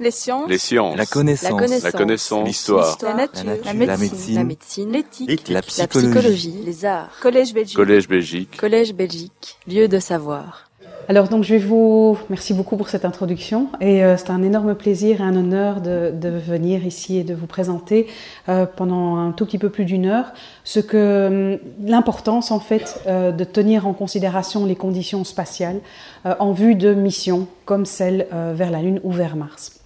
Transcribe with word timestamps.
Les 0.00 0.10
sciences. 0.10 0.48
Les 0.48 0.58
sciences. 0.58 0.96
La 0.96 1.04
connaissance. 1.06 1.82
La 1.84 1.92
connaissance. 1.92 2.46
L'histoire. 2.46 2.96
La 3.02 3.14
nature. 3.14 3.44
La 3.44 3.72
La 3.72 3.74
nature. 3.74 3.98
médecine. 3.98 4.34
La 4.36 4.44
médecine. 4.44 4.92
L'éthique. 4.92 5.48
La 5.48 5.54
La 5.56 5.62
psychologie. 5.62 6.08
psychologie. 6.10 6.54
Les 6.64 6.84
arts. 6.86 7.10
Collège 7.20 7.52
Belgique. 7.52 7.76
Collège 7.76 8.08
Belgique. 8.08 8.56
Collège 8.56 8.94
Belgique. 8.94 9.58
Lieu 9.68 9.88
de 9.88 9.98
savoir. 9.98 10.66
Alors 11.08 11.28
donc 11.28 11.42
je 11.42 11.54
vais 11.54 11.58
vous 11.60 12.16
merci 12.28 12.54
beaucoup 12.54 12.76
pour 12.76 12.88
cette 12.88 13.04
introduction 13.04 13.68
et 13.80 14.04
euh, 14.04 14.16
c'est 14.16 14.30
un 14.30 14.42
énorme 14.44 14.76
plaisir 14.76 15.20
et 15.20 15.24
un 15.24 15.34
honneur 15.34 15.80
de, 15.80 16.12
de 16.14 16.28
venir 16.28 16.86
ici 16.86 17.18
et 17.18 17.24
de 17.24 17.34
vous 17.34 17.46
présenter 17.48 18.06
euh, 18.48 18.64
pendant 18.64 19.16
un 19.16 19.32
tout 19.32 19.44
petit 19.44 19.58
peu 19.58 19.70
plus 19.70 19.84
d'une 19.86 20.06
heure 20.06 20.32
ce 20.62 20.78
que 20.78 21.56
hum, 21.56 21.58
l'importance 21.84 22.52
en 22.52 22.60
fait 22.60 23.00
euh, 23.08 23.32
de 23.32 23.42
tenir 23.42 23.88
en 23.88 23.92
considération 23.92 24.64
les 24.66 24.76
conditions 24.76 25.24
spatiales 25.24 25.80
euh, 26.26 26.34
en 26.38 26.52
vue 26.52 26.76
de 26.76 26.94
missions 26.94 27.48
comme 27.64 27.86
celle 27.86 28.28
euh, 28.32 28.52
vers 28.54 28.70
la 28.70 28.80
Lune 28.80 29.00
ou 29.02 29.10
vers 29.10 29.34
Mars. 29.34 29.79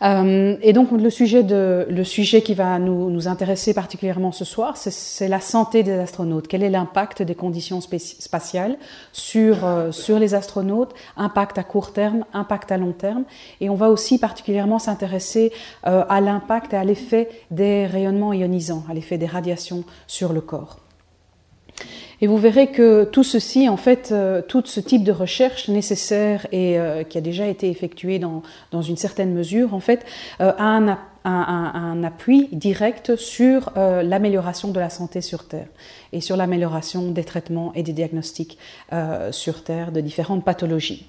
Euh, 0.00 0.56
et 0.62 0.72
donc 0.72 0.92
le 0.92 1.10
sujet, 1.10 1.42
de, 1.42 1.86
le 1.90 2.04
sujet 2.04 2.42
qui 2.42 2.54
va 2.54 2.78
nous, 2.78 3.10
nous 3.10 3.26
intéresser 3.26 3.74
particulièrement 3.74 4.30
ce 4.30 4.44
soir, 4.44 4.76
c'est- 4.76 5.26
la 5.26 5.40
santé 5.40 5.82
des 5.82 5.98
astronautes. 5.98 6.46
Quel 6.46 6.62
est 6.62 6.70
l'impact 6.70 7.22
des 7.22 7.34
conditions 7.34 7.80
spatiales 7.80 8.78
sur, 9.12 9.64
euh, 9.64 9.90
sur 9.90 10.20
les 10.20 10.34
astronautes? 10.34 10.94
Impact 11.16 11.58
à 11.58 11.64
court 11.64 11.92
terme, 11.92 12.24
impact 12.32 12.70
à 12.70 12.76
long 12.76 12.92
terme. 12.92 13.24
Et 13.60 13.68
on 13.70 13.74
va 13.74 13.90
aussi 13.90 14.18
particulièrement 14.18 14.78
s'intéresser 14.78 15.52
euh, 15.86 16.04
à 16.08 16.20
l'impact 16.20 16.74
et 16.74 16.76
à 16.76 16.84
l'effet 16.84 17.28
des 17.50 17.86
rayonnements 17.86 18.32
ionisants, 18.32 18.84
à 18.88 18.94
l'effet 18.94 19.18
des 19.18 19.26
radiations 19.26 19.82
sur 20.06 20.32
le 20.32 20.40
corps. 20.40 20.78
Et 22.20 22.26
vous 22.26 22.36
verrez 22.36 22.68
que 22.68 23.04
tout 23.04 23.22
ceci, 23.22 23.68
en 23.68 23.76
fait, 23.76 24.10
euh, 24.10 24.42
tout 24.42 24.62
ce 24.66 24.80
type 24.80 25.04
de 25.04 25.12
recherche 25.12 25.68
nécessaire 25.68 26.46
et 26.50 26.78
euh, 26.78 27.04
qui 27.04 27.16
a 27.16 27.20
déjà 27.20 27.46
été 27.46 27.68
effectué 27.70 28.18
dans, 28.18 28.42
dans 28.72 28.82
une 28.82 28.96
certaine 28.96 29.32
mesure, 29.32 29.72
en 29.72 29.78
fait, 29.80 30.04
euh, 30.40 30.52
a 30.58 30.64
un, 30.64 30.88
ap- 30.88 30.98
un- 31.24 31.30
un- 31.74 31.74
un 31.74 32.04
appui 32.04 32.48
direct 32.52 33.14
sur 33.16 33.72
l'amélioration 33.76 34.70
de 34.70 34.80
la 34.80 34.88
santé 34.90 35.20
sur 35.20 35.46
Terre 35.46 35.66
et 36.12 36.20
sur 36.20 36.36
l'amélioration 36.36 37.10
des 37.10 37.24
traitements 37.24 37.72
et 37.74 37.82
des 37.82 37.92
diagnostics 37.92 38.56
sur 39.30 39.62
Terre 39.62 39.92
de 39.92 40.00
différentes 40.00 40.44
pathologies. 40.44 41.04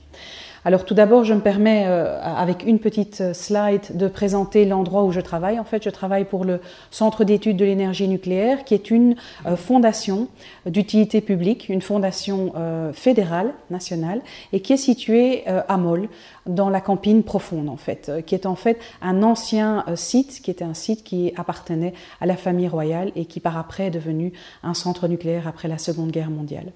Alors 0.65 0.83
tout 0.83 0.93
d'abord, 0.93 1.23
je 1.23 1.33
me 1.33 1.39
permets, 1.39 1.85
euh, 1.87 2.21
avec 2.21 2.65
une 2.65 2.79
petite 2.79 3.21
euh, 3.21 3.33
slide, 3.33 3.95
de 3.95 4.07
présenter 4.09 4.65
l'endroit 4.65 5.03
où 5.05 5.11
je 5.11 5.21
travaille. 5.21 5.57
En 5.57 5.63
fait, 5.63 5.83
je 5.83 5.89
travaille 5.89 6.25
pour 6.25 6.43
le 6.43 6.59
Centre 6.91 7.23
d'études 7.23 7.55
de 7.55 7.63
l'énergie 7.63 8.09
nucléaire, 8.09 8.65
qui 8.65 8.73
est 8.73 8.91
une 8.91 9.15
euh, 9.45 9.55
fondation 9.55 10.27
d'utilité 10.65 11.21
publique, 11.21 11.69
une 11.69 11.81
fondation 11.81 12.53
fédérale, 12.93 13.53
nationale, 13.69 14.21
et 14.53 14.59
qui 14.59 14.73
est 14.73 14.77
située 14.77 15.45
à 15.47 15.77
Moll, 15.77 16.09
dans 16.49 16.69
la 16.69 16.81
campine 16.81 17.23
profonde, 17.23 17.69
en 17.69 17.77
fait, 17.77 18.09
euh, 18.09 18.21
qui 18.21 18.35
est 18.35 18.45
en 18.45 18.55
fait 18.55 18.79
un 19.01 19.23
ancien 19.23 19.85
euh, 19.87 19.95
site, 19.95 20.41
qui 20.41 20.51
était 20.51 20.65
un 20.65 20.73
site 20.73 21.03
qui 21.03 21.31
appartenait 21.37 21.93
à 22.19 22.25
la 22.25 22.35
famille 22.35 22.67
royale 22.67 23.11
et 23.15 23.25
qui 23.25 23.39
par 23.39 23.57
après 23.57 23.87
est 23.87 23.91
devenu 23.91 24.33
un 24.63 24.73
centre 24.73 25.07
nucléaire 25.07 25.47
après 25.47 25.67
la 25.67 25.77
Seconde 25.77 26.11
Guerre 26.11 26.31
mondiale. 26.31 26.73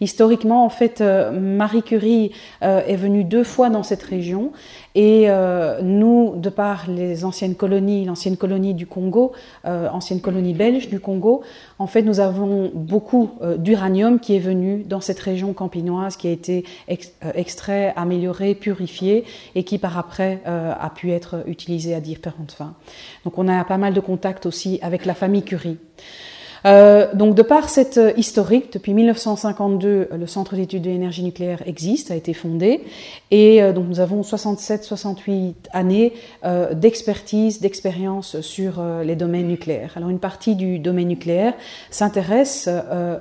Historiquement, 0.00 0.64
en 0.64 0.68
fait, 0.68 1.00
euh, 1.00 1.30
Marie 1.30 1.82
Curie 1.82 2.32
est 2.60 2.96
venue 2.96 3.24
deux 3.24 3.44
fois 3.44 3.70
dans 3.70 3.82
cette 3.82 4.02
région 4.02 4.52
et 4.94 5.24
euh, 5.28 5.80
nous, 5.82 6.34
de 6.36 6.50
par 6.50 6.90
les 6.90 7.24
anciennes 7.24 7.54
colonies, 7.54 8.04
l'ancienne 8.04 8.36
colonie 8.36 8.74
du 8.74 8.86
Congo, 8.86 9.32
euh, 9.64 9.88
ancienne 9.88 10.20
colonie 10.20 10.54
belge 10.54 10.88
du 10.88 11.00
Congo, 11.00 11.42
en 11.78 11.86
fait, 11.86 12.02
nous 12.02 12.20
avons 12.20 12.70
beaucoup 12.74 13.30
euh, 13.40 13.56
d'uranium 13.56 14.20
qui 14.20 14.36
est 14.36 14.40
venu 14.40 14.84
dans 14.84 15.00
cette 15.00 15.18
région 15.18 15.52
campinoise, 15.52 16.16
qui 16.16 16.28
a 16.28 16.30
été 16.30 16.64
euh, 16.90 17.32
extrait, 17.34 17.92
amélioré, 17.96 18.54
purifié 18.54 19.24
et 19.54 19.64
qui 19.64 19.78
par 19.78 19.96
après 19.98 20.40
euh, 20.46 20.72
a 20.78 20.90
pu 20.90 21.10
être 21.10 21.42
utilisé 21.46 21.94
à 21.94 22.00
différentes 22.00 22.52
fins. 22.52 22.74
Donc 23.24 23.38
on 23.38 23.48
a 23.48 23.64
pas 23.64 23.78
mal 23.78 23.94
de 23.94 24.00
contacts 24.00 24.46
aussi 24.46 24.78
avec 24.82 25.06
la 25.06 25.14
famille 25.14 25.42
Curie. 25.42 25.78
Euh, 26.64 27.12
donc, 27.14 27.34
de 27.34 27.42
par 27.42 27.68
cette 27.68 27.98
euh, 27.98 28.12
historique, 28.16 28.72
depuis 28.72 28.94
1952, 28.94 29.88
euh, 29.88 30.16
le 30.16 30.26
Centre 30.26 30.54
d'études 30.54 30.82
de 30.82 30.90
l'énergie 30.90 31.22
nucléaire 31.22 31.62
existe, 31.66 32.10
a 32.10 32.14
été 32.14 32.34
fondé, 32.34 32.82
et 33.30 33.62
donc 33.72 33.88
nous 33.88 34.00
avons 34.00 34.22
67-68 34.22 35.54
années 35.72 36.12
d'expertise, 36.72 37.60
d'expérience 37.60 38.40
sur 38.40 38.82
les 39.04 39.16
domaines 39.16 39.48
nucléaires. 39.48 39.92
Alors, 39.96 40.10
une 40.10 40.18
partie 40.18 40.54
du 40.54 40.78
domaine 40.78 41.08
nucléaire 41.08 41.54
s'intéresse 41.90 42.68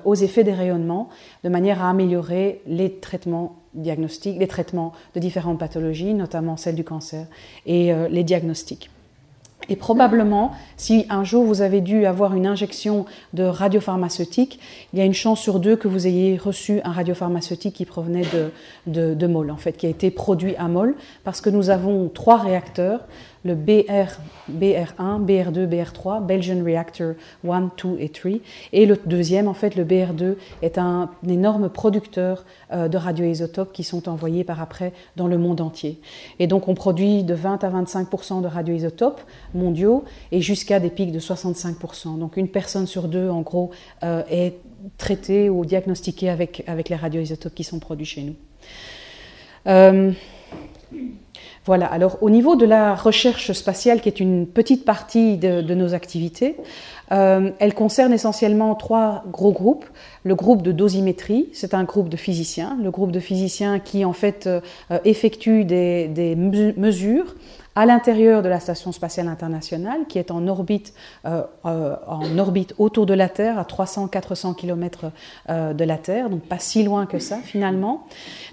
aux 0.06 0.16
effets 0.16 0.44
des 0.44 0.54
rayonnements 0.54 1.10
de 1.44 1.50
manière 1.50 1.82
à 1.82 1.90
améliorer 1.90 2.62
les 2.68 2.92
traitements 2.92 3.56
diagnostiques, 3.74 4.38
les 4.40 4.48
traitements 4.48 4.92
de 5.16 5.20
différentes 5.20 5.60
pathologies, 5.60 6.14
notamment 6.14 6.58
celle 6.58 6.76
du 6.76 6.84
cancer, 6.84 7.26
et 7.66 7.94
les 8.10 8.24
diagnostics. 8.24 8.90
Et 9.70 9.76
probablement, 9.76 10.52
si 10.76 11.06
un 11.10 11.24
jour 11.24 11.44
vous 11.46 11.62
avez 11.62 11.82
dû 11.82 12.06
avoir 12.06 12.34
une 12.34 12.48
injection 12.48 13.06
de 13.34 13.44
radiopharmaceutique, 13.44 14.60
il 14.92 15.00
y 15.00 15.02
a 15.02 15.06
une 15.06 15.14
chance 15.14 15.40
sur 15.40 15.60
deux 15.60 15.76
que 15.76 15.88
vous 15.88 16.08
ayez 16.08 16.38
reçu 16.38 16.82
un 16.84 16.92
radiopharmaceutique 16.92 17.76
qui 17.76 17.86
provenait 17.86 18.26
de, 18.88 19.14
de, 19.14 19.28
Moll, 19.28 19.52
en 19.52 19.58
fait, 19.58 19.74
qui 19.74 19.86
a 19.86 19.90
été 19.90 20.12
produit 20.12 20.56
à 20.56 20.68
Moll, 20.68 20.96
parce 21.24 21.42
que 21.42 21.50
nous 21.50 21.70
avons 21.70 22.10
trois 22.10 22.38
réacteurs, 22.38 23.02
le 23.44 23.56
BR, 23.56 24.20
BR1, 24.52 25.26
BR2, 25.26 25.68
BR3, 25.68 26.26
Belgian 26.26 26.64
Reactor 26.64 27.14
1, 27.48 27.72
2 27.84 27.98
et 28.00 28.10
3. 28.10 28.32
Et 28.74 28.86
le 28.86 28.98
deuxième, 29.06 29.48
en 29.48 29.54
fait, 29.54 29.76
le 29.76 29.84
BR2, 29.84 30.36
est 30.62 30.78
un, 30.78 31.10
énorme 31.28 31.70
producteur 31.70 32.46
euh, 32.72 32.88
de 32.88 32.98
radioisotopes 32.98 33.74
qui 33.74 33.84
sont 33.84 34.10
envoyés 34.10 34.44
par 34.44 34.62
après 34.62 34.94
dans 35.16 35.28
le 35.28 35.38
monde 35.38 35.62
entier. 35.62 36.00
Et 36.40 36.48
donc, 36.48 36.68
on 36.68 36.76
produit 36.76 37.24
de 37.24 37.34
20 37.34 37.64
à 37.64 37.70
25% 37.70 38.42
de 38.42 38.48
radioisotopes 38.48 39.22
mondiaux 39.54 40.06
et 40.32 40.42
jusqu'à 40.42 40.80
des 40.80 40.90
pics 40.90 41.12
de 41.12 41.20
65% 41.20 42.20
Donc, 42.20 42.38
une 42.38 42.48
personne 42.48 42.88
sur 42.88 43.08
deux, 43.08 43.30
en 43.30 43.42
gros, 43.42 43.72
euh, 44.04 44.24
est 44.30 44.58
traitée 44.98 45.50
ou 45.50 45.66
diagnostiquée 45.66 46.30
avec, 46.30 46.64
avec 46.68 46.90
les 46.90 46.96
radioisotopes 46.96 47.54
qui 47.54 47.64
sont 47.64 47.80
produits 47.80 48.06
chez 48.06 48.24
nous. 48.24 48.36
Euh, 49.68 50.12
voilà, 51.66 51.86
alors 51.86 52.18
au 52.22 52.30
niveau 52.30 52.56
de 52.56 52.66
la 52.66 52.96
recherche 52.96 53.52
spatiale, 53.52 54.02
qui 54.02 54.10
est 54.10 54.20
une 54.20 54.48
petite 54.48 54.84
partie 54.84 55.38
de, 55.38 55.62
nos 55.76 55.94
activités, 55.94 56.56
euh, 57.12 57.52
elle 57.60 57.76
concerne 57.76 58.14
essentiellement 58.14 58.74
trois 58.74 59.24
gros 59.32 59.52
groupes. 59.52 59.86
Le 60.24 60.34
groupe 60.34 60.64
de 60.64 60.72
dosimétrie, 60.72 61.50
c'est 61.54 61.74
un 61.74 61.84
groupe 61.84 62.10
de 62.10 62.18
physiciens, 62.18 62.78
le 62.82 62.90
groupe 62.90 63.12
de 63.12 63.20
physiciens 63.20 63.80
qui 63.80 64.06
en 64.06 64.14
fait 64.14 64.48
euh, 64.48 64.60
effectue 65.04 65.66
des 65.66 66.36
mesures 66.78 67.36
à 67.76 67.86
l'intérieur 67.86 68.42
de 68.42 68.50
la 68.50 68.60
Station 68.60 68.92
spatiale 68.92 69.28
internationale, 69.28 70.02
qui 70.08 70.20
est 70.20 70.32
en 70.32 70.48
orbite, 70.48 70.94
euh, 71.26 71.44
euh, 71.66 71.96
en 72.06 72.38
orbite 72.38 72.74
autour 72.78 73.06
de 73.06 73.14
la 73.14 73.30
Terre, 73.30 73.58
à 73.58 73.64
300-400 73.64 74.56
km 74.56 75.12
euh, 75.50 75.74
de 75.74 75.84
la 75.86 75.98
Terre, 75.98 76.30
donc 76.30 76.42
pas 76.42 76.60
si 76.60 76.84
loin 76.84 77.06
que 77.06 77.20
ça 77.20 77.38
finalement. 77.38 78.06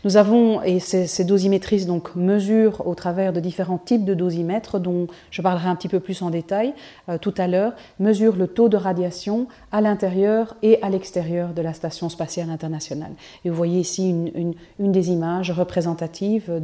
Nous 0.04 0.16
avons, 0.16 0.62
et 0.62 0.78
ces, 0.78 1.06
ces 1.06 1.24
dosimétristes 1.24 1.88
donc 1.88 2.14
mesurent 2.14 2.86
au 2.86 2.94
travers 2.94 3.32
de 3.32 3.40
différents 3.40 3.78
types 3.78 4.04
de 4.04 4.14
dosimètres, 4.14 4.78
dont 4.78 5.08
je 5.30 5.42
parlerai 5.42 5.68
un 5.68 5.74
petit 5.74 5.88
peu 5.88 6.00
plus 6.00 6.22
en 6.22 6.30
détail 6.30 6.74
tout 7.20 7.34
à 7.36 7.46
l'heure, 7.46 7.72
mesurent 7.98 8.36
le 8.36 8.46
taux 8.46 8.68
de 8.68 8.76
radiation 8.76 9.46
à 9.72 9.80
l'intérieur 9.80 10.56
et 10.62 10.80
à 10.82 10.90
l'extérieur 10.90 11.50
de 11.50 11.62
la 11.62 11.72
Station 11.72 12.08
spatiale 12.08 12.50
internationale. 12.50 13.12
Et 13.44 13.50
vous 13.50 13.56
voyez 13.56 13.80
ici 13.80 14.10
une, 14.10 14.54
des 14.78 15.10
images 15.10 15.50
représentatives 15.50 16.62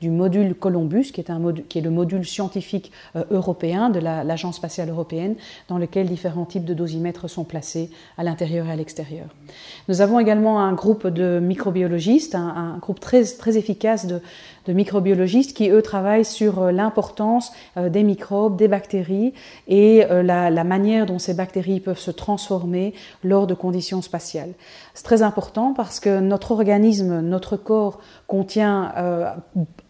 du 0.00 0.10
module 0.10 0.54
Columbus, 0.54 1.10
qui 1.12 1.20
est, 1.20 1.30
un 1.30 1.38
module, 1.38 1.66
qui 1.66 1.78
est 1.78 1.82
le 1.82 1.90
module 1.96 2.24
scientifique 2.24 2.92
euh, 3.16 3.24
européen 3.30 3.90
de 3.90 3.98
l'Agence 3.98 4.54
la, 4.54 4.58
spatiale 4.58 4.90
européenne, 4.90 5.34
dans 5.68 5.78
lequel 5.78 6.06
différents 6.06 6.44
types 6.44 6.64
de 6.64 6.74
dosimètres 6.74 7.28
sont 7.28 7.44
placés 7.44 7.90
à 8.16 8.22
l'intérieur 8.22 8.66
et 8.66 8.72
à 8.72 8.76
l'extérieur. 8.76 9.26
Nous 9.88 10.00
avons 10.00 10.20
également 10.20 10.60
un 10.60 10.72
groupe 10.72 11.06
de 11.06 11.40
microbiologistes, 11.40 12.34
un, 12.34 12.78
groupe 12.80 13.00
très, 13.00 13.24
très 13.24 13.56
efficace 13.56 14.06
de, 14.06 14.20
microbiologistes 14.68 15.56
qui, 15.56 15.70
eux, 15.70 15.82
travaillent 15.82 16.24
sur 16.24 16.60
euh, 16.60 16.72
l'importance 16.72 17.52
euh, 17.76 17.88
des 17.88 18.02
microbes, 18.02 18.56
des 18.56 18.68
bactéries 18.68 19.32
et 19.68 20.04
la, 20.10 20.64
manière 20.64 21.06
dont 21.06 21.18
ces 21.18 21.34
bactéries 21.34 21.80
peuvent 21.80 21.98
se 21.98 22.10
transformer 22.10 22.94
lors 23.22 23.46
de 23.46 23.54
conditions 23.54 24.02
spatiales. 24.02 24.52
C'est 24.94 25.04
très 25.04 25.22
important 25.22 25.72
parce 25.72 26.00
que 26.00 26.20
notre 26.20 26.50
organisme, 26.50 27.20
notre 27.20 27.56
corps 27.56 28.00
contient 28.26 28.92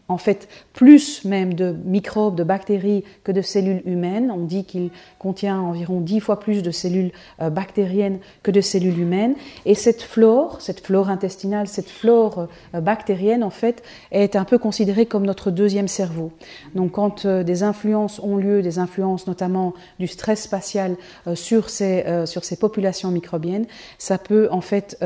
en 0.08 0.19
fait 0.19 0.49
plus 0.73 1.25
même 1.25 1.55
de 1.55 1.75
microbes, 1.85 2.37
de 2.37 2.44
bactéries 2.44 3.05
que 3.25 3.32
de 3.32 3.43
cellules 3.43 3.82
humaines. 3.87 4.31
On 4.31 4.44
dit 4.44 4.64
qu'il 4.64 4.91
contient 5.19 5.61
environ 5.61 6.00
dix 6.00 6.20
fois 6.20 6.38
plus 6.38 6.62
de 6.62 6.70
cellules 6.70 7.11
euh, 7.41 7.50
bactériennes 7.50 8.19
que 8.43 8.50
de 8.50 8.61
cellules 8.61 8.99
humaines. 8.99 9.35
Et 9.64 9.75
cette 9.75 10.03
flore, 10.03 10.61
cette 10.61 10.85
flore 10.85 11.08
intestinale, 11.08 11.67
cette 11.67 11.91
flore 11.91 12.49
euh, 12.75 12.81
bactérienne, 12.81 13.43
en 13.43 13.50
fait, 13.50 13.82
est 14.12 14.37
un 14.37 14.44
peu 14.44 14.58
considérée 14.58 15.06
comme 15.06 15.26
notre 15.26 15.50
deuxième 15.50 15.88
cerveau. 15.88 16.31
Donc 16.75 16.93
quand 16.93 17.25
euh, 17.25 17.43
des 17.43 17.62
influences 17.62 18.20
ont 18.20 18.37
lieu, 18.37 18.62
des 18.62 18.79
influences 18.79 19.26
notamment 19.26 19.75
du 19.99 20.06
stress 20.06 20.43
spatial 20.43 20.97
sur 21.35 21.70
ces, 21.70 22.05
sur 22.26 22.44
ces 22.44 22.56
populations 22.56 23.11
microbiennes, 23.11 23.67
ça 23.99 24.19
peut 24.19 24.49
en 24.50 24.61
fait 24.61 24.99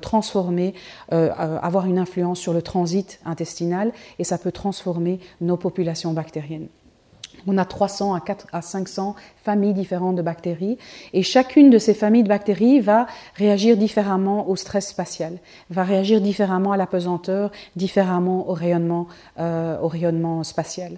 transformer, 0.00 0.74
avoir 1.10 1.86
une 1.86 1.98
influence 1.98 2.38
sur 2.38 2.52
le 2.52 2.62
transit 2.62 3.20
intestinal 3.24 3.92
et 4.18 4.24
ça 4.24 4.38
peut 4.42 4.52
transformer 4.52 5.20
nos 5.40 5.56
populations 5.56 6.12
bactériennes. 6.12 6.68
On 7.46 7.58
a 7.58 7.64
300 7.64 8.14
à, 8.14 8.20
4, 8.20 8.46
à 8.52 8.62
500 8.62 9.16
familles 9.42 9.74
différentes 9.74 10.16
de 10.16 10.22
bactéries 10.22 10.78
et 11.12 11.22
chacune 11.22 11.70
de 11.70 11.78
ces 11.78 11.94
familles 11.94 12.22
de 12.22 12.28
bactéries 12.28 12.80
va 12.80 13.06
réagir 13.34 13.76
différemment 13.76 14.48
au 14.48 14.56
stress 14.56 14.88
spatial, 14.88 15.38
va 15.70 15.84
réagir 15.84 16.20
différemment 16.20 16.72
à 16.72 16.76
la 16.76 16.86
pesanteur, 16.86 17.50
différemment 17.76 18.48
au 18.48 18.52
rayonnement, 18.52 19.08
euh, 19.38 19.78
au 19.80 19.88
rayonnement 19.88 20.44
spatial. 20.44 20.92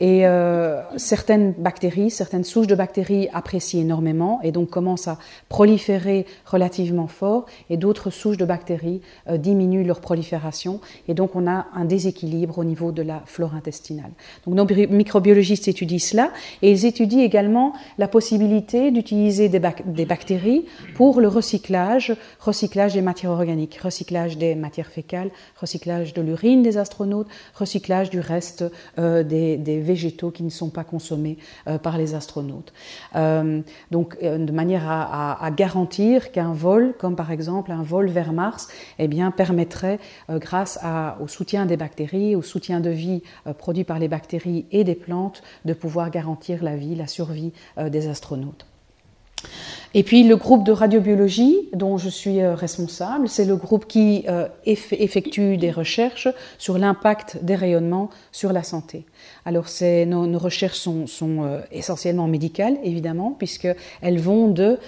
Et 0.00 0.26
euh, 0.26 0.80
certaines 0.96 1.52
bactéries, 1.52 2.10
certaines 2.10 2.44
souches 2.44 2.66
de 2.66 2.74
bactéries 2.74 3.28
apprécient 3.32 3.80
énormément 3.80 4.40
et 4.42 4.52
donc 4.52 4.70
commencent 4.70 5.08
à 5.08 5.18
proliférer 5.48 6.26
relativement 6.46 7.06
fort 7.06 7.46
et 7.70 7.76
d'autres 7.76 8.10
souches 8.10 8.36
de 8.36 8.44
bactéries 8.44 9.00
euh, 9.28 9.36
diminuent 9.36 9.84
leur 9.86 10.00
prolifération 10.00 10.80
et 11.08 11.14
donc 11.14 11.36
on 11.36 11.46
a 11.46 11.66
un 11.74 11.84
déséquilibre 11.84 12.58
au 12.58 12.64
niveau 12.64 12.92
de 12.92 13.02
la 13.02 13.22
flore 13.26 13.54
intestinale. 13.54 14.10
Donc 14.46 14.54
nos 14.54 14.86
microbiologistes 14.88 15.68
étudient 15.68 15.98
cela 15.98 16.30
et 16.62 16.70
ils 16.70 16.86
étudient 16.86 17.22
également 17.22 17.74
la 17.98 18.08
possibilité 18.08 18.90
d'utiliser 18.90 19.48
des, 19.48 19.58
bactéries 19.58 20.66
pour 20.94 21.20
le 21.20 21.28
recyclage, 21.28 22.14
recyclage 22.40 22.94
des 22.94 23.02
matières 23.02 23.30
organiques, 23.30 23.78
recyclage 23.82 24.38
des 24.38 24.54
matières 24.54 24.88
fécales, 24.88 25.30
recyclage 25.60 26.14
de 26.14 26.22
l'urine 26.22 26.62
des 26.62 26.78
astronautes, 26.78 27.28
recyclage 27.54 28.10
du 28.10 28.20
reste 28.20 28.64
euh, 28.98 29.22
des, 29.22 29.80
végétaux 29.80 30.30
qui 30.30 30.42
ne 30.42 30.50
sont 30.50 30.70
pas 30.70 30.84
consommés 30.84 31.38
euh, 31.66 31.78
par 31.78 31.98
les 31.98 32.14
astronautes. 32.14 32.72
Euh, 33.16 33.60
donc, 33.90 34.20
de 34.22 34.52
manière 34.52 34.84
à, 34.88 35.50
garantir 35.56 36.32
qu'un 36.32 36.52
vol, 36.52 36.94
comme 36.98 37.16
par 37.16 37.30
exemple 37.30 37.72
un 37.72 37.82
vol 37.82 38.08
vers 38.08 38.32
Mars, 38.32 38.68
eh 38.98 39.08
bien, 39.08 39.30
permettrait, 39.30 39.98
grâce 40.28 40.78
au 41.20 41.28
soutien 41.28 41.66
des 41.66 41.76
bactéries, 41.76 42.36
au 42.36 42.42
soutien 42.42 42.80
de 42.80 42.90
vie 42.90 43.22
produit 43.58 43.84
par 43.84 43.98
les 43.98 44.08
bactéries 44.08 44.66
et 44.70 44.84
des 44.84 44.94
plantes, 44.94 45.42
de 45.64 45.72
pouvoir 45.72 46.10
garantir 46.10 46.62
la 46.62 46.76
vie, 46.76 46.94
la 46.94 47.06
survie 47.06 47.52
des 47.78 48.08
astronautes. 48.08 48.66
Et 49.94 50.02
puis 50.02 50.22
le 50.22 50.36
groupe 50.36 50.64
de 50.64 50.72
radiobiologie 50.72 51.68
dont 51.74 51.98
je 51.98 52.08
suis 52.08 52.40
euh, 52.40 52.54
responsable, 52.54 53.28
c'est 53.28 53.44
le 53.44 53.56
groupe 53.56 53.86
qui 53.86 54.24
euh, 54.28 54.48
effectue 54.64 55.56
des 55.58 55.70
recherches 55.70 56.28
sur 56.58 56.78
l'impact 56.78 57.38
des 57.42 57.54
rayonnements 57.54 58.08
sur 58.30 58.52
la 58.52 58.62
santé. 58.62 59.04
Alors 59.44 59.66
nos, 60.06 60.38
recherches 60.38 60.78
sont, 60.78 61.06
sont 61.06 61.60
essentiellement 61.70 62.28
médicales, 62.28 62.76
évidemment, 62.84 63.34
puisqu'elles 63.38 64.20
vont 64.20 64.48
de 64.48 64.78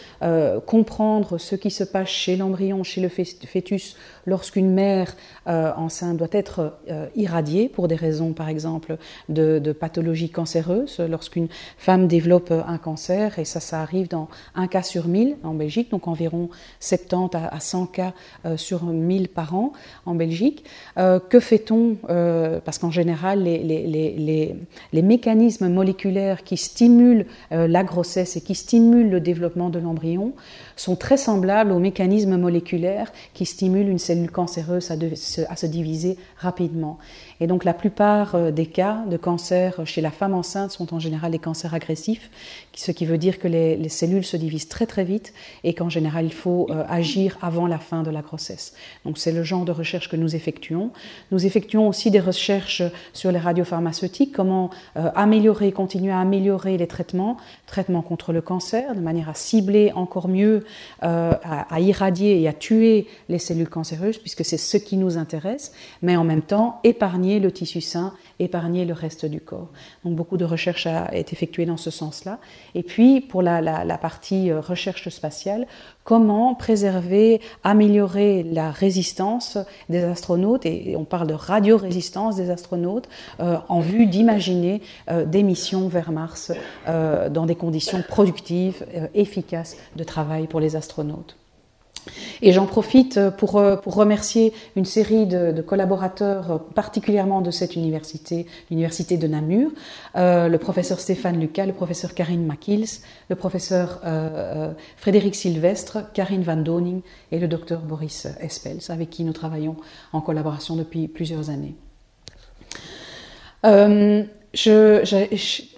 comprendre 0.66 1.38
ce 1.38 1.56
qui 1.56 1.70
se 1.70 1.84
passe 1.84 2.08
chez 2.08 2.36
l'embryon, 2.36 2.82
chez 2.84 3.00
le 3.00 3.08
fœtus, 3.08 3.96
lorsqu'une 4.26 4.70
mère 4.70 5.14
euh, 5.46 5.72
enceinte 5.76 6.16
doit 6.16 6.28
être 6.32 6.74
euh, 6.90 7.06
irradiée 7.14 7.68
pour 7.68 7.88
des 7.88 7.94
raisons, 7.94 8.32
par 8.32 8.48
exemple, 8.48 8.96
de, 9.28 9.72
pathologie 9.72 10.30
cancéreuse, 10.30 11.00
lorsqu'une 11.00 11.48
femme 11.78 12.06
développe 12.06 12.52
un 12.52 12.78
cancer, 12.78 13.38
et 13.38 13.44
ça, 13.44 13.60
ça 13.60 13.80
arrive 13.80 14.08
dans 14.08 14.28
un 14.54 14.66
cas 14.68 14.82
sur 14.82 15.08
mille 15.08 15.36
en 15.42 15.54
Belgique, 15.54 15.90
donc 15.90 16.06
environ 16.06 16.48
70 16.80 17.36
à 17.50 17.60
100 17.60 17.86
cas 17.86 18.12
euh, 18.46 18.56
sur 18.56 18.84
1000 18.84 19.28
par 19.28 19.54
an 19.54 19.72
en 20.06 20.14
Belgique. 20.14 20.64
que 20.96 21.40
fait-on 21.40 21.96
Parce 22.64 22.78
qu'en 22.78 22.90
général, 22.90 23.42
les, 23.42 23.58
les, 24.24 25.02
mécanismes 25.02 25.68
moléculaires 25.68 26.42
qui 26.42 26.56
stimulent 26.56 27.26
la 27.50 27.84
grossesse 27.84 28.36
et 28.36 28.40
qui 28.40 28.54
stimulent 28.54 29.10
le 29.10 29.20
développement 29.20 29.70
de 29.70 29.78
l'embryon 29.78 30.32
sont 30.76 30.96
très 30.96 31.16
semblables 31.16 31.72
aux 31.72 31.78
mécanismes 31.78 32.36
moléculaires 32.36 33.12
qui 33.32 33.46
stimulent 33.46 33.88
une 33.88 33.98
cellule 33.98 34.30
cancéreuse 34.30 34.90
à, 34.90 35.56
se 35.56 35.66
diviser 35.66 36.16
rapidement. 36.38 36.98
Et 37.40 37.46
donc 37.46 37.64
la 37.64 37.74
plupart 37.74 38.34
euh, 38.34 38.50
des 38.50 38.66
cas 38.66 39.02
de 39.10 39.16
cancer 39.16 39.86
chez 39.86 40.00
la 40.00 40.10
femme 40.10 40.34
enceinte 40.34 40.70
sont 40.70 40.94
en 40.94 40.98
général 40.98 41.32
des 41.32 41.38
cancers 41.38 41.74
agressifs, 41.74 42.30
ce 42.74 42.92
qui 42.92 43.06
veut 43.06 43.18
dire 43.18 43.38
que 43.38 43.48
les, 43.48 43.88
cellules 43.88 44.24
se 44.24 44.36
divisent 44.36 44.68
très 44.68 44.86
très 44.86 45.04
vite 45.04 45.32
et 45.62 45.74
qu'en 45.74 45.88
général 45.88 46.24
il 46.24 46.32
faut 46.32 46.66
euh, 46.70 46.84
agir 46.88 47.38
avant 47.42 47.66
la 47.66 47.78
fin 47.78 48.02
de 48.02 48.10
la 48.10 48.22
grossesse. 48.22 48.74
Donc 49.04 49.18
c'est 49.18 49.32
le 49.32 49.42
genre 49.42 49.64
de 49.64 49.72
recherche 49.72 50.08
que 50.08 50.16
nous 50.16 50.34
effectuons. 50.34 50.90
Nous 51.30 51.46
effectuons 51.46 51.88
aussi 51.88 52.10
des 52.10 52.20
recherches 52.20 52.82
sur 53.12 53.32
les 53.32 53.38
radiopharmaceutiques, 53.38 54.32
comment 54.32 54.70
euh, 54.96 55.10
améliorer, 55.14 55.72
continuer 55.72 56.12
à 56.12 56.20
améliorer 56.20 56.76
les 56.76 56.86
traitements, 56.86 57.36
traitements 57.66 58.02
contre 58.02 58.32
le 58.32 58.40
cancer, 58.40 58.94
de 58.94 59.00
manière 59.00 59.28
à 59.28 59.34
cibler 59.34 59.92
encore 59.94 60.28
mieux, 60.28 60.63
à, 61.00 61.74
à 61.74 61.80
irradier 61.80 62.40
et 62.40 62.48
à 62.48 62.52
tuer 62.52 63.06
les 63.28 63.38
cellules 63.38 63.68
cancéreuses, 63.68 64.18
puisque 64.18 64.44
c'est 64.44 64.58
ce 64.58 64.76
qui 64.76 64.96
nous 64.96 65.18
intéresse, 65.18 65.72
mais 66.02 66.16
en 66.16 66.24
même 66.24 66.42
temps 66.42 66.80
épargner 66.84 67.40
le 67.40 67.50
tissu 67.52 67.80
sain, 67.80 68.14
épargner 68.38 68.84
le 68.84 68.92
reste 68.92 69.26
du 69.26 69.40
corps. 69.40 69.68
Donc 70.04 70.14
beaucoup 70.14 70.36
de 70.36 70.44
recherche 70.44 70.86
a 70.86 71.14
été 71.14 71.32
effectuée 71.32 71.66
dans 71.66 71.76
ce 71.76 71.90
sens-là. 71.90 72.38
Et 72.74 72.82
puis 72.82 73.20
pour 73.20 73.42
la, 73.42 73.98
partie 73.98 74.50
euh, 74.50 74.60
recherche 74.60 75.08
spatiale, 75.08 75.66
comment 76.04 76.54
préserver, 76.54 77.40
améliorer 77.64 78.42
la 78.44 78.70
résistance 78.70 79.58
des 79.88 80.04
astronautes, 80.04 80.66
et 80.66 80.94
on 80.96 81.04
parle 81.04 81.26
de 81.26 81.34
radio-résistance 81.34 82.36
des 82.36 82.50
astronautes, 82.50 83.08
euh, 83.40 83.56
en 83.68 83.80
vue 83.80 84.06
d'imaginer 84.06 84.82
euh, 85.10 85.24
des 85.24 85.42
missions 85.42 85.88
vers 85.88 86.12
Mars 86.12 86.52
dans 86.86 87.46
des 87.46 87.54
conditions 87.54 88.02
productives, 88.06 88.84
efficaces 89.14 89.76
de 89.96 90.04
travail 90.04 90.46
pour 90.46 90.60
les 90.60 90.76
astronautes. 90.76 91.36
Et 92.42 92.52
j'en 92.52 92.66
profite 92.66 93.18
pour, 93.38 93.56
euh, 93.56 93.76
pour, 93.76 93.94
remercier 93.94 94.52
une 94.76 94.84
série 94.84 95.26
de, 95.26 95.60
collaborateurs, 95.62 96.50
euh, 96.50 96.58
particulièrement 96.74 97.40
de 97.40 97.50
cette 97.50 97.76
université, 97.76 98.46
l'université 98.70 99.16
de 99.16 99.26
Namur, 99.26 99.70
euh, 100.16 100.48
le 100.48 100.58
professeur 100.58 101.00
Stéphane 101.00 101.40
Lucas, 101.40 101.66
le 101.66 101.72
professeur 101.72 102.14
Karine 102.14 102.44
Makils, 102.44 103.00
le 103.28 103.36
professeur 103.36 104.00
euh, 104.04 104.72
Frédéric 104.96 105.34
Sylvestre, 105.34 106.12
Karine 106.12 106.42
Van 106.42 106.56
Doning 106.56 107.00
et 107.32 107.38
le 107.38 107.48
docteur 107.48 107.80
Boris 107.80 108.26
Espels, 108.40 108.80
avec 108.88 109.10
qui 109.10 109.24
nous 109.24 109.32
travaillons 109.32 109.76
en 110.12 110.20
collaboration 110.20 110.76
depuis 110.76 111.08
plusieurs 111.08 111.50
années. 111.50 111.74
Euh, 113.64 114.24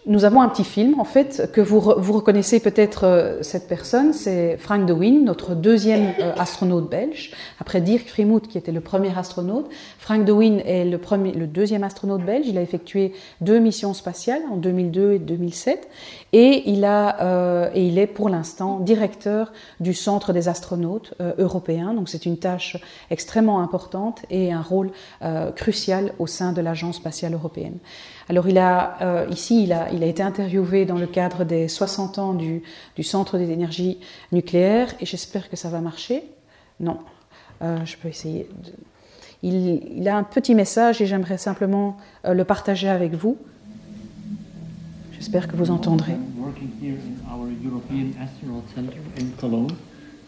nous 0.07 0.25
avons 0.25 0.41
un 0.41 0.49
petit 0.49 0.65
film, 0.65 1.01
en 1.01 1.05
fait, 1.05 1.51
que 1.53 1.61
vous, 1.61 1.81
reconnaissez 1.81 2.61
peut-être 2.61 3.05
euh, 3.05 3.43
cette 3.43 3.67
personne, 3.67 4.13
c'est 4.13 4.57
Frank 4.57 4.87
de 4.87 4.93
Wien, 4.93 5.23
notre 5.25 5.57
deuxième 5.57 6.13
euh, 6.21 6.33
astronaute 6.39 6.89
belge. 6.89 7.33
Après 7.59 7.81
Dirk 7.81 8.07
Frimout, 8.07 8.47
qui 8.47 8.57
était 8.57 8.71
le 8.71 8.81
premier 8.81 9.17
astronaute, 9.19 9.69
Frank 9.99 10.25
de 10.25 10.31
Wien 10.31 10.59
est 10.65 10.85
le, 10.85 11.47
deuxième 11.49 11.83
astronaute 11.83 12.25
belge. 12.25 12.47
Il 12.47 12.57
a 12.57 12.63
effectué 12.63 13.15
deux 13.41 13.59
missions 13.59 13.95
spatiales 13.95 14.43
en 14.49 14.57
2002 14.57 15.15
et 15.15 15.19
2007, 15.19 15.89
et 16.33 16.71
il, 16.71 16.87
euh, 16.87 17.69
et 17.75 17.89
il 17.89 17.99
est 17.99 18.07
pour 18.07 18.29
l'instant 18.29 18.79
directeur 18.79 19.53
du 19.81 19.93
Centre 19.93 20.33
des 20.33 20.47
astronautes 20.47 21.15
européens. 21.39 21.95
Donc 21.95 22.09
c'est 22.09 22.27
une 22.27 22.39
tâche 22.39 22.77
extrêmement 23.11 23.61
importante 23.61 24.23
et 24.31 24.53
un 24.53 24.63
rôle 24.63 24.91
crucial 25.57 26.13
au 26.19 26.27
sein 26.27 26.53
de 26.53 26.61
l'Agence 26.61 26.97
spatiale 26.97 27.35
européenne. 27.35 27.79
Alors 28.29 28.49
il 28.49 28.59
a, 28.59 29.27
ici, 29.31 29.65
il 29.65 29.73
a, 29.73 29.89
il 29.97 30.03
a 30.03 30.07
été 30.07 30.23
interviewé 30.23 30.85
dans 30.85 30.99
le 30.99 31.07
cadre 31.07 31.45
des 31.45 31.69
60 31.69 32.19
ans 32.19 32.35
du, 32.35 32.63
du 32.95 33.03
Centre 33.03 33.39
des 33.39 33.51
énergies 33.51 33.99
nucléaires 34.31 34.95
et 35.01 35.07
j'espère 35.07 35.49
que 35.49 35.57
ça 35.57 35.69
va 35.71 35.81
marcher. 35.81 36.23
Non, 36.81 36.99
euh, 37.63 37.85
je 37.85 37.97
peux 37.97 38.09
essayer. 38.09 38.49
De... 38.65 38.73
Il, 39.43 39.83
il, 39.97 40.09
a 40.09 40.17
un 40.17 40.23
petit 40.23 40.55
message 40.55 41.01
et 41.01 41.07
j'aimerais 41.07 41.39
simplement 41.39 41.97
euh, 42.25 42.35
le 42.35 42.45
partager 42.45 42.89
avec 42.89 43.15
vous. 43.15 43.39
J'espère 45.13 45.49
que 45.49 45.57
vous 45.57 45.71
entendrez. 45.71 46.15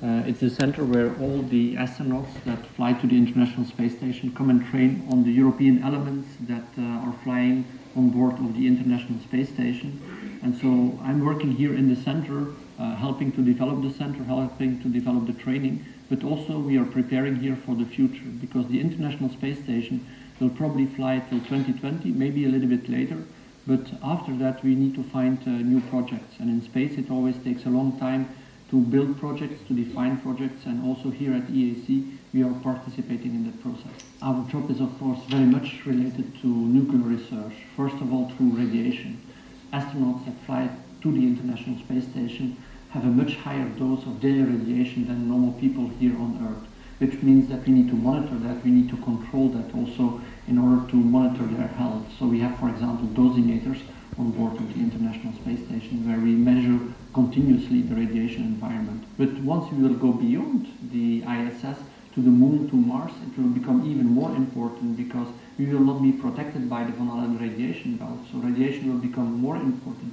Uh, 0.00 0.22
it's 0.28 0.44
a 0.44 0.48
center 0.48 0.84
where 0.84 1.10
all 1.20 1.42
the 1.50 1.74
astronauts 1.74 2.28
that 2.44 2.64
fly 2.76 2.92
to 2.92 3.08
the 3.08 3.16
International 3.16 3.66
Space 3.66 3.96
Station 3.96 4.30
come 4.30 4.48
and 4.48 4.64
train 4.70 5.02
on 5.10 5.24
the 5.24 5.32
European 5.32 5.82
elements 5.82 6.24
that 6.46 6.62
uh, 6.78 7.04
are 7.04 7.12
flying 7.24 7.64
on 7.98 8.10
board 8.10 8.34
of 8.38 8.54
the 8.54 8.66
International 8.66 9.18
Space 9.20 9.48
Station. 9.48 10.00
And 10.42 10.56
so 10.56 10.98
I'm 11.02 11.24
working 11.24 11.52
here 11.52 11.74
in 11.74 11.92
the 11.92 12.00
center, 12.00 12.46
uh, 12.78 12.94
helping 12.94 13.32
to 13.32 13.42
develop 13.42 13.82
the 13.82 13.92
center, 13.92 14.22
helping 14.22 14.80
to 14.82 14.88
develop 14.88 15.26
the 15.26 15.32
training, 15.32 15.84
but 16.08 16.22
also 16.22 16.58
we 16.58 16.78
are 16.78 16.84
preparing 16.84 17.36
here 17.36 17.56
for 17.66 17.74
the 17.74 17.84
future 17.84 18.30
because 18.40 18.68
the 18.68 18.80
International 18.80 19.28
Space 19.30 19.58
Station 19.58 20.06
will 20.38 20.50
probably 20.50 20.86
fly 20.86 21.18
till 21.28 21.40
2020, 21.40 22.10
maybe 22.12 22.44
a 22.44 22.48
little 22.48 22.68
bit 22.68 22.88
later. 22.88 23.18
But 23.66 23.84
after 24.02 24.34
that, 24.36 24.62
we 24.62 24.74
need 24.76 24.94
to 24.94 25.02
find 25.02 25.36
uh, 25.42 25.50
new 25.50 25.80
projects. 25.90 26.38
And 26.38 26.48
in 26.48 26.62
space, 26.62 26.96
it 26.96 27.10
always 27.10 27.36
takes 27.38 27.66
a 27.66 27.68
long 27.68 27.98
time 27.98 28.28
to 28.70 28.80
build 28.80 29.18
projects, 29.18 29.66
to 29.68 29.74
define 29.74 30.20
projects, 30.20 30.66
and 30.66 30.84
also 30.84 31.10
here 31.10 31.32
at 31.32 31.46
EAC, 31.48 32.16
we 32.34 32.42
are 32.42 32.52
participating 32.62 33.34
in 33.34 33.44
that 33.46 33.62
process. 33.62 34.04
Our 34.20 34.46
job 34.50 34.70
is, 34.70 34.80
of 34.80 34.98
course, 34.98 35.18
very 35.28 35.46
much 35.46 35.86
related 35.86 36.38
to 36.42 36.46
nuclear 36.46 37.02
research, 37.02 37.54
first 37.76 37.96
of 37.96 38.12
all 38.12 38.30
through 38.30 38.50
radiation. 38.50 39.20
Astronauts 39.72 40.26
that 40.26 40.34
fly 40.44 40.68
to 41.02 41.12
the 41.12 41.26
International 41.26 41.78
Space 41.78 42.04
Station 42.08 42.56
have 42.90 43.04
a 43.04 43.08
much 43.08 43.36
higher 43.36 43.68
dose 43.78 44.04
of 44.04 44.20
daily 44.20 44.42
radiation 44.42 45.06
than 45.06 45.28
normal 45.28 45.52
people 45.60 45.88
here 46.00 46.16
on 46.16 46.36
Earth, 46.48 46.68
which 46.98 47.22
means 47.22 47.48
that 47.48 47.66
we 47.66 47.72
need 47.72 47.88
to 47.88 47.94
monitor 47.94 48.36
that, 48.38 48.62
we 48.64 48.70
need 48.70 48.90
to 48.90 48.96
control 48.98 49.48
that 49.50 49.74
also 49.74 50.20
in 50.46 50.58
order 50.58 50.86
to 50.90 50.96
monitor 50.96 51.44
their 51.44 51.68
health. 51.68 52.04
So 52.18 52.26
we 52.26 52.40
have, 52.40 52.58
for 52.58 52.68
example, 52.68 53.08
dosimeters 53.08 53.80
on 54.18 54.32
board 54.32 54.54
of 54.54 54.74
the 54.74 54.80
International 54.80 55.32
Space 55.34 55.64
Station 55.66 56.06
where 56.08 56.18
we 56.18 56.32
measure 56.32 56.80
continuously 57.18 57.82
the 57.82 57.96
radiation 57.96 58.42
environment. 58.44 59.02
But 59.20 59.32
once 59.54 59.64
we 59.72 59.78
will 59.82 59.98
go 60.06 60.12
beyond 60.12 60.68
the 60.92 61.24
ISS 61.36 61.78
to 62.14 62.20
the 62.26 62.34
Moon, 62.42 62.70
to 62.70 62.76
Mars, 62.76 63.10
it 63.26 63.32
will 63.36 63.52
become 63.58 63.78
even 63.90 64.06
more 64.06 64.30
important 64.36 64.96
because 64.96 65.26
we 65.58 65.66
will 65.66 65.86
not 65.90 66.00
be 66.00 66.12
protected 66.12 66.70
by 66.70 66.84
the 66.84 66.92
Van 66.92 67.08
Allen 67.08 67.36
radiation 67.46 67.96
belt. 67.96 68.20
So 68.30 68.38
radiation 68.38 68.84
will 68.90 69.02
become 69.08 69.30
more 69.46 69.56
important. 69.56 70.12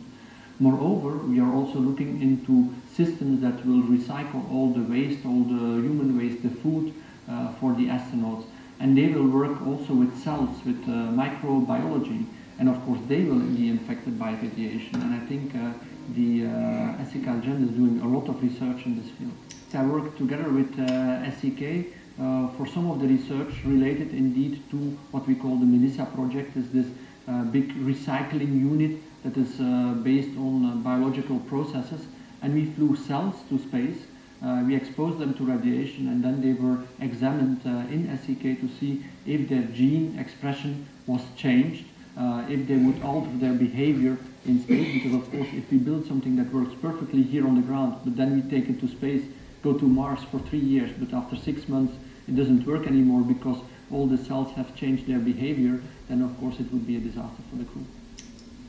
Moreover, 0.60 1.12
we 1.32 1.40
are 1.40 1.54
also 1.54 1.78
looking 1.78 2.12
into 2.28 2.74
systems 3.00 3.40
that 3.42 3.58
will 3.68 3.84
recycle 3.96 4.42
all 4.52 4.74
the 4.74 4.86
waste, 4.94 5.24
all 5.28 5.44
the 5.44 5.64
human 5.86 6.18
waste, 6.18 6.42
the 6.42 6.54
food 6.64 6.92
uh, 7.30 7.52
for 7.60 7.74
the 7.74 7.86
astronauts. 7.98 8.46
And 8.80 8.98
they 8.98 9.08
will 9.14 9.30
work 9.42 9.56
also 9.68 9.94
with 9.94 10.12
cells, 10.24 10.56
with 10.66 10.82
uh, 10.90 11.14
microbiology. 11.22 12.26
And 12.58 12.68
of 12.68 12.78
course, 12.86 13.02
they 13.08 13.22
will 13.30 13.46
be 13.60 13.70
infected 13.70 14.18
by 14.18 14.32
radiation. 14.32 14.96
And 15.04 15.14
I 15.14 15.20
think 15.30 15.54
uh, 15.56 15.74
the 16.10 16.46
uh, 16.46 17.06
SEK 17.06 17.28
is 17.28 17.72
doing 17.72 18.02
a 18.02 18.08
lot 18.08 18.28
of 18.30 18.42
research 18.42 18.86
in 18.86 19.02
this 19.02 19.10
field. 19.12 19.32
I 19.74 19.86
work 19.86 20.18
together 20.18 20.50
with 20.50 20.80
uh, 20.80 21.30
SEK 21.32 21.94
uh, 22.18 22.48
for 22.56 22.66
some 22.66 22.90
of 22.90 23.02
the 23.02 23.08
research 23.08 23.54
related 23.66 24.14
indeed 24.14 24.62
to 24.72 24.78
what 25.12 25.28
we 25.28 25.36
call 25.36 25.58
the 25.58 25.66
Melissa 25.66 26.06
project, 26.06 26.56
is 26.56 26.70
this 26.70 26.88
uh, 27.28 27.44
big 27.44 27.76
recycling 27.76 28.58
unit 28.58 29.02
that 29.24 29.36
is 29.36 29.60
uh, 29.60 29.96
based 30.02 30.38
on 30.38 30.66
uh, 30.66 30.76
biological 30.76 31.40
processes. 31.40 32.06
And 32.42 32.54
we 32.54 32.66
flew 32.74 32.96
cells 32.96 33.36
to 33.50 33.58
space. 33.58 33.98
Uh, 34.42 34.64
we 34.66 34.76
exposed 34.76 35.20
them 35.20 35.34
to 35.34 35.44
radiation 35.44 36.08
and 36.08 36.24
then 36.24 36.40
they 36.40 36.54
were 36.54 36.84
examined 37.02 37.66
in 37.92 38.08
SEK 38.18 38.62
to 38.62 38.70
see 38.80 39.04
if 39.26 39.50
their 39.50 39.64
gene 39.64 40.18
expression 40.20 40.88
was 41.08 41.22
changed, 41.36 41.86
Uh, 42.18 42.46
if 42.48 42.66
they 42.68 42.78
would 42.78 43.02
alter 43.04 43.30
their 43.38 43.54
behavior 43.54 44.18
in 44.46 44.62
space 44.64 44.94
because 44.94 45.14
of 45.14 45.30
course 45.32 45.48
if 45.52 45.70
we 45.70 45.78
build 45.78 46.06
something 46.08 46.36
that 46.38 46.52
works 46.54 46.74
perfectly 46.82 47.22
here 47.22 47.46
on 47.46 47.56
the 47.56 47.62
ground 47.62 47.94
but 48.06 48.16
then 48.16 48.36
we 48.36 48.42
take 48.50 48.70
it 48.70 48.80
to 48.80 48.88
space 48.88 49.26
go 49.64 49.74
to 49.74 49.86
Mars 49.86 50.20
for 50.32 50.40
three 50.40 50.60
years 50.60 50.92
but 50.98 51.12
after 51.14 51.36
six 51.36 51.68
months 51.68 51.94
it 52.28 52.36
doesn't 52.38 52.66
work 52.66 52.88
anymore 52.88 53.22
because 53.22 53.58
all 53.92 54.08
the 54.08 54.18
cells 54.18 54.50
have 54.54 54.74
changed 54.76 55.06
their 55.08 55.20
behavior 55.20 55.82
then 56.08 56.22
of 56.22 56.40
course 56.40 56.58
it 56.60 56.72
would 56.72 56.88
be 56.88 56.96
a 56.96 57.00
disaster 57.00 57.44
for 57.50 57.58
the 57.58 57.66
crew. 57.66 57.86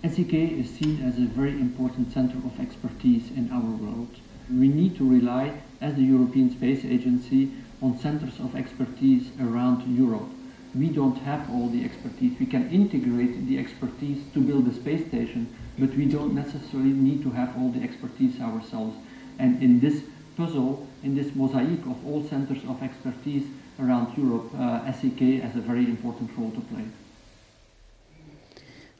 SEK 0.02 0.34
is 0.34 0.70
seen 0.70 1.02
as 1.02 1.18
a 1.18 1.26
very 1.26 1.52
important 1.52 2.12
center 2.12 2.36
of 2.38 2.60
expertise 2.60 3.30
in 3.36 3.50
our 3.50 3.60
world. 3.60 4.14
We 4.50 4.68
need 4.68 4.96
to 4.98 5.08
rely, 5.08 5.52
as 5.80 5.96
the 5.96 6.02
European 6.02 6.50
Space 6.50 6.84
Agency, 6.84 7.50
on 7.82 7.98
centers 7.98 8.38
of 8.38 8.54
expertise 8.54 9.30
around 9.40 9.82
Europe. 9.96 10.28
We 10.78 10.90
don't 10.90 11.16
have 11.18 11.48
all 11.50 11.68
the 11.68 11.84
expertise. 11.84 12.32
We 12.38 12.46
can 12.46 12.70
integrate 12.70 13.46
the 13.46 13.58
expertise 13.58 14.18
to 14.34 14.40
build 14.40 14.68
a 14.68 14.74
space 14.74 15.06
station, 15.06 15.48
but 15.78 15.90
we 15.96 16.04
don't 16.04 16.34
necessarily 16.34 16.92
need 16.92 17.22
to 17.22 17.30
have 17.30 17.56
all 17.56 17.70
the 17.70 17.82
expertise 17.82 18.38
ourselves. 18.40 18.94
And 19.38 19.62
in 19.62 19.80
this 19.80 20.02
puzzle, 20.36 20.86
in 21.02 21.14
this 21.14 21.34
mosaic 21.34 21.80
of 21.86 21.96
all 22.06 22.22
centers 22.28 22.62
of 22.68 22.82
expertise 22.82 23.44
around 23.80 24.16
Europe, 24.18 24.50
uh, 24.58 24.92
SEK 24.92 25.40
has 25.42 25.56
a 25.56 25.60
very 25.60 25.84
important 25.84 26.30
role 26.36 26.50
to 26.50 26.60
play. 26.60 26.84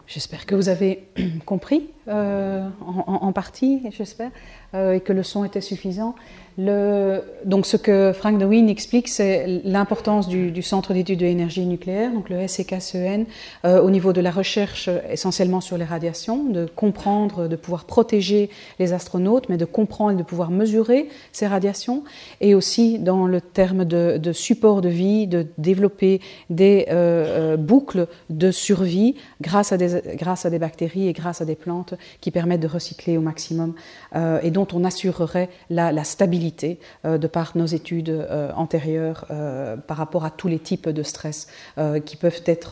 J'espère 0.06 0.46
que 0.46 0.54
vous 0.54 0.68
avez 0.68 1.08
compris 1.46 1.90
euh, 2.06 2.68
en, 2.80 3.18
en, 3.22 3.32
partie, 3.32 3.82
j'espère, 3.90 4.30
euh, 4.74 4.94
et 4.94 5.00
que 5.00 5.12
le 5.12 5.24
son 5.24 5.44
était 5.44 5.60
suffisant. 5.60 6.14
Donc 6.58 7.66
ce 7.66 7.76
que 7.76 8.12
Frank 8.14 8.38
de 8.38 8.46
Wien 8.46 8.66
explique, 8.68 9.08
c'est 9.08 9.60
l'importance 9.64 10.26
du, 10.26 10.62
Centre 10.62 10.94
d'études 10.94 11.20
de 11.20 11.26
l'énergie 11.26 11.66
nucléaire, 11.66 12.12
donc 12.12 12.30
le 12.30 12.48
SEKCEN, 12.48 13.26
euh, 13.64 13.80
au 13.80 13.90
niveau 13.90 14.12
de 14.12 14.20
la 14.22 14.30
recherche 14.30 14.88
essentiellement 15.10 15.60
sur 15.60 15.76
les 15.76 15.84
radiations, 15.84 16.44
de 16.44 16.66
comprendre, 16.66 17.46
de 17.46 17.56
pouvoir 17.56 17.84
protéger 17.84 18.48
les 18.78 18.94
astronautes, 18.94 19.48
mais 19.48 19.58
de 19.58 19.66
comprendre 19.66 20.12
et 20.12 20.16
de 20.16 20.22
pouvoir 20.22 20.50
mesurer 20.50 21.08
ces 21.30 21.46
radiations, 21.46 22.04
et 22.40 22.54
aussi 22.54 22.98
dans 22.98 23.26
le 23.26 23.40
terme 23.40 23.84
de, 23.84 24.32
support 24.32 24.80
de 24.80 24.88
vie, 24.88 25.26
de 25.26 25.46
développer 25.58 26.20
des 26.48 26.86
euh, 26.90 27.52
euh 27.54 27.56
boucles 27.56 28.06
de 28.30 28.50
survie 28.50 29.16
grâce 29.40 29.72
à, 29.72 29.76
des, 29.76 30.58
bactéries 30.58 31.08
et 31.08 31.12
grâce 31.12 31.40
à 31.40 31.44
des 31.44 31.54
plantes 31.54 31.94
qui 32.20 32.30
permettent 32.30 32.60
de 32.60 32.66
recycler 32.66 33.16
au 33.16 33.20
maximum 33.20 33.74
euh, 34.14 34.40
et 34.42 34.50
dont 34.50 34.66
on 34.72 34.84
assurerait 34.84 35.48
la 35.70 36.04
stabilité 36.04 36.45
euh, 37.04 37.18
de 37.18 37.26
par 37.26 37.56
nos 37.56 37.66
études 37.66 38.10
euh, 38.10 38.50
antérieures 38.56 39.26
euh, 39.30 39.76
par 39.76 39.96
rapport 39.96 40.24
à 40.24 40.30
tous 40.30 40.48
les 40.48 40.58
types 40.58 40.88
de 40.88 41.02
stress 41.02 41.48
qui 42.04 42.16
peuvent 42.16 42.42
être, 42.46 42.70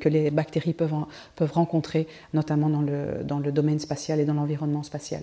que 0.00 0.08
les 0.08 0.30
bactéries 0.30 0.72
peuvent, 0.72 0.94
peuvent 1.36 1.52
rencontrer, 1.52 2.06
notamment 2.32 2.68
dans 2.68 2.82
le, 2.82 3.52
domaine 3.52 3.78
spatial 3.78 4.20
et 4.20 4.24
dans 4.24 4.34
l'environnement 4.34 4.82
spatial. 4.82 5.22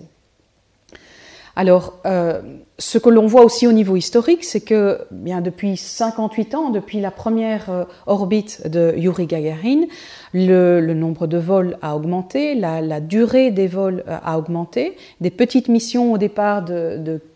Alors, 1.56 2.00
ce 2.04 2.98
que 2.98 3.08
l'on 3.08 3.26
voit 3.26 3.44
aussi 3.44 3.66
au 3.66 3.72
niveau 3.72 3.96
historique, 3.96 4.44
c'est 4.44 4.60
que 4.60 5.00
bien 5.10 5.40
depuis 5.40 5.76
58 5.76 6.54
ans, 6.54 6.70
depuis 6.70 7.00
la 7.00 7.10
première 7.10 7.86
orbite 8.06 8.68
de 8.68 8.94
Yuri 8.96 9.26
Gagarin, 9.26 9.82
le, 10.32 10.94
nombre 10.94 11.26
de 11.26 11.38
vols 11.38 11.76
a 11.82 11.96
augmenté, 11.96 12.54
la, 12.54 13.00
durée 13.00 13.50
des 13.50 13.66
vols 13.66 14.04
euh, 14.08 14.18
a 14.22 14.38
augmenté. 14.38 14.96
Des 15.20 15.30
petites 15.30 15.68
missions 15.68 16.12
au 16.12 16.18
départ 16.18 16.64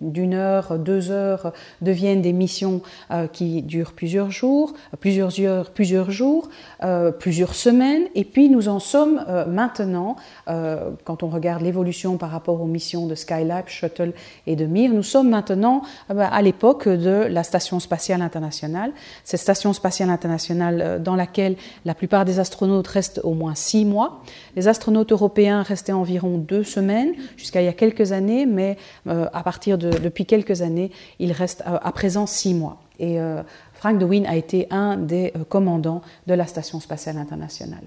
d'une 0.01 0.35
heure, 0.35 0.79
deux 0.79 1.11
heures 1.11 1.53
deviennent 1.81 2.23
des 2.23 2.33
missions 2.33 2.83
euh, 3.11 3.27
qui 3.27 3.63
durent 3.63 3.93
plusieurs 3.93 4.31
jours, 4.31 4.73
plusieurs 5.01 5.39
heures, 5.41 5.71
plusieurs 5.71 6.11
jours, 6.11 6.49
euh, 6.83 7.11
plusieurs 7.11 7.55
semaines. 7.55 8.05
Et 8.15 8.25
puis 8.25 8.49
nous 8.49 8.69
en 8.69 8.79
sommes 8.79 9.25
maintenant, 9.49 10.17
quand 10.47 11.23
on 11.23 11.29
regarde 11.29 11.63
l'évolution 11.63 12.17
par 12.17 12.31
rapport 12.31 12.61
aux 12.61 12.67
missions 12.67 13.07
de 13.07 13.15
Skylab, 13.15 13.69
Shuttle 13.69 14.13
et 14.47 14.57
de 14.57 14.67
Mir, 14.67 14.93
nous 14.93 15.03
sommes 15.03 15.29
maintenant 15.29 15.83
à 16.09 16.43
l'époque 16.43 16.89
de 16.89 17.27
la 17.29 17.43
Station 17.43 17.81
spatiale 17.81 18.23
internationale. 18.23 18.93
Cette 19.25 19.41
Station 19.41 19.73
spatiale 19.73 20.11
internationale 20.11 21.03
dans 21.03 21.17
laquelle 21.17 21.57
la 21.85 21.95
plupart 21.95 22.25
des 22.25 22.39
astronautes 22.39 22.86
restent 22.87 23.21
au 23.25 23.35
moins 23.35 23.55
six 23.55 23.85
mois. 23.85 24.23
Les 24.57 24.69
astronautes 24.69 25.13
européens 25.13 25.63
restaient 25.63 25.93
environ 25.93 26.39
deux 26.39 26.65
semaines 26.65 27.15
jusqu'à 27.37 27.63
il 27.63 27.65
y 27.65 27.69
a 27.69 27.73
quelques 27.73 28.13
années, 28.13 28.47
mais 28.47 28.77
euh, 29.07 29.27
à 29.33 29.43
partir 29.43 29.79
de 29.79 29.91
depuis 29.91 30.27
quelques 30.27 30.63
années, 30.63 30.91
ils 31.19 31.33
restent 31.33 31.63
euh, 31.67 31.79
à 31.83 31.93
présent 31.93 32.27
six 32.27 32.55
mois. 32.55 32.81
Et 32.99 33.21
euh, 33.21 33.43
Frank 33.75 33.99
de 33.99 34.27
a 34.27 34.37
été 34.37 34.67
un 34.71 34.97
des 34.97 35.33
commandants 35.49 36.01
de 36.27 36.35
la 36.35 36.47
Station 36.47 36.81
spatiale 36.81 37.19
internationale. 37.19 37.85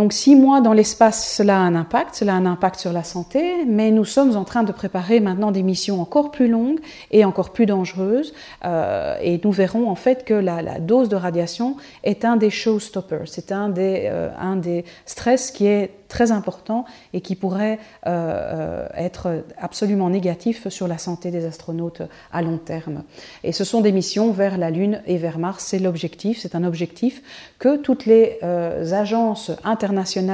Donc 0.00 0.14
six 0.14 0.34
mois 0.34 0.62
dans 0.62 0.72
l'espace, 0.72 1.30
cela 1.30 1.58
a 1.58 1.60
un 1.60 1.74
impact, 1.74 2.14
cela 2.14 2.32
a 2.32 2.36
un 2.36 2.46
impact 2.46 2.80
sur 2.80 2.90
la 2.90 3.04
santé, 3.04 3.66
mais 3.66 3.90
nous 3.90 4.06
sommes 4.06 4.34
en 4.34 4.44
train 4.44 4.62
de 4.62 4.72
préparer 4.72 5.20
maintenant 5.20 5.50
des 5.50 5.62
missions 5.62 6.00
encore 6.00 6.30
plus 6.30 6.48
longues 6.48 6.80
et 7.10 7.26
encore 7.26 7.50
plus 7.50 7.66
dangereuses, 7.66 8.32
euh, 8.64 9.18
et 9.20 9.38
nous 9.44 9.52
verrons 9.52 9.90
en 9.90 9.96
fait 9.96 10.24
que 10.24 10.32
la, 10.32 10.78
dose 10.78 11.10
de 11.10 11.16
radiation 11.16 11.76
est 12.02 12.24
un 12.24 12.38
des 12.38 12.48
showstoppers, 12.48 13.28
c'est 13.28 13.52
un 13.52 13.68
des, 13.68 14.04
euh, 14.06 14.82
stress 15.04 15.50
qui 15.50 15.66
est 15.66 15.90
très 16.08 16.32
important 16.32 16.86
et 17.12 17.20
qui 17.20 17.36
pourrait 17.36 17.78
euh, 18.06 18.88
être 18.96 19.44
absolument 19.58 20.08
négatif 20.08 20.66
sur 20.68 20.88
la 20.88 20.98
santé 20.98 21.30
des 21.30 21.44
astronautes 21.44 22.02
à 22.32 22.42
long 22.42 22.56
terme. 22.56 23.04
Et 23.44 23.52
ce 23.52 23.62
sont 23.62 23.80
des 23.80 23.92
missions 23.92 24.32
vers 24.32 24.58
la 24.58 24.70
Lune 24.70 25.02
et 25.06 25.18
vers 25.18 25.38
Mars, 25.38 25.66
c'est 25.68 25.78
l'objectif, 25.78 26.40
c'est 26.40 26.56
un 26.56 26.64
objectif 26.64 27.22
que 27.60 27.76
toutes 27.76 28.06
les 28.06 28.38
agences 28.42 29.52
internationales 29.62 29.89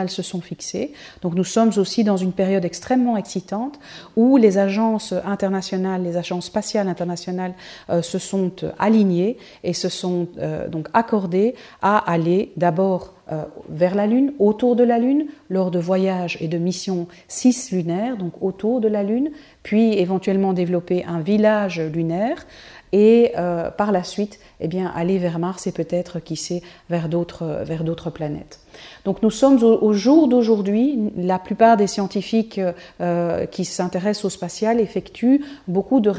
se 0.09 0.23
sont 0.23 0.41
fixées. 0.41 0.93
Donc 1.23 1.35
nous 1.35 1.45
sommes 1.45 1.71
aussi 1.77 2.05
dans 2.05 2.17
une 2.17 2.33
période 2.33 2.65
extrêmement 2.65 3.17
excitante 3.17 3.79
où 4.17 4.37
les 4.37 4.59
agences 4.59 5.13
internationales, 5.25 6.03
les 6.03 6.17
agences 6.17 6.47
spatiales 6.47 6.89
internationales 6.89 7.55
euh, 7.91 8.03
se 8.03 8.19
sont 8.19 8.53
alignées 8.79 9.39
et 9.65 9.73
se 9.73 9.89
sont 9.89 10.29
euh, 10.39 10.69
donc 10.69 10.89
accordées 10.93 11.55
à 11.83 11.99
aller 12.11 12.53
d'abord 12.57 13.15
euh, 13.33 13.43
vers 13.69 13.97
la 13.97 14.07
Lune, 14.07 14.35
autour 14.39 14.77
de 14.77 14.85
la 14.85 15.01
Lune, 15.01 15.27
lors 15.51 15.73
de 15.73 15.81
voyages 15.81 16.39
et 16.41 16.47
de 16.47 16.59
missions 16.59 17.09
cislunaires, 17.27 18.17
donc 18.17 18.41
autour 18.41 18.81
de 18.81 18.87
la 18.87 19.03
Lune, 19.03 19.33
puis 19.65 19.99
éventuellement 19.99 20.53
développer 20.53 21.05
un 21.05 21.19
village 21.19 21.81
lunaire 21.81 22.47
et 22.93 23.33
euh, 23.37 23.71
par 23.73 23.91
la 23.91 24.05
suite 24.05 24.39
eh 24.61 24.69
bien, 24.69 24.93
aller 24.95 25.19
vers 25.19 25.41
Mars 25.41 25.67
et 25.67 25.73
peut-être, 25.73 26.21
qui 26.21 26.37
sait, 26.37 26.63
vers 26.89 27.09
d'autres 27.09 28.11
planètes. 28.11 28.61
Donc 29.07 29.23
nous 29.23 29.31
sommes 29.31 29.63
au, 29.63 29.93
jour 29.93 30.27
d'aujourd'hui, 30.27 31.13
la 31.17 31.39
plupart 31.39 31.77
des 31.77 31.87
scientifiques 31.87 32.61
euh, 33.01 33.47
qui 33.47 33.65
s'intéressent 33.65 34.25
au 34.25 34.31
spatial 34.31 34.81
effectuent 34.81 35.45
beaucoup 35.69 36.01
de, 36.01 36.11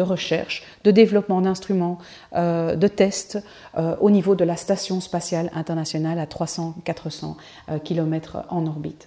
recherches, 0.00 0.62
de 0.84 0.90
développement 0.90 1.42
d'instruments, 1.42 1.98
euh, 2.34 2.76
de 2.76 2.88
tests 2.88 3.44
euh, 3.76 3.94
au 4.00 4.08
niveau 4.08 4.34
de 4.34 4.44
la 4.44 4.56
station 4.56 5.02
spatiale 5.02 5.50
internationale 5.54 6.18
à 6.18 6.24
300-400 6.24 7.34
km 7.84 8.38
en 8.48 8.66
orbite. 8.66 9.06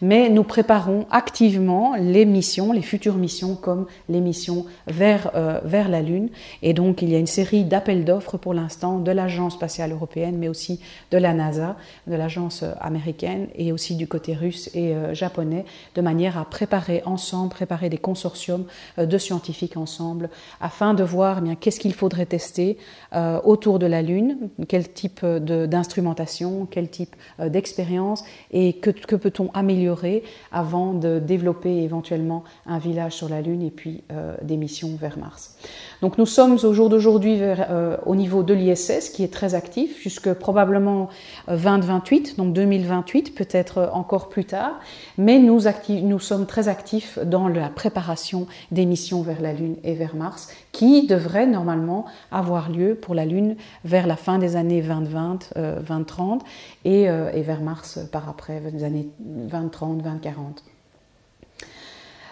Mais 0.00 0.28
nous 0.28 0.44
préparons 0.44 1.06
activement 1.10 1.94
les 1.98 2.24
missions, 2.24 2.72
les 2.72 2.82
futures 2.82 3.16
missions 3.16 3.56
comme 3.56 3.86
les 4.08 4.20
missions 4.20 4.66
vers, 4.86 5.30
euh, 5.34 5.60
vers 5.64 5.88
la 5.88 6.02
Lune. 6.02 6.28
Et 6.62 6.72
donc 6.72 7.02
il 7.02 7.10
y 7.10 7.14
a 7.14 7.18
une 7.18 7.26
série 7.26 7.64
d'appels 7.64 8.04
d'offres 8.04 8.36
pour 8.36 8.54
l'instant 8.54 8.98
de 8.98 9.10
l'Agence 9.10 9.54
spatiale 9.54 9.92
européenne, 9.92 10.36
mais 10.38 10.48
aussi 10.48 10.80
de 11.10 11.18
la 11.18 11.34
NASA, 11.34 11.76
de 12.06 12.14
l'agence 12.14 12.64
américaine 12.80 13.48
et 13.54 13.72
aussi 13.72 13.96
du 13.96 14.06
côté 14.06 14.34
russe 14.34 14.70
et 14.74 14.94
euh, 14.94 15.14
japonais, 15.14 15.64
de 15.94 16.00
manière 16.00 16.38
à 16.38 16.44
préparer 16.44 17.02
ensemble, 17.04 17.50
préparer 17.50 17.88
des 17.88 17.98
consortiums 17.98 18.64
euh, 18.98 19.06
de 19.06 19.18
scientifiques 19.18 19.76
ensemble, 19.76 20.30
afin 20.60 20.94
de 20.94 21.02
voir 21.02 21.40
eh 21.44 21.56
qu'est-ce 21.56 21.80
qu'il 21.80 21.94
faudrait 21.94 22.26
tester 22.26 22.78
autour 23.44 23.78
de 23.78 23.86
la 23.86 24.02
Lune, 24.02 24.50
quel 24.68 24.88
type 24.88 25.24
d'instrumentation, 25.24 26.66
quel 26.70 26.88
type 26.88 27.16
d'expérience 27.38 28.24
et 28.50 28.74
que, 28.74 28.90
que 28.90 29.16
peut-on 29.16 29.50
améliorer 29.58 30.22
avant 30.52 30.94
de 30.94 31.18
développer 31.18 31.82
éventuellement 31.82 32.44
un 32.66 32.78
village 32.78 33.12
sur 33.12 33.28
la 33.28 33.40
Lune 33.40 33.62
et 33.62 33.70
puis 33.70 34.04
euh, 34.12 34.34
des 34.42 34.56
missions 34.56 34.96
vers 34.98 35.18
Mars. 35.18 35.56
Donc 36.00 36.16
nous 36.16 36.26
sommes 36.26 36.58
au 36.62 36.72
jour 36.72 36.88
d'aujourd'hui 36.88 37.38
euh, 37.40 37.96
au 38.06 38.14
niveau 38.14 38.42
de 38.42 38.54
l'ISS 38.54 39.10
qui 39.10 39.24
est 39.24 39.32
très 39.32 39.54
actif 39.54 40.00
jusque 40.00 40.32
probablement 40.32 41.08
2028, 41.48 42.34
euh, 42.34 42.42
donc 42.42 42.52
2028 42.52 43.34
peut-être 43.34 43.90
encore 43.92 44.28
plus 44.28 44.44
tard, 44.44 44.78
mais 45.16 45.38
nous, 45.38 45.60
nous 46.02 46.18
sommes 46.20 46.46
très 46.46 46.68
actifs 46.68 47.18
dans 47.18 47.48
la 47.48 47.68
préparation 47.68 48.46
des 48.70 48.86
missions 48.86 49.22
vers 49.22 49.40
la 49.40 49.52
Lune 49.52 49.76
et 49.82 49.94
vers 49.94 50.14
Mars 50.14 50.48
qui 50.72 51.06
devraient 51.06 51.46
normalement 51.46 52.04
avoir 52.30 52.70
lieu 52.70 52.94
pour 52.94 53.14
la 53.14 53.24
Lune 53.24 53.56
vers 53.84 54.06
la 54.06 54.16
fin 54.16 54.38
des 54.38 54.56
années 54.56 54.82
2020, 54.82 55.54
2030 55.86 56.44
et, 56.84 57.02
et 57.04 57.42
vers 57.42 57.60
Mars 57.60 57.98
par 58.12 58.28
après, 58.28 58.60
les 58.72 58.84
années 58.84 59.08
2030, 59.18 60.02
2040. 60.02 60.62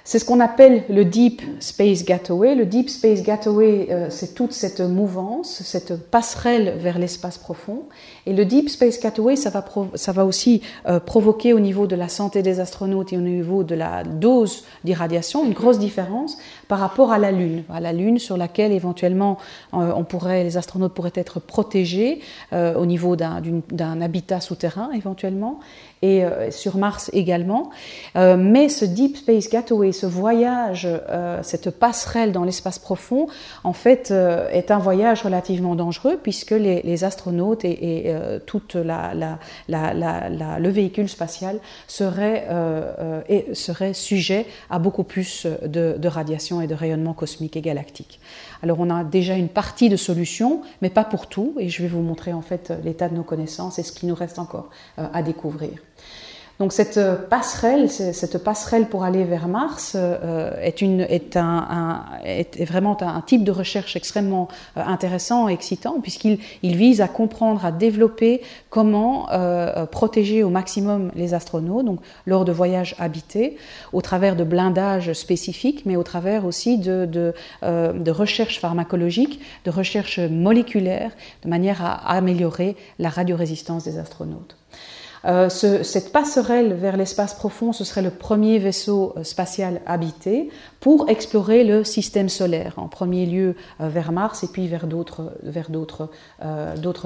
C'est 0.06 0.20
ce 0.20 0.24
qu'on 0.24 0.38
appelle 0.38 0.84
le 0.88 1.04
Deep 1.04 1.42
Space 1.58 2.04
Gateway. 2.04 2.54
Le 2.54 2.64
Deep 2.64 2.90
Space 2.90 3.24
Gateway, 3.24 3.88
euh, 3.90 4.06
c'est 4.08 4.36
toute 4.36 4.52
cette 4.52 4.80
mouvance, 4.80 5.62
cette 5.64 5.96
passerelle 5.96 6.76
vers 6.78 7.00
l'espace 7.00 7.38
profond. 7.38 7.82
Et 8.24 8.32
le 8.32 8.44
Deep 8.44 8.68
Space 8.68 9.00
Gateway, 9.00 9.34
ça 9.34 9.50
va, 9.50 9.64
ça 9.94 10.12
va 10.12 10.24
aussi 10.24 10.62
euh, 10.86 11.00
provoquer 11.00 11.52
au 11.54 11.58
niveau 11.58 11.88
de 11.88 11.96
la 11.96 12.08
santé 12.08 12.42
des 12.42 12.60
astronautes 12.60 13.12
et 13.12 13.16
au 13.16 13.20
niveau 13.20 13.64
de 13.64 13.74
la 13.74 14.04
dose 14.04 14.62
d'irradiation 14.84 15.44
une 15.44 15.54
grosse 15.54 15.80
différence 15.80 16.38
par 16.68 16.78
rapport 16.78 17.12
à 17.12 17.18
la 17.18 17.32
Lune. 17.32 17.64
À 17.72 17.80
la 17.80 17.92
Lune 17.92 18.18
sur 18.18 18.36
laquelle 18.36 18.72
éventuellement 18.72 19.38
euh, 19.74 19.92
les 20.26 20.56
astronautes 20.56 20.94
pourraient 20.94 21.12
être 21.14 21.40
protégés 21.40 22.20
au 22.52 22.86
niveau 22.86 23.16
d'un 23.16 24.00
habitat 24.00 24.40
souterrain 24.40 24.90
éventuellement 24.92 25.60
et 26.02 26.24
euh, 26.24 26.50
sur 26.50 26.76
Mars 26.76 27.10
également. 27.12 27.70
Euh, 28.16 28.36
mais 28.36 28.68
ce 28.68 28.84
Deep 28.84 29.16
Space 29.16 29.48
Gateway, 29.48 29.92
ce 29.92 30.06
voyage, 30.06 30.86
euh, 30.86 31.40
cette 31.42 31.70
passerelle 31.70 32.32
dans 32.32 32.44
l'espace 32.44 32.78
profond, 32.78 33.26
en 33.64 33.72
fait, 33.72 34.10
est 34.10 34.70
un 34.70 34.78
voyage 34.78 35.22
relativement 35.22 35.74
dangereux 35.74 36.18
puisque 36.22 36.50
les, 36.52 37.04
astronautes 37.04 37.64
et, 37.64 38.14
tout 38.46 38.62
le 38.74 40.68
véhicule 40.68 41.08
spatial 41.08 41.58
seraient, 41.86 42.46
et 43.28 43.54
serait 43.54 43.94
sujet 43.94 44.46
à 44.70 44.78
beaucoup 44.78 45.04
plus 45.04 45.46
de 45.64 46.08
radiation 46.08 46.55
et 46.60 46.66
de 46.66 46.74
rayonnement 46.74 47.14
cosmique 47.14 47.56
et 47.56 47.60
galactique. 47.60 48.20
Alors 48.62 48.80
on 48.80 48.90
a 48.90 49.04
déjà 49.04 49.36
une 49.36 49.48
partie 49.48 49.88
de 49.88 49.96
solution, 49.96 50.62
mais 50.82 50.90
pas 50.90 51.04
pour 51.04 51.26
tout, 51.28 51.54
et 51.58 51.68
je 51.68 51.82
vais 51.82 51.88
vous 51.88 52.02
montrer 52.02 52.32
en 52.32 52.42
fait 52.42 52.72
l'état 52.84 53.08
de 53.08 53.14
nos 53.14 53.22
connaissances 53.22 53.78
et 53.78 53.82
ce 53.82 53.92
qui 53.92 54.06
nous 54.06 54.14
reste 54.14 54.38
encore 54.38 54.70
à 54.96 55.22
découvrir. 55.22 55.78
Donc 56.58 56.72
cette 56.72 56.96
euh, 56.96 57.16
passerelle, 57.16 57.90
cette 57.90 58.38
passerelle 58.38 58.86
pour 58.86 59.04
aller 59.04 59.24
vers 59.24 59.46
Mars 59.46 59.92
euh, 59.94 60.58
est, 60.62 60.80
une, 60.80 61.02
est, 61.02 61.36
un, 61.36 62.04
est, 62.24 62.64
vraiment 62.64 62.96
un, 63.02 63.20
type 63.20 63.44
de 63.44 63.50
recherche 63.50 63.94
extrêmement 63.94 64.48
euh, 64.76 64.82
intéressant 64.82 65.50
et 65.50 65.52
excitant 65.52 66.00
puisqu'il 66.00 66.38
il 66.62 66.76
vise 66.76 67.02
à 67.02 67.08
comprendre, 67.08 67.64
à 67.66 67.72
développer 67.72 68.40
comment 68.70 69.26
protéger 69.90 70.42
au 70.42 70.50
maximum 70.50 71.10
les 71.14 71.34
astronautes, 71.34 71.84
donc 71.84 72.00
lors 72.26 72.44
de 72.44 72.52
voyages 72.52 72.94
habités, 72.98 73.56
au 73.92 74.02
travers 74.02 74.36
de 74.36 74.44
blindages 74.44 75.12
spécifiques, 75.12 75.84
mais 75.86 75.96
au 75.96 76.02
travers 76.02 76.44
aussi 76.44 76.78
de, 76.78 77.06
de, 77.06 77.32
de 77.62 78.10
recherches 78.10 78.60
pharmacologiques, 78.60 79.40
de 79.64 79.70
recherches 79.70 80.18
moléculaires, 80.18 81.12
de 81.42 81.48
manière 81.48 81.84
à 81.84 81.94
améliorer 82.12 82.76
la 82.98 83.08
radiorésistance 83.08 83.84
des 83.84 83.98
astronautes. 83.98 84.56
Euh, 85.26 85.48
cette 85.48 86.12
passerelle 86.12 86.74
vers 86.74 86.96
l'espace 86.96 87.34
profond, 87.34 87.72
ce 87.72 87.84
serait 87.84 88.02
le 88.02 88.10
premier 88.10 88.58
vaisseau 88.58 89.12
euh, 89.16 89.24
spatial 89.24 89.80
habité 89.84 90.50
pour 90.78 91.08
explorer 91.08 91.64
le 91.64 91.82
système 91.82 92.28
solaire, 92.28 92.74
en 92.76 92.86
premier 92.86 93.26
lieu 93.26 93.56
euh, 93.80 93.88
vers 93.88 94.12
Mars 94.12 94.44
et 94.44 94.48
puis 94.48 94.68
vers 94.68 94.86
d'autres, 94.86 95.32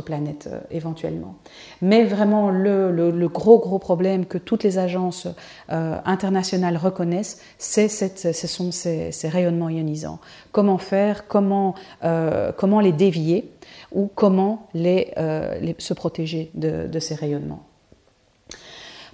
planètes 0.04 0.50
éventuellement. 0.70 1.36
Mais 1.80 2.04
vraiment, 2.04 2.50
le, 2.50 3.28
gros, 3.28 3.78
problème 3.78 4.26
que 4.26 4.38
toutes 4.38 4.64
les 4.64 4.78
agences 4.78 5.26
internationales 5.68 6.76
reconnaissent, 6.76 7.40
c'est 7.58 7.88
ce 7.88 8.46
sont 8.46 8.72
ces, 8.72 9.10
rayonnements 9.24 9.68
ionisants. 9.68 10.20
Comment 10.52 10.78
faire, 10.78 11.26
comment, 11.26 11.74
les 12.82 12.92
dévier 12.92 13.50
ou 13.92 14.10
comment 14.14 14.68
se 14.74 15.94
protéger 15.94 16.50
de 16.54 16.98
ces 16.98 17.14
rayonnements. 17.14 17.69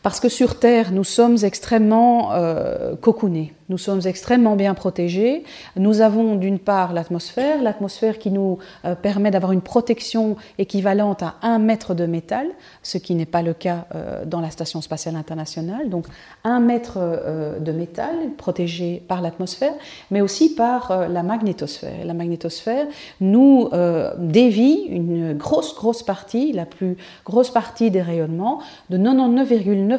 Parce 0.06 0.20
que 0.20 0.28
sur 0.28 0.60
Terre, 0.60 0.92
nous 0.92 1.02
sommes 1.02 1.38
extrêmement 1.42 2.32
euh, 2.32 2.94
cocoonés. 2.94 3.56
Nous 3.68 3.78
sommes 3.78 4.02
extrêmement 4.04 4.54
bien 4.54 4.74
protégés. 4.74 5.42
Nous 5.76 6.00
avons 6.00 6.36
d'une 6.36 6.60
part 6.60 6.92
l'atmosphère, 6.92 7.62
l'atmosphère 7.62 8.18
qui 8.18 8.30
nous 8.30 8.58
euh, 8.84 8.94
permet 8.94 9.32
d'avoir 9.32 9.50
une 9.50 9.60
protection 9.60 10.36
équivalente 10.58 11.22
à 11.22 11.34
un 11.42 11.58
mètre 11.58 11.94
de 11.94 12.06
métal, 12.06 12.46
ce 12.82 12.98
qui 12.98 13.14
n'est 13.16 13.26
pas 13.26 13.42
le 13.42 13.54
cas 13.54 13.86
euh, 13.94 14.24
dans 14.24 14.40
la 14.40 14.50
Station 14.50 14.80
spatiale 14.80 15.16
internationale. 15.16 15.88
Donc 15.88 16.06
un 16.44 16.60
mètre 16.60 16.98
euh, 16.98 17.58
de 17.58 17.72
métal 17.72 18.14
protégé 18.36 19.02
par 19.08 19.20
l'atmosphère, 19.20 19.74
mais 20.12 20.20
aussi 20.20 20.54
par 20.54 21.08
la 21.08 21.22
magnétosphère. 21.24 22.04
la 22.04 22.14
magnétosphère 22.14 22.86
nous 23.20 23.68
dévie 24.18 24.84
une 24.88 25.34
grosse, 25.34 25.74
grosse 25.74 26.02
partie, 26.02 26.52
la 26.52 26.66
plus 26.66 26.96
grosse 27.24 27.50
partie 27.50 27.90
des 27.90 28.02
rayonnements, 28.02 28.60
de 28.90 28.98
99,9% 28.98 29.95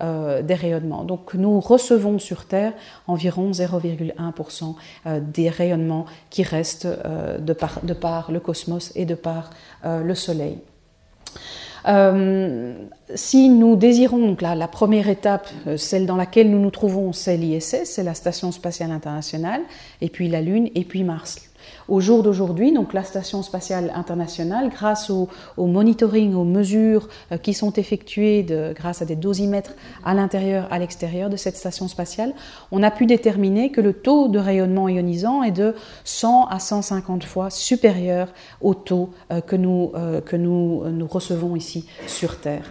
euh, 0.00 0.42
des 0.42 0.54
rayonnements. 0.54 1.04
Donc 1.04 1.34
nous 1.34 1.60
recevons 1.60 2.18
sur 2.18 2.46
Terre 2.46 2.72
environ 3.06 3.50
0,1% 3.50 4.74
euh, 5.06 5.20
des 5.20 5.48
rayonnements 5.48 6.06
qui 6.30 6.42
restent 6.42 6.86
euh, 6.86 7.38
de, 7.38 7.52
par, 7.52 8.30
le 8.30 8.40
cosmos 8.40 8.92
et 8.94 9.04
de 9.04 9.14
par 9.14 9.50
le 9.84 10.14
Soleil. 10.14 10.58
si 13.14 13.48
nous 13.48 13.76
désirons, 13.76 14.18
donc 14.18 14.42
la, 14.42 14.68
première 14.68 15.08
étape, 15.08 15.48
celle 15.76 16.06
dans 16.06 16.16
laquelle 16.16 16.50
nous 16.50 16.58
nous 16.58 16.70
trouvons, 16.70 17.12
c'est 17.12 17.36
l'ISS, 17.36 17.84
c'est 17.84 18.02
la 18.02 18.14
Station 18.14 18.50
spatiale 18.52 18.90
internationale, 18.90 19.62
et 20.00 20.08
puis 20.08 20.28
la 20.28 20.40
Lune, 20.40 20.68
et 20.74 20.84
puis 20.84 21.04
Mars. 21.04 21.50
Au 21.88 22.00
jour 22.00 22.22
d'aujourd'hui, 22.22 22.72
donc 22.72 22.92
la 22.92 23.04
Station 23.04 23.42
spatiale 23.42 23.92
internationale, 23.94 24.70
grâce 24.70 25.08
au, 25.10 25.28
monitoring, 25.56 26.34
aux 26.34 26.44
mesures 26.44 27.08
euh, 27.30 27.38
qui 27.38 27.54
sont 27.54 27.72
effectuées 27.72 28.44
grâce 28.74 29.02
à 29.02 29.04
des 29.04 29.14
dosimètres 29.14 29.74
à 30.04 30.14
l'intérieur, 30.14 30.66
à 30.70 30.78
l'extérieur 30.78 31.30
de 31.30 31.36
cette 31.36 31.56
station 31.56 31.88
spatiale, 31.88 32.32
on 32.72 32.82
a 32.82 32.90
pu 32.90 33.06
déterminer 33.06 33.70
que 33.70 33.80
le 33.80 33.92
taux 33.92 34.28
de 34.28 34.38
rayonnement 34.38 34.88
ionisant 34.88 35.42
est 35.42 35.52
de 35.52 35.74
100 36.04 36.46
à 36.46 36.58
150 36.58 37.24
fois 37.24 37.50
supérieur 37.50 38.28
au 38.60 38.74
taux 38.74 39.10
euh, 39.30 39.40
que 39.40 39.56
euh, 39.56 40.90
nous 40.90 41.06
recevons 41.06 41.56
ici 41.56 41.86
sur 42.06 42.40
Terre. 42.40 42.70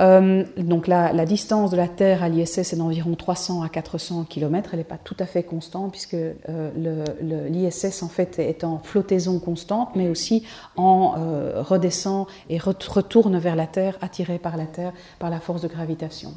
Euh, 0.00 0.44
donc 0.56 0.86
la, 0.86 1.12
distance 1.26 1.70
de 1.70 1.76
la 1.76 1.88
Terre 1.88 2.22
à 2.22 2.28
l'ISS 2.28 2.72
est 2.72 2.76
d'environ 2.76 3.14
300 3.14 3.62
à 3.62 3.68
400 3.68 4.24
km. 4.28 4.70
Elle 4.72 4.78
n'est 4.78 4.84
pas 4.84 4.98
tout 4.98 5.16
à 5.18 5.26
fait 5.26 5.42
constante 5.42 5.92
puisque 5.92 6.14
euh, 6.14 7.04
l'ISS 7.48 8.02
en 8.02 8.08
fait 8.08 8.38
est 8.38 8.64
en 8.64 8.78
flottaison 8.78 9.38
constante, 9.38 9.90
mais 9.94 10.08
aussi 10.08 10.44
en 10.76 11.14
euh, 11.18 11.62
redescend 11.62 12.26
et 12.48 12.58
retourne 12.58 13.38
vers 13.38 13.56
la 13.56 13.66
Terre, 13.66 13.98
attiré 14.00 14.38
par 14.38 14.56
la 14.56 14.66
Terre 14.66 14.92
par 15.18 15.30
la 15.30 15.40
force 15.40 15.60
de 15.60 15.68
gravitation. 15.68 16.32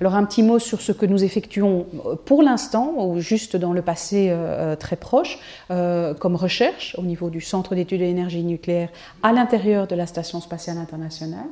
Alors 0.00 0.14
un 0.14 0.24
petit 0.24 0.42
mot 0.42 0.58
sur 0.58 0.82
ce 0.82 0.92
que 0.92 1.06
nous 1.06 1.24
effectuons 1.24 1.86
pour 2.26 2.42
l'instant, 2.42 2.92
ou 2.98 3.18
juste 3.20 3.56
dans 3.56 3.72
le 3.72 3.80
passé 3.80 4.34
très 4.78 4.96
proche, 4.96 5.38
comme 5.68 6.36
recherche 6.36 6.94
au 6.98 7.02
niveau 7.02 7.30
du 7.30 7.40
Centre 7.40 7.74
d'études 7.74 8.00
de 8.00 8.04
l'énergie 8.04 8.44
nucléaire 8.44 8.90
à 9.22 9.32
l'intérieur 9.32 9.86
de 9.86 9.94
la 9.94 10.06
Station 10.06 10.40
spatiale 10.40 10.76
internationale. 10.76 11.46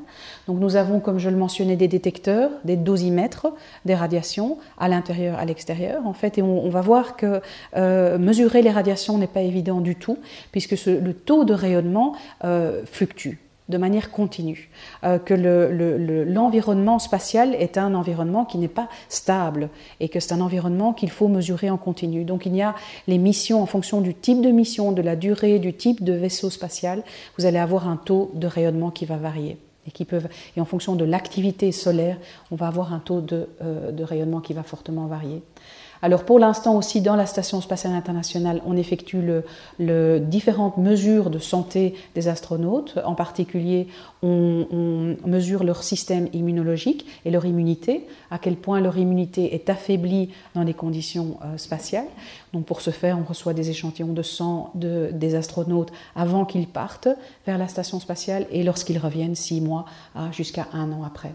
Donc 0.46 0.60
nous 0.60 0.76
avons, 0.76 1.00
comme 1.00 1.18
je 1.18 1.30
le 1.30 1.36
mentionnais, 1.36 1.76
des 1.76 1.88
détecteurs, 1.88 2.50
des 2.64 2.76
dosimètres 2.76 3.46
des 3.86 3.94
radiations 3.94 4.58
à 4.78 4.88
l'intérieur, 4.88 5.38
à 5.38 5.46
l'extérieur, 5.46 6.06
en 6.06 6.12
fait, 6.12 6.36
et 6.36 6.42
on, 6.42 6.68
va 6.68 6.82
voir 6.82 7.16
que 7.16 7.40
mesurer 8.18 8.60
les 8.60 8.70
radiations 8.70 9.16
n'est 9.16 9.26
pas 9.26 9.40
évident 9.40 9.80
du 9.80 9.96
tout, 9.96 10.18
puisque 10.52 10.76
le 10.86 11.14
taux 11.14 11.44
de 11.44 11.54
rayonnement 11.54 12.14
fluctue 12.84 13.38
de 13.68 13.78
manière 13.78 14.10
continue, 14.10 14.68
euh, 15.04 15.18
que 15.18 15.34
l'environnement 15.34 16.98
spatial 16.98 17.54
est 17.54 17.78
un 17.78 17.94
environnement 17.94 18.44
qui 18.44 18.58
n'est 18.58 18.68
pas 18.68 18.88
stable 19.08 19.70
et 20.00 20.08
que 20.08 20.20
c'est 20.20 20.34
un 20.34 20.40
environnement 20.40 20.92
qu'il 20.92 21.10
faut 21.10 21.28
mesurer 21.28 21.70
en 21.70 21.78
continu. 21.78 22.24
Donc 22.24 22.46
il 22.46 22.54
y 22.54 22.62
a 22.62 22.74
les 23.06 23.18
missions 23.18 23.62
en 23.62 23.66
fonction 23.66 24.00
du 24.00 24.14
type 24.14 24.42
de 24.42 24.50
mission, 24.50 24.92
de 24.92 25.02
la 25.02 25.16
durée, 25.16 25.58
du 25.58 25.72
type 25.72 26.04
de 26.04 26.12
vaisseau 26.12 26.50
spatial, 26.50 27.02
vous 27.38 27.46
allez 27.46 27.58
avoir 27.58 27.88
un 27.88 27.96
taux 27.96 28.30
de 28.34 28.46
rayonnement 28.46 28.90
qui 28.90 29.06
va 29.06 29.16
varier. 29.16 29.56
Et, 29.86 29.90
qui 29.90 30.06
peuvent, 30.06 30.28
et 30.56 30.62
en 30.62 30.64
fonction 30.64 30.94
de 30.94 31.04
l'activité 31.04 31.70
solaire, 31.70 32.16
on 32.50 32.56
va 32.56 32.68
avoir 32.68 32.94
un 32.94 33.00
taux 33.00 33.20
de, 33.20 33.48
euh, 33.60 33.92
de 33.92 34.02
rayonnement 34.02 34.40
qui 34.40 34.54
va 34.54 34.62
fortement 34.62 35.06
varier. 35.06 35.42
Alors 36.04 36.24
pour 36.24 36.38
l'instant 36.38 36.76
aussi 36.76 37.00
dans 37.00 37.16
la 37.16 37.24
Station 37.24 37.62
spatiale 37.62 37.94
internationale, 37.94 38.60
on 38.66 38.76
effectue 38.76 39.22
différentes 39.78 40.76
mesures 40.76 41.30
de 41.30 41.38
santé 41.38 41.94
des 42.14 42.28
astronautes. 42.28 42.98
En 43.06 43.14
particulier, 43.14 43.88
on, 44.22 45.16
mesure 45.24 45.64
leur 45.64 45.82
système 45.82 46.28
immunologique 46.34 47.06
et 47.24 47.30
leur 47.30 47.46
immunité, 47.46 48.06
à 48.30 48.38
quel 48.38 48.56
point 48.56 48.80
leur 48.80 48.98
immunité 48.98 49.54
est 49.54 49.70
affaiblie 49.70 50.28
dans 50.54 50.62
les 50.62 50.74
conditions 50.74 51.38
euh, 51.42 51.56
spatiales. 51.56 52.04
Donc 52.52 52.66
pour 52.66 52.82
ce 52.82 52.90
faire, 52.90 53.18
on 53.18 53.24
reçoit 53.24 53.54
des 53.54 53.70
échantillons 53.70 54.12
de 54.12 54.22
sang 54.22 54.72
des 54.74 55.34
astronautes 55.34 55.90
avant 56.14 56.44
qu'ils 56.44 56.68
partent 56.68 57.08
vers 57.46 57.56
la 57.56 57.66
station 57.66 57.98
spatiale 57.98 58.46
et 58.50 58.62
lorsqu'ils 58.62 58.98
reviennent 58.98 59.36
six 59.36 59.62
mois 59.62 59.86
jusqu'à 60.32 60.66
un 60.74 60.92
an 60.92 61.02
après. 61.02 61.32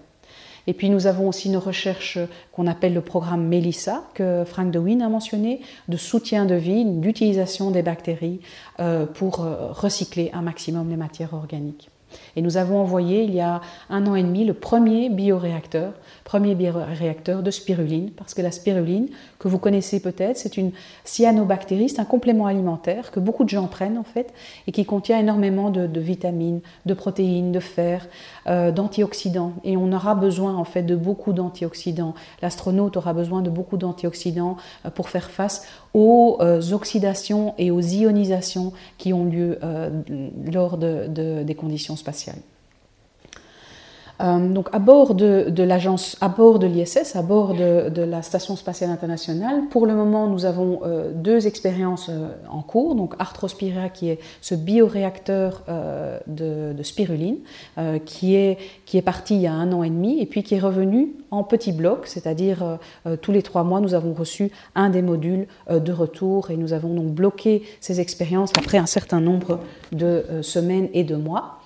Et 0.67 0.74
puis 0.74 0.89
nous 0.89 1.08
avons 1.08 1.28
aussi 1.28 1.48
une 1.48 1.58
recherche 1.58 2.17
qu'on 2.52 2.67
appelle 2.67 2.93
le 2.93 3.02
programme 3.02 3.48
MELISA, 3.48 4.04
que 4.13 4.43
Frank 4.45 4.72
DeWin 4.72 5.02
a 5.02 5.10
mentionné, 5.10 5.62
de 5.88 5.98
soutien 5.98 6.45
de 6.45 6.56
vie, 6.56 6.86
d'utilisation 6.86 7.72
des 7.72 7.84
bactéries 7.84 8.39
euh, 8.80 9.06
pour 9.06 9.41
euh, 9.41 9.72
recycler 9.72 10.30
un 10.34 10.41
maximum 10.41 10.89
les 10.89 10.98
matières 10.98 11.34
organiques. 11.34 11.89
Et 12.36 12.41
nous 12.41 12.58
avons 12.58 12.80
envoyé 12.80 13.24
il 13.24 13.34
y 13.34 13.41
a 13.41 13.62
un 13.89 14.06
an 14.08 14.15
et 14.15 14.24
demi 14.24 14.45
le 14.45 14.54
premier 14.54 15.10
bioréacteur, 15.10 15.93
premier 16.24 16.56
de 16.56 17.52
spiruline, 17.52 18.12
parce 18.12 18.34
que 18.34 18.41
la 18.41 18.52
spiruline, 18.52 19.08
que 19.39 19.48
vous 19.48 19.58
connaissez 19.58 20.00
peut-être, 20.00 20.38
c'est 20.38 20.58
une 20.58 20.72
cyanobactérie, 21.04 21.89
c'est 21.89 22.00
un 22.00 22.06
complément 22.06 22.45
alimentaire 22.45 23.12
que 23.12 23.19
beaucoup 23.19 23.43
de 23.43 23.50
gens 23.50 23.67
prennent 23.67 23.98
en 23.98 24.04
fait, 24.04 24.34
et 24.67 24.72
qui 24.72 24.86
contient 24.86 25.19
énormément 25.19 25.69
de, 25.69 26.00
vitamines, 26.00 26.62
de 26.86 26.93
protéines, 26.93 27.52
de 27.52 27.60
fer, 27.60 28.08
euh, 28.48 28.72
d'antioxydants. 28.72 29.54
Et 29.63 29.78
on 29.78 29.91
aura 29.91 30.15
besoin 30.15 30.56
en 30.56 30.65
fait 30.65 30.84
de 30.84 30.95
beaucoup 30.95 31.34
d'antioxydants. 31.34 32.13
L'astronaute 32.41 32.98
aura 32.98 33.13
besoin 33.13 33.41
de 33.41 33.50
beaucoup 33.50 33.78
d'antioxydants 33.78 34.58
euh, 34.86 34.89
pour 34.89 35.10
faire 35.10 35.30
face 35.30 35.67
aux 35.93 36.38
euh, 36.39 36.62
oxydations 36.71 37.54
et 37.58 37.71
aux 37.71 37.82
ionisations 37.82 38.73
qui 38.97 39.13
ont 39.13 39.25
lieu 39.25 39.60
lors 40.52 40.78
des 40.78 41.56
conditions 41.56 41.95
spatiales. 41.95 42.39
Euh, 44.21 44.49
donc 44.49 44.67
à 44.73 44.79
bord 44.79 45.15
de, 45.15 45.63
l'agence, 45.63 46.17
à 46.21 46.27
bord 46.27 46.60
de 46.60 46.67
l'ISS, 46.67 47.15
à 47.15 47.21
bord 47.21 47.53
de, 47.53 48.01
la 48.01 48.21
Station 48.21 48.55
spatiale 48.55 48.89
internationale, 48.89 49.63
pour 49.69 49.86
le 49.86 49.95
moment, 49.95 50.27
nous 50.27 50.45
avons 50.45 50.82
euh, 50.84 51.12
deux 51.13 51.47
expériences 51.47 52.10
euh, 52.10 52.27
en 52.49 52.62
cours. 52.62 52.95
Donc 52.95 53.13
Arthrospira, 53.19 53.89
qui 53.89 54.10
est 54.10 54.19
ce 54.41 54.55
bioréacteur 54.55 55.63
de, 56.27 56.75
spiruline, 56.84 57.38
qui 58.05 58.36
est 58.36 58.58
qui 58.86 58.97
est 58.97 59.01
parti 59.01 59.36
il 59.36 59.41
y 59.41 59.47
a 59.47 59.53
un 59.53 59.71
an 59.73 59.84
et 59.84 59.89
demi, 59.89 60.19
et 60.21 60.25
puis 60.25 60.43
qui 60.43 60.55
est 60.55 60.60
revenu 60.60 61.13
en 61.32 61.43
petits 61.43 61.71
blocs, 61.71 62.08
c'est-à-dire 62.08 62.79
tous 63.21 63.32
les 63.32 63.43
trois 63.43 63.63
mois, 63.63 63.79
nous 63.82 63.93
avons 63.93 64.13
reçu 64.13 64.51
un 64.75 64.89
des 64.89 65.01
modules 65.01 65.47
de 65.69 65.91
retour, 65.91 66.49
et 66.51 66.58
nous 66.58 66.73
avons 66.73 66.93
donc 66.93 67.08
bloqué 67.08 67.63
ces 67.79 67.99
expériences 67.99 68.51
après 68.58 68.77
un 68.77 68.86
certain 68.86 69.19
nombre 69.19 69.60
de 69.91 70.23
semaines 70.41 70.89
et 70.93 71.03
de 71.03 71.15
mois. 71.15 71.59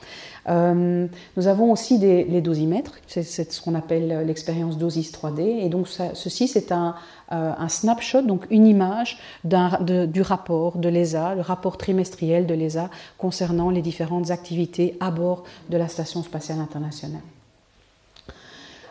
Euh, 0.50 1.08
nous 1.38 1.48
avons 1.48 1.72
aussi 1.72 1.98
les 1.98 2.42
dosimètres, 2.42 2.94
c'est 3.08 3.24
ce 3.24 3.62
qu'on 3.62 3.76
appelle 3.76 4.26
l'expérience 4.26 4.78
Dosis 4.78 5.12
3D. 5.12 5.42
Et 5.42 5.70
donc 5.70 5.88
ceci, 5.88 6.48
c'est 6.48 6.72
un, 6.72 6.96
euh, 7.32 7.54
un, 7.58 7.70
snapshot, 7.70 8.24
donc 8.24 8.46
une 8.50 8.68
image 8.68 9.20
du 9.44 10.22
rapport 10.22 10.78
de 10.78 10.90
l'ESA, 10.90 11.36
le 11.36 11.42
rapport 11.42 11.78
trimestriel 11.78 12.46
de 12.46 12.54
l'ESA 12.54 12.90
concernant 13.18 13.70
les 13.70 13.82
différentes 13.82 14.32
activités 14.32 14.98
à 15.00 15.12
bord 15.12 15.44
de 15.70 15.78
la 15.78 15.88
Station 15.88 16.24
spatiale 16.24 16.60
internationale. 16.60 17.22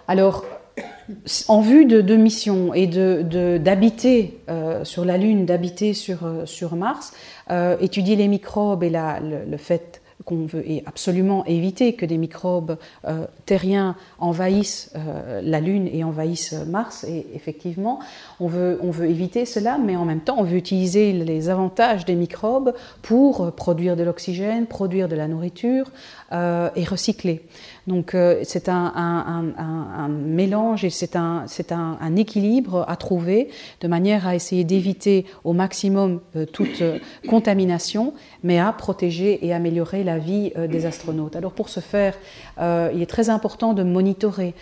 Alors, 0.09 0.45
en 1.49 1.61
vue 1.61 1.85
de, 1.85 2.01
de 2.01 2.17
missions 2.17 2.73
et 2.73 2.87
d'habiter 2.87 4.41
de, 4.49 4.53
euh, 4.53 4.85
sur 4.85 5.05
la 5.05 5.19
Lune, 5.19 5.45
d'habiter 5.45 5.93
sur, 5.93 6.75
Mars, 6.75 7.13
étudier 7.81 8.17
les 8.17 8.29
microbes 8.29 8.83
et 8.83 8.91
le 8.91 9.57
fait 9.59 10.02
qu'on 10.25 10.47
veut 10.47 10.65
absolument 10.87 11.45
éviter 11.47 11.95
que 11.95 12.07
des 12.07 12.19
microbes 12.19 12.77
euh, 13.07 13.27
terriens 13.47 13.97
envahissent 14.19 14.93
euh, 14.97 15.41
la 15.43 15.61
Lune 15.61 15.89
et 15.93 16.05
envahissent 16.05 16.55
Mars. 16.67 17.05
Et 17.05 17.27
effectivement, 17.35 18.01
on 18.41 18.49
veut, 18.49 18.79
éviter 19.03 19.47
cela, 19.47 19.79
mais 19.79 19.97
en 19.97 20.05
même 20.05 20.21
temps, 20.21 20.37
on 20.39 20.45
veut 20.45 20.57
utiliser 20.57 21.13
les 21.13 21.49
avantages 21.49 22.05
des 22.05 22.15
microbes 22.15 22.75
pour 23.03 23.53
produire 23.53 23.97
de 23.97 24.03
l'oxygène, 24.03 24.67
produire 24.67 25.09
de 25.09 25.17
la 25.17 25.29
nourriture 25.29 25.91
euh, 26.33 26.71
et 26.77 26.85
recycler. 26.85 27.43
Donc 27.87 28.17
c'est 28.45 28.69
un, 28.69 30.09
mélange 30.09 30.85
et 30.85 30.91
c'est 30.91 31.17
un, 31.17 31.47
un, 31.71 32.17
équilibre 32.17 32.85
à 32.89 32.97
trouver 32.97 33.49
de 33.81 33.89
manière 33.89 34.27
à 34.27 34.35
essayer 34.35 34.65
d'éviter 34.65 35.27
au 35.45 35.53
maximum 35.53 36.21
toute 36.53 36.83
contamination, 37.29 38.15
mais 38.43 38.59
à 38.59 38.73
protéger 38.73 39.45
et 39.45 39.53
améliorer 39.53 40.05
la 40.05 40.19
vie 40.19 40.53
des 40.69 40.87
astronautes. 40.87 41.35
Alors 41.35 41.53
pour 41.53 41.69
ce 41.69 41.81
faire, 41.81 42.15
il 42.63 43.03
est 43.03 43.11
très 43.11 43.29
important 43.29 43.73
de 43.73 43.83
monitorer 43.83 44.55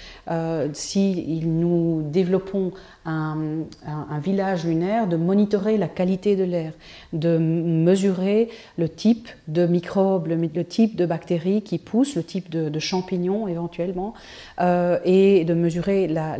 si 0.72 1.40
nous 1.44 2.02
développons 2.02 2.72
un, 3.06 4.18
village 4.22 4.64
lunaire, 4.64 5.06
de 5.06 5.16
monitorer 5.16 5.78
la 5.78 5.88
qualité 5.88 6.36
de 6.36 6.44
l'air, 6.44 6.72
de 7.12 7.38
mesurer 7.38 8.48
le 8.76 8.88
type 8.88 9.28
de 9.48 9.66
microbes, 9.66 10.28
le, 10.28 10.64
type 10.64 10.96
de 10.96 11.06
bactéries 11.06 11.62
qui 11.62 11.78
poussent, 11.78 12.16
le 12.16 12.22
type 12.22 12.50
de, 12.50 12.78
champignons 12.78 13.48
éventuellement, 13.48 14.14
euh, 14.60 14.98
et 15.04 15.44
de 15.44 15.54
mesurer 15.54 16.08
la, 16.08 16.36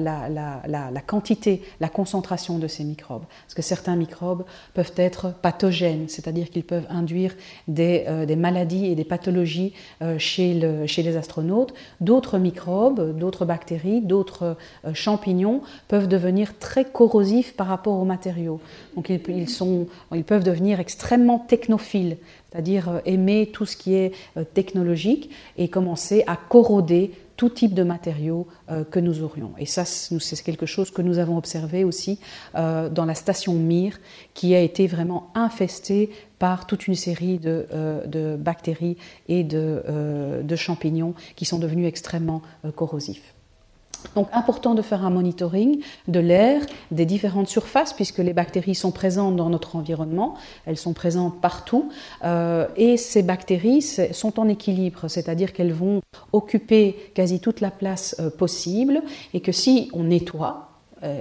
quantité, 1.07 1.63
la 1.81 1.89
concentration 1.89 2.59
de 2.59 2.67
ces 2.67 2.85
microbes. 2.85 3.25
Parce 3.47 3.55
que 3.55 3.63
certains 3.63 3.97
microbes 3.97 4.45
peuvent 4.75 4.93
être 4.97 5.33
pathogènes, 5.43 6.09
c'est-à-dire 6.09 6.51
qu'ils 6.51 6.65
peuvent 6.65 6.87
induire 6.91 7.35
des, 7.69 8.05
euh, 8.09 8.37
maladies 8.37 8.87
et 8.87 8.95
des 8.95 9.05
pathologies 9.05 9.73
euh, 10.03 10.19
chez 10.19 10.55
les 10.55 11.17
astronautes. 11.17 11.50
D'autres 12.01 12.39
microbes, 12.39 13.19
d'autres 13.19 13.45
bactéries, 13.45 14.01
d'autres 14.01 14.57
champignons 14.95 15.63
peuvent 15.89 16.09
devenir 16.09 16.59
très 16.59 16.85
corrosifs 16.85 17.55
par 17.57 17.67
rapport 17.67 17.99
aux 17.99 18.05
matériaux. 18.05 18.61
Donc 18.97 19.11
ils, 19.11 19.49
sont, 19.49 19.87
ils 20.15 20.25
peuvent 20.25 20.45
devenir 20.45 20.81
extrêmement 20.81 21.39
technophiles, 21.39 22.17
c'est-à-dire 22.51 22.89
euh, 22.89 22.99
aimer 23.05 23.51
tout 23.53 23.67
ce 23.67 23.77
qui 23.77 23.95
est 23.95 24.13
euh, 24.37 24.45
technologique 24.45 25.31
et 25.57 25.69
commencer 25.69 26.25
à 26.27 26.37
corroder 26.37 27.13
tout 27.37 27.49
type 27.49 27.73
de 27.73 27.83
matériaux 27.83 28.47
euh, 28.71 28.85
que 28.85 29.01
nous 29.01 29.23
aurions. 29.23 29.53
Et 29.59 29.67
ça, 29.67 29.85
c'est 29.85 30.43
quelque 30.43 30.67
chose 30.67 30.91
que 30.91 31.03
nous 31.03 31.19
avons 31.19 31.39
observé 31.39 31.85
aussi 31.85 32.19
dans 32.55 33.05
la 33.07 33.15
station 33.15 33.55
Mir, 33.55 33.99
qui 34.35 34.55
a 34.55 34.61
été 34.61 34.87
vraiment 34.87 35.31
infestée 35.35 36.11
par 36.41 36.67
toute 36.67 36.89
une 36.89 36.97
série 36.97 37.39
de, 37.39 37.67
de 38.07 38.35
bactéries 38.35 38.97
et 39.29 39.45
de, 39.45 40.43
de, 40.43 40.57
champignons 40.57 41.15
qui 41.37 41.45
sont 41.45 41.61
devenus 41.61 41.87
extrêmement 41.87 42.43
corrosifs. 42.75 43.35
Donc 44.15 44.29
important 44.33 44.75
de 44.75 44.83
faire 44.83 45.05
un 45.05 45.11
monitoring 45.11 45.81
de 46.09 46.21
l'air, 46.21 46.63
des 46.91 47.07
différentes 47.07 47.49
surfaces, 47.49 47.93
puisque 47.93 48.19
les 48.19 48.33
bactéries 48.33 48.75
sont 48.75 48.91
présentes 48.91 49.37
dans 49.37 49.51
notre 49.51 49.77
environnement, 49.77 50.35
elles 50.67 50.77
sont 50.77 50.93
présentes 50.93 51.41
partout, 51.41 51.91
euh, 52.25 52.67
et 52.77 52.97
ces 52.97 53.23
bactéries 53.23 53.83
sont 53.83 54.41
en 54.41 54.49
équilibre, 54.49 55.09
c'est-à-dire 55.09 55.53
qu'elles 55.53 55.73
vont 55.73 56.01
occuper 56.33 56.97
quasi 57.15 57.41
toute 57.41 57.61
la 57.61 57.71
place 57.71 58.17
euh, 58.21 58.31
possible, 58.31 59.03
et 59.35 59.41
que 59.41 59.53
si 59.53 59.91
on 59.93 60.05
nettoie, 60.05 60.70
euh, 60.70 60.70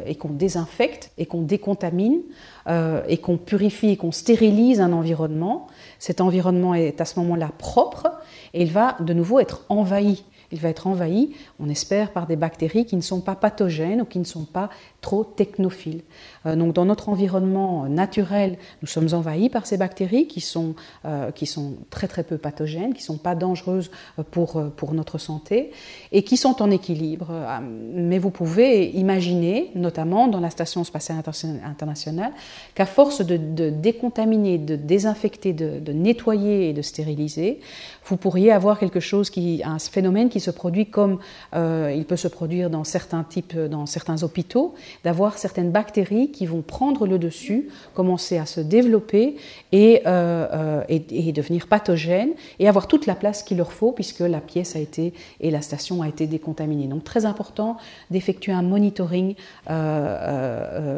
et 0.05 0.15
qu'on 0.15 0.29
désinfecte 0.29 1.11
et 1.17 1.25
qu'on 1.25 1.41
décontamine 1.41 2.21
et 2.67 3.17
qu'on 3.17 3.37
purifie 3.37 3.91
et 3.91 3.97
qu'on 3.97 4.11
stérilise 4.11 4.81
un 4.81 4.91
environnement, 4.91 5.67
cet 5.99 6.21
environnement 6.21 6.73
est 6.73 6.99
à 7.01 7.05
ce 7.05 7.19
moment-là 7.19 7.51
propre 7.57 8.11
et 8.53 8.63
il 8.63 8.71
va 8.71 8.97
de 8.99 9.13
nouveau 9.13 9.39
être 9.39 9.65
envahi 9.69 10.23
il 10.51 10.59
va 10.59 10.69
être 10.69 10.87
envahi, 10.87 11.31
on 11.59 11.69
espère, 11.69 12.11
par 12.11 12.27
des 12.27 12.35
bactéries 12.35 12.85
qui 12.85 12.95
ne 12.95 13.01
sont 13.01 13.21
pas 13.21 13.35
pathogènes 13.35 14.01
ou 14.01 14.05
qui 14.05 14.19
ne 14.19 14.23
sont 14.23 14.45
pas 14.45 14.69
trop 15.01 15.23
technophiles. 15.23 16.01
Euh, 16.45 16.55
donc 16.55 16.73
dans 16.73 16.85
notre 16.85 17.09
environnement 17.09 17.87
naturel, 17.87 18.57
nous 18.81 18.87
sommes 18.87 19.09
envahis 19.13 19.49
par 19.49 19.65
ces 19.65 19.77
bactéries 19.77 20.27
qui 20.27 20.41
sont, 20.41 20.75
euh, 21.05 21.31
qui 21.31 21.45
sont 21.45 21.73
très 21.89 22.07
très 22.07 22.23
peu 22.23 22.37
pathogènes, 22.37 22.93
qui 22.93 23.01
ne 23.01 23.05
sont 23.05 23.17
pas 23.17 23.35
dangereuses 23.35 23.91
pour, 24.31 24.61
pour 24.75 24.93
notre 24.93 25.17
santé 25.17 25.71
et 26.11 26.23
qui 26.23 26.37
sont 26.37 26.61
en 26.61 26.71
équilibre. 26.71 27.31
Mais 27.61 28.19
vous 28.19 28.31
pouvez 28.31 28.89
imaginer, 28.91 29.71
notamment 29.75 30.27
dans 30.27 30.39
la 30.39 30.49
Station 30.49 30.83
spatiale 30.83 31.21
internationale, 31.63 32.31
qu'à 32.75 32.85
force 32.85 33.21
de, 33.25 33.37
de, 33.37 33.69
décontaminer, 33.69 34.57
de 34.57 34.75
désinfecter, 34.75 35.53
de, 35.53 35.79
de 35.79 35.93
nettoyer 35.93 36.69
et 36.69 36.73
de 36.73 36.81
stériliser, 36.81 37.59
vous 38.05 38.17
pourriez 38.17 38.51
avoir 38.51 38.79
quelque 38.79 38.99
chose 38.99 39.29
qui, 39.29 39.61
un 39.63 39.77
phénomène 39.79 40.29
qui 40.29 40.38
se 40.39 40.51
produit 40.51 40.85
comme 40.87 41.19
euh, 41.55 41.93
il 41.95 42.05
peut 42.05 42.15
se 42.15 42.27
produire 42.27 42.69
dans 42.69 42.83
certains 42.83 43.23
types, 43.23 43.57
dans 43.57 43.85
certains 43.85 44.23
hôpitaux, 44.23 44.73
d'avoir 45.03 45.37
certaines 45.37 45.71
bactéries 45.71 46.31
qui 46.31 46.45
vont 46.45 46.61
prendre 46.61 47.07
le 47.07 47.19
dessus, 47.19 47.69
commencer 47.93 48.37
à 48.37 48.45
se 48.45 48.61
développer 48.61 49.35
et, 49.71 50.01
euh, 50.05 50.47
euh, 50.53 50.83
et, 50.89 51.29
et, 51.29 51.31
devenir 51.31 51.67
pathogènes 51.67 52.31
et 52.59 52.67
avoir 52.67 52.87
toute 52.87 53.05
la 53.05 53.15
place 53.15 53.43
qu'il 53.43 53.57
leur 53.57 53.71
faut 53.71 53.91
puisque 53.91 54.21
la 54.21 54.41
pièce 54.41 54.75
a 54.75 54.79
été 54.79 55.13
et 55.39 55.51
la 55.51 55.61
station 55.61 56.01
a 56.01 56.07
été 56.07 56.27
décontaminée. 56.27 56.87
Donc 56.87 57.03
très 57.03 57.25
important 57.25 57.77
d'effectuer 58.11 58.51
un 58.51 58.61
monitoring 58.61 59.35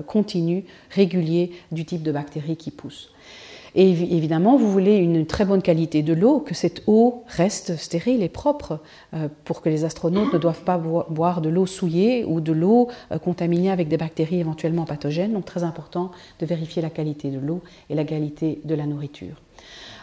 continu, 0.08 0.66
régulier 0.90 1.52
du 1.72 1.86
type 1.86 2.04
de 2.04 2.12
bactéries 2.12 2.58
qui 2.58 2.72
poussent. 2.72 3.12
Et 3.76 3.90
évidemment, 3.90 4.58
vous 4.58 4.70
voulez 4.70 4.98
une 4.98 5.26
très 5.26 5.46
bonne 5.46 5.62
qualité 5.62 6.02
de 6.04 6.14
l'eau, 6.14 6.40
que 6.40 6.54
cette 6.54 6.84
eau 6.88 7.24
reste 7.28 7.78
stérile 7.78 8.22
et 8.22 8.30
propre, 8.30 8.80
euh, 9.14 9.30
pour 9.46 9.62
que 9.62 9.70
les 9.70 9.86
astronautes 9.86 10.34
ne 10.34 10.38
doivent 10.38 10.64
pas 10.64 10.78
boire 10.78 11.42
de 11.42 11.50
l'eau 11.50 11.66
souillée 11.66 12.26
ou 12.26 12.42
de 12.42 12.52
l'eau 12.52 12.90
euh, 13.12 13.18
contaminée 13.18 13.72
avec 13.72 13.88
des 13.88 13.98
bactéries 13.98 14.40
éventuellement 14.40 14.86
pathogènes. 14.86 15.34
Donc 15.34 15.46
très 15.46 15.64
important 15.64 16.12
de 16.40 16.46
vérifier 16.46 16.82
la 16.82 16.90
qualité 16.90 17.30
de 17.30 17.40
l'eau 17.40 17.62
et 17.90 17.96
la 17.96 18.04
qualité 18.04 18.60
de 18.66 18.76
la 18.76 18.86
nourriture. 18.86 19.36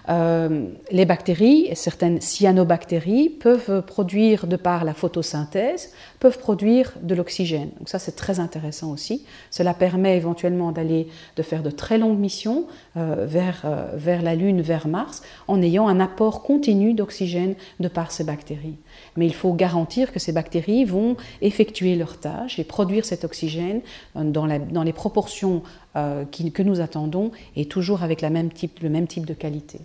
Euh, 0.08 0.68
les 0.90 1.04
bactéries, 1.04 1.68
certaines 1.74 2.20
cyanobactéries, 2.20 3.28
peuvent 3.28 3.82
produire, 3.82 4.46
de 4.46 4.56
par 4.56 4.84
la 4.84 4.94
photosynthèse, 4.94 5.92
peuvent 6.18 6.38
produire 6.38 6.94
de 7.02 7.14
l'oxygène. 7.14 7.70
Donc 7.78 7.88
ça, 7.88 7.98
c'est 7.98 8.16
très 8.16 8.40
intéressant 8.40 8.90
aussi. 8.90 9.24
Cela 9.50 9.74
permet 9.74 10.16
éventuellement 10.16 10.72
d'aller, 10.72 11.08
de 11.36 11.42
faire 11.42 11.62
de 11.62 11.70
très 11.70 11.98
longues 11.98 12.18
missions 12.18 12.66
euh, 12.96 13.26
vers, 13.28 13.62
euh, 13.64 13.92
vers 13.94 14.22
la 14.22 14.34
Lune, 14.34 14.62
vers 14.62 14.88
Mars, 14.88 15.22
en 15.46 15.60
ayant 15.60 15.88
un 15.88 16.00
apport 16.00 16.42
continu 16.42 16.94
d'oxygène 16.94 17.54
de 17.78 17.88
par 17.88 18.10
ces 18.10 18.24
bactéries. 18.24 18.78
Mais 19.16 19.26
il 19.26 19.34
faut 19.34 19.52
garantir 19.52 20.12
que 20.12 20.18
ces 20.18 20.32
bactéries 20.32 20.86
vont 20.86 21.16
effectuer 21.42 21.96
leur 21.96 22.18
tâche 22.18 22.58
et 22.58 22.64
produire 22.64 23.04
cet 23.04 23.24
oxygène 23.24 23.82
dans, 24.14 24.46
les 24.46 24.92
proportions 24.92 25.62
que 25.94 26.62
nous 26.62 26.80
attendons 26.80 27.30
et 27.56 27.66
toujours 27.66 28.02
avec 28.02 28.22
le 28.22 28.30
même 28.30 28.50
type 28.50 29.26
de 29.26 29.34
qualité. 29.34 29.80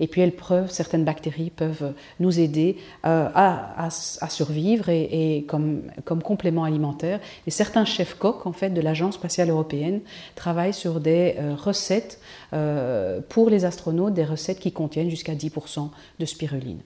Et 0.00 0.06
puis 0.06 0.20
elles 0.20 0.32
peuvent, 0.32 0.70
certaines 0.70 1.04
bactéries 1.04 1.50
peuvent 1.50 1.92
nous 2.20 2.40
aider 2.40 2.76
euh, 3.04 3.28
à, 3.34 3.86
à, 3.86 4.28
survivre 4.28 4.88
et, 4.88 5.36
et 5.36 5.44
comme, 5.44 5.82
comme, 6.04 6.22
complément 6.22 6.64
alimentaire. 6.64 7.20
Et 7.46 7.50
certains 7.50 7.84
chefs 7.84 8.14
coqs 8.14 8.46
en 8.46 8.52
fait 8.52 8.70
de 8.70 8.80
l'Agence 8.80 9.14
spatiale 9.14 9.50
européenne 9.50 10.00
travaillent 10.34 10.74
sur 10.74 11.00
des 11.00 11.36
euh, 11.38 11.54
recettes 11.54 12.20
euh, 12.52 13.20
pour 13.28 13.50
les 13.50 13.64
astronautes, 13.64 14.14
des 14.14 14.24
recettes 14.24 14.60
qui 14.60 14.72
contiennent 14.72 15.10
jusqu'à 15.10 15.34
10% 15.34 15.88
de 16.18 16.24
spiruline. 16.24 16.80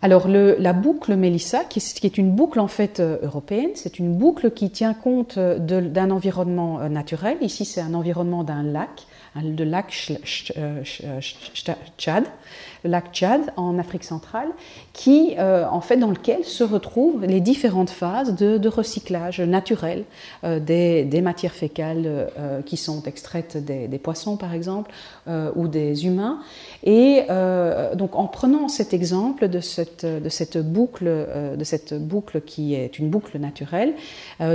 Alors 0.00 0.28
la 0.28 0.72
boucle 0.72 1.16
Mélissa, 1.16 1.64
qui, 1.64 1.80
qui, 1.80 2.06
est 2.06 2.18
une 2.18 2.30
boucle 2.30 2.60
en 2.60 2.68
fait 2.68 3.00
européenne, 3.00 3.70
c'est 3.74 3.98
une 3.98 4.14
boucle 4.14 4.52
qui 4.52 4.70
tient 4.70 4.94
compte 4.94 5.40
d'un 5.40 6.10
environnement 6.12 6.88
naturel. 6.88 7.36
Ici, 7.40 7.64
c'est 7.64 7.80
un 7.80 7.94
environnement 7.94 8.44
d'un 8.44 8.62
lac 8.62 9.08
le 9.36 9.64
lac 9.64 9.90
Tchad, 11.98 12.24
le 12.84 12.90
lac 12.90 13.12
Tchad 13.12 13.52
en 13.56 13.78
Afrique 13.78 14.04
centrale, 14.04 14.48
qui, 14.92 15.34
euh, 15.38 15.64
en 15.70 15.80
fait, 15.80 15.96
dans 15.96 16.10
lequel 16.10 16.44
se 16.44 16.64
retrouvent 16.64 17.24
les 17.24 17.40
différentes 17.40 17.90
phases 17.90 18.34
de, 18.34 18.68
recyclage 18.68 19.40
naturel 19.40 20.04
euh, 20.44 20.60
des, 20.60 21.20
matières 21.22 21.54
fécales 21.54 22.04
euh, 22.06 22.62
qui 22.62 22.76
sont 22.76 23.02
extraites 23.04 23.56
des, 23.56 23.98
poissons, 23.98 24.36
par 24.36 24.54
exemple, 24.54 24.90
ou 25.56 25.68
des 25.68 26.06
humains. 26.06 26.40
Et 26.84 27.22
donc, 27.94 28.16
en 28.16 28.26
prenant 28.26 28.68
cet 28.68 28.94
exemple 28.94 29.48
de 29.48 29.60
cette, 29.60 30.06
boucle, 30.58 31.04
de 31.56 31.64
cette 31.64 31.94
boucle 31.94 32.40
qui 32.40 32.74
est 32.74 32.98
une 32.98 33.10
boucle 33.10 33.38
naturelle, 33.38 33.94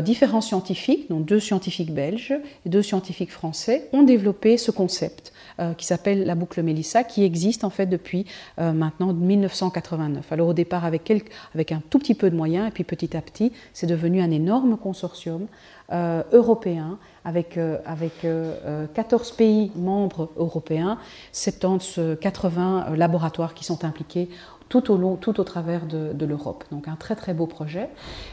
différents 0.02 0.42
scientifiques, 0.42 1.10
donc 1.10 1.26
deux 1.26 1.40
scientifiques 1.40 1.94
belges 1.94 2.34
et 2.66 2.70
deux 2.70 2.82
scientifiques 2.82 3.32
français, 3.32 3.90
ont 3.94 4.04
développé 4.04 4.58
ce 4.58 4.72
concept 4.72 5.34
qui 5.78 5.86
s'appelle 5.86 6.26
la 6.26 6.36
boucle 6.36 6.64
Mélissa, 6.64 7.04
qui 7.04 7.24
existe 7.24 7.64
en 7.64 7.70
fait 7.70 7.86
depuis 7.86 8.13
euh, 8.60 8.72
maintenant 8.72 9.14
1989. 9.14 10.32
Alors 10.32 10.50
au 10.50 10.54
départ 10.54 10.86
avec, 10.86 11.12
avec 11.54 11.72
un 11.72 11.82
tout 11.90 12.00
petit 12.00 12.16
peu 12.16 12.30
de 12.30 12.36
moyens, 12.36 12.68
et 12.68 12.72
puis 12.72 12.84
petit 12.84 13.16
à 13.18 13.22
petit, 13.22 13.52
c'est 13.74 13.88
devenu 13.88 14.22
un 14.22 14.32
énorme 14.32 14.78
consortium 14.78 15.48
euh, 15.92 16.24
européen 16.32 16.98
avec, 17.26 17.58
euh, 17.58 17.78
avec 17.86 18.26
euh, 18.26 18.88
14 18.96 19.34
pays 19.34 19.70
membres 19.76 20.32
européens, 20.38 20.98
70, 21.34 22.18
80 22.20 22.96
laboratoires 22.96 23.54
qui 23.54 23.64
sont 23.64 23.86
impliqués 23.86 24.30
tout 24.74 24.92
au, 24.92 24.98
long, 24.98 25.18
tout 25.18 25.40
au 25.40 25.44
travers 25.44 25.86
de, 25.86 26.26
l'Europe. 26.26 26.64
Donc 26.72 26.88
un 26.88 26.96
très 26.96 27.16
très 27.16 27.36
beau 27.36 27.46
projet. 27.46 27.90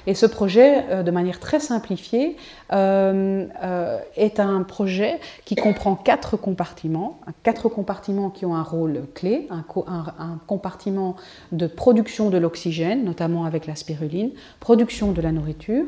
Et 0.07 0.15
ce 0.15 0.25
projet, 0.25 0.87
euh, 0.89 1.03
de 1.03 1.11
manière 1.11 1.39
très 1.39 1.61
simplifiée, 1.61 2.39
euh, 2.73 3.45
euh, 3.63 3.99
est 4.17 4.41
un 4.41 4.63
projet 4.63 5.21
qui 5.45 5.55
comprend 5.55 5.97
quatre 5.97 6.39
compartiments, 6.39 7.21
quatre 7.43 7.69
compartiments 7.69 8.31
qui 8.31 8.47
ont 8.47 8.55
un 8.55 8.63
rôle 8.63 9.03
clé, 9.15 9.49
un, 9.51 9.65
un 9.87 10.39
compartiment 10.47 11.17
de 11.53 11.67
production 11.67 12.31
de 12.31 12.39
l'oxygène, 12.39 13.05
notamment 13.05 13.45
avec 13.45 13.67
la 13.67 13.75
spiruline, 13.75 14.31
production 14.61 15.13
de 15.13 15.21
la 15.21 15.33
nourriture, 15.33 15.85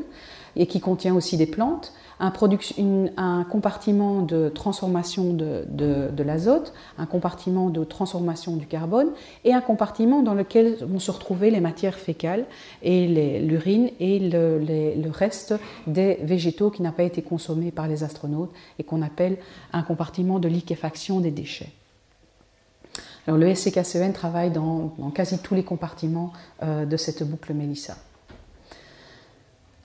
et 0.55 0.67
qui 0.67 0.79
contient 0.79 1.15
aussi 1.15 1.37
des 1.37 1.45
plantes, 1.45 1.93
un, 2.19 3.43
compartiment 3.49 4.21
de 4.21 4.49
transformation 4.49 5.33
de, 5.33 6.23
l'azote, 6.23 6.73
un 6.97 7.05
compartiment 7.05 7.69
de 7.69 7.83
transformation 7.83 8.55
du 8.55 8.65
carbone 8.65 9.09
et 9.43 9.53
un 9.53 9.61
compartiment 9.61 10.21
dans 10.21 10.33
lequel 10.33 10.77
vont 10.83 10.99
se 10.99 11.11
retrouver 11.11 11.51
les 11.51 11.59
matières 11.59 11.97
fécales 11.97 12.45
et 12.81 13.39
l'urine 13.39 13.89
et 13.99 14.19
le, 14.19 15.09
reste 15.11 15.55
des 15.87 16.19
végétaux 16.23 16.69
qui 16.69 16.81
n'a 16.81 16.91
pas 16.91 17.03
été 17.03 17.21
consommé 17.21 17.71
par 17.71 17.87
les 17.87 18.03
astronautes 18.03 18.51
et 18.79 18.83
qu'on 18.83 19.01
appelle 19.01 19.37
un 19.73 19.83
compartiment 19.83 20.39
de 20.39 20.47
liquéfaction 20.47 21.19
des 21.19 21.31
déchets. 21.31 21.71
Alors, 23.25 23.39
le 23.39 23.53
SCKCEN 23.55 24.11
travaille 24.11 24.51
dans, 24.51 24.93
dans, 24.97 25.09
quasi 25.09 25.39
tous 25.39 25.55
les 25.55 25.63
compartiments 25.63 26.33
euh, 26.61 26.85
de 26.85 26.97
cette 26.97 27.23
boucle 27.23 27.53
Mélissa. 27.53 27.95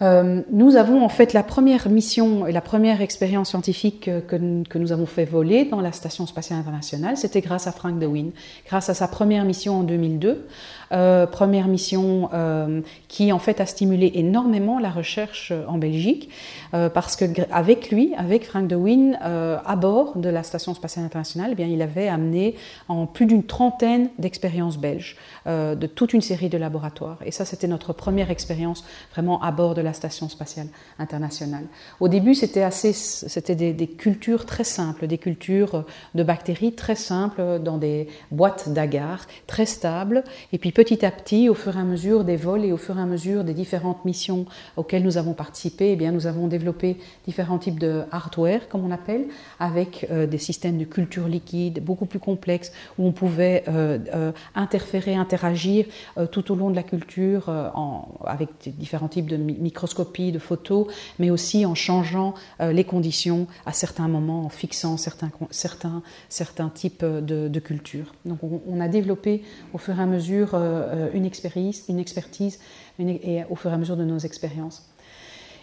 Euh, 0.01 0.43
nous 0.53 0.77
avons 0.77 1.05
en 1.05 1.09
fait 1.09 1.33
la 1.33 1.43
première 1.43 1.89
mission 1.89 2.47
et 2.47 2.53
la 2.53 2.61
première 2.61 3.03
expérience 3.03 3.49
scientifique 3.49 4.05
que, 4.05 4.21
que, 4.21 4.63
que, 4.69 4.79
nous 4.79 4.93
avons 4.93 5.07
fait 5.07 5.25
voler 5.25 5.65
dans 5.65 5.81
la 5.81 5.91
Station 5.91 6.25
spatiale 6.27 6.61
internationale. 6.61 7.17
C'était 7.17 7.41
grâce 7.41 7.67
à 7.67 7.73
Frank 7.73 7.99
DeWin, 7.99 8.31
grâce 8.67 8.89
à 8.89 8.95
sa 8.95 9.09
première 9.09 9.45
mission 9.45 9.81
en 9.81 9.83
2002. 9.83 10.47
Euh, 10.92 11.27
première 11.27 11.68
mission 11.68 12.31
euh, 12.33 12.81
qui 13.09 13.33
en 13.33 13.38
fait 13.38 13.61
a 13.61 13.66
stimulé 13.66 14.11
énormément 14.14 14.79
la 14.79 14.90
recherche 14.90 15.53
en 15.66 15.79
Belgique 15.79 16.31
euh, 16.74 16.90
parce 16.90 17.16
que 17.16 17.24
avec 17.51 17.90
lui, 17.90 18.12
avec 18.16 18.44
Frank 18.44 18.70
euh, 18.72 19.59
à 19.64 19.77
bord 19.77 20.16
de 20.16 20.29
la 20.29 20.42
Station 20.42 20.74
spatiale 20.74 21.05
internationale, 21.05 21.51
eh 21.53 21.55
bien, 21.55 21.66
il 21.66 21.81
avait 21.83 22.09
amené 22.09 22.55
en 22.88 23.07
plus 23.07 23.27
d'une 23.27 23.44
trentaine 23.44 24.11
d'expériences 24.18 24.79
belges 24.79 25.16
euh, 25.46 25.74
de 25.74 25.87
toute 25.87 26.12
une 26.12 26.20
série 26.20 26.48
de 26.48 26.59
laboratoires. 26.59 27.18
Et 27.24 27.31
ça, 27.31 27.44
c'était 27.44 27.68
notre 27.68 27.92
première 27.92 28.31
expérience 28.31 28.85
vraiment 29.12 29.40
à 29.42 29.51
bord 29.51 29.74
de 29.74 29.81
la 29.81 29.92
Station 29.92 30.29
spatiale 30.29 30.66
internationale. 30.98 31.64
Au 32.01 32.09
début, 32.09 32.35
c'était 32.35 32.62
assez, 32.62 32.92
c'était 32.92 33.55
des, 33.55 33.72
des, 33.72 33.87
cultures 33.87 34.44
très 34.44 34.64
simples, 34.64 35.07
des 35.07 35.18
cultures 35.18 35.85
de 36.14 36.22
bactéries 36.22 36.74
très 36.74 36.94
simples 36.94 37.61
dans 37.62 37.79
des 37.79 38.09
boîtes 38.31 38.68
d'agar 38.68 39.27
très 39.46 39.66
stables. 39.66 40.24
Et 40.53 40.59
puis 40.59 40.72
petit 40.79 41.05
à 41.05 41.11
petit, 41.11 41.49
au 41.49 41.55
fur 41.55 41.77
et 41.77 41.81
à 41.81 41.83
mesure 41.83 42.23
des 42.23 42.37
vols 42.37 42.64
et 42.64 42.71
au 42.71 42.77
fur 42.77 42.97
et 42.97 43.03
à 43.03 43.05
mesure 43.05 43.43
des 43.43 43.53
différentes 43.53 44.05
missions 44.05 44.47
auxquelles 44.77 45.03
nous 45.03 45.17
avons 45.17 45.33
participé, 45.33 45.91
eh 45.91 45.97
bien, 45.97 46.12
nous 46.12 46.29
avons 46.29 46.47
développé 46.47 46.99
différents 47.27 47.59
types 47.59 47.81
de 47.81 48.05
hardware, 48.12 48.69
comme 48.69 48.85
on 48.85 48.93
appelle, 48.93 49.27
avec 49.59 50.07
euh, 50.12 50.29
des 50.29 50.38
systèmes 50.38 50.79
de 50.79 50.85
culture 50.85 51.27
liquide 51.27 51.83
beaucoup 51.83 52.07
plus 52.07 52.21
complexes 52.21 52.71
où 52.97 53.09
on 53.09 53.11
pouvait 53.11 53.64
euh, 53.67 53.99
euh, 54.14 54.31
interférer, 54.55 55.17
interagir 55.17 55.87
tout 56.31 56.53
au 56.53 56.55
long 56.55 56.71
de 56.71 56.77
la 56.77 56.85
culture 56.85 57.51
avec 58.25 58.51
différents 58.79 59.09
types 59.09 59.29
de 59.29 59.37
microscopie, 59.37 60.31
de 60.31 60.38
photos, 60.38 60.87
mais 61.19 61.31
aussi 61.31 61.67
en 61.67 61.75
changeant 61.75 62.35
les 62.61 62.85
conditions 62.85 63.49
à 63.67 63.73
certains 63.73 64.07
moments, 64.07 64.45
en 64.45 64.49
fixant 64.49 64.97
certains, 64.97 65.31
certains, 65.51 66.03
certains 66.29 66.69
types 66.69 67.05
de, 67.05 67.49
de 67.49 67.61
culture. 67.61 68.14
Donc 68.25 68.45
on, 68.45 68.61
on, 68.69 68.81
a 68.81 68.87
développé 68.87 69.43
au 69.73 69.79
fur 69.79 69.99
et 69.99 70.03
à 70.03 70.07
mesure 70.07 70.55
une 71.14 71.24
expertise, 71.24 71.85
expertise 71.98 72.59
et 72.98 73.42
au 73.50 73.57
fur 73.57 73.70
et 73.70 73.74
à 73.74 73.78
mesure 73.78 73.96
de 73.96 74.04
nos 74.04 74.18
expériences. 74.18 74.88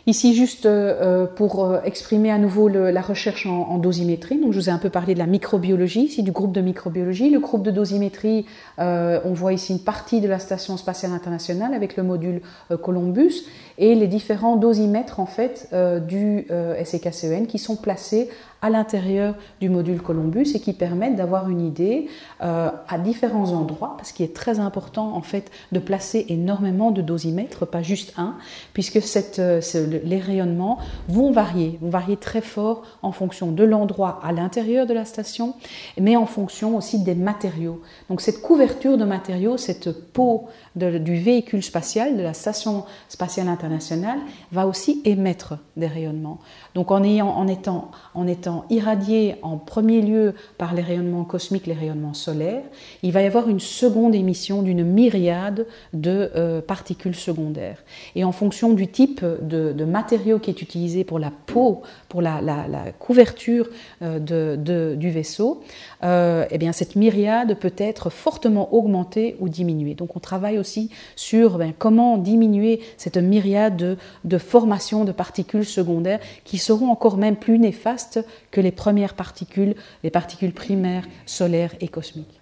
Ici, 0.07 0.35
juste 0.35 0.67
euh, 0.67 1.25
pour 1.25 1.65
euh, 1.65 1.81
exprimer 1.83 2.29
à 2.29 2.37
nouveau 2.37 2.67
la 2.67 3.01
recherche 3.01 3.47
en, 3.47 3.79
dosimétrie, 3.79 4.37
donc 4.39 4.53
je 4.53 4.59
vous 4.59 4.69
ai 4.69 4.71
un 4.71 4.77
peu 4.77 4.91
parlé 4.91 5.15
de 5.15 5.19
la 5.19 5.25
microbiologie, 5.25 6.03
ici 6.03 6.21
du 6.21 6.31
groupe 6.31 6.51
de 6.51 6.61
microbiologie. 6.61 7.31
Le 7.31 7.39
groupe 7.39 7.63
de 7.63 7.71
dosimétrie, 7.71 8.45
euh, 8.77 9.19
on 9.25 9.33
voit 9.33 9.53
ici 9.53 9.73
une 9.73 9.79
partie 9.79 10.21
de 10.21 10.27
la 10.27 10.37
Station 10.37 10.77
spatiale 10.77 11.11
internationale 11.11 11.73
avec 11.73 11.97
le 11.97 12.03
module 12.03 12.41
Columbus 12.83 13.45
et 13.79 13.95
les 13.95 14.07
différents 14.07 14.57
dosimètres 14.57 15.19
en 15.19 15.25
fait 15.25 15.73
du 16.07 16.47
SEKCEN 16.83 17.47
qui 17.47 17.57
sont 17.57 17.75
placés 17.75 18.29
à 18.65 18.71
l'intérieur 18.71 19.36
du 19.62 19.69
module 19.69 20.01
Columbus 20.01 20.47
et 20.56 20.60
qui 20.60 20.73
permettent 20.73 21.15
d'avoir 21.15 21.51
une 21.51 21.62
idée 21.62 22.08
euh, 22.41 22.71
à 22.88 22.97
différents 22.97 23.51
endroits, 23.51 23.93
parce 23.95 24.12
qu'il 24.12 24.25
est 24.25 24.34
très 24.34 24.60
important 24.60 25.15
en 25.15 25.21
fait 25.21 25.51
de 25.71 25.78
placer 25.78 26.25
énormément 26.30 26.89
de 26.89 27.04
dosimètres, 27.04 27.67
pas 27.67 27.84
juste 27.84 28.13
un, 28.17 28.38
puisque 28.73 28.97
euh, 29.38 29.62
les 30.04 30.19
rayonnements 30.19 30.80
vont 31.08 31.32
varier, 31.32 31.78
vont 31.80 31.91
varier 31.91 32.17
très 32.17 32.41
fort 32.41 32.82
en 33.04 33.12
fonction 33.12 33.51
de 33.51 33.63
l'endroit 33.63 34.19
à 34.23 34.32
l'intérieur 34.32 34.88
de 34.88 34.95
la 34.95 35.06
station, 35.06 35.54
mais 36.01 36.15
en 36.15 36.25
fonction 36.25 36.75
aussi 36.75 37.04
des 37.04 37.13
matériaux. 37.13 37.84
Donc 38.10 38.19
cette 38.19 38.41
couverture 38.41 38.97
de 38.97 39.06
matériaux, 39.06 39.58
cette 39.58 39.91
peau 40.12 40.45
du 40.75 41.15
véhicule 41.15 41.63
spatial, 41.63 42.17
de 42.17 42.21
la 42.21 42.33
station 42.33 42.83
spatiale 43.07 43.47
internationale, 43.47 44.19
va 44.51 44.67
aussi 44.67 45.01
émettre 45.05 45.57
des 45.77 45.88
rayonnements. 45.88 46.39
Donc 46.73 46.91
en, 46.91 47.03
ayant, 47.03 47.29
en, 47.29 47.47
étant, 47.47 47.91
en 48.13 48.27
étant 48.27 48.65
irradié 48.69 49.35
en 49.41 49.57
premier 49.57 50.01
lieu 50.01 50.33
par 50.57 50.73
les 50.73 50.81
rayonnements 50.81 51.23
cosmiques, 51.23 51.67
les 51.67 51.73
rayonnements 51.73 52.13
solaires, 52.13 52.63
il 53.03 53.11
va 53.11 53.21
y 53.21 53.25
avoir 53.25 53.47
une 53.49 53.59
seconde 53.59 54.15
émission 54.15 54.61
d'une 54.61 54.83
myriade 54.83 55.65
de 55.93 56.31
euh, 56.35 56.61
particules 56.61 57.15
secondaires. 57.15 57.83
Et 58.15 58.23
en 58.23 58.31
fonction 58.31 58.73
du 58.73 58.88
type 58.88 59.23
de, 59.23 59.85
matériau 59.85 60.39
qui 60.39 60.49
est 60.49 60.61
utilisé 60.61 61.03
pour 61.03 61.19
la 61.19 61.31
peau, 61.31 61.83
pour 62.09 62.21
la, 62.21 62.41
couverture 62.99 63.69
euh, 64.01 64.95
du 64.95 65.09
vaisseau, 65.09 65.63
euh, 66.03 66.45
eh 66.51 66.58
bien 66.58 66.71
cette 66.71 66.95
myriade 66.95 67.58
peut 67.60 67.73
être 67.77 68.10
fortement 68.10 68.73
augmentée 68.73 69.36
ou 69.39 69.49
diminuée. 69.49 69.95
Donc 69.95 70.15
on 70.15 70.19
travaille 70.19 70.58
aussi 70.58 70.89
sur 71.15 71.58
ben, 71.58 71.73
comment 71.77 72.17
diminuer 72.17 72.81
cette 72.97 73.17
myriade 73.17 73.77
de, 73.77 73.97
de 74.23 74.38
formations 74.38 75.05
de 75.05 75.12
particules 75.12 75.65
secondaires 75.65 76.19
qui 76.43 76.58
seront 76.58 76.89
encore 76.89 77.17
même 77.17 77.36
plus 77.36 77.60
néfastes 77.60 78.23
que 78.51 78.62
les 78.62 78.71
premières 78.71 79.13
particules, 79.13 79.75
les 80.03 80.10
particules 80.10 80.53
primaires, 80.53 81.08
solaires 81.25 81.75
et 81.81 81.88
cosmiques. 81.88 82.41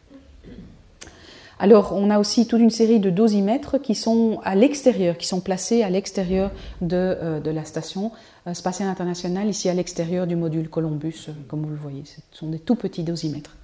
Alors, 1.63 1.93
on 1.95 2.09
a 2.09 2.19
aussi 2.19 2.45
toute 2.45 2.59
une 2.59 2.69
série 2.69 2.99
de 2.99 3.09
dosimètres 3.09 3.77
qui 3.77 3.95
sont 3.95 4.41
à 4.43 4.53
l'extérieur, 4.53 5.17
qui 5.17 5.25
sont 5.25 5.39
placés 5.39 5.81
à 5.81 5.89
l'extérieur 5.89 6.51
de, 6.81 6.97
euh, 6.97 7.53
la 7.53 7.63
station 7.63 8.11
euh, 8.47 8.53
spatiale 8.53 8.89
internationale, 8.89 9.47
ici 9.47 9.69
à 9.69 9.73
l'extérieur 9.73 10.27
du 10.27 10.35
module 10.35 10.67
Columbus, 10.67 11.27
euh, 11.29 11.31
comme 11.47 11.61
vous 11.61 11.69
le 11.69 11.77
voyez. 11.77 12.03
Ce 12.03 12.19
sont 12.37 12.49
des 12.49 12.59
tout 12.59 12.75
petits 12.75 13.03
dosimètres. 13.03 13.55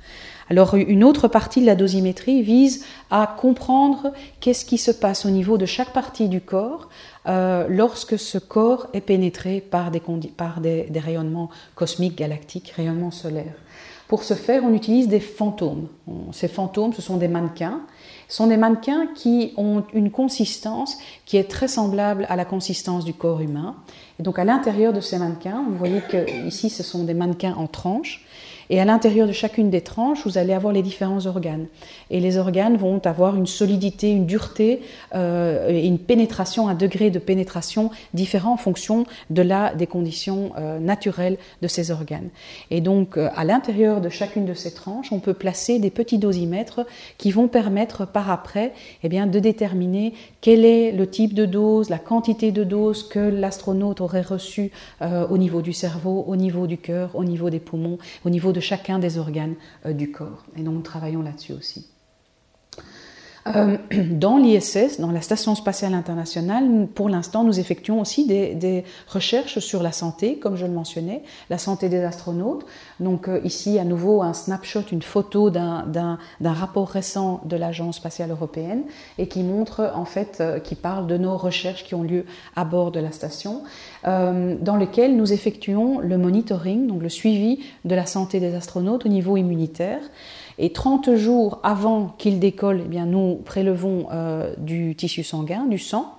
Alors, 0.49 0.75
une 0.75 1.03
autre 1.03 1.27
partie 1.27 1.59
de 1.59 1.65
la 1.65 1.75
dosimétrie 1.75 2.41
vise 2.41 2.85
à 3.11 3.35
comprendre 3.37 4.13
qu'est-ce 4.39 4.63
qui 4.63 4.77
se 4.77 4.91
passe 4.91 5.25
au 5.25 5.29
niveau 5.29 5.57
de 5.57 5.65
chaque 5.65 5.91
partie 5.91 6.29
du 6.29 6.39
corps 6.39 6.87
lorsque 7.27 8.17
ce 8.17 8.39
corps 8.39 8.87
est 8.93 9.01
pénétré 9.01 9.61
par 9.61 9.91
des, 9.91 10.01
rayonnements 10.95 11.49
cosmiques, 11.75 12.17
galactiques, 12.17 12.73
rayonnements 12.75 13.11
solaires. 13.11 13.53
Pour 14.09 14.23
ce 14.23 14.33
faire, 14.33 14.63
on 14.65 14.73
utilise 14.73 15.07
des 15.07 15.19
fantômes. 15.19 15.87
Ces 16.31 16.47
fantômes, 16.47 16.93
ce 16.93 17.01
sont 17.01 17.17
des 17.17 17.27
mannequins. 17.27 17.81
Ce 18.27 18.37
sont 18.37 18.47
des 18.47 18.57
mannequins 18.57 19.05
qui 19.13 19.53
ont 19.55 19.83
une 19.93 20.09
consistance 20.09 20.97
qui 21.25 21.37
est 21.37 21.43
très 21.43 21.67
semblable 21.67 22.25
à 22.27 22.35
la 22.35 22.43
consistance 22.43 23.05
du 23.05 23.13
corps 23.13 23.39
humain. 23.39 23.75
Et 24.19 24.23
donc 24.23 24.39
à 24.39 24.43
l'intérieur 24.45 24.93
de 24.93 24.99
ces 24.99 25.19
mannequins, 25.19 25.63
vous 25.69 25.77
voyez 25.77 26.01
que 26.01 26.47
ici 26.47 26.71
ce 26.71 26.81
sont 26.81 27.03
des 27.03 27.13
mannequins 27.13 27.53
en 27.53 27.67
tranches. 27.67 28.25
Et 28.71 28.79
à 28.79 28.85
l'intérieur 28.85 29.27
de 29.27 29.31
chacune 29.31 29.71
des 29.71 29.81
tranches, 29.81 30.25
vous 30.25 30.37
allez 30.37 30.53
avoir 30.53 30.71
les 30.71 30.83
différents 30.83 31.25
organes. 31.25 31.65
Et 32.11 32.19
les 32.19 32.37
organes 32.37 32.77
vont 32.77 33.01
avoir 33.05 33.35
une 33.35 33.47
solidité, 33.47 34.11
une 34.11 34.27
dureté 34.27 34.81
euh, 35.15 35.69
et 35.69 35.87
une 35.87 35.97
pénétration, 35.97 36.67
un 36.67 36.75
degré 36.75 37.09
de 37.09 37.17
pénétration 37.17 37.89
différent 38.13 38.53
en 38.53 38.57
fonction 38.57 39.05
de 39.31 39.41
la, 39.41 39.73
des 39.73 39.87
conditions 39.87 40.51
euh, 40.57 40.77
naturelles 40.77 41.37
de 41.63 41.67
ces 41.67 41.89
organes. 41.89 42.29
Et 42.69 42.79
donc, 42.79 43.17
euh, 43.17 43.29
à 43.35 43.43
l'intérieur 43.43 44.01
de 44.01 44.09
chacune 44.09 44.45
de 44.45 44.53
ces 44.53 44.71
tranches, 44.71 45.11
on 45.11 45.19
peut 45.19 45.33
placer 45.33 45.79
des 45.79 45.89
petits 45.89 46.19
dosimètres 46.19 46.85
qui 47.17 47.31
vont 47.31 47.47
permettre 47.47 48.05
par 48.05 48.29
après 48.29 48.73
eh 49.03 49.09
bien, 49.09 49.25
de 49.25 49.39
déterminer 49.39 50.13
quel 50.41 50.63
est 50.63 50.91
le 50.91 51.07
type 51.07 51.33
de 51.33 51.45
dose, 51.45 51.89
la 51.89 51.97
quantité 51.97 52.51
de 52.51 52.63
dose 52.63 53.07
que 53.07 53.19
l'astronaute 53.19 53.99
aurait 53.99 54.21
reçu 54.21 54.71
au 55.01 55.37
niveau 55.37 55.61
du 55.61 55.73
cerveau, 55.73 56.23
au 56.27 56.35
niveau 56.35 56.67
du 56.67 56.77
cœur, 56.77 57.11
au 57.15 57.23
niveau 57.23 57.49
des 57.49 57.59
poumons, 57.59 57.97
au 58.25 58.29
niveau 58.29 58.51
de 58.51 58.58
chacun 58.59 58.99
des 58.99 59.17
organes 59.17 59.55
euh, 59.85 59.93
du 59.93 60.11
corps. 60.11 60.45
Et 60.55 60.63
donc 60.63 60.75
nous 60.75 60.81
travaillons 60.81 61.21
là-dessus 61.21 61.53
aussi. 61.53 61.87
Euh, 63.47 63.77
dans 64.11 64.37
l'ISS, 64.37 64.99
dans 64.99 65.11
la 65.11 65.21
Station 65.21 65.55
spatiale 65.55 65.93
internationale, 65.93 66.87
pour 66.93 67.09
l'instant, 67.09 67.43
nous 67.43 67.59
effectuons 67.59 68.01
aussi 68.01 68.25
des, 68.25 68.83
recherches 69.07 69.59
sur 69.59 69.81
la 69.81 69.91
santé, 69.91 70.37
comme 70.37 70.55
je 70.55 70.65
le 70.65 70.71
mentionnais, 70.71 71.23
la 71.49 71.57
santé 71.57 71.89
des 71.89 72.03
astronautes. 72.03 72.65
Donc 72.99 73.27
euh, 73.27 73.39
ici, 73.43 73.79
à 73.79 73.83
nouveau, 73.83 74.21
un 74.21 74.33
snapshot, 74.33 74.83
une 74.91 75.01
photo 75.01 75.49
d'un 75.49 76.17
rapport 76.41 76.89
récent 76.89 77.41
de 77.45 77.55
l'Agence 77.55 77.97
spatiale 77.97 78.31
européenne 78.31 78.83
et 79.17 79.27
qui 79.27 79.43
montre, 79.43 79.91
en 79.95 80.05
fait, 80.05 80.43
qui 80.63 80.75
parle 80.75 81.07
de 81.07 81.17
nos 81.17 81.37
recherches 81.37 81.83
qui 81.83 81.95
ont 81.95 82.03
lieu 82.03 82.25
à 82.55 82.65
bord 82.65 82.91
de 82.91 82.99
la 82.99 83.11
station, 83.11 83.63
dans 84.03 84.75
lequel 84.79 85.15
nous 85.15 85.33
effectuons 85.33 85.99
le 85.99 86.17
monitoring, 86.17 86.87
donc 86.87 87.01
le 87.01 87.09
suivi 87.09 87.59
de 87.85 87.95
la 87.95 88.05
santé 88.05 88.39
des 88.39 88.55
astronautes 88.55 89.05
au 89.05 89.09
niveau 89.09 89.37
immunitaire. 89.37 90.01
Et 90.59 90.73
30 90.73 91.15
jours 91.15 91.59
avant 91.63 92.13
qu'il 92.17 92.39
décolle, 92.39 92.83
eh 92.91 92.99
nous 92.99 93.35
prélevons 93.45 94.07
euh, 94.11 94.53
du 94.57 94.93
tissu 94.93 95.23
sanguin, 95.23 95.65
du 95.65 95.79
sang. 95.79 96.17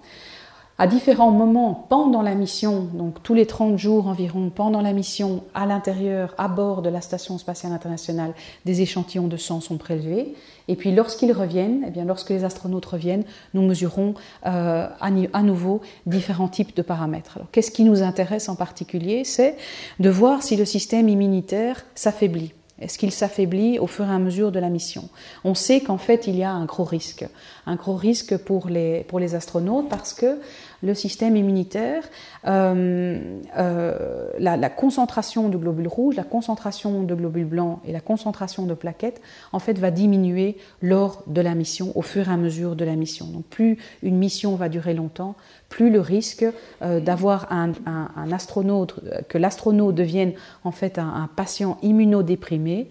À 0.79 0.87
différents 0.87 1.31
moments 1.31 1.87
pendant 1.90 2.22
la 2.22 2.35
mission, 2.35 2.88
donc 2.94 3.22
tous 3.22 3.35
les 3.35 3.44
30 3.44 3.76
jours 3.76 4.07
environ 4.07 4.48
pendant 4.48 4.81
la 4.81 4.94
mission, 4.94 5.44
à 5.53 5.66
l'intérieur, 5.66 6.35
à 6.38 6.48
bord 6.48 6.81
de 6.81 6.88
la 6.88 7.03
Station 7.03 7.37
spatiale 7.37 7.74
internationale, 7.74 8.33
des 8.64 8.81
échantillons 8.81 9.26
de 9.26 9.37
sang 9.37 9.61
sont 9.61 9.76
prélevés. 9.76 10.35
Et 10.68 10.76
puis 10.76 10.92
lorsqu'ils 10.92 11.33
reviennent, 11.33 11.85
eh 11.87 11.90
bien, 11.90 12.07
lorsque 12.07 12.31
les 12.31 12.44
astronautes 12.44 12.87
reviennent, 12.87 13.24
nous 13.53 13.61
mesurons 13.61 14.14
euh, 14.46 14.88
à, 14.98 15.42
nouveau 15.42 15.83
différents 16.07 16.48
types 16.48 16.74
de 16.74 16.81
paramètres. 16.81 17.37
Alors 17.37 17.50
qu'est-ce 17.50 17.70
qui 17.70 17.85
nous 17.85 18.03
intéresse 18.03 18.48
en 18.48 18.57
particulier? 18.57 19.24
C'est 19.24 19.57
de 19.98 20.09
voir 20.09 20.42
si 20.42 20.57
le 20.57 20.64
système 20.64 21.11
immunitaire 21.11 21.85
s'affaiblit. 21.94 22.55
Est-ce 22.80 22.98
qu'il 22.98 23.12
s'affaiblit 23.12 23.78
au 23.78 23.86
fur 23.86 24.06
et 24.06 24.12
à 24.12 24.18
mesure 24.18 24.52
de 24.52 24.58
la 24.58 24.70
mission? 24.70 25.08
On 25.44 25.54
sait 25.54 25.80
qu'en 25.80 25.98
fait, 25.98 26.26
il 26.26 26.36
y 26.36 26.42
a 26.42 26.50
un 26.50 26.64
gros 26.64 26.84
risque. 26.84 27.26
Un 27.66 27.76
gros 27.76 27.94
risque 27.94 28.36
pour 28.38 28.68
les, 28.68 29.04
astronautes 29.34 29.88
parce 29.88 30.14
que 30.14 30.40
le 30.82 30.94
système 30.94 31.36
immunitaire, 31.36 32.02
euh, 32.46 33.18
euh, 33.58 34.30
la, 34.38 34.70
concentration 34.70 35.50
de 35.50 35.58
globules 35.58 35.88
rouges, 35.88 36.16
la 36.16 36.24
concentration 36.24 37.02
de 37.02 37.14
globules 37.14 37.44
blancs 37.44 37.80
et 37.84 37.92
la 37.92 38.00
concentration 38.00 38.64
de 38.64 38.72
plaquettes, 38.72 39.20
en 39.52 39.58
fait, 39.58 39.78
va 39.78 39.90
diminuer 39.90 40.56
lors 40.80 41.22
de 41.26 41.42
la 41.42 41.54
mission, 41.54 41.92
au 41.96 42.02
fur 42.02 42.28
et 42.28 42.32
à 42.32 42.38
mesure 42.38 42.76
de 42.76 42.84
la 42.86 42.96
mission. 42.96 43.26
Donc, 43.26 43.44
plus 43.44 43.76
une 44.02 44.16
mission 44.16 44.56
va 44.56 44.70
durer 44.70 44.94
longtemps, 44.94 45.34
plus 45.70 45.90
le 45.90 46.00
risque 46.00 46.44
euh, 46.83 47.00
d'avoir 47.00 47.50
un, 47.50 47.72
astronaute, 48.30 49.00
que 49.28 49.38
l'astronaute 49.38 49.94
devienne 49.94 50.35
en 50.64 50.72
fait 50.72 50.98
un, 50.98 51.28
patient 51.35 51.78
immunodéprimé 51.83 52.88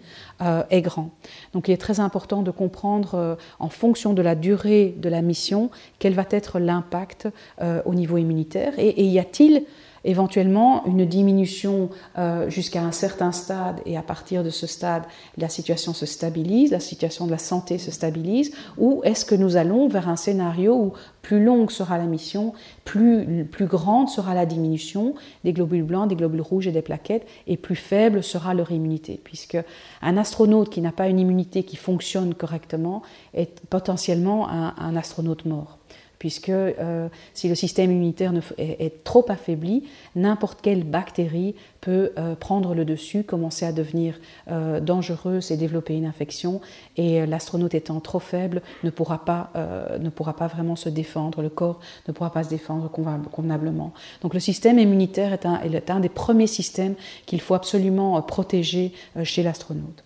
est 0.69 0.81
grand. 0.81 1.11
Donc, 1.53 1.67
il 1.67 1.73
est 1.73 1.77
très 1.77 1.99
important 1.99 2.41
de 2.41 2.51
comprendre, 2.51 3.37
en 3.59 3.69
fonction 3.69 4.13
de 4.13 4.21
la 4.21 4.35
durée 4.35 4.95
de 4.97 5.09
la 5.09 5.21
mission, 5.21 5.69
quel 5.99 6.13
va 6.13 6.25
être 6.31 6.59
l'impact 6.59 7.27
euh, 7.61 7.81
au 7.85 7.93
niveau 7.93 8.17
immunitaire 8.17 8.73
et, 8.77 9.03
y 9.03 9.19
a-t-il 9.19 9.63
éventuellement 10.03 10.85
une 10.85 11.05
diminution 11.05 11.89
euh, 12.17 12.49
jusqu'à 12.49 12.81
un 12.81 12.91
certain 12.91 13.31
stade 13.31 13.81
et 13.85 13.97
à 13.97 14.01
partir 14.01 14.43
de 14.43 14.49
ce 14.49 14.67
stade 14.67 15.03
la 15.37 15.49
situation 15.49 15.93
se 15.93 16.05
stabilise, 16.05 16.71
la 16.71 16.79
situation 16.79 17.25
de 17.25 17.31
la 17.31 17.37
santé 17.37 17.77
se 17.77 17.91
stabilise 17.91 18.51
ou 18.77 19.01
est-ce 19.03 19.25
que 19.25 19.35
nous 19.35 19.55
allons 19.57 19.87
vers 19.87 20.09
un 20.09 20.15
scénario 20.15 20.75
où 20.75 20.93
plus 21.21 21.43
longue 21.43 21.71
sera 21.71 21.97
la 21.97 22.05
mission, 22.05 22.53
plus, 22.85 23.45
plus 23.45 23.65
grande 23.65 24.09
sera 24.09 24.33
la 24.33 24.45
diminution 24.45 25.15
des 25.43 25.53
globules 25.53 25.83
blancs, 25.83 26.07
des 26.07 26.15
globules 26.15 26.41
rouges 26.41 26.67
et 26.67 26.71
des 26.71 26.81
plaquettes 26.81 27.27
et 27.47 27.57
plus 27.57 27.75
faible 27.75 28.23
sera 28.23 28.53
leur 28.53 28.71
immunité? 28.71 29.19
Puisque 29.23 29.57
un 30.01 30.17
astronaute 30.17 30.69
qui 30.69 30.81
n'a 30.81 30.91
pas 30.91 31.07
une 31.07 31.19
immunité 31.19 31.63
qui 31.63 31.75
fonctionne 31.75 32.33
correctement 32.33 33.01
est 33.33 33.59
potentiellement 33.69 34.49
un 34.49 34.95
astronaute 34.95 35.45
mort 35.45 35.78
puisque 36.19 36.51
si 37.33 37.49
le 37.49 37.55
système 37.55 37.91
immunitaire 37.91 38.33
est, 38.57 39.03
trop 39.03 39.25
affaibli, 39.29 39.83
n'importe 40.15 40.61
quelle 40.61 40.83
bactérie 40.83 41.55
peut 41.81 42.11
prendre 42.39 42.75
le 42.75 42.85
dessus, 42.85 43.23
commencer 43.23 43.65
à 43.65 43.71
devenir 43.71 44.19
dangereuse 44.81 45.51
et 45.51 45.57
développer 45.57 45.95
une 45.95 46.05
infection, 46.05 46.61
et 46.97 47.25
l'astronaute 47.25 47.73
étant 47.73 47.99
trop 48.01 48.19
faible 48.19 48.61
ne 48.83 48.89
pourra 48.89 49.23
pas, 49.23 49.51
ne 49.99 50.09
pourra 50.09 50.35
pas 50.35 50.47
vraiment 50.47 50.75
se 50.75 50.89
défendre, 50.89 51.41
le 51.41 51.49
corps 51.49 51.79
ne 52.07 52.13
pourra 52.13 52.31
pas 52.31 52.43
se 52.43 52.49
défendre 52.49 52.89
convenablement. 53.31 53.93
Donc 54.21 54.33
le 54.33 54.39
système 54.39 54.77
immunitaire 54.77 55.33
est 55.33 55.45
un, 55.45 55.61
est 55.61 55.89
un 55.89 56.01
des 56.01 56.09
premiers 56.09 56.47
systèmes 56.47 56.95
qu'il 57.25 57.41
faut 57.41 57.55
absolument 57.55 58.21
protéger 58.21 58.91
chez 59.23 59.41
l'astronaute. 59.43 60.03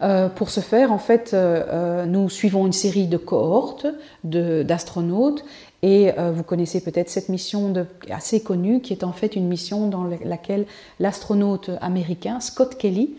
Euh, 0.00 0.28
pour 0.28 0.50
ce 0.50 0.60
faire, 0.60 0.92
en 0.92 0.98
fait, 0.98 1.32
euh, 1.32 1.64
euh, 1.68 2.06
nous 2.06 2.28
suivons 2.30 2.66
une 2.66 2.72
série 2.72 3.06
de 3.06 3.16
cohortes 3.16 3.86
d'astronautes 4.24 5.44
et 5.82 6.10
vous 6.32 6.42
connaissez 6.42 6.80
peut-être 6.80 7.08
cette 7.08 7.28
mission 7.28 7.72
assez 8.10 8.42
connue 8.42 8.80
qui 8.80 8.92
est 8.92 9.04
en 9.04 9.12
fait 9.12 9.36
une 9.36 9.46
mission 9.46 9.86
dans 9.86 10.10
laquelle 10.24 10.66
l'astronaute 10.98 11.70
américain 11.80 12.40
Scott 12.40 12.76
Kelly 12.76 13.14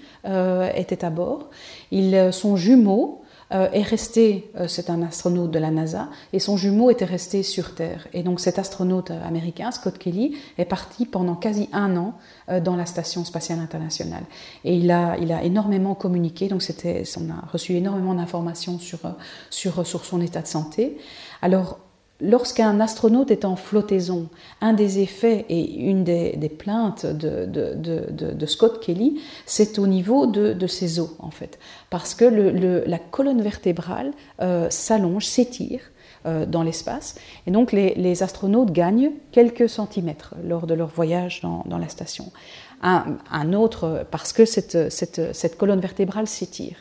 était 0.76 1.06
à 1.06 1.10
bord. 1.10 1.48
Jumeaux 1.90 3.22
euh, 3.52 3.68
est 3.72 3.82
resté, 3.82 4.52
c'est 4.68 4.92
un 4.92 5.02
astronaute 5.02 5.50
de 5.50 5.58
la 5.58 5.72
NASA, 5.72 6.10
et 6.34 6.40
son 6.40 6.56
jumeau 6.56 6.92
était 6.92 7.06
resté 7.06 7.42
sur 7.42 7.74
Terre. 7.74 8.08
Et 8.14 8.22
donc 8.22 8.40
cet 8.40 8.60
astronaute 8.60 9.10
américain, 9.10 9.72
Scott 9.72 9.98
Kelly, 9.98 10.38
est 10.60 10.66
parti 10.66 11.08
pendant 11.08 11.34
quasi 11.34 11.68
un 11.74 11.98
an 11.98 12.14
dans 12.64 12.76
la 12.76 12.86
Station 12.86 13.24
spatiale 13.26 13.60
internationale. 13.60 14.24
Et 14.64 14.76
il 14.76 14.90
a, 14.92 15.18
il 15.18 15.32
a 15.32 15.44
énormément 15.44 15.96
communiqué, 15.96 16.48
donc 16.48 16.64
on 17.18 17.30
a 17.30 17.46
reçu 17.52 17.74
énormément 17.74 18.16
d'informations 18.16 18.80
sur, 18.80 19.00
sur, 19.50 19.86
sur 19.86 20.06
son 20.06 20.22
état 20.22 20.42
de 20.42 20.48
santé. 20.48 20.98
Alors, 21.42 21.80
Lorsqu'un 22.22 22.82
astronaute 22.82 23.32
est 23.32 23.46
en 23.46 23.56
flottaison, 23.56 24.28
un 24.60 24.74
des 24.74 25.00
effets 25.00 25.46
et 25.48 25.80
une 25.80 26.04
des, 26.04 26.50
plaintes 26.50 27.06
de, 27.06 28.46
Scott 28.46 28.82
Kelly, 28.84 29.22
c'est 29.46 29.80
au 29.80 29.88
niveau 29.88 30.28
de, 30.28 30.68
ses 30.68 31.00
os, 31.00 31.12
en 31.20 31.32
fait. 31.32 31.60
Parce 31.90 32.16
que 32.16 32.26
la 32.26 33.00
colonne 33.00 33.42
vertébrale 33.42 34.12
euh, 34.42 34.70
s'allonge, 34.70 35.26
s'étire 35.26 35.80
euh, 35.80 35.99
dans 36.26 36.64
l'espace. 36.64 37.16
Et 37.48 37.52
donc 37.52 37.72
les, 37.72 38.24
astronautes 38.24 38.72
gagnent 38.72 39.12
quelques 39.32 39.70
centimètres 39.70 40.36
lors 40.44 40.68
de 40.68 40.74
leur 40.74 40.90
voyage 40.90 41.42
dans, 41.42 41.78
la 41.78 41.88
station. 41.88 42.32
Un, 42.82 43.54
autre, 43.54 44.06
parce 44.12 44.34
que 44.34 44.46
cette 44.46 45.58
colonne 45.58 45.80
vertébrale 45.80 46.28
s'étire. 46.28 46.76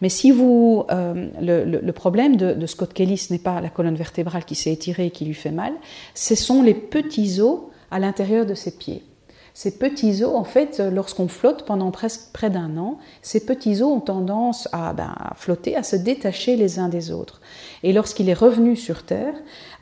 Mais 0.00 0.08
si 0.08 0.30
vous, 0.30 0.84
euh, 0.90 1.28
le, 1.40 1.92
problème 1.92 2.36
de, 2.36 2.66
Scott 2.66 2.92
Kelly, 2.92 3.18
ce 3.18 3.32
n'est 3.32 3.38
pas 3.38 3.60
la 3.60 3.68
colonne 3.68 3.96
vertébrale 3.96 4.44
qui 4.44 4.54
s'est 4.54 4.72
étirée 4.72 5.06
et 5.06 5.10
qui 5.10 5.24
lui 5.24 5.34
fait 5.34 5.50
mal, 5.50 5.74
ce 6.14 6.34
sont 6.34 6.62
les 6.62 6.74
petits 6.74 7.40
os 7.40 7.60
à 7.90 7.98
l'intérieur 7.98 8.46
de 8.46 8.54
ses 8.54 8.70
pieds. 8.70 9.04
Ces 9.52 9.78
petits 9.78 10.22
os, 10.24 10.34
en 10.34 10.44
fait, 10.44 10.80
lorsqu'on 10.80 11.28
flotte 11.28 11.66
pendant 11.66 11.90
presque 11.90 12.32
près 12.32 12.50
d'un 12.50 12.78
an, 12.78 12.98
ces 13.20 13.44
petits 13.44 13.82
os 13.82 13.92
ont 13.92 14.00
tendance 14.00 14.68
à, 14.72 14.92
ben, 14.94 15.12
à, 15.18 15.34
flotter, 15.34 15.76
à 15.76 15.82
se 15.82 15.96
détacher 15.96 16.56
les 16.56 16.78
uns 16.78 16.88
des 16.88 17.10
autres. 17.10 17.40
Et 17.82 17.92
lorsqu'il 17.92 18.28
est 18.28 18.34
revenu 18.34 18.76
sur 18.76 19.04
Terre, 19.04 19.34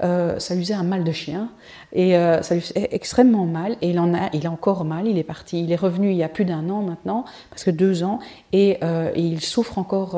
euh, 0.05 0.39
ça 0.39 0.55
lui 0.55 0.63
faisait 0.63 0.75
un 0.75 0.85
mal 0.85 1.03
de 1.03 1.13
chien. 1.13 1.51
Et 1.93 2.17
euh, 2.17 2.43
ça 2.43 2.55
lui 2.55 2.61
fait 2.61 2.89
extrêmement 2.93 3.45
mal. 3.45 3.77
Et 3.83 3.91
il 3.91 3.99
en 3.99 4.15
a, 4.15 4.29
il 4.33 4.47
a 4.47 4.51
encore 4.51 4.85
mal. 4.85 5.09
Il 5.09 5.19
est 5.19 5.25
parti. 5.25 5.63
Il 5.65 5.73
est 5.73 5.77
revenu 5.77 6.11
il 6.11 6.17
y 6.17 6.23
a 6.23 6.29
plus 6.29 6.45
d'un 6.45 6.71
an 6.71 6.83
maintenant, 6.83 7.25
parce 7.51 7.65
que 7.65 7.71
deux 7.71 8.05
ans, 8.05 8.21
et, 8.53 8.79
euh, 8.83 9.11
il 9.17 9.41
souffre 9.41 9.79
encore 9.79 10.17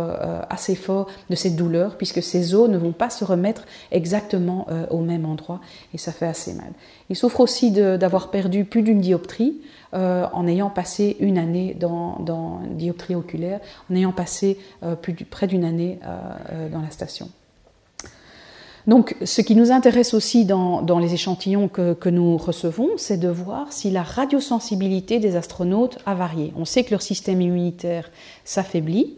assez 0.51 0.74
fort 0.74 1.07
de 1.31 1.35
cette 1.35 1.57
douleur, 1.57 1.97
puisque 1.97 2.22
ses 2.22 2.55
os 2.55 2.68
ne 2.68 2.76
vont 2.76 2.93
pas 2.93 3.11
se 3.11 3.24
remettre 3.24 3.64
exactement 3.91 4.66
au 4.91 5.01
même 5.01 5.24
endroit, 5.24 5.61
et 5.95 5.99
ça 5.99 6.12
fait 6.12 6.26
assez 6.26 6.53
mal. 6.55 6.72
Il 7.09 7.16
souffre 7.16 7.41
aussi 7.41 7.70
d'avoir 7.70 8.31
perdu 8.31 8.64
plus 8.64 8.83
d'une 8.83 9.01
dioptrie. 9.01 9.61
en 9.93 10.47
ayant 10.47 10.70
passé 10.70 11.16
une 11.20 11.39
année 11.39 11.74
dans, 11.78 12.18
dans 12.20 12.61
dioptrie 12.70 13.14
oculaire, 13.14 13.61
en 13.91 13.95
ayant 13.95 14.12
passé 14.12 14.59
plus, 15.03 15.14
près 15.14 15.47
d'une 15.47 15.64
année 15.64 15.99
dans 16.72 16.81
la 16.81 16.91
station. 16.91 17.31
Donc, 18.91 19.14
ce 19.24 19.41
qui 19.41 19.55
nous 19.55 19.70
intéresse 19.70 20.14
aussi 20.14 20.45
dans, 20.45 20.99
les 20.99 21.14
échantillons 21.14 21.68
que, 21.68 22.09
nous 22.09 22.36
recevons, 22.36 22.88
c'est 22.97 23.18
de 23.18 23.28
voir 23.28 23.72
si 23.72 23.88
la 23.88 24.03
radiosensibilité 24.03 25.20
des 25.20 25.36
astronautes 25.36 25.99
a 26.07 26.14
varié. 26.16 26.53
On 26.57 26.64
sait 26.64 26.82
que 26.82 26.91
leur 26.91 27.01
système 27.01 27.41
immunitaire 27.41 28.11
s'affaiblit, 28.45 29.14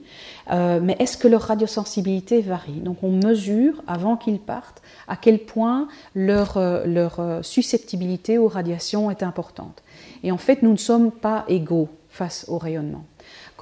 euh, 0.51 0.79
mais 0.83 0.95
est-ce 0.99 1.17
que 1.17 1.27
leur 1.27 1.41
radiosensibilité 1.41 2.43
varie? 2.43 2.83
Donc, 2.85 3.03
on 3.03 3.13
mesure, 3.13 3.83
avant 3.87 4.19
qu'ils 4.19 4.41
partent, 4.41 4.83
à 5.09 5.17
quel 5.17 5.39
point 5.39 5.89
leur, 6.15 6.59
euh, 6.59 6.85
leur 6.85 7.19
euh, 7.21 7.41
susceptibilité 7.41 8.37
aux 8.37 8.49
radiations 8.49 9.11
est 9.11 9.23
importante. 9.23 9.83
Et 10.23 10.33
en 10.33 10.39
fait, 10.39 10.61
nous 10.63 10.73
ne 10.73 10.77
sommes 10.77 11.11
pas 11.11 11.47
égaux 11.49 11.89
face 12.11 12.45
au 12.49 12.59
rayonnement 12.59 13.07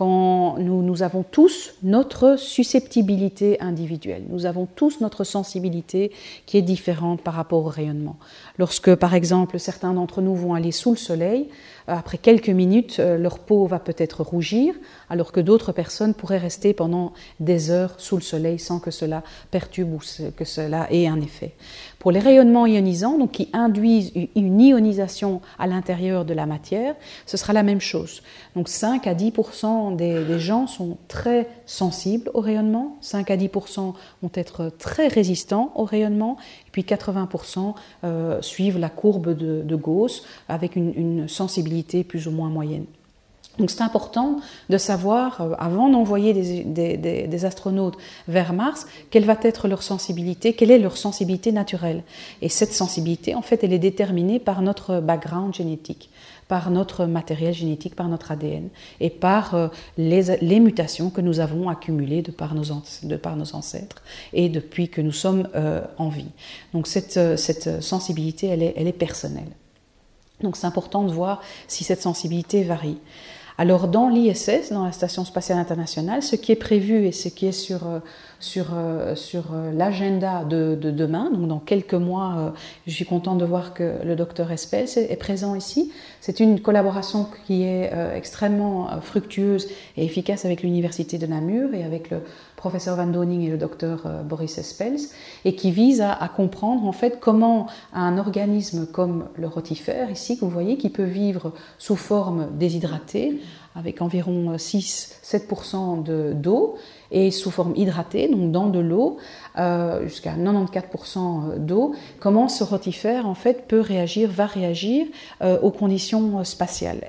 quand 0.01 0.57
nous, 0.57 0.80
nous, 0.80 1.03
avons 1.03 1.22
tous 1.22 1.74
notre 1.82 2.36
susceptibilité 2.38 3.61
individuelle, 3.61 4.22
nous 4.30 4.46
avons 4.46 4.64
tous 4.64 5.03
notre 5.03 5.24
sensibilité 5.24 6.11
qui 6.46 6.57
est 6.57 6.62
différente 6.62 7.20
par 7.20 7.34
rapport 7.34 7.66
au 7.66 7.68
rayonnement. 7.68 8.16
Lorsque, 8.57 8.94
par 8.94 9.12
exemple, 9.12 9.59
certains 9.59 9.92
d'entre 9.92 10.22
nous 10.22 10.34
vont 10.34 10.55
aller 10.55 10.72
sous 10.72 10.92
le 10.92 10.96
soleil, 10.96 11.51
après 11.91 12.18
quelques 12.18 12.49
minutes, 12.49 12.97
euh, 13.01 13.18
leur 13.18 13.38
peau 13.38 13.66
va 13.66 13.78
peut-être 13.78 14.22
rougir, 14.22 14.74
alors 15.09 15.32
que 15.32 15.41
d'autres 15.41 15.72
personnes 15.72 16.14
pourraient 16.14 16.38
rester 16.38 16.72
pendant 16.72 17.12
des 17.41 17.70
heures 17.70 17.95
sous 17.99 18.16
le 18.16 18.22
soleil 18.22 18.59
sans 18.59 18.78
que 18.78 18.91
cela 18.91 19.22
perturbe 19.51 19.95
ou 19.95 19.99
que 20.36 20.45
cela 20.45 20.86
ait 20.91 21.07
un 21.07 21.20
effet. 21.20 21.55
Pour 21.99 22.12
les 22.12 22.20
rayonnements 22.20 22.66
ionisants, 22.66 23.18
donc 23.18 23.32
qui 23.32 23.51
induisent 23.53 24.12
une 24.34 24.61
ionisation 24.61 25.43
à 25.59 25.66
l'intérieur 25.66 26.24
de 26.24 26.32
la 26.32 26.47
matière, 26.47 26.95
ce 27.26 27.36
sera 27.36 27.53
la 27.53 27.62
même 27.62 27.80
chose. 27.80 28.22
Donc 28.57 28.68
5 28.68 29.07
à 29.07 29.14
10 29.14 29.32
des, 29.97 30.24
des, 30.24 30.38
gens 30.38 30.66
sont 30.66 30.97
très 31.09 31.47
sensibles 31.70 32.32
au 32.34 32.40
rayonnement, 32.40 32.96
5 33.00 33.30
à 33.30 33.36
10% 33.36 33.94
vont 34.22 34.30
être 34.34 34.72
très 34.76 35.06
résistants 35.06 35.70
au 35.76 35.84
rayonnement, 35.84 36.36
et 36.66 36.70
puis 36.72 36.82
80% 36.82 37.74
euh, 38.02 38.42
suivent 38.42 38.78
la 38.78 38.88
courbe 38.88 39.36
de, 39.36 39.76
Gauss 39.76 40.24
avec 40.48 40.74
une, 40.74 40.92
une 40.96 41.28
sensibilité 41.28 42.02
plus 42.02 42.26
ou 42.26 42.32
moins 42.32 42.48
moyenne. 42.48 42.86
Donc 43.60 43.70
c'est 43.70 43.82
important 43.82 44.40
de 44.68 44.78
savoir, 44.78 45.40
euh, 45.40 45.52
avant 45.58 45.88
d'envoyer 45.88 46.32
des, 46.32 47.44
astronautes 47.44 47.96
vers 48.26 48.52
Mars, 48.52 48.86
quelle 49.10 49.24
va 49.24 49.36
être 49.42 49.68
leur 49.68 49.82
sensibilité, 49.82 50.54
quelle 50.54 50.70
est 50.70 50.78
leur 50.78 50.96
sensibilité 50.96 51.52
naturelle. 51.52 52.02
Et 52.42 52.48
cette 52.48 52.72
sensibilité, 52.72 53.34
en 53.34 53.42
fait, 53.42 53.62
elle 53.62 53.72
est 53.72 53.78
déterminée 53.78 54.38
par 54.38 54.62
notre 54.62 55.00
background 55.00 55.54
génétique, 55.54 56.10
par 56.51 56.72
notre 56.72 57.07
matériel 57.07 57.55
génétique, 57.55 57.94
par 57.94 58.09
notre 58.09 58.32
ADN 58.32 58.70
et 58.98 59.09
par 59.09 59.55
euh, 59.55 59.68
les, 59.96 60.59
mutations 60.59 61.09
que 61.09 61.20
nous 61.20 61.38
avons 61.38 61.68
accumulées 61.68 62.22
de 62.22 62.32
par 62.32 62.57
nos, 62.57 62.72
ancêtres 62.72 64.03
et 64.32 64.48
depuis 64.48 64.88
que 64.88 65.01
nous 65.01 65.12
sommes 65.12 65.48
euh, 65.55 65.80
en 65.96 66.09
vie. 66.09 66.32
Donc 66.74 66.88
cette, 66.88 67.38
cette 67.38 67.80
sensibilité, 67.80 68.48
elle 68.48 68.88
est 68.88 68.92
personnelle. 68.92 69.53
Donc 70.42 70.57
c'est 70.57 70.66
important 70.66 71.05
de 71.05 71.12
voir 71.12 71.40
si 71.68 71.84
cette 71.84 72.03
sensibilité 72.03 72.64
varie. 72.64 72.98
Alors 73.61 73.88
dans 73.88 74.08
l'ISS, 74.08 74.72
dans 74.72 74.86
la 74.86 74.92
Station 74.92 75.22
spatiale 75.26 75.58
internationale, 75.58 76.22
ce 76.22 76.34
qui 76.34 76.50
est 76.50 76.56
prévu 76.56 77.04
et 77.04 77.12
ce 77.12 77.28
qui 77.28 77.44
est 77.44 77.52
sur, 77.52 77.86
euh, 77.86 77.98
sur, 78.38 78.68
euh, 78.72 79.14
sur 79.14 79.52
euh, 79.52 79.70
l'agenda 79.70 80.44
de, 80.44 80.74
demain, 80.74 81.30
donc 81.30 81.46
dans 81.46 81.58
quelques 81.58 81.92
mois, 81.92 82.54
je 82.86 82.92
suis 82.94 83.04
contente 83.04 83.36
de 83.36 83.44
voir 83.44 83.74
que 83.74 83.96
le 84.02 84.16
docteur 84.16 84.50
Espels 84.50 84.88
est, 84.96 85.16
présent 85.16 85.54
ici. 85.54 85.92
C'est 86.22 86.40
une 86.40 86.61
collaboration 86.61 87.26
qui 87.46 87.64
est 87.64 87.92
extrêmement 88.14 88.88
fructueuse 89.02 89.68
et 89.98 90.06
efficace 90.06 90.46
avec 90.46 90.62
l'Université 90.62 91.18
de 91.18 91.26
Namur 91.26 91.74
et 91.74 91.84
avec 91.84 92.08
le 92.11 92.22
professeur 92.61 92.94
Van 92.94 93.06
Doning 93.06 93.40
et 93.40 93.50
le 93.50 93.58
docteur 93.58 94.06
Boris 94.24 94.58
Espels, 94.58 95.00
et 95.44 95.56
qui 95.56 95.72
vise 95.72 96.00
à, 96.00 96.12
à, 96.12 96.28
comprendre 96.28 96.86
en 96.86 96.92
fait 96.92 97.18
comment 97.18 97.66
un 97.92 98.18
organisme 98.18 98.86
comme 98.86 99.24
le 99.34 99.48
rotifère, 99.48 100.11
ici, 100.11 100.38
que 100.38 100.44
vous 100.44 100.50
voyez, 100.50 100.76
qui 100.76 100.90
peut 100.90 101.02
vivre 101.02 101.52
sous 101.78 101.96
forme 101.96 102.48
déshydratée, 102.58 103.40
avec 103.74 104.02
environ 104.02 104.54
6-7% 104.56 106.02
d'eau 106.34 106.76
et 107.11 107.30
sous 107.30 107.50
forme 107.50 107.74
hydratée, 107.76 108.28
donc 108.28 108.52
dans 108.52 108.68
de 108.68 108.78
l'eau, 108.78 109.18
euh, 109.58 110.06
jusqu'à 110.06 110.34
94% 110.36 111.58
d'eau, 111.58 111.94
comment 112.20 112.48
ce 112.48 112.64
rotifère 112.64 113.26
en 113.26 113.34
fait 113.34 113.66
peut 113.66 113.80
réagir, 113.80 114.30
va 114.30 114.46
réagir 114.46 115.06
euh, 115.42 115.58
aux 115.61 115.70
conditions 115.70 116.44
spatiales? 116.44 117.04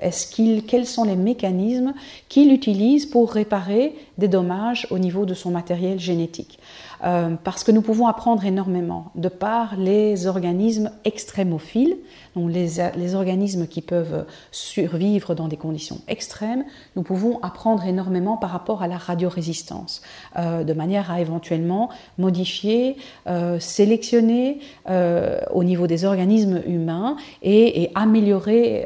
Quels 0.66 0.86
sont 0.86 1.04
les 1.04 1.16
mécanismes 1.16 1.94
qu'il 2.28 2.52
utilise 2.52 3.06
pour 3.06 3.32
réparer 3.32 3.94
des 4.18 4.28
dommages 4.28 4.86
au 4.90 4.98
niveau 4.98 5.24
de 5.24 5.34
son 5.34 5.50
matériel 5.50 6.00
génétique? 6.00 6.58
Parce 7.02 7.64
que 7.64 7.72
nous 7.72 7.82
pouvons 7.82 8.06
apprendre 8.06 8.44
énormément 8.44 9.10
de 9.14 9.28
par 9.28 9.76
les 9.76 10.26
organismes 10.26 10.90
extrémophiles, 11.04 11.96
donc 12.36 12.50
les, 12.50 12.68
les, 12.96 13.14
organismes 13.14 13.66
qui 13.66 13.82
peuvent 13.82 14.24
survivre 14.52 15.34
dans 15.34 15.48
des 15.48 15.56
conditions 15.56 16.00
extrêmes, 16.08 16.64
nous 16.96 17.02
pouvons 17.02 17.38
apprendre 17.42 17.84
énormément 17.84 18.36
par 18.36 18.50
rapport 18.50 18.82
à 18.82 18.86
la 18.86 18.96
radiorésistance, 18.96 20.02
euh, 20.38 20.64
de 20.64 20.72
manière 20.72 21.10
à 21.10 21.20
éventuellement 21.20 21.90
modifier, 22.18 22.96
euh, 23.26 23.58
sélectionner 23.60 24.60
euh, 24.88 25.40
au 25.52 25.64
niveau 25.64 25.86
des 25.86 26.04
organismes 26.04 26.62
humains 26.66 27.16
et, 27.42 27.82
et 27.82 27.90
améliorer 27.94 28.84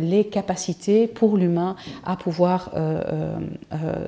les 0.00 0.24
capacités 0.24 1.06
pour 1.06 1.36
l'humain 1.36 1.76
à 2.04 2.16
pouvoir 2.16 2.70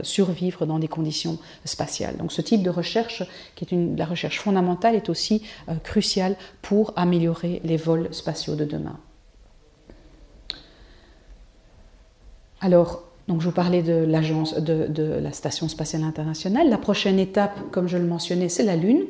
survivre 0.02 0.66
dans 0.66 0.78
des 0.78 0.88
conditions 0.88 1.38
spatiales. 1.64 2.16
Donc 2.16 2.32
ce 2.32 2.42
type 2.42 2.62
de 2.62 2.70
recherche, 2.70 3.17
qui 3.54 3.64
est 3.64 3.72
une, 3.72 3.96
la 3.96 4.04
recherche 4.04 4.38
fondamentale, 4.38 4.94
est 4.94 5.08
aussi 5.08 5.42
crucial 5.84 6.36
pour 6.62 6.92
améliorer 6.96 7.60
les 7.64 7.76
vols 7.76 8.08
spatiaux 8.12 8.54
de 8.54 8.64
demain. 8.64 8.98
Alors, 12.60 13.04
je 13.28 13.44
vous 13.44 13.52
parlais 13.52 13.82
de 13.82 13.92
l'agence 13.92 14.54
de, 14.54 15.18
la 15.20 15.32
station 15.32 15.68
spatiale 15.68 16.02
internationale. 16.02 16.68
La 16.68 16.78
prochaine 16.78 17.18
étape, 17.18 17.58
comme 17.70 17.86
je 17.86 17.98
le 17.98 18.06
mentionnais, 18.06 18.48
c'est 18.48 18.62
la 18.62 18.76
Lune. 18.76 19.02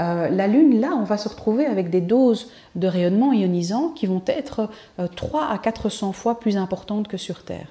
Euh, 0.00 0.28
la 0.28 0.46
Lune, 0.46 0.80
là, 0.80 0.90
on 0.96 1.04
va 1.04 1.16
se 1.16 1.28
retrouver 1.28 1.66
avec 1.66 1.90
des 1.90 2.00
doses 2.00 2.50
de 2.76 2.86
rayonnement 2.86 3.32
ionisant 3.32 3.88
qui 3.88 4.06
vont 4.06 4.22
être 4.26 4.68
3 5.16 5.40
euh, 5.40 5.54
à 5.54 5.58
400 5.58 6.12
fois 6.12 6.38
plus 6.38 6.56
importantes 6.56 7.08
que 7.08 7.16
sur 7.16 7.42
Terre. 7.42 7.66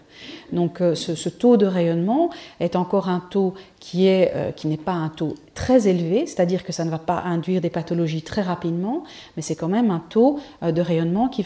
Donc 0.51 0.81
euh, 0.81 0.95
ce, 0.95 1.29
taux 1.29 1.55
de 1.55 1.65
rayonnement 1.65 2.29
est 2.59 2.75
encore 2.75 3.07
un 3.07 3.21
taux 3.29 3.53
qui 3.79 4.07
est 4.07 4.55
qui 4.55 4.67
n'est 4.67 4.75
pas 4.75 4.93
un 4.93 5.09
taux 5.09 5.35
très 5.53 5.87
élevé, 5.87 6.25
c'est-à-dire 6.25 6.63
que 6.63 6.73
ça 6.73 6.83
ne 6.83 6.89
va 6.89 6.97
pas 6.97 7.21
induire 7.21 7.61
des 7.61 7.69
pathologies 7.69 8.23
très 8.23 8.41
rapidement, 8.41 9.03
mais 9.35 9.41
c'est 9.41 9.55
quand 9.55 9.67
même 9.67 9.91
un 9.91 9.99
taux 10.09 10.39
de 10.63 10.81
rayonnement 10.81 11.29
qui 11.29 11.45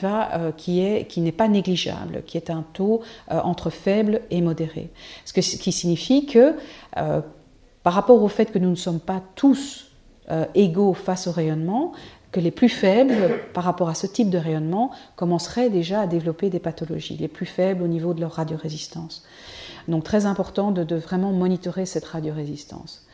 qui 0.57 1.05
qui 1.05 1.21
n'est 1.21 1.31
pas 1.31 1.47
négligeable, 1.47 2.23
qui 2.25 2.37
est 2.37 2.49
un 2.49 2.63
taux 2.73 3.01
entre 3.29 3.69
faible 3.69 4.21
et 4.31 4.41
modéré. 4.41 4.89
Ce 5.25 5.33
qui 5.33 5.71
signifie 5.71 6.25
que 6.25 6.55
par 7.83 7.93
rapport 7.93 8.23
au 8.23 8.27
fait 8.29 8.45
que 8.45 8.59
nous 8.59 8.69
ne 8.69 8.75
sommes 8.75 9.01
pas 9.01 9.21
tous 9.35 9.90
euh, 10.31 10.45
égaux 10.55 10.93
face 10.93 11.27
au 11.27 11.31
rayonnement, 11.31 11.91
que 12.31 12.39
les 12.39 12.51
plus 12.51 12.69
faibles, 12.69 13.39
par 13.53 13.63
rapport 13.63 13.89
à 13.89 13.95
ce 13.95 14.07
type 14.07 14.29
de 14.29 14.37
rayonnement, 14.37 14.91
commenceraient 15.15 15.69
déjà 15.69 16.01
à 16.01 16.07
développer 16.07 16.49
des 16.49 16.59
pathologies, 16.59 17.17
les 17.17 17.27
plus 17.27 17.45
faibles 17.45 17.83
au 17.83 17.87
niveau 17.87 18.13
de 18.13 18.21
leur 18.21 18.31
radiorésistance. 18.31 19.23
Donc 19.87 20.03
très 20.03 20.25
important 20.25 20.71
de, 20.71 20.95
vraiment 20.95 21.31
monitorer 21.31 21.85
cette 21.85 22.05
radiorésistance. 22.05 23.05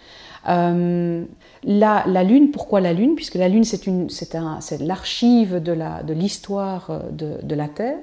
Euh, 0.47 1.25
la, 1.63 2.23
Lune, 2.23 2.51
pourquoi 2.51 2.79
la 2.79 2.93
Lune? 2.93 3.15
Puisque 3.15 3.35
la 3.35 3.49
Lune, 3.49 3.63
c'est 3.63 4.79
l'archive 4.79 5.61
de 5.61 6.13
l'histoire 6.13 7.01
de, 7.11 7.39
de, 7.41 7.55
la 7.55 7.67
Terre 7.67 7.97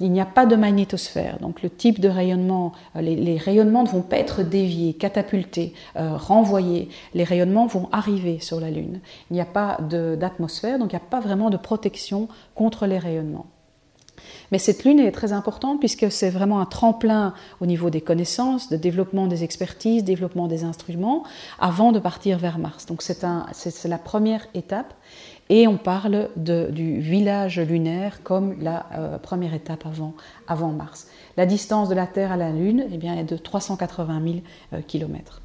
il 0.00 0.12
n'y 0.12 0.20
a 0.20 0.26
pas 0.26 0.46
de 0.46 0.56
magnétosphère. 0.56 1.38
Donc 1.40 1.62
le 1.62 1.70
type 1.70 2.00
de 2.00 2.08
rayonnement, 2.08 2.72
euh, 2.96 3.00
les, 3.00 3.36
rayonnements 3.36 3.84
ne 3.84 3.88
vont 3.88 4.02
pas 4.02 4.16
être 4.16 4.42
déviés, 4.42 4.94
catapultés, 4.94 5.74
euh, 5.96 6.16
renvoyés. 6.16 6.88
Les 7.14 7.24
rayonnements 7.24 7.66
vont 7.66 7.88
arriver 7.92 8.38
sur 8.40 8.60
la 8.60 8.70
Lune. 8.70 9.00
Il 9.30 9.34
n'y 9.34 9.40
a 9.40 9.46
pas 9.46 9.78
d'atmosphère, 9.80 10.78
donc 10.78 10.92
il 10.92 10.96
n'y 10.96 11.02
a 11.02 11.08
pas 11.10 11.20
vraiment 11.20 11.50
de 11.50 11.56
protection 11.56 12.28
contre 12.54 12.86
les 12.86 12.98
rayonnements. 12.98 13.46
Mais 14.52 14.58
cette 14.58 14.84
lune 14.84 15.00
est 15.00 15.10
très 15.10 15.32
importante 15.32 15.80
puisque 15.80 16.12
c'est 16.12 16.30
vraiment 16.30 16.60
un 16.60 16.66
tremplin 16.66 17.34
au 17.60 17.66
niveau 17.66 17.90
des 17.90 18.02
connaissances, 18.02 18.68
de 18.68 18.76
développement 18.76 19.26
des 19.26 19.42
expertises, 19.42 20.04
développement 20.04 20.46
des 20.46 20.62
instruments, 20.62 21.24
avant 21.58 21.90
de 21.90 21.98
partir 21.98 22.38
vers 22.38 22.58
Mars. 22.58 22.86
Donc 22.86 23.02
c'est 23.02 23.88
la 23.88 23.98
première 23.98 24.46
étape 24.54 24.94
et 25.48 25.66
on 25.66 25.76
parle 25.76 26.28
du 26.36 27.00
village 27.00 27.58
lunaire 27.58 28.22
comme 28.22 28.54
la 28.60 28.86
euh, 28.94 29.18
première 29.18 29.54
étape 29.54 29.84
avant, 30.46 30.72
Mars. 30.72 31.08
La 31.36 31.46
distance 31.46 31.88
de 31.88 31.94
la 31.94 32.06
Terre 32.06 32.32
à 32.32 32.36
la 32.36 32.50
Lune 32.50 32.86
eh 32.92 32.96
bien, 32.98 33.16
est 33.16 33.24
de 33.24 33.36
380 33.36 34.22
000 34.70 34.82
km. 34.86 35.41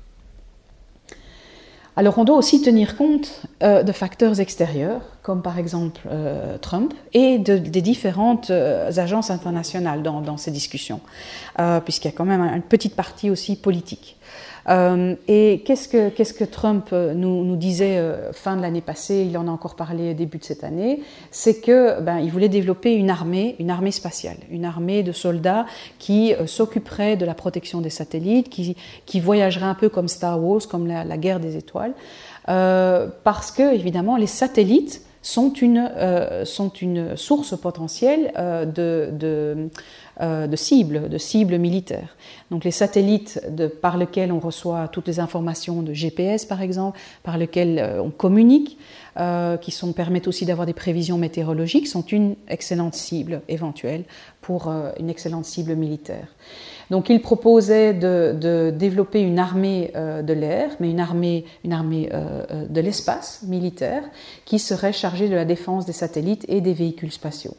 Alors 1.97 2.19
on 2.19 2.23
doit 2.23 2.37
aussi 2.37 2.61
tenir 2.61 2.95
compte 2.95 3.41
euh, 3.63 3.83
de 3.83 3.91
facteurs 3.91 4.39
extérieurs, 4.39 5.01
comme 5.23 5.41
par 5.41 5.57
exemple 5.57 6.01
euh, 6.09 6.57
Trump, 6.59 6.93
et 7.13 7.39
de, 7.39 7.57
des 7.57 7.81
différentes 7.81 8.51
agences 8.51 9.31
internationales 9.31 10.03
dans 10.03 10.37
ces 10.37 10.51
discussions, 10.51 11.01
puisqu'il 11.83 12.07
y 12.07 12.13
a 12.13 12.15
quand 12.15 12.25
même 12.25 12.41
une 12.41 12.61
petite 12.61 12.95
partie 12.95 13.29
aussi 13.29 13.55
politique. 13.55 14.17
Euh, 14.69 15.15
et 15.27 15.63
qu'est-ce 15.65 15.87
que, 15.87 16.43
Trump 16.43 16.89
euh, 16.91 17.13
nous, 17.13 17.55
disait 17.55 17.97
euh, 17.97 18.33
fin 18.33 18.57
de 18.57 18.61
l'année 18.61 18.81
passée, 18.81 19.25
il 19.29 19.37
en 19.37 19.47
a 19.47 19.51
encore 19.51 19.75
parlé 19.75 20.13
début 20.13 20.37
de 20.37 20.43
cette 20.43 20.63
année, 20.63 21.01
c'est 21.31 21.61
que 21.61 22.01
ben, 22.01 22.19
il 22.19 22.31
voulait 22.31 22.49
développer 22.49 22.93
une 22.93 23.09
armée, 23.09 23.55
une 23.59 23.69
armée 23.69 23.91
spatiale, 23.91 24.37
une 24.51 24.65
armée 24.65 25.03
de 25.03 25.11
soldats 25.11 25.65
qui 25.99 26.33
s'occuperait 26.45 27.15
de 27.15 27.25
la 27.25 27.33
protection 27.33 27.81
des 27.81 27.89
satellites, 27.89 28.49
qui, 28.49 28.75
qui 29.05 29.19
voyagerait 29.19 29.65
un 29.65 29.75
peu 29.75 29.89
comme 29.89 30.07
Star 30.07 30.43
Wars, 30.43 30.61
comme 30.69 30.87
la, 30.87 31.17
guerre 31.17 31.39
des 31.39 31.55
étoiles, 31.55 31.93
parce 32.45 33.51
que 33.51 33.73
évidemment 33.73 34.17
les 34.17 34.27
satellites 34.27 35.01
sont 35.21 35.51
une, 35.53 35.89
sont 36.45 36.69
une 36.69 37.17
source 37.17 37.57
potentielle 37.59 38.31
de, 38.35 39.11
euh, 39.23 39.67
de 40.19 40.55
cibles, 40.55 41.09
de 41.09 41.17
cibles 41.17 41.57
militaires. 41.57 42.15
Donc 42.49 42.63
les 42.63 42.71
satellites 42.71 43.41
par 43.81 43.97
lesquels 43.97 44.31
on 44.31 44.39
reçoit 44.39 44.87
toutes 44.87 45.07
les 45.07 45.19
informations 45.19 45.81
de 45.81 45.93
GPS 45.93 46.45
par 46.45 46.61
exemple, 46.61 46.99
par 47.23 47.37
lesquels 47.37 47.79
euh, 47.79 48.01
on 48.01 48.09
communique, 48.09 48.77
euh, 49.19 49.57
qui 49.57 49.71
sont, 49.71 49.93
permettent 49.93 50.27
aussi 50.27 50.45
d'avoir 50.45 50.65
des 50.65 50.73
prévisions 50.73 51.17
météorologiques, 51.17 51.87
sont 51.87 52.01
une 52.01 52.35
excellente 52.47 52.95
cible 52.95 53.41
éventuelle 53.47 54.03
pour 54.41 54.71
une 54.99 55.09
excellente 55.09 55.45
cible 55.45 55.75
militaire. 55.75 56.27
Donc 56.89 57.09
il 57.09 57.21
proposait 57.21 57.93
de, 57.93 58.71
développer 58.71 59.19
une 59.19 59.39
armée 59.39 59.91
de 59.93 60.33
l'air, 60.33 60.71
mais 60.79 60.89
une 60.89 61.01
armée, 61.01 61.43
une 61.65 61.73
armée 61.73 62.09
de 62.69 62.81
l'espace 62.81 63.43
militaire 63.45 64.03
qui 64.45 64.59
serait 64.59 64.93
chargée 64.93 65.27
de 65.27 65.35
la 65.35 65.45
défense 65.45 65.85
des 65.85 65.93
satellites 65.93 66.45
et 66.47 66.61
des 66.61 66.73
véhicules 66.73 67.11
spatiaux. 67.11 67.57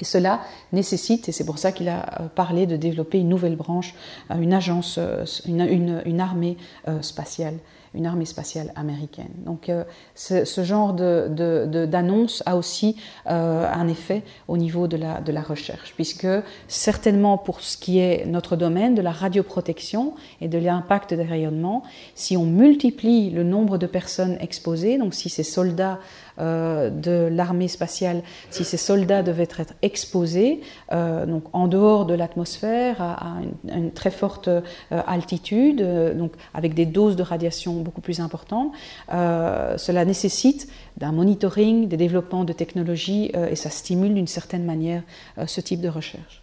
Et 0.00 0.04
cela 0.04 0.40
nécessite, 0.72 1.28
et 1.28 1.32
c'est 1.32 1.46
pour 1.46 1.58
ça 1.58 1.72
qu'il 1.72 1.88
a 1.88 2.20
euh, 2.20 2.28
parlé 2.28 2.66
de 2.66 2.76
développer 2.76 3.18
une 3.18 3.28
nouvelle 3.28 3.56
branche, 3.56 3.94
euh, 4.30 4.38
une 4.38 4.52
agence, 4.52 4.96
euh, 4.98 5.24
une, 5.46 6.20
armée 6.20 6.56
spatiale, 7.00 7.54
une 7.94 8.06
armée 8.06 8.24
spatiale 8.24 8.72
américaine. 8.74 9.30
Donc 9.44 9.70
ce, 10.14 10.64
genre 10.64 10.92
d'annonce 10.94 12.42
a 12.46 12.56
aussi 12.56 12.96
un 13.26 13.88
effet 13.88 14.22
au 14.48 14.56
niveau 14.56 14.86
de 14.86 14.96
la, 14.96 15.20
de 15.20 15.32
la 15.32 15.42
recherche, 15.42 15.92
puisque 15.94 16.26
certainement 16.68 17.38
pour 17.38 17.60
ce 17.60 17.76
qui 17.76 17.98
est 17.98 18.24
notre 18.26 18.56
domaine 18.56 18.94
de 18.94 19.02
la 19.02 19.12
radioprotection 19.12 20.14
et 20.40 20.48
de 20.48 20.58
l'impact 20.58 21.14
des 21.14 21.22
rayonnements, 21.22 21.82
si 22.14 22.36
on 22.36 22.44
multiplie 22.44 23.30
le 23.30 23.44
nombre 23.44 23.78
de 23.78 23.86
personnes 23.86 24.38
exposées, 24.40 24.98
donc 24.98 25.14
si 25.14 25.28
ces 25.28 25.44
soldats 25.44 25.98
euh, 26.38 26.90
de 26.90 27.28
l'armée 27.32 27.68
spatiale, 27.68 28.22
si 28.50 28.64
ces 28.64 28.76
soldats 28.76 29.22
devaient 29.22 29.44
être 29.44 29.72
exposés, 29.82 30.60
euh, 30.92 31.24
donc 31.24 31.44
en 31.52 31.66
dehors 31.66 32.04
de 32.04 32.14
l'atmosphère, 32.14 33.00
à, 33.00 33.36
une, 33.74 33.90
très 33.90 34.10
forte 34.10 34.48
euh, 34.48 34.60
altitude, 34.90 35.82
donc 36.16 36.32
avec 36.52 36.74
des 36.74 36.86
doses 36.86 37.16
de 37.16 37.22
radiation 37.22 37.74
beaucoup 37.80 38.00
plus 38.00 38.20
importantes, 38.20 38.72
cela 39.08 40.04
nécessite 40.04 40.68
d'un 40.96 41.12
monitoring, 41.12 41.88
des 41.88 41.96
développements 41.96 42.44
de 42.44 42.52
technologies 42.52 43.32
et 43.50 43.56
ça 43.56 43.70
stimule 43.70 44.14
d'une 44.14 44.26
certaine 44.26 44.64
manière 44.64 45.02
ce 45.46 45.60
type 45.60 45.80
de 45.80 45.88
recherche. 45.88 46.42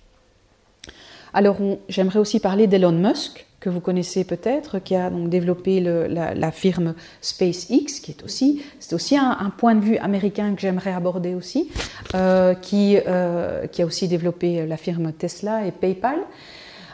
Alors 1.33 1.57
j'aimerais 1.89 2.19
aussi 2.19 2.39
parler 2.39 2.67
d'Elon 2.67 2.91
Musk, 2.91 3.47
que 3.63 3.69
vous 3.69 3.79
connaissez 3.79 4.25
peut-être, 4.25 4.79
qui 4.79 4.93
a 4.93 5.09
donc 5.09 5.29
développé 5.29 5.79
la, 5.79 6.51
firme 6.51 6.95
SpaceX, 7.21 8.01
qui 8.01 8.11
est 8.11 8.21
aussi, 8.21 8.61
c'est 8.81 8.93
aussi 8.93 9.17
un, 9.17 9.53
point 9.57 9.73
de 9.73 9.79
vue 9.79 9.97
américain 9.97 10.53
que 10.53 10.59
j'aimerais 10.59 10.91
aborder 10.91 11.33
aussi, 11.33 11.71
euh, 12.13 12.55
qui, 12.55 12.97
euh, 13.07 13.65
qui 13.67 13.81
a 13.81 13.85
aussi 13.85 14.09
développé 14.09 14.67
la 14.67 14.75
firme 14.75 15.13
Tesla 15.13 15.65
et 15.65 15.71
PayPal. 15.71 16.17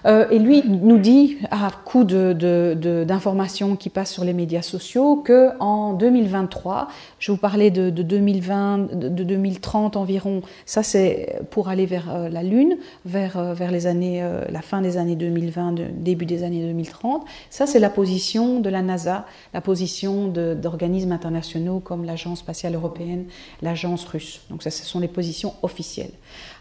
Euh, 0.06 0.28
et 0.30 0.39
lui 0.39 0.64
nous 0.68 0.97
dit, 0.97 1.38
à 1.52 1.70
coup 1.86 2.04
d'informations 2.04 3.76
qui 3.76 3.89
passent 3.89 4.12
sur 4.12 4.24
les 4.24 4.34
médias 4.34 4.62
sociaux, 4.62 5.18
que 5.18 5.52
en 5.60 5.93
2023, 5.93 6.88
je 7.20 7.32
vous 7.32 7.38
parlais 7.38 7.72
de, 7.72 7.89
2020, 7.89 8.95
de, 8.95 9.24
2030 9.24 9.97
environ, 9.97 10.41
ça 10.66 10.84
c'est 10.84 11.39
pour 11.50 11.70
aller 11.70 11.86
vers 11.86 12.14
euh, 12.14 12.30
la 12.30 12.43
Lune, 12.43 12.78
vers, 13.06 13.38
euh, 13.38 13.54
vers 13.54 13.72
les 13.72 13.88
années, 13.88 14.24
la 14.50 14.62
fin 14.62 14.82
des 14.82 14.97
années 14.97 15.16
2020, 15.16 15.76
début 15.93 16.26
des 16.26 16.43
années 16.43 16.62
2030. 16.62 17.26
Ça 17.50 17.66
c'est 17.66 17.80
la 17.80 17.89
position 17.89 18.60
de 18.60 18.70
la 18.70 18.82
NASA, 18.82 19.26
la 19.54 19.62
position 19.62 20.28
d'organismes 20.28 21.12
internationaux 21.12 21.80
comme 21.80 22.06
l'Agence 22.06 22.39
spatiale 22.39 22.76
européenne, 22.76 23.26
l'Agence 23.62 24.06
russe. 24.06 24.41
Donc 24.50 24.64
ça, 24.64 24.72
ce 24.72 24.86
sont 24.86 25.00
les 25.00 25.08
positions 25.08 25.54
officielles. 25.62 26.12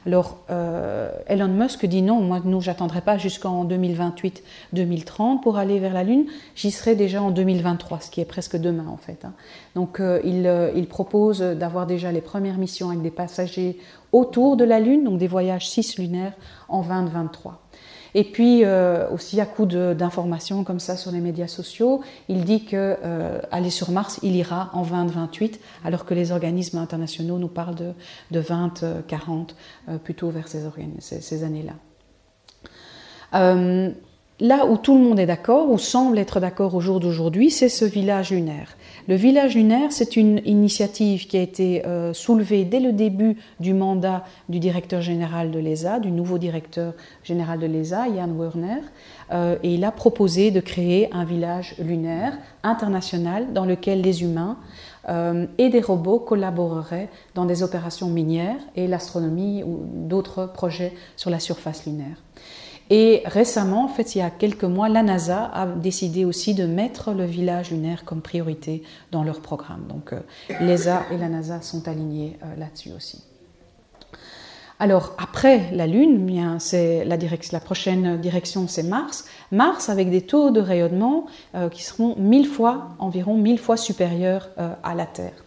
Alors 0.07 0.39
Elon 1.27 1.49
Musk 1.49 1.85
dit 1.87 2.03
non, 2.03 2.21
moi, 2.21 2.41
nous, 2.45 2.61
j'attendrai 2.61 3.01
pas 3.01 3.19
jusqu'en 3.19 3.65
2028-2030 3.67 5.41
pour 5.41 5.59
aller 5.59 5.79
vers 5.79 5.93
la 5.93 6.05
Lune, 6.05 6.27
j'y 6.55 6.71
serai 6.71 6.95
déjà 6.95 7.23
en 7.23 7.31
2023, 7.31 8.01
ce 8.01 8.11
qui 8.11 8.21
est 8.21 8.25
presque 8.25 8.57
demain 8.57 8.87
en 8.89 8.97
fait. 8.97 9.25
Hein. 9.25 9.33
Donc 9.75 10.01
euh, 10.01 10.21
il, 10.25 10.47
euh, 10.47 10.71
il, 10.75 10.87
propose 10.87 11.41
d'avoir 11.41 11.87
déjà 11.87 12.13
les 12.13 12.21
premières 12.21 12.59
missions 12.59 12.89
avec 12.89 13.03
des 13.03 13.11
passagers 13.11 13.79
autour 14.13 14.57
de 14.57 14.65
la 14.65 14.81
Lune, 14.81 15.05
donc 15.05 15.19
des 15.19 15.29
voyages 15.29 15.69
cis-lunaires 15.69 16.33
en 16.69 16.83
2023. 16.83 17.68
Et 18.15 18.25
puis 18.25 18.65
euh, 18.65 19.09
aussi 19.11 19.41
à 19.41 19.47
coup 19.47 19.67
d'informations 19.67 20.65
comme 20.65 20.81
ça 20.81 20.97
sur 20.97 21.11
les 21.11 21.21
médias 21.21 21.49
sociaux, 21.49 22.03
il 22.29 22.45
dit 22.45 22.65
que 22.65 22.97
euh, 23.03 23.41
aller 23.51 23.71
sur 23.71 23.91
Mars, 23.91 24.19
il 24.23 24.37
ira 24.37 24.71
en 24.73 24.83
2028, 24.83 25.61
alors 25.85 26.05
que 26.05 26.15
les 26.15 26.33
organismes 26.33 26.79
internationaux 26.79 27.39
nous 27.39 27.49
parlent 27.49 27.75
de, 27.75 27.93
de 28.31 28.41
2040, 28.41 29.57
euh, 29.89 29.99
plutôt 29.99 30.31
vers 30.31 30.49
ces 30.49 31.45
années-là. 31.45 31.75
Là 34.41 34.67
où 34.67 34.77
tout 34.77 34.95
le 34.95 35.03
monde 35.03 35.19
est 35.19 35.27
d'accord, 35.27 35.69
ou 35.69 35.79
semble 35.79 36.17
être 36.17 36.39
d'accord 36.39 36.77
au 36.77 36.81
jour 36.81 37.01
d'aujourd'hui, 37.01 37.51
c'est 37.51 37.69
ce 37.69 37.85
village 37.85 38.31
lunaire. 38.31 38.77
Le 39.09 39.17
village 39.17 39.57
lunaire, 39.57 39.91
c'est 39.91 40.15
une 40.15 40.41
initiative 40.45 41.27
qui 41.27 41.37
a 41.37 41.41
été 41.41 41.85
euh, 41.85 42.13
soulevée 42.13 42.65
dès 42.65 42.79
le 42.79 42.93
début 42.93 43.37
du 43.59 43.75
mandat 43.75 44.23
du 44.49 44.61
directeur 44.61 45.01
général 45.01 45.51
de 45.51 45.59
l'ESA, 45.59 45.99
du 45.99 46.13
nouveau 46.13 46.39
directeur 46.39 46.95
général 47.25 47.59
de 47.59 47.67
l'ESA, 47.67 48.05
Jan 48.15 48.29
Werner, 48.29 48.83
euh, 49.33 49.57
et 49.65 49.75
il 49.75 49.83
a 49.83 49.91
proposé 49.91 50.53
de 50.53 50.61
créer 50.61 51.13
un 51.13 51.25
village 51.25 51.75
lunaire 51.81 52.39
international 52.63 53.53
dans 53.53 53.65
lequel 53.65 54.03
les 54.03 54.23
humains 54.23 54.59
euh, 55.09 55.47
et 55.59 55.69
des 55.69 55.81
robots 55.81 56.21
collaboreraient 56.21 57.09
dans 57.35 57.45
des 57.45 57.65
opérations 57.65 58.09
minières 58.09 58.61
et 58.77 58.87
l'astronomie 58.87 59.65
ou 59.65 59.81
d'autres 59.83 60.47
projets 60.47 60.93
sur 61.17 61.31
la 61.31 61.41
surface 61.41 61.87
lunaire. 61.87 62.23
Et 62.91 63.23
récemment, 63.27 63.85
en 63.85 63.89
fait, 63.89 64.15
il 64.15 64.19
y 64.19 64.23
a 64.23 64.31
quelques 64.31 64.65
mois, 64.65 64.89
la 64.89 65.03
NASA 65.03 65.51
a 65.53 65.67
décidé 65.67 66.25
aussi 66.25 66.55
de 66.55 66.65
mettre 66.65 67.13
le 67.13 67.25
village 67.25 67.71
lunaire 67.71 68.05
comme 68.05 68.23
priorité 68.23 68.83
dans 69.13 69.23
leur 69.23 69.41
programme. 69.41 69.87
Donc, 69.89 70.13
euh, 70.13 70.21
l'ESA 70.61 71.03
et 71.11 71.19
la 71.19 71.29
NASA 71.29 71.61
sont 71.61 71.87
alignés 71.87 72.39
euh, 72.43 72.57
là-dessus 72.57 72.91
aussi. 72.97 73.23
Alors, 74.81 75.15
après 75.19 75.71
la 75.73 75.87
Lune, 75.87 76.25
bien, 76.25 76.59
c'est 76.61 77.05
la, 77.05 77.61
prochaine 77.61 78.19
direction, 78.21 78.69
c'est 78.69 78.85
Mars. 78.85 79.27
Mars 79.51 79.89
avec 79.89 80.09
des 80.09 80.23
taux 80.23 80.51
de 80.51 80.61
rayonnement 80.61 81.27
euh, 81.57 81.69
qui 81.69 81.83
seront 81.83 82.15
mille 82.17 82.47
fois, 82.47 82.91
environ 83.01 83.37
mille 83.37 83.59
fois 83.59 83.77
supérieurs 83.77 84.51
à 84.83 84.95
la 84.95 85.07
Terre 85.07 85.45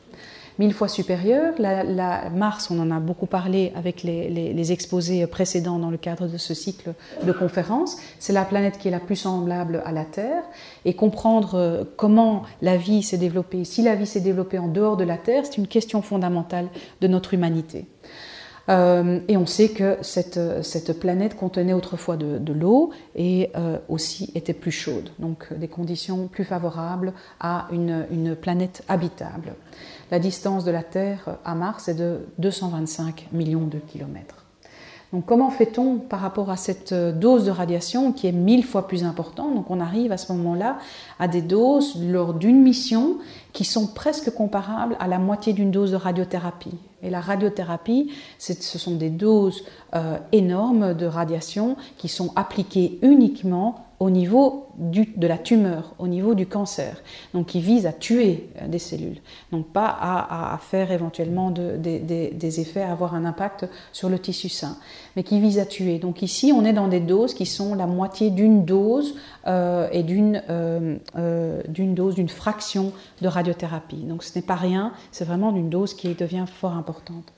mille 0.62 0.74
fois 0.76 0.88
supérieure. 0.88 1.56
La, 1.58 2.30
Mars, 2.30 2.70
on 2.70 2.80
en 2.80 2.92
a 2.92 3.00
beaucoup 3.00 3.26
parlé 3.26 3.74
avec 3.76 4.04
les, 4.04 4.72
exposés 4.72 5.26
précédents 5.26 5.80
dans 5.80 5.90
le 5.90 5.98
cadre 5.98 6.28
de 6.28 6.38
ce 6.38 6.54
cycle 6.54 6.94
de 7.24 7.32
conférences. 7.32 7.98
C'est 8.20 8.32
la 8.32 8.46
planète 8.46 8.78
qui 8.78 8.88
est 8.88 8.92
la 8.92 9.00
plus 9.00 9.16
semblable 9.16 9.82
à 9.86 9.92
la 9.92 10.06
Terre. 10.06 10.44
Et 10.86 10.94
comprendre 10.94 11.56
euh, 11.56 11.84
comment 11.98 12.44
la 12.62 12.78
vie 12.78 13.02
s'est 13.02 13.18
développée, 13.18 13.66
si 13.66 13.82
la 13.82 13.96
vie 13.96 14.06
s'est 14.06 14.22
développée 14.22 14.60
en 14.60 14.68
dehors 14.68 14.98
de 14.98 15.04
la 15.04 15.18
Terre, 15.18 15.46
c'est 15.46 15.58
une 15.58 15.68
question 15.68 16.04
fondamentale 16.04 16.68
de 17.02 17.08
notre 17.08 17.34
humanité. 17.34 17.88
Euh, 18.70 19.20
et 19.28 19.38
on 19.38 19.48
sait 19.48 19.70
que 19.70 19.98
cette, 20.04 21.00
planète 21.00 21.36
contenait 21.36 21.74
autrefois 21.74 22.18
de, 22.18 22.54
l'eau 22.54 22.92
et 23.16 23.50
euh, 23.56 23.80
aussi 23.90 24.32
était 24.36 24.54
plus 24.54 24.72
chaude, 24.72 25.10
donc 25.18 25.52
des 25.54 25.68
conditions 25.68 26.28
plus 26.28 26.44
favorables 26.44 27.14
à 27.40 27.68
une 27.72 28.36
planète 28.36 28.84
habitable. 28.88 29.56
La 30.12 30.20
distance 30.20 30.66
de 30.66 30.72
la 30.72 30.84
Terre 30.84 31.38
à 31.46 31.56
Mars 31.56 31.88
est 31.88 31.96
de 31.96 32.28
225 32.38 33.30
millions 33.32 33.68
de 33.68 33.80
kilomètres. 33.80 34.46
Donc 35.14 35.26
comment 35.26 35.50
fait-on 35.50 35.98
par 35.98 36.20
rapport 36.22 36.50
à 36.50 36.58
cette 36.58 36.94
dose 36.94 37.46
de 37.46 37.52
radiation 37.52 38.14
qui 38.14 38.28
est 38.28 38.34
mille 38.34 38.66
fois 38.66 38.88
plus 38.88 39.04
importante? 39.04 39.56
Donc 39.56 39.70
on 39.70 39.80
arrive 39.80 40.12
à 40.12 40.18
ce 40.18 40.32
moment-là 40.34 40.78
à 41.20 41.28
des 41.28 41.42
doses 41.42 42.02
lors 42.02 42.34
d'une 42.34 42.62
mission 42.62 43.18
qui 43.52 43.66
sont 43.66 43.88
presque 43.88 44.34
comparables 44.34 44.96
à 45.00 45.08
la 45.08 45.18
moitié 45.18 45.54
d'une 45.54 45.72
dose 45.72 45.92
de 45.92 45.98
radiothérapie. 45.98 46.78
Et 47.04 47.10
la 47.10 47.20
radiothérapie, 47.20 48.12
ce 48.38 48.54
sont 48.78 48.96
des 48.96 49.10
doses 49.10 49.64
euh, 49.96 50.18
énormes 50.32 50.94
de 50.94 51.06
radiation 51.06 51.76
qui 51.98 52.08
sont 52.08 52.32
appliquées 52.36 53.00
uniquement 53.02 53.86
au 54.02 54.10
niveau 54.10 54.66
de 54.80 55.28
la 55.28 55.38
tumeur, 55.38 55.94
au 56.00 56.08
niveau 56.08 56.34
du 56.34 56.48
cancer, 56.48 57.04
donc 57.36 57.46
qui 57.46 57.62
vise 57.62 57.86
à 57.86 57.94
tuer 57.94 58.50
euh, 58.60 58.68
des 58.68 58.80
cellules, 58.80 59.22
donc 59.52 59.68
pas 59.68 59.96
à, 60.02 60.58
faire 60.60 60.92
éventuellement 60.92 61.52
de, 61.52 61.78
de, 61.78 62.00
de, 62.00 62.34
des 62.34 62.60
effets, 62.60 62.82
à 62.82 62.92
avoir 62.92 63.14
un 63.14 63.26
impact 63.26 63.68
sur 63.94 64.10
le 64.10 64.18
tissu 64.18 64.50
sain, 64.50 64.78
mais 65.16 65.22
qui 65.22 65.40
vise 65.40 65.60
à 65.60 65.68
tuer. 65.68 66.00
Donc 66.00 66.24
ici, 66.24 66.52
on 66.52 66.66
est 66.66 66.74
dans 66.74 66.88
des 66.88 67.00
doses 67.00 67.36
qui 67.36 67.46
sont 67.46 67.76
la 67.76 67.86
moitié 67.86 68.32
d'une 68.32 68.66
dose 68.66 69.14
euh, 69.46 69.88
et 69.92 70.02
d'une 70.02 70.42
euh, 70.50 70.98
euh, 71.16 71.62
dose, 71.68 72.16
d'une 72.16 72.30
fraction 72.30 72.94
de 73.22 73.28
radiothérapie. 73.28 73.98
Donc 73.98 74.24
ce 74.24 74.36
n'est 74.36 74.44
pas 74.44 74.56
rien, 74.56 74.94
c'est 75.12 75.26
vraiment 75.26 75.56
une 75.56 75.70
dose 75.70 75.94
qui 75.94 76.16
devient 76.16 76.46
fort 76.52 76.74
importante. 76.74 77.32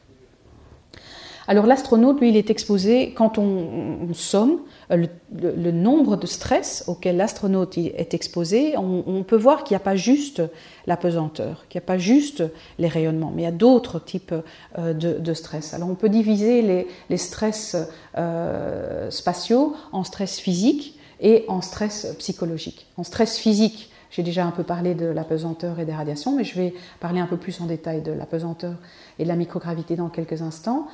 Alors 1.47 1.65
l'astronaute, 1.65 2.21
lui, 2.21 2.29
il 2.29 2.37
est 2.37 2.49
exposé 2.49 3.13
quand 3.13 3.37
on, 3.37 4.13
somme 4.13 4.59
le, 4.89 5.07
le, 5.35 5.71
nombre 5.71 6.15
de 6.15 6.25
stress 6.25 6.85
auquel 6.87 7.17
l'astronaute 7.17 7.77
est 7.77 8.13
exposé. 8.13 8.75
On, 8.77 9.23
peut 9.23 9.35
voir 9.35 9.63
qu'il 9.63 9.75
n'y 9.75 9.81
a 9.81 9.83
pas 9.83 9.95
juste 9.95 10.41
la 10.87 10.95
pesanteur, 10.95 11.65
qu'il 11.67 11.79
n'y 11.79 11.83
a 11.83 11.87
pas 11.87 11.97
juste 11.97 12.43
les 12.79 12.87
rayonnements, 12.87 13.31
mais 13.35 13.41
il 13.41 13.45
y 13.45 13.47
a 13.47 13.51
d'autres 13.51 13.99
types 13.99 14.33
euh, 14.77 14.93
de, 14.93 15.33
stress. 15.33 15.73
Alors 15.73 15.89
on 15.89 15.95
peut 15.95 16.09
diviser 16.09 16.61
les, 16.61 16.87
les 17.09 17.17
stress 17.17 17.75
euh, 18.17 19.09
spatiaux 19.09 19.75
en 19.91 20.03
stress 20.03 20.39
physique 20.39 20.99
et 21.19 21.45
en 21.47 21.61
stress 21.61 22.15
psychologique. 22.19 22.87
En 22.97 23.03
stress 23.03 23.37
physique, 23.37 23.89
j'ai 24.11 24.23
déjà 24.23 24.45
un 24.45 24.51
peu 24.51 24.63
parlé 24.63 24.93
de 24.93 25.07
la 25.07 25.23
pesanteur 25.23 25.79
et 25.79 25.85
des 25.85 25.93
radiations, 25.93 26.35
mais 26.35 26.43
je 26.43 26.55
vais 26.55 26.73
parler 26.99 27.19
un 27.19 27.25
peu 27.25 27.37
plus 27.37 27.59
en 27.61 27.65
détail 27.65 28.01
de 28.01 28.11
la 28.11 28.27
pesanteur 28.27 28.75
et 29.17 29.23
de 29.23 29.27
la 29.27 29.35
microgravité 29.35 29.95
dans 29.95 30.09
quelques 30.09 30.41
instants. 30.43 30.87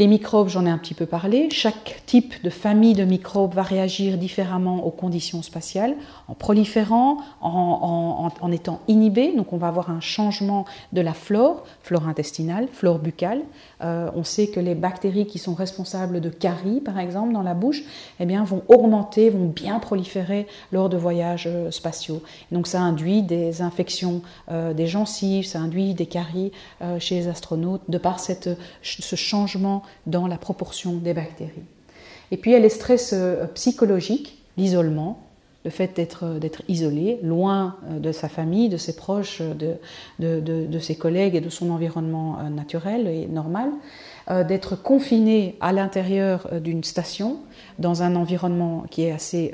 Les 0.00 0.06
microbes, 0.06 0.48
j'en 0.48 0.64
ai 0.64 0.70
un 0.70 0.78
petit 0.78 0.94
peu 0.94 1.04
parlé. 1.04 1.50
Chaque 1.50 2.00
type 2.06 2.42
de 2.42 2.48
famille 2.48 2.94
de 2.94 3.04
microbes 3.04 3.52
va 3.52 3.62
réagir 3.62 4.16
différemment 4.16 4.86
aux 4.86 4.90
conditions 4.90 5.42
spatiales, 5.42 5.94
en 6.26 6.32
proliférant, 6.32 7.18
en, 7.42 8.50
étant 8.50 8.80
inhibé. 8.88 9.34
Donc 9.36 9.52
on 9.52 9.58
va 9.58 9.68
avoir 9.68 9.90
un 9.90 10.00
changement 10.00 10.64
de 10.94 11.02
la 11.02 11.12
flore, 11.12 11.64
flore 11.82 12.08
intestinale, 12.08 12.68
flore 12.72 12.98
buccale. 12.98 13.42
Euh, 13.82 14.10
on 14.16 14.24
sait 14.24 14.46
que 14.46 14.58
les 14.58 14.74
bactéries 14.74 15.26
qui 15.26 15.38
sont 15.38 15.52
responsables 15.52 16.22
de 16.22 16.30
caries, 16.30 16.80
par 16.80 16.98
exemple, 16.98 17.34
dans 17.34 17.42
la 17.42 17.52
bouche, 17.52 17.82
eh 18.20 18.24
bien, 18.24 18.42
vont 18.42 18.62
augmenter, 18.68 19.28
vont 19.28 19.48
bien 19.48 19.80
proliférer 19.80 20.46
lors 20.72 20.88
de 20.88 20.96
voyages 20.96 21.44
euh, 21.46 21.70
spatiaux. 21.70 22.22
donc 22.52 22.68
ça 22.68 22.80
induit 22.80 23.22
des 23.22 23.60
infections 23.60 24.22
euh, 24.50 24.72
des 24.72 24.86
gencives, 24.86 25.44
ça 25.44 25.58
induit 25.58 25.92
des 25.92 26.06
caries 26.06 26.52
chez 26.98 27.16
les 27.16 27.28
astronautes 27.28 27.82
de 27.88 27.98
par 27.98 28.18
ce 28.20 29.16
changement 29.16 29.82
dans 30.06 30.26
la 30.26 30.36
proportion 30.36 30.94
des 30.94 31.14
bactéries. 31.14 31.64
Et 32.30 32.36
puis 32.36 32.50
il 32.50 32.54
y 32.54 32.56
a 32.56 32.60
les 32.60 32.68
stress 32.68 33.12
euh, 33.12 33.46
psychologiques, 33.54 34.38
l'isolement, 34.56 35.22
le 35.64 35.70
fait 35.70 35.94
d'être 35.94 36.62
isolé, 36.68 37.18
loin 37.22 37.76
euh, 37.90 37.98
de 37.98 38.12
sa 38.12 38.28
famille, 38.28 38.68
de 38.68 38.76
ses 38.76 38.96
proches, 38.96 39.42
de, 39.42 40.78
ses 40.78 40.96
collègues 40.96 41.34
et 41.34 41.40
de 41.40 41.50
son 41.50 41.70
environnement 41.70 42.38
euh, 42.38 42.48
naturel 42.48 43.06
et 43.06 43.26
normal, 43.26 43.70
d'être 44.46 44.80
confiné 44.80 45.56
à 45.60 45.72
l'intérieur 45.72 46.48
d'une 46.60 46.84
station, 46.84 47.40
dans 47.80 48.04
un 48.04 48.14
environnement 48.14 48.84
qui 48.88 49.02
est 49.02 49.10
assez 49.10 49.52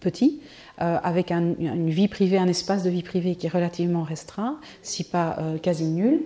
petit, 0.00 0.40
avec 0.78 1.30
un, 1.30 1.54
une 1.58 1.90
vie 1.90 2.08
privée, 2.08 2.38
un 2.38 2.48
espace 2.48 2.82
de 2.82 2.88
vie 2.88 3.02
privée 3.02 3.34
qui 3.34 3.48
est 3.48 3.50
relativement 3.50 4.04
restreint, 4.04 4.60
si 4.80 5.04
pas 5.04 5.36
quasi 5.60 5.84
nul 5.84 6.22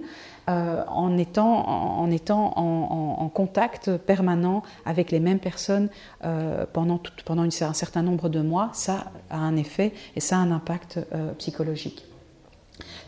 euh, 0.48 0.82
en 0.88 1.18
étant, 1.18 1.68
en, 1.68 3.28
contact 3.28 3.96
permanent 3.96 4.62
avec 4.84 5.10
les 5.10 5.20
mêmes 5.20 5.38
personnes 5.38 5.88
euh, 6.24 6.66
pendant, 6.72 7.00
un 7.38 7.72
certain 7.72 8.02
nombre 8.02 8.28
de 8.28 8.40
mois, 8.40 8.70
ça 8.72 9.12
a 9.30 9.38
un 9.38 9.56
effet 9.56 9.92
et 10.16 10.20
ça 10.20 10.36
a 10.36 10.40
un 10.40 10.50
impact 10.50 10.98
euh, 11.14 11.32
psychologique. 11.34 12.04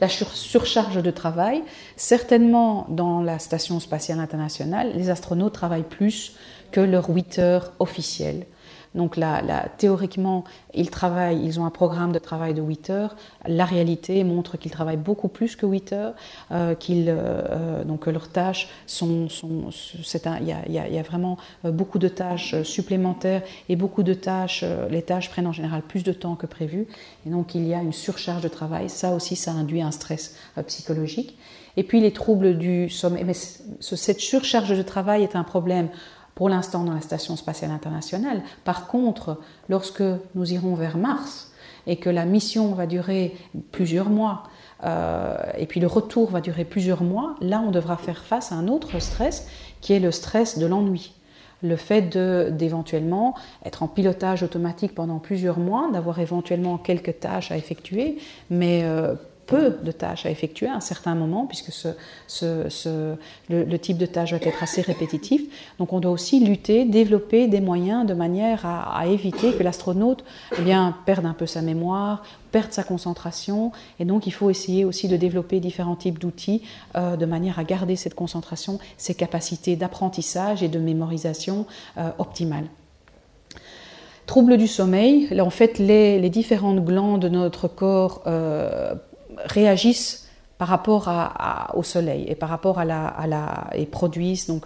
La 0.01 0.09
surcharge 0.09 1.03
de 1.03 1.11
travail, 1.11 1.63
certainement 1.97 2.87
dans 2.89 3.21
la 3.21 3.41
Station 3.41 3.81
spatiale 3.81 4.21
internationale, 4.21 4.93
les 4.95 5.11
astronautes 5.11 5.55
travaillent 5.55 5.83
plus 5.83 6.37
que 6.71 6.81
leurs 6.81 7.11
8 7.11 7.39
heures 7.41 7.73
officielles. 7.81 8.47
Donc 8.95 9.17
là, 9.17 9.43
théoriquement, 9.77 10.45
ils 10.73 10.91
travaillent, 10.91 11.45
ils 11.45 11.59
ont 11.59 11.67
un 11.67 11.71
programme 11.71 12.13
de 12.13 12.19
travail 12.19 12.55
de 12.55 12.63
8 12.63 12.91
heures. 12.91 13.17
La 13.47 13.65
réalité 13.65 14.23
montre 14.25 14.57
qu'ils 14.57 14.71
travaillent 14.71 14.97
beaucoup 14.97 15.29
plus 15.29 15.57
que 15.57 15.67
8 15.67 15.93
heures, 15.93 16.15
euh, 16.53 16.75
qu'ils, 16.75 17.07
euh, 17.09 17.85
donc 17.85 18.07
leurs 18.07 18.29
tâches 18.29 18.69
sont, 18.87 19.29
il 20.41 20.47
y 20.47 20.53
a, 20.53 20.69
y, 20.69 20.95
y 20.95 20.99
a, 20.99 21.03
vraiment 21.03 21.39
euh, 21.65 21.71
beaucoup 21.71 21.99
de 21.99 22.09
tâches 22.09 22.63
supplémentaires 22.63 23.43
et 23.69 23.77
beaucoup 23.77 24.03
de 24.03 24.15
tâches, 24.15 24.63
euh, 24.63 24.89
les 24.89 25.03
tâches 25.03 25.31
prennent 25.31 25.47
en 25.47 25.53
général 25.53 25.83
plus 25.83 26.05
de 26.05 26.13
temps 26.13 26.37
que 26.37 26.47
prévu, 26.47 26.87
et 27.27 27.31
donc 27.31 27.55
il 27.55 27.67
y 27.67 27.75
a 27.75 27.83
une 27.83 27.93
surcharge 27.93 28.43
de 28.43 28.49
travail. 28.49 28.89
Ça 28.89 29.15
aussi, 29.15 29.37
ça 29.37 29.53
induit 29.53 29.83
un 29.83 29.91
stress 29.91 30.37
euh, 30.59 30.63
psychologique. 30.63 31.37
Et 31.77 31.83
puis 31.83 32.01
les 32.01 32.13
troubles 32.13 32.57
du 32.57 32.89
sommeil. 32.89 33.25
Mais 33.25 33.35
cette 33.35 34.21
surcharge 34.21 34.77
de 34.77 34.83
travail 34.83 35.25
est 35.25 35.35
un 35.35 35.43
problème 35.43 35.89
pour 36.35 36.49
l'instant 36.49 36.85
dans 36.85 36.95
la 36.95 37.01
Station 37.01 37.37
spatiale 37.37 37.71
internationale. 37.71 38.43
Par 38.65 38.87
contre, 38.87 39.41
lorsque 39.69 40.03
nous 40.35 40.53
irons 40.53 40.75
vers 40.75 40.97
Mars 40.97 41.53
et 41.87 41.97
que 41.97 42.11
la 42.11 42.25
mission 42.25 42.73
va 42.75 42.87
durer 42.87 43.37
plusieurs 43.73 44.09
mois, 44.09 44.45
euh, 44.85 45.37
et 45.57 45.67
puis 45.67 45.81
le 45.81 45.87
retour 45.87 46.31
va 46.31 46.41
durer 46.41 46.65
plusieurs 46.65 47.03
mois, 47.03 47.37
là 47.41 47.63
on 47.67 47.71
devra 47.71 47.97
faire 47.97 48.25
face 48.25 48.53
à 48.53 48.57
un 48.57 48.69
autre 48.69 48.99
stress 48.99 49.49
qui 49.81 49.93
est 49.93 50.01
le 50.01 50.11
stress 50.11 50.59
de 50.59 50.67
l'ennui. 50.67 51.13
Le 51.63 51.77
fait 51.77 52.03
d'éventuellement 52.55 53.35
être 53.65 53.83
en 53.83 53.89
pilotage 53.89 54.43
automatique 54.43 54.95
pendant 54.95 55.19
plusieurs 55.19 55.59
mois, 55.59 55.89
d'avoir 55.93 56.19
éventuellement 56.19 56.77
quelques 56.77 57.21
tâches 57.21 57.51
à 57.51 57.57
effectuer, 57.57 58.19
mais 58.51 58.83
euh, 58.85 59.15
peu 59.47 59.77
de 59.83 59.93
tâches 59.93 60.27
à 60.27 60.31
effectuer 60.31 60.67
à 60.67 60.75
un 60.75 60.81
certain 60.81 61.15
moment, 61.15 61.47
puisque 61.47 61.71
le, 62.41 63.77
type 63.77 63.99
de 63.99 64.07
tâche 64.07 64.33
va 64.33 64.39
être 64.39 64.63
assez 64.63 64.81
répétitif. 64.81 65.43
Donc 65.79 65.93
on 65.93 66.01
doit 66.01 66.11
aussi 66.11 66.45
lutter, 66.45 66.85
développer 66.85 67.47
des 67.49 67.61
moyens 67.61 68.07
de 68.07 68.15
manière 68.15 68.65
à, 68.65 69.07
éviter 69.07 69.53
que 69.53 69.63
l'astronaute 69.63 70.25
eh 70.59 70.63
perde 71.05 71.27
un 71.27 71.35
peu 71.35 71.47
sa 71.47 71.63
mémoire, 71.63 72.23
perde 72.53 72.73
sa 72.73 72.85
concentration. 72.85 73.73
Et 73.99 74.05
donc 74.05 74.27
il 74.27 74.33
faut 74.33 74.51
essayer 74.51 74.85
aussi 74.85 75.09
de 75.09 75.17
développer 75.17 75.61
différents 75.61 75.97
types 75.97 76.19
d'outils 76.19 76.63
euh, 76.97 77.17
de 77.17 77.27
manière 77.27 77.59
à 77.59 77.65
garder 77.65 77.97
cette 77.97 78.15
concentration, 78.15 78.79
ces 78.97 79.15
capacités 79.15 79.77
d'apprentissage 79.77 80.63
et 80.63 80.69
de 80.69 80.79
mémorisation 80.79 81.67
euh, 81.99 82.11
optimales. 82.19 82.67
Troubles 84.27 84.57
du 84.57 84.67
sommeil, 84.67 85.29
en 85.39 85.51
fait 85.51 85.79
les, 85.79 86.31
différentes 86.31 86.83
glandes 86.83 87.21
de 87.21 87.29
notre 87.29 87.69
corps 87.69 88.23
euh, 88.27 88.95
réagissent 89.45 90.25
par 90.59 90.69
rapport 90.69 91.11
au 91.75 91.83
soleil 91.83 92.27
et 92.29 92.35
par 92.35 92.49
rapport 92.49 92.79
à 92.79 92.85
la, 92.85 93.69
et 93.75 93.87
produisent 93.87 94.47
donc 94.47 94.65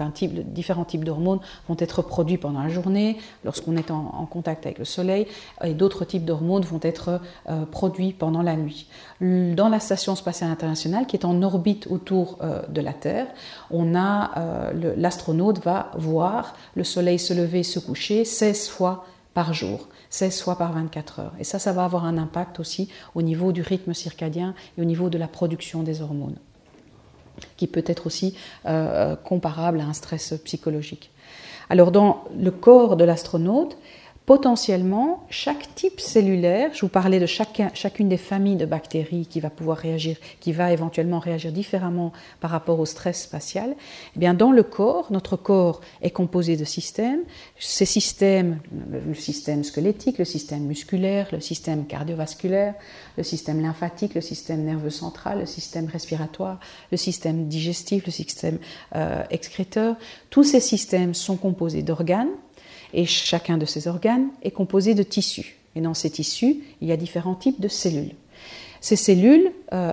différents 0.52 0.84
types 0.84 1.04
d'hormones 1.04 1.40
vont 1.66 1.76
être 1.78 2.02
produits 2.02 2.36
pendant 2.36 2.62
la 2.62 2.68
journée 2.68 3.16
lorsqu'on 3.44 3.76
est 3.76 3.90
en, 3.90 4.26
contact 4.30 4.66
avec 4.66 4.78
le 4.78 4.84
soleil 4.84 5.26
et 5.64 5.72
d'autres 5.72 6.04
types 6.04 6.24
d'hormones 6.24 6.62
vont 6.62 6.80
être 6.82 7.20
euh, 7.48 7.64
produits 7.64 8.12
pendant 8.12 8.42
la 8.42 8.56
nuit. 8.56 8.86
Dans 9.20 9.68
la 9.68 9.80
station 9.80 10.14
spatiale 10.14 10.50
internationale 10.50 11.06
qui 11.06 11.16
est 11.16 11.24
en 11.24 11.42
orbite 11.42 11.86
autour 11.86 12.38
euh, 12.42 12.62
de 12.68 12.80
la 12.82 12.92
Terre, 12.92 13.26
on 13.70 13.94
a 13.94 14.38
euh, 14.38 14.94
l'astronaute 14.96 15.64
va 15.64 15.90
voir 15.96 16.54
le 16.74 16.84
soleil 16.84 17.18
se 17.18 17.32
lever, 17.32 17.62
se 17.62 17.78
coucher 17.78 18.24
16 18.24 18.68
fois 18.68 19.06
par 19.32 19.54
jour. 19.54 19.88
16 20.11 20.42
fois 20.42 20.56
par 20.56 20.72
24 20.72 21.20
heures. 21.20 21.32
Et 21.38 21.44
ça, 21.44 21.59
ça 21.59 21.72
va 21.72 21.84
avoir 21.84 22.04
un 22.04 22.18
impact 22.18 22.61
aussi 22.61 22.88
au 23.14 23.22
niveau 23.22 23.52
du 23.52 23.62
rythme 23.62 23.94
circadien 23.94 24.54
et 24.76 24.82
au 24.82 24.84
niveau 24.84 25.11
de 25.11 25.18
la 25.18 25.28
production 25.28 25.82
des 25.82 26.02
hormones, 26.02 26.36
qui 27.56 27.66
peut 27.66 27.84
être 27.86 28.06
aussi 28.06 28.34
euh, 28.66 29.16
comparable 29.16 29.80
à 29.80 29.84
un 29.84 29.92
stress 29.92 30.34
psychologique. 30.44 31.11
Alors 31.70 31.92
dans 31.92 32.24
le 32.38 32.50
corps 32.50 32.96
de 32.96 33.04
l'astronaute, 33.04 33.76
potentiellement, 34.29 35.24
chaque 35.31 35.74
type 35.74 36.01
cellulaire, 36.01 36.68
je 36.74 36.83
vous 36.83 36.91
parlais 36.91 37.18
de 37.18 37.24
chacune 37.24 38.11
des 38.11 38.18
familles 38.18 38.57
de 38.57 38.66
bactéries 38.66 39.24
qui 39.24 39.41
va 39.41 39.49
pouvoir 39.49 39.79
réagir, 39.79 40.18
qui 40.39 40.53
va 40.53 40.70
éventuellement 40.70 41.18
réagir 41.18 41.51
différemment 41.51 42.12
par 42.39 42.51
rapport 42.51 42.79
au 42.79 42.85
stress 42.85 43.22
spatial, 43.22 43.74
eh 44.14 44.18
bien 44.18 44.35
dans 44.35 44.53
le 44.53 44.62
corps, 44.62 45.11
notre 45.11 45.37
corps 45.37 45.81
est 46.03 46.11
composé 46.11 46.59
de 46.59 46.66
systèmes. 46.66 47.22
Ces 47.59 47.87
systèmes, 47.87 48.59
le 49.07 49.14
système 49.14 49.64
squelettique, 49.64 50.18
le 50.18 50.26
système 50.26 50.64
musculaire, 50.64 51.29
le 51.33 51.41
système 51.41 51.87
cardiovasculaire, 51.87 52.74
le 53.16 53.22
système 53.22 53.62
lymphatique, 53.62 54.14
le 54.14 54.20
système 54.20 54.62
nerveux 54.62 54.91
central, 54.91 55.39
le 55.39 55.47
système 55.47 55.87
respiratoire, 55.87 56.61
le 56.93 56.99
système 56.99 57.49
digestif, 57.49 58.05
le 58.05 58.12
système 58.12 58.59
euh, 58.95 59.22
excréteur, 59.31 59.97
tous 60.29 60.45
ces 60.45 60.61
systèmes 60.61 61.14
sont 61.14 61.39
composés 61.39 61.83
d'organes 61.83 62.29
et 62.95 63.07
chacun 63.07 63.59
de 63.59 63.64
ces 63.64 63.89
organes 63.89 64.28
est 64.43 64.51
composé 64.51 64.95
de 64.95 65.03
tissus. 65.03 65.57
Et 65.74 65.80
dans 65.80 65.95
ces 65.95 66.11
tissus, 66.11 66.64
il 66.80 66.89
y 66.89 66.93
a 66.93 66.97
différents 66.97 67.34
types 67.34 67.61
de 67.61 67.68
cellules. 67.68 68.14
Ces 68.80 68.97
cellules, 68.97 69.53
euh, 69.72 69.93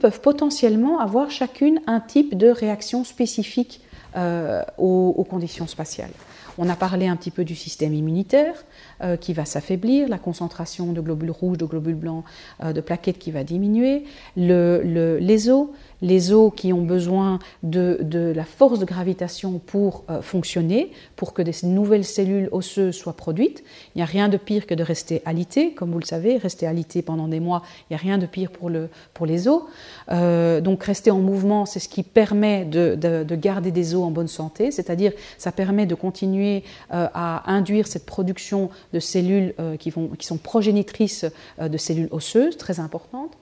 peuvent 0.00 0.20
potentiellement 0.20 0.98
avoir 0.98 1.30
chacune 1.30 1.80
un 1.86 2.00
type 2.00 2.36
de 2.36 2.48
réaction 2.48 3.04
spécifique 3.04 3.80
euh, 4.16 4.62
aux, 4.78 5.24
conditions 5.28 5.66
spatiales. 5.66 6.10
On 6.58 6.70
a 6.70 6.76
parlé 6.76 7.06
un 7.06 7.16
petit 7.16 7.30
peu 7.30 7.44
du 7.44 7.54
système 7.54 7.92
immunitaire 7.92 8.54
euh, 9.02 9.16
qui 9.16 9.34
va 9.34 9.44
s'affaiblir, 9.44 10.08
la 10.08 10.18
concentration 10.18 10.92
de 10.92 11.00
globules 11.02 11.30
rouges, 11.30 11.58
de 11.58 11.66
globules 11.66 11.96
blancs, 11.96 12.24
de 12.62 12.80
plaquettes 12.80 13.18
qui 13.18 13.30
va 13.30 13.44
diminuer, 13.44 14.04
le, 14.36 15.18
les 15.20 15.50
os, 15.50 15.68
les 16.02 16.32
os 16.32 16.52
qui 16.54 16.72
ont 16.72 16.82
besoin 16.82 17.38
de, 17.62 17.98
la 18.34 18.44
force 18.44 18.78
de 18.78 18.84
gravitation 18.84 19.58
pour 19.58 20.04
euh, 20.10 20.22
fonctionner, 20.22 20.92
pour 21.16 21.32
que 21.32 21.42
des 21.42 21.52
nouvelles 21.64 22.04
cellules 22.04 22.48
osseuses 22.52 22.94
soient 22.94 23.16
produites. 23.16 23.62
Il 23.94 23.98
n'y 23.98 24.02
a 24.02 24.06
rien 24.06 24.28
de 24.28 24.36
pire 24.36 24.66
que 24.66 24.74
de 24.74 24.82
rester 24.82 25.22
alité, 25.24 25.72
comme 25.72 25.92
vous 25.92 25.98
le 25.98 26.04
savez, 26.04 26.36
rester 26.36 26.66
alité 26.66 27.02
pendant 27.02 27.28
des 27.28 27.40
mois, 27.40 27.62
il 27.82 27.94
n'y 27.94 27.96
a 27.96 28.00
rien 28.00 28.18
de 28.18 28.26
pire 28.26 28.50
pour, 28.50 28.70
le, 28.70 28.88
pour 29.14 29.26
les 29.26 29.48
os. 29.48 29.62
Euh, 30.10 30.60
donc 30.60 30.84
rester 30.84 31.10
en 31.10 31.18
mouvement, 31.18 31.66
c'est 31.66 31.80
ce 31.80 31.88
qui 31.88 32.02
permet 32.02 32.64
de, 32.64 32.96
garder 33.36 33.70
des 33.70 33.94
os 33.94 34.02
en 34.02 34.10
bonne 34.10 34.28
santé, 34.28 34.70
c'est-à-dire 34.70 35.12
ça 35.38 35.52
permet 35.52 35.86
de 35.86 35.94
continuer 35.94 36.64
euh, 36.92 37.08
à 37.14 37.50
induire 37.52 37.86
cette 37.86 38.06
production 38.06 38.70
de 38.92 39.00
cellules 39.00 39.54
qui 39.78 39.90
sont 39.90 40.36
progénitrices 40.36 41.24
de 41.60 41.78
cellules 41.78 42.08
osseuses, 42.10 42.56
très 42.56 42.80
importantes. 42.80 43.32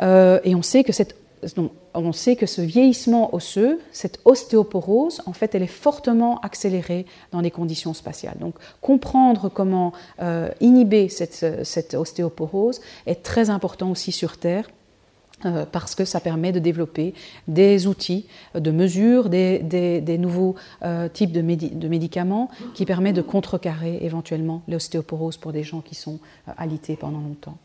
et 0.00 0.54
on 0.54 0.62
sait 0.62 0.84
que 0.84 0.92
cette 0.92 1.16
on 1.94 2.12
sait 2.12 2.36
que 2.36 2.46
ce 2.46 2.60
vieillissement 2.60 3.34
osseux, 3.34 3.80
cette 3.92 4.20
ostéoporose, 4.24 5.22
en 5.26 5.32
fait, 5.32 5.54
elle 5.54 5.62
est 5.62 5.66
fortement 5.66 6.40
accélérée 6.40 7.06
dans 7.32 7.40
les 7.40 7.50
conditions 7.50 7.94
spatiales. 7.94 8.38
Donc, 8.38 8.54
comprendre 8.80 9.48
comment 9.48 9.92
euh, 10.20 10.50
inhiber 10.60 11.08
cette, 11.08 11.94
ostéoporose 11.94 12.80
est 13.06 13.22
très 13.22 13.50
important 13.50 13.90
aussi 13.90 14.12
sur 14.12 14.38
Terre. 14.38 14.68
Euh, 15.44 15.66
parce 15.70 15.94
que 15.94 16.06
ça 16.06 16.18
permet 16.18 16.50
de 16.50 16.58
développer 16.58 17.12
des 17.46 17.86
outils 17.86 18.24
de 18.54 18.70
mesure, 18.70 19.28
des, 19.28 20.16
nouveaux 20.18 20.54
euh, 20.82 21.10
types 21.10 21.30
de, 21.30 21.42
de, 21.42 21.88
médicaments 21.88 22.48
qui 22.72 22.86
permettent 22.86 23.16
de 23.16 23.22
contrecarrer 23.22 23.98
éventuellement 24.00 24.62
l'ostéoporose 24.66 25.36
pour 25.36 25.52
des 25.52 25.62
gens 25.62 25.82
qui 25.82 25.94
sont 25.94 26.20
alités 26.56 26.96
pendant 26.96 27.20
longtemps. 27.20 27.58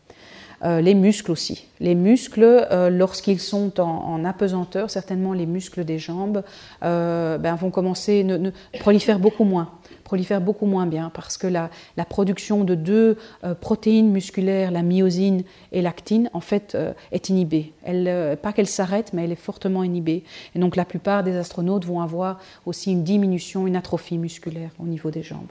Euh, 0.64 0.80
les 0.80 0.94
muscles 0.94 1.32
aussi. 1.32 1.66
Les 1.80 1.96
muscles, 1.96 2.44
euh, 2.44 2.88
lorsqu'ils 2.88 3.40
sont 3.40 3.80
en, 3.80 4.24
apesanteur, 4.24 4.90
certainement 4.90 5.32
les 5.32 5.46
muscles 5.46 5.84
des 5.84 5.98
jambes 5.98 6.44
euh, 6.84 7.36
ben, 7.38 7.56
vont 7.56 7.70
commencer, 7.70 8.22
ne, 8.22 8.50
prolifèrent 8.78 9.18
beaucoup 9.18 9.44
moins 9.44 9.70
prolifèrent 10.04 10.42
beaucoup 10.42 10.66
moins 10.66 10.84
bien 10.84 11.10
parce 11.14 11.38
que 11.38 11.46
la, 11.46 11.70
production 12.04 12.64
de 12.64 12.74
deux 12.74 13.16
protéines 13.62 14.10
musculaires, 14.10 14.70
la 14.70 14.82
myosine 14.82 15.42
et 15.70 15.80
l'actine, 15.80 16.28
en 16.34 16.40
fait, 16.40 16.76
est 17.12 17.30
inhibée. 17.30 17.72
Pas 17.82 18.52
qu'elle 18.52 18.66
s'arrête, 18.66 19.14
mais 19.14 19.24
elle 19.24 19.32
est 19.32 19.36
fortement 19.36 19.82
inhibée. 19.82 20.24
Et 20.54 20.58
donc 20.58 20.76
la 20.76 20.84
plupart 20.84 21.24
des 21.24 21.34
astronautes 21.38 21.86
vont 21.86 22.02
avoir 22.02 22.40
aussi 22.66 22.92
une 22.92 23.04
diminution, 23.04 23.66
une 23.66 23.76
atrophie 23.76 24.18
musculaire 24.18 24.72
au 24.78 24.84
niveau 24.84 25.10
des 25.10 25.22
jambes. 25.22 25.48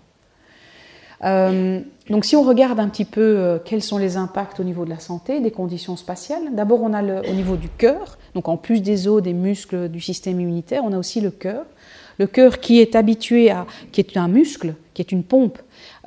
Euh, 1.24 1.80
donc 2.09 2.26
si 2.26 2.36
on 2.36 2.41
regarde 2.41 2.80
un 2.80 2.89
petit 2.89 3.05
peu 3.05 3.22
euh, 3.22 3.59
quels 3.63 3.84
sont 3.84 3.97
les 3.97 4.17
impacts 4.17 4.59
au 4.59 4.63
niveau 4.63 4.86
de 4.86 4.89
la 4.89 4.99
santé, 4.99 5.39
des 5.39 5.51
conditions 5.51 5.95
spatiales, 5.95 6.53
d'abord 6.53 6.82
on 6.82 6.93
a 6.93 7.01
le, 7.01 7.22
au 7.30 7.34
niveau 7.34 7.55
du 7.55 7.69
cœur, 7.69 8.17
donc 8.34 8.47
en 8.47 8.57
plus 8.57 8.82
des 8.82 9.07
os, 9.07 9.22
des 9.22 9.34
muscles, 9.34 9.88
du 9.89 10.01
système 10.01 10.39
immunitaire, 10.39 10.84
on 10.84 10.93
a 10.93 10.97
aussi 10.97 11.22
le 11.22 11.32
cœur. 11.32 11.65
Le 12.17 12.28
cœur 12.28 12.59
qui 12.59 12.80
est 12.80 12.95
habitué 12.95 13.49
à, 13.49 13.65
qui 13.91 14.01
est 14.01 14.17
un 14.17 14.28
muscle, 14.28 14.76
qui 14.93 15.01
est 15.01 15.11
une 15.11 15.24
pompe, 15.24 15.57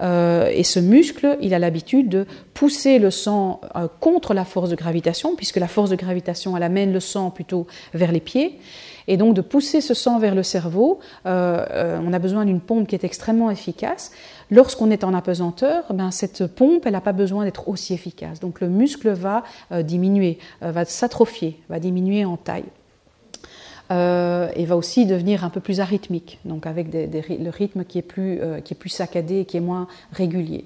euh, 0.00 0.48
et 0.52 0.62
ce 0.62 0.78
muscle, 0.78 1.38
il 1.40 1.54
a 1.54 1.58
l'habitude 1.58 2.08
de 2.08 2.26
pousser 2.52 2.98
le 2.98 3.10
sang 3.10 3.60
contre 4.00 4.32
la 4.32 4.44
force 4.44 4.70
de 4.70 4.76
gravitation, 4.76 5.34
puisque 5.34 5.56
la 5.56 5.66
force 5.66 5.90
de 5.90 5.96
gravitation, 5.96 6.56
elle 6.56 6.62
amène 6.62 6.92
le 6.92 7.00
sang 7.00 7.30
plutôt 7.30 7.66
vers 7.94 8.12
les 8.12 8.20
pieds. 8.20 8.60
Et 9.06 9.16
donc 9.16 9.34
de 9.34 9.40
pousser 9.40 9.80
ce 9.80 9.94
sang 9.94 10.18
vers 10.18 10.34
le 10.34 10.42
cerveau, 10.42 10.98
on 11.24 12.12
a 12.12 12.18
besoin 12.18 12.44
d'une 12.44 12.60
pompe 12.60 12.88
qui 12.88 12.94
est 12.94 13.04
extrêmement 13.04 13.50
efficace. 13.50 14.12
Lorsqu'on 14.50 14.90
est 14.90 15.04
en 15.04 15.14
apesanteur, 15.14 15.84
ben, 15.92 16.10
cette 16.10 16.46
pompe, 16.46 16.86
elle 16.86 16.92
n'a 16.92 17.00
pas 17.00 17.12
besoin 17.12 17.44
d'être 17.44 17.68
aussi 17.68 17.94
efficace. 17.94 18.40
Donc 18.40 18.60
le 18.60 18.68
muscle 18.68 19.10
va 19.10 19.42
euh, 19.72 19.82
diminuer, 19.82 20.38
euh, 20.62 20.70
va 20.70 20.84
s'atrophier, 20.84 21.58
va 21.68 21.80
diminuer 21.80 22.24
en 22.24 22.36
taille. 22.36 22.64
Euh, 23.90 24.48
et 24.56 24.64
va 24.64 24.76
aussi 24.76 25.04
devenir 25.04 25.44
un 25.44 25.50
peu 25.50 25.60
plus 25.60 25.80
arythmique, 25.80 26.38
donc 26.46 26.66
avec 26.66 26.86
le 26.90 27.50
rythme 27.50 27.84
qui 27.84 27.98
est, 27.98 28.02
plus, 28.02 28.40
qui 28.64 28.72
est 28.72 28.76
plus 28.76 28.88
saccadé 28.88 29.40
et 29.40 29.44
qui 29.44 29.58
est 29.58 29.60
moins 29.60 29.88
régulier. 30.10 30.64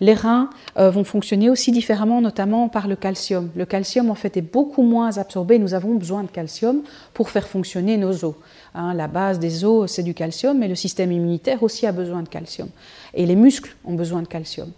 Les 0.00 0.14
reins 0.14 0.48
euh, 0.78 0.90
vont 0.90 1.04
fonctionner 1.04 1.50
aussi 1.50 1.72
différemment, 1.72 2.22
notamment 2.22 2.68
par 2.68 2.88
le 2.88 2.96
calcium. 2.96 3.50
Le 3.54 3.66
calcium, 3.66 4.10
en 4.10 4.14
fait, 4.14 4.36
est 4.36 4.42
beaucoup 4.42 4.82
moins 4.82 5.18
absorbé. 5.18 5.58
Nous 5.58 5.74
avons 5.74 5.94
besoin 5.94 6.22
de 6.22 6.28
calcium 6.28 6.82
pour 7.12 7.28
faire 7.28 7.46
fonctionner 7.46 7.98
nos 7.98 8.24
os. 8.24 8.34
Hein, 8.74 8.94
la 8.94 9.08
base 9.08 9.38
des 9.38 9.64
os, 9.64 9.90
c'est 9.90 10.02
du 10.02 10.14
calcium, 10.14 10.58
mais 10.58 10.68
le 10.68 10.74
système 10.74 11.12
immunitaire 11.12 11.62
aussi 11.62 11.86
a 11.86 11.92
besoin 11.92 12.22
de 12.22 12.28
calcium. 12.28 12.68
Et 13.12 13.26
les 13.26 13.36
muscles 13.36 13.76
ont 13.84 13.94
besoin 13.94 14.22
de 14.22 14.28
calcium. 14.28 14.70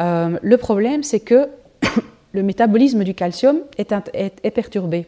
Euh, 0.00 0.38
le 0.42 0.56
problème, 0.56 1.04
c'est 1.04 1.20
que 1.20 1.48
le 2.32 2.42
métabolisme 2.42 3.04
du 3.04 3.14
calcium 3.14 3.58
est, 3.78 3.94
est 4.12 4.50
perturbé. 4.50 5.06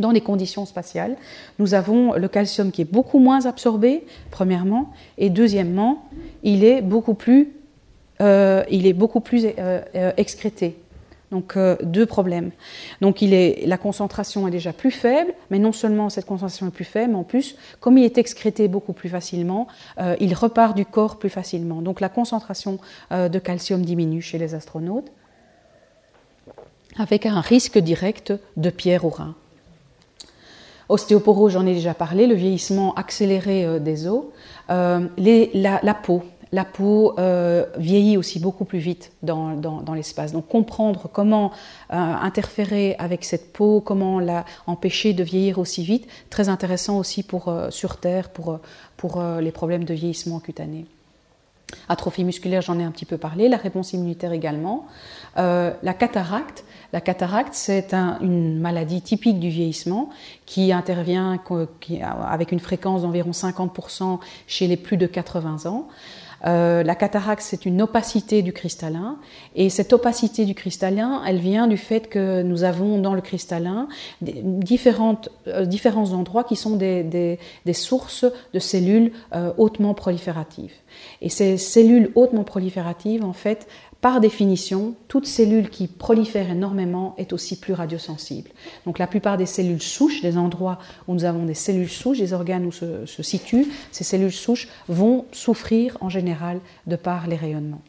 dans 0.00 0.10
les 0.12 0.20
conditions 0.20 0.64
spatiales, 0.64 1.16
nous 1.58 1.74
avons 1.74 2.14
le 2.14 2.28
calcium 2.28 2.70
qui 2.70 2.82
est 2.82 2.92
beaucoup 2.92 3.18
moins 3.18 3.46
absorbé, 3.46 4.04
premièrement, 4.30 4.92
et 5.18 5.28
deuxièmement, 5.28 6.08
il 6.44 6.64
est 6.64 6.82
beaucoup 6.82 7.14
plus, 7.14 7.52
il 8.20 8.86
est 8.86 8.92
beaucoup 8.92 9.20
plus 9.20 9.44
euh, 9.46 9.80
euh, 9.94 10.12
excrété. 10.16 10.76
Donc 11.30 11.58
deux 11.82 12.06
problèmes. 12.06 12.52
Donc 13.02 13.18
la 13.20 13.76
concentration 13.76 14.48
est 14.48 14.50
déjà 14.50 14.72
plus 14.72 14.90
faible, 14.90 15.34
mais 15.50 15.58
non 15.58 15.72
seulement 15.72 16.08
cette 16.08 16.24
concentration 16.24 16.68
est 16.68 16.70
plus 16.70 16.86
faible, 16.86 17.12
mais 17.12 17.18
en 17.18 17.22
plus, 17.22 17.56
comme 17.80 17.98
il 17.98 18.04
est 18.04 18.16
excrété 18.16 18.66
beaucoup 18.66 18.94
plus 18.94 19.10
facilement, 19.10 19.66
il 20.20 20.32
repart 20.32 20.74
du 20.74 20.86
corps 20.86 21.18
plus 21.18 21.28
facilement. 21.28 21.82
Donc 21.82 22.00
la 22.00 22.08
concentration 22.08 22.78
de 23.10 23.38
calcium 23.38 23.82
diminue 23.82 24.22
chez 24.22 24.38
les 24.38 24.54
astronautes, 24.54 25.12
avec 26.96 27.26
un 27.26 27.42
risque 27.42 27.76
direct 27.76 28.32
de 28.56 28.70
pierre 28.70 29.04
au 29.04 29.10
rein. 29.10 29.34
Ostéoporose, 30.88 31.52
j'en 31.52 31.66
ai 31.66 31.74
déjà 31.74 31.94
parlé, 31.94 32.26
le 32.26 32.34
vieillissement 32.34 32.94
accéléré 32.94 33.64
euh, 33.64 33.78
des 33.78 34.06
os. 34.06 34.24
Euh, 34.70 35.06
la, 35.54 35.94
peau, 35.94 36.22
la 36.52 36.64
peau 36.64 37.14
euh, 37.18 37.66
vieillit 37.76 38.16
aussi 38.16 38.40
beaucoup 38.40 38.64
plus 38.64 38.78
vite 38.78 39.12
dans, 39.22 39.82
l'espace. 39.94 40.32
Donc 40.32 40.48
comprendre 40.48 41.08
comment 41.12 41.52
interférer 41.90 42.96
avec 42.98 43.24
cette 43.24 43.52
peau, 43.52 43.80
comment 43.80 44.20
la 44.20 44.44
empêcher 44.66 45.12
de 45.12 45.22
vieillir 45.22 45.58
aussi 45.58 45.82
vite, 45.82 46.06
très 46.30 46.48
intéressant 46.48 46.98
aussi 46.98 47.22
pour, 47.22 47.52
sur 47.70 47.96
Terre 47.98 48.30
pour, 48.30 48.58
pour 48.96 49.22
les 49.40 49.52
problèmes 49.52 49.84
de 49.84 49.94
vieillissement 49.94 50.40
cutané. 50.40 50.86
Atrophie 51.88 52.24
musculaire, 52.24 52.62
j'en 52.62 52.78
ai 52.78 52.84
un 52.84 52.90
petit 52.90 53.04
peu 53.04 53.18
parlé, 53.18 53.48
la 53.48 53.56
réponse 53.56 53.92
immunitaire 53.92 54.32
également. 54.32 54.86
la 55.36 55.94
cataracte, 55.98 56.64
la 56.92 57.02
cataracte, 57.02 57.52
c'est 57.52 57.92
une 57.92 58.58
maladie 58.58 59.02
typique 59.02 59.38
du 59.38 59.50
vieillissement 59.50 60.08
qui 60.46 60.72
intervient 60.72 61.38
avec 62.26 62.52
une 62.52 62.60
fréquence 62.60 63.02
d'environ 63.02 63.32
50% 63.32 64.20
chez 64.46 64.66
les 64.66 64.78
plus 64.78 64.96
de 64.96 65.06
80 65.06 65.66
ans. 65.70 65.88
Euh, 66.46 66.82
la 66.82 66.94
cataracte, 66.94 67.42
c'est 67.42 67.66
une 67.66 67.82
opacité 67.82 68.42
du 68.42 68.52
cristallin, 68.52 69.18
et 69.56 69.70
cette 69.70 69.92
opacité 69.92 70.44
du 70.44 70.54
cristallin, 70.54 71.22
elle 71.26 71.38
vient 71.38 71.66
du 71.66 71.76
fait 71.76 72.08
que 72.08 72.42
nous 72.42 72.64
avons 72.64 72.98
dans 73.00 73.14
le 73.14 73.20
cristallin 73.20 73.88
différentes, 74.20 75.30
euh, 75.48 75.64
différents 75.64 76.12
endroits 76.12 76.44
qui 76.44 76.56
sont 76.56 76.76
des, 76.76 77.38
sources 77.72 78.24
de 78.54 78.58
cellules 78.58 79.12
euh, 79.34 79.52
hautement 79.58 79.94
prolifératives. 79.94 80.74
Et 81.22 81.28
ces 81.28 81.56
cellules 81.56 82.10
hautement 82.14 82.44
prolifératives, 82.44 83.24
en 83.24 83.32
fait, 83.32 83.66
par 84.00 84.20
définition, 84.20 84.94
toute 85.08 85.26
cellule 85.26 85.70
qui 85.70 85.88
prolifère 85.88 86.50
énormément 86.50 87.14
est 87.18 87.32
aussi 87.32 87.58
plus 87.58 87.72
radiosensible. 87.72 88.50
Donc 88.86 89.00
la 89.00 89.08
plupart 89.08 89.36
des 89.36 89.46
cellules 89.46 89.82
souches, 89.82 90.22
des 90.22 90.38
endroits 90.38 90.78
où 91.08 91.14
nous 91.14 91.24
avons 91.24 91.44
des 91.44 91.54
cellules 91.54 91.88
souches, 91.88 92.18
des 92.18 92.32
organes 92.32 92.64
où 92.64 92.70
se, 92.70 93.22
situent, 93.22 93.66
ces 93.90 94.04
cellules 94.04 94.32
souches 94.32 94.68
vont 94.86 95.24
souffrir 95.32 95.98
en 96.00 96.08
général 96.08 96.60
de 96.86 96.94
par 96.94 97.26
les 97.26 97.34
rayonnements. 97.34 97.82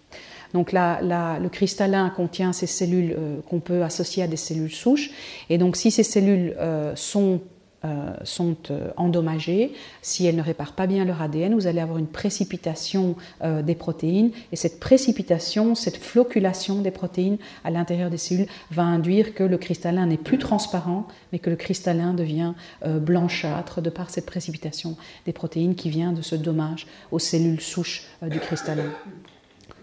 Donc 0.55 0.71
le 0.73 1.47
cristallin 1.47 2.09
contient 2.09 2.53
ces 2.53 2.65
cellules 2.65 3.15
euh, 3.15 3.41
qu'on 3.47 3.59
peut 3.59 3.83
associer 3.83 4.23
à 4.23 4.27
des 4.27 4.35
cellules 4.35 4.73
souches. 4.73 5.11
Et 5.51 5.59
donc 5.59 5.75
si 5.75 5.91
ces 5.91 6.01
cellules 6.01 6.55
euh, 6.57 6.95
sont 6.95 7.39
euh, 7.85 8.13
sont 8.25 8.57
euh, 8.71 8.89
endommagées, 8.97 9.71
si 10.01 10.25
elles 10.25 10.35
ne 10.35 10.41
réparent 10.41 10.73
pas 10.73 10.85
bien 10.85 11.05
leur 11.05 11.21
ADN, 11.21 11.53
vous 11.53 11.65
allez 11.65 11.79
avoir 11.79 11.97
une 11.97 12.07
précipitation 12.07 13.15
euh, 13.41 13.61
des 13.61 13.73
protéines. 13.73 14.31
Et 14.51 14.57
cette 14.57 14.81
précipitation, 14.81 15.75
cette 15.75 15.95
floculation 15.95 16.81
des 16.81 16.91
protéines 16.91 17.37
à 17.63 17.71
l'intérieur 17.71 18.09
des 18.09 18.17
cellules 18.17 18.47
va 18.69 18.83
induire 18.83 19.33
que 19.33 19.43
le 19.43 19.57
cristallin 19.57 20.07
n'est 20.07 20.17
plus 20.17 20.37
transparent, 20.37 21.07
mais 21.31 21.39
que 21.39 21.49
le 21.49 21.55
cristallin 21.55 22.13
devient 22.13 22.53
blanchâtre 22.85 23.81
de 23.81 23.89
par 23.89 24.09
cette 24.09 24.25
précipitation 24.25 24.97
des 25.25 25.31
protéines 25.31 25.75
qui 25.75 25.89
vient 25.89 26.11
de 26.11 26.21
ce 26.21 26.35
dommage 26.35 26.85
aux 27.11 27.19
cellules 27.19 27.61
souches 27.61 28.03
du 28.21 28.41
cristallin. 28.41 28.91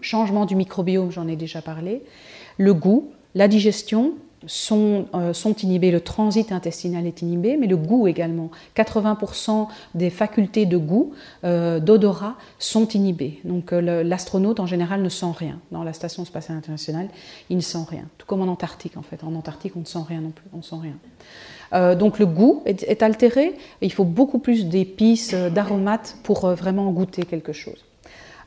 Changement 0.01 0.45
du 0.45 0.55
microbiome, 0.55 1.11
j'en 1.11 1.27
ai 1.27 1.35
déjà 1.35 1.63
parlé. 1.63 2.03
Le 2.57 2.75
goût, 2.75 3.11
la 3.33 3.47
digestion, 3.47 4.13
sont, 4.45 5.07
euh, 5.15 5.33
sont, 5.33 5.53
inhibés, 5.55 5.89
le 5.89 6.01
transit 6.01 6.51
intestinal 6.51 7.07
est 7.07 7.21
inhibé, 7.21 7.57
mais 7.57 7.67
le 7.67 7.77
goût 7.77 8.07
également. 8.07 8.51
80% 8.75 9.67
des 9.95 10.09
facultés 10.09 10.65
de 10.65 10.77
goût, 10.77 11.13
euh, 11.43 11.79
d'odorat, 11.79 12.35
sont 12.59 12.87
inhibées. 12.89 13.39
Donc 13.43 13.73
euh, 13.73 14.03
l'astronaute 14.03 14.59
en 14.59 14.67
général 14.67 15.01
ne 15.01 15.09
sent 15.09 15.33
rien. 15.35 15.59
Dans 15.71 15.83
la 15.83 15.93
station 15.93 16.23
spatiale 16.25 16.57
internationale, 16.57 17.07
il 17.49 17.57
ne 17.57 17.61
sent 17.61 17.85
rien. 17.89 18.03
Tout 18.17 18.27
comme 18.27 18.41
en 18.41 18.51
Antarctique 18.51 18.97
en 18.97 19.01
fait. 19.01 19.23
En 19.23 19.33
Antarctique, 19.33 19.73
on 19.75 19.81
ne 19.81 19.85
sent 19.85 20.03
rien 20.07 20.21
non 20.21 20.31
plus. 20.31 20.45
On 20.53 20.61
sent 20.61 20.75
rien. 20.81 21.95
donc 21.95 22.19
le 22.19 22.25
goût 22.25 22.61
est, 22.65 22.83
est, 22.83 23.01
altéré. 23.01 23.55
Il 23.81 23.91
faut 23.91 24.05
beaucoup 24.05 24.39
plus 24.39 24.67
d'épices, 24.67 25.33
d'aromates 25.33 26.17
pour 26.23 26.47
vraiment 26.51 26.91
goûter 26.91 27.23
quelque 27.23 27.53
chose. 27.53 27.83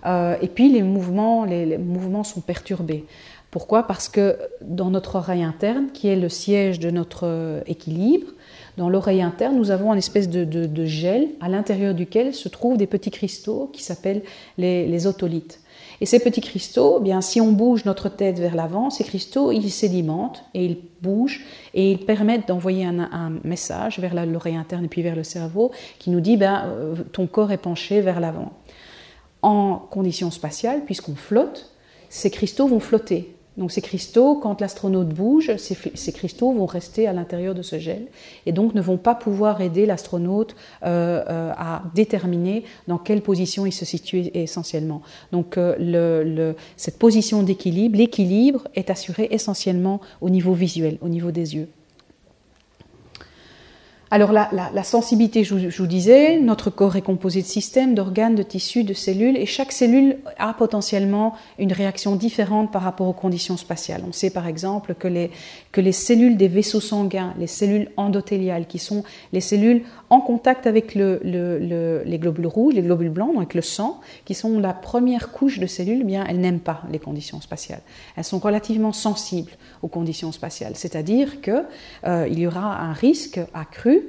et 0.07 0.49
puis 0.55 0.73
les 0.73 0.83
mouvements, 0.83 1.45
les 1.45 1.79
mouvements 1.79 2.25
sont 2.25 2.41
perturbés. 2.41 3.05
Pourquoi? 3.51 3.83
Parce 3.85 4.09
que 4.09 4.39
dans 4.61 4.91
notre 4.91 5.17
oreille 5.17 5.43
interne, 5.43 5.89
qui 5.93 6.07
est 6.07 6.17
le 6.17 6.29
siège 6.29 6.79
de 6.79 6.91
notre 6.91 7.27
euh, 7.27 7.63
équilibre, 7.67 8.29
dans 8.77 8.89
l'oreille 8.89 9.23
interne, 9.23 9.57
nous 9.57 9.73
avons 9.73 9.93
une 9.93 9.99
espèce 9.99 10.29
de, 10.29 10.85
gel 10.87 11.29
à 11.41 11.49
l'intérieur 11.49 11.93
duquel 11.93 12.33
se 12.33 12.49
trouvent 12.49 12.77
des 12.77 12.87
petits 12.87 13.11
cristaux 13.11 13.69
qui 13.73 13.83
s'appellent 13.83 14.23
les, 14.57 15.07
otolithes. 15.07 15.61
Et 16.01 16.07
ces 16.07 16.21
petits 16.21 16.41
cristaux, 16.41 16.99
eh 17.01 17.03
bien, 17.03 17.21
si 17.21 17.41
on 17.41 17.53
bouge 17.53 17.85
notre 17.85 18.09
tête 18.09 18.39
vers 18.39 18.55
l'avant, 18.55 18.89
ces 18.89 19.05
cristaux, 19.05 19.53
ils 19.53 19.71
sédimentent 19.71 20.45
et 20.55 20.65
ils 20.65 20.79
bougent 21.03 21.45
et 21.75 21.91
ils 21.91 21.99
permettent 21.99 22.49
d'envoyer 22.49 22.87
un, 22.87 23.33
message 23.45 23.99
vers 23.99 24.15
l'oreille 24.25 24.57
interne 24.57 24.85
et 24.85 24.89
puis 24.89 25.03
vers 25.03 25.17
le 25.17 25.25
cerveau 25.25 25.73
qui 25.99 26.09
nous 26.11 26.21
dit 26.21 26.37
ben, 26.37 26.65
euh, 26.67 26.95
ton 27.13 27.27
corps 27.27 27.53
est 27.53 27.59
penché 27.59 28.01
vers 28.01 28.21
l'avant. 28.21 28.53
En 29.43 29.77
conditions 29.77 30.31
spatiales, 30.31 30.85
puisqu'on 30.85 31.17
flotte, 31.17 31.71
ces 32.09 32.31
cristaux 32.31 32.67
vont 32.67 32.81
flotter. 32.81 33.35
Donc 33.61 33.71
ces 33.71 33.83
cristaux, 33.83 34.37
quand 34.37 34.63
l'astronaute 34.63 35.11
bouge, 35.11 35.55
ces, 35.59 36.13
cristaux 36.13 36.51
vont 36.51 36.65
rester 36.65 37.07
à 37.07 37.13
l'intérieur 37.13 37.55
de 37.55 37.61
ce 37.61 37.79
gel 37.79 38.07
et 38.47 38.53
donc 38.53 38.75
ne 38.75 38.81
vont 38.81 38.97
pas 38.97 39.15
pouvoir 39.15 39.61
aider 39.61 39.85
l'astronaute 39.85 40.57
euh, 40.83 41.23
euh, 41.29 41.53
à 41.59 41.83
déterminer 41.95 42.65
dans 42.89 42.97
quelle 42.97 43.21
position 43.21 43.67
il 43.67 43.73
se 43.73 43.85
situe 43.85 44.31
essentiellement. 44.33 45.03
Donc 45.31 45.59
euh, 45.59 46.55
cette 46.79 46.99
position 46.99 47.43
d'équilibre, 47.43 47.99
l'équilibre 47.99 48.67
est 48.75 48.89
assuré 48.89 49.29
essentiellement 49.31 50.01
au 50.23 50.31
niveau 50.31 50.55
visuel, 50.55 50.97
au 51.03 51.11
niveau 51.11 51.31
des 51.31 51.55
yeux. 51.55 51.69
Alors 54.13 54.33
la, 54.33 54.83
sensibilité, 54.83 55.45
je 55.45 55.55
vous, 55.55 55.87
disais, 55.87 56.41
notre 56.41 56.69
corps 56.69 56.97
est 56.97 57.03
composé 57.03 57.43
de 57.43 57.47
systèmes, 57.47 57.95
d'organes, 57.95 58.35
de 58.35 58.43
tissus, 58.43 58.83
de 58.83 58.93
cellules, 58.93 59.37
et 59.37 59.47
chaque 59.47 59.71
cellule 59.71 60.17
a 60.37 60.53
potentiellement 60.53 61.37
une 61.61 61.73
réaction 61.73 62.17
différente 62.17 62.73
par 62.73 62.83
rapport 62.83 63.07
aux 63.07 63.13
conditions 63.13 63.57
spatiales. 63.57 64.03
On 64.09 64.11
sait 64.11 64.31
par 64.31 64.49
exemple 64.49 64.97
que 64.97 65.07
les, 65.07 65.31
que 65.71 65.81
les 65.81 65.93
cellules 65.93 66.37
des 66.37 66.49
vaisseaux 66.49 66.81
sanguins, 66.81 67.35
les 67.39 67.47
cellules 67.47 67.89
endothéliales, 67.97 68.67
qui 68.67 68.81
sont 68.81 69.05
les 69.33 69.41
cellules 69.41 69.85
en 70.11 70.21
contact 70.21 70.67
avec 70.67 70.95
les 70.95 72.19
globules 72.21 72.49
rouges, 72.49 72.75
les 72.75 72.83
globules 72.83 73.11
blancs, 73.11 73.33
donc 73.35 73.55
le 73.55 73.63
sang, 73.63 74.01
qui 74.25 74.35
sont 74.35 74.59
la 74.59 74.75
première 74.75 75.31
couche 75.31 75.61
de 75.61 75.67
cellules, 75.67 76.01
eh 76.03 76.05
bien 76.05 76.27
elles 76.29 76.41
n'aiment 76.41 76.61
pas 76.61 76.83
les 76.91 76.99
conditions 76.99 77.41
spatiales. 77.41 77.83
Elles 78.17 78.25
sont 78.25 78.41
relativement 78.41 78.93
sensibles 78.93 79.53
aux 79.83 79.89
conditions 79.89 80.33
spatiales, 80.33 80.75
c'est-à-dire 80.75 81.41
qu'il 81.41 81.65
euh, 82.07 82.29
y 82.29 82.47
aura 82.47 82.81
un 82.81 82.93
risque 82.93 83.41
accru 83.55 84.03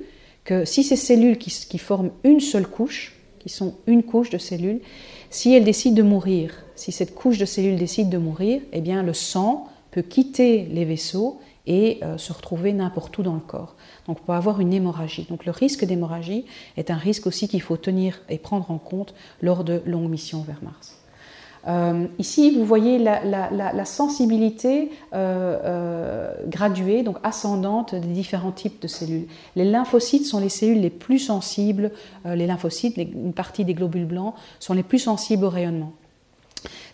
que 0.44 0.66
si 0.66 0.84
ces 0.84 0.96
cellules 0.96 1.38
qui, 1.38 1.78
forment 1.78 2.12
une 2.24 2.40
seule 2.40 2.68
couche, 2.68 3.16
qui 3.38 3.50
sont 3.50 3.76
une 3.86 4.02
couche 4.02 4.32
de 4.32 4.40
cellules, 4.40 4.82
si 5.30 5.54
elles 5.54 5.64
décident 5.64 5.96
de 5.96 6.02
mourir, 6.02 6.64
si 6.76 6.92
cette 6.92 7.14
couche 7.14 7.38
de 7.38 7.46
cellules 7.46 7.78
décide 7.78 8.10
de 8.10 8.18
mourir, 8.18 8.62
eh 8.74 8.82
bien 8.82 9.04
le 9.04 9.14
sang 9.14 9.68
peut 9.92 10.02
quitter 10.02 10.66
les 10.72 10.84
vaisseaux 10.84 11.40
et 11.68 12.00
euh, 12.02 12.18
se 12.18 12.34
retrouver 12.34 12.74
n'importe 12.74 13.18
où 13.20 13.24
dans 13.24 13.36
le 13.36 13.40
corps. 13.40 13.76
Donc 14.08 14.18
on 14.22 14.26
peut 14.26 14.34
avoir 14.34 14.60
une 14.60 14.74
hémorragie. 14.74 15.28
Donc 15.30 15.46
le 15.46 15.52
risque 15.52 15.86
d'hémorragie 15.86 16.46
est 16.78 16.92
un 16.92 16.98
risque 16.98 17.28
aussi 17.28 17.48
qu'il 17.48 17.62
faut 17.62 17.78
tenir 17.78 18.22
et 18.30 18.38
prendre 18.38 18.72
en 18.72 18.78
compte 18.78 19.14
lors 19.42 19.64
de 19.64 19.82
longues 19.86 20.10
missions 20.10 20.42
vers 20.42 20.62
Mars. 20.64 20.98
Euh, 21.68 22.08
ici, 22.18 22.50
vous 22.52 22.66
voyez 22.66 22.98
la, 22.98 23.86
sensibilité 23.86 24.90
euh, 25.14 26.34
graduée, 26.48 27.04
donc 27.04 27.18
ascendante 27.24 27.94
des 27.94 28.08
différents 28.08 28.52
types 28.52 28.82
de 28.82 28.88
cellules. 28.88 29.28
Les 29.56 29.66
lymphocytes 29.66 30.26
sont 30.26 30.40
les 30.40 30.50
cellules 30.50 30.82
les 30.82 30.90
plus 30.90 31.20
sensibles, 31.20 31.92
les 32.26 32.48
lymphocytes, 32.48 32.98
une 32.98 33.34
partie 33.34 33.64
des 33.64 33.76
globules 33.76 34.06
blancs, 34.06 34.34
sont 34.60 34.74
les 34.74 34.84
plus 34.84 35.00
sensibles 35.00 35.46
au 35.46 35.50
rayonnement. 35.50 35.94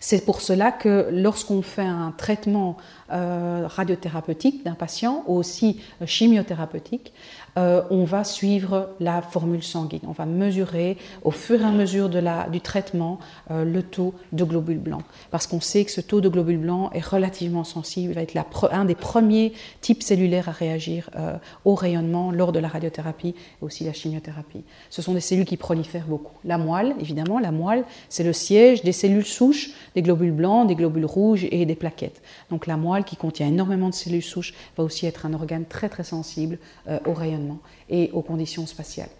C'est 0.00 0.24
pour 0.24 0.40
cela 0.40 0.72
que 0.72 1.08
lorsqu'on 1.10 1.62
fait 1.62 1.82
un 1.82 2.12
traitement 2.16 2.76
euh, 3.10 3.66
radiothérapeutique 3.66 4.64
d'un 4.64 4.74
patient 4.74 5.24
ou 5.26 5.36
aussi 5.36 5.80
euh, 6.02 6.06
chimiothérapeutique, 6.06 7.14
euh, 7.56 7.82
on 7.90 8.04
va 8.04 8.22
suivre 8.22 8.90
la 9.00 9.22
formule 9.22 9.62
sanguine. 9.62 10.02
On 10.06 10.12
va 10.12 10.26
mesurer 10.26 10.98
au 11.24 11.30
fur 11.30 11.60
et 11.62 11.64
à 11.64 11.70
mesure 11.70 12.10
de 12.10 12.18
la, 12.18 12.48
du 12.48 12.60
traitement 12.60 13.18
le 13.50 13.80
taux 13.80 14.14
de 14.32 14.44
globules 14.44 14.78
blancs. 14.78 15.02
Parce 15.30 15.46
qu'on 15.46 15.60
sait 15.60 15.84
que 15.84 15.90
ce 15.90 16.00
taux 16.00 16.20
de 16.20 16.28
globules 16.28 16.58
blancs 16.58 16.90
est 16.94 17.04
relativement 17.04 17.64
sensible, 17.64 18.12
il 18.12 18.14
va 18.14 18.22
être 18.22 18.34
la, 18.34 18.46
un 18.70 18.84
des 18.84 18.94
premiers 18.94 19.52
types 19.80 20.02
cellulaires 20.02 20.48
à 20.48 20.52
réagir 20.52 21.10
au 21.64 21.74
rayonnement 21.74 22.30
lors 22.30 22.52
de 22.52 22.58
la 22.58 22.68
radiothérapie 22.68 23.34
et 23.60 23.64
aussi 23.64 23.84
la 23.84 23.92
chimiothérapie. 23.92 24.62
Ce 24.90 25.02
sont 25.02 25.14
des 25.14 25.20
cellules 25.20 25.46
qui 25.46 25.56
prolifèrent 25.56 26.06
beaucoup. 26.06 26.34
La 26.44 26.58
moelle, 26.58 26.94
évidemment, 27.00 27.38
la 27.38 27.50
moelle, 27.50 27.84
c'est 28.08 28.24
le 28.24 28.32
siège 28.32 28.82
des 28.82 28.92
cellules 28.92 29.26
souches, 29.26 29.70
des 29.94 30.02
globules 30.02 30.32
blancs, 30.32 30.68
des 30.68 30.76
globules 30.76 31.06
rouges 31.06 31.46
et 31.50 31.64
des 31.66 31.74
plaquettes. 31.74 32.22
Donc 32.50 32.66
la 32.66 32.76
moelle, 32.76 32.97
qui 33.04 33.16
contient 33.16 33.46
énormément 33.48 33.88
de 33.88 33.94
cellules 33.94 34.22
souches, 34.22 34.54
va 34.76 34.84
aussi 34.84 35.06
être 35.06 35.26
un 35.26 35.34
organe 35.34 35.64
très 35.64 35.88
très 35.88 36.04
sensible 36.04 36.58
euh, 36.88 36.98
au 37.06 37.12
rayonnement 37.12 37.58
et 37.88 38.10
aux 38.12 38.22
conditions 38.22 38.66
spatiales. 38.66 39.10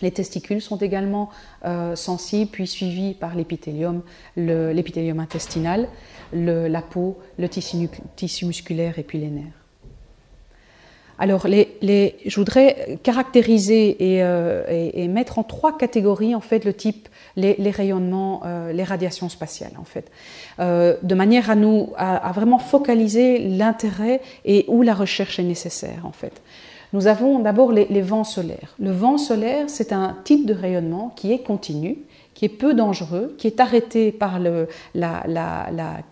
Les 0.00 0.12
testicules 0.12 0.62
sont 0.62 0.76
également 0.76 1.30
euh, 1.64 1.96
sensibles, 1.96 2.50
puis 2.50 2.66
suivis 2.66 3.14
par 3.14 3.34
l'épithélium, 3.34 4.02
l'épithélium 4.36 5.18
intestinal, 5.18 5.88
la 6.32 6.82
peau, 6.82 7.18
le 7.36 7.48
tissu, 7.48 7.88
tissu, 8.14 8.46
musculaire 8.46 8.98
et 8.98 9.02
puis 9.02 9.18
les 9.18 9.30
nerfs. 9.30 9.67
Alors, 11.18 11.48
les, 11.48 12.16
je 12.24 12.36
voudrais 12.36 12.98
caractériser 13.02 13.96
euh, 14.00 14.64
et, 14.68 15.08
mettre 15.08 15.40
en 15.40 15.42
trois 15.42 15.76
catégories 15.76 16.34
en 16.34 16.40
fait 16.40 16.64
le 16.64 16.72
type, 16.72 17.08
les, 17.34 17.56
rayonnements, 17.70 18.42
euh, 18.44 18.72
les 18.72 18.84
radiations 18.84 19.28
spatiales 19.28 19.72
en 19.80 19.84
fait, 19.84 20.10
euh, 20.60 20.96
de 21.02 21.14
manière 21.16 21.50
à 21.50 21.56
nous 21.56 21.92
à, 21.96 22.30
vraiment 22.32 22.58
focaliser 22.58 23.40
l'intérêt 23.40 24.20
et 24.44 24.64
où 24.68 24.82
la 24.82 24.94
recherche 24.94 25.40
est 25.40 25.44
nécessaire 25.44 26.04
en 26.04 26.12
fait. 26.12 26.40
Nous 26.92 27.06
avons 27.08 27.40
d'abord 27.40 27.72
les, 27.72 27.86
les 27.90 28.00
vents 28.00 28.24
solaires. 28.24 28.74
Le 28.78 28.92
vent 28.92 29.18
solaire, 29.18 29.68
c'est 29.68 29.92
un 29.92 30.16
type 30.24 30.46
de 30.46 30.54
rayonnement 30.54 31.12
qui 31.16 31.32
est 31.32 31.40
continu, 31.40 31.98
qui 32.38 32.44
est 32.44 32.48
peu 32.48 32.72
dangereux, 32.72 33.34
qui 33.36 33.48
est 33.48 33.58
arrêté 33.58 34.12
par 34.12 34.38
le, 34.38 34.68
la, 34.94 35.24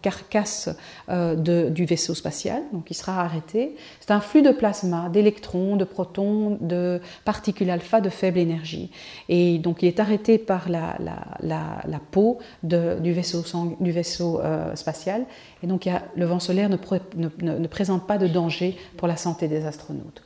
carcasse 0.02 0.68
euh, 1.08 1.36
du 1.70 1.84
vaisseau 1.84 2.16
spatial, 2.16 2.64
donc 2.72 2.90
il 2.90 2.94
sera 2.94 3.22
arrêté. 3.22 3.76
C'est 4.00 4.10
un 4.10 4.18
flux 4.18 4.42
de 4.42 4.50
plasma, 4.50 5.08
d'électrons, 5.08 5.76
de 5.76 5.84
protons, 5.84 6.58
de 6.60 7.00
particules 7.24 7.70
alpha 7.70 8.00
de 8.00 8.08
faible 8.08 8.40
énergie. 8.40 8.90
Et 9.28 9.58
donc 9.58 9.84
il 9.84 9.86
est 9.86 10.00
arrêté 10.00 10.36
par 10.36 10.68
la, 10.68 12.00
peau 12.10 12.38
du 12.64 13.12
vaisseau, 13.12 13.44
du 13.78 13.92
vaisseau 13.92 14.40
euh, 14.40 14.74
spatial. 14.74 15.26
Et 15.62 15.68
donc 15.68 15.88
le 16.16 16.26
vent 16.26 16.40
solaire 16.40 16.68
ne 16.68 17.66
présente 17.68 18.04
pas 18.08 18.18
de 18.18 18.26
danger 18.26 18.76
pour 18.96 19.06
la 19.06 19.16
santé 19.16 19.46
des 19.46 19.64
astronautes. 19.64 20.25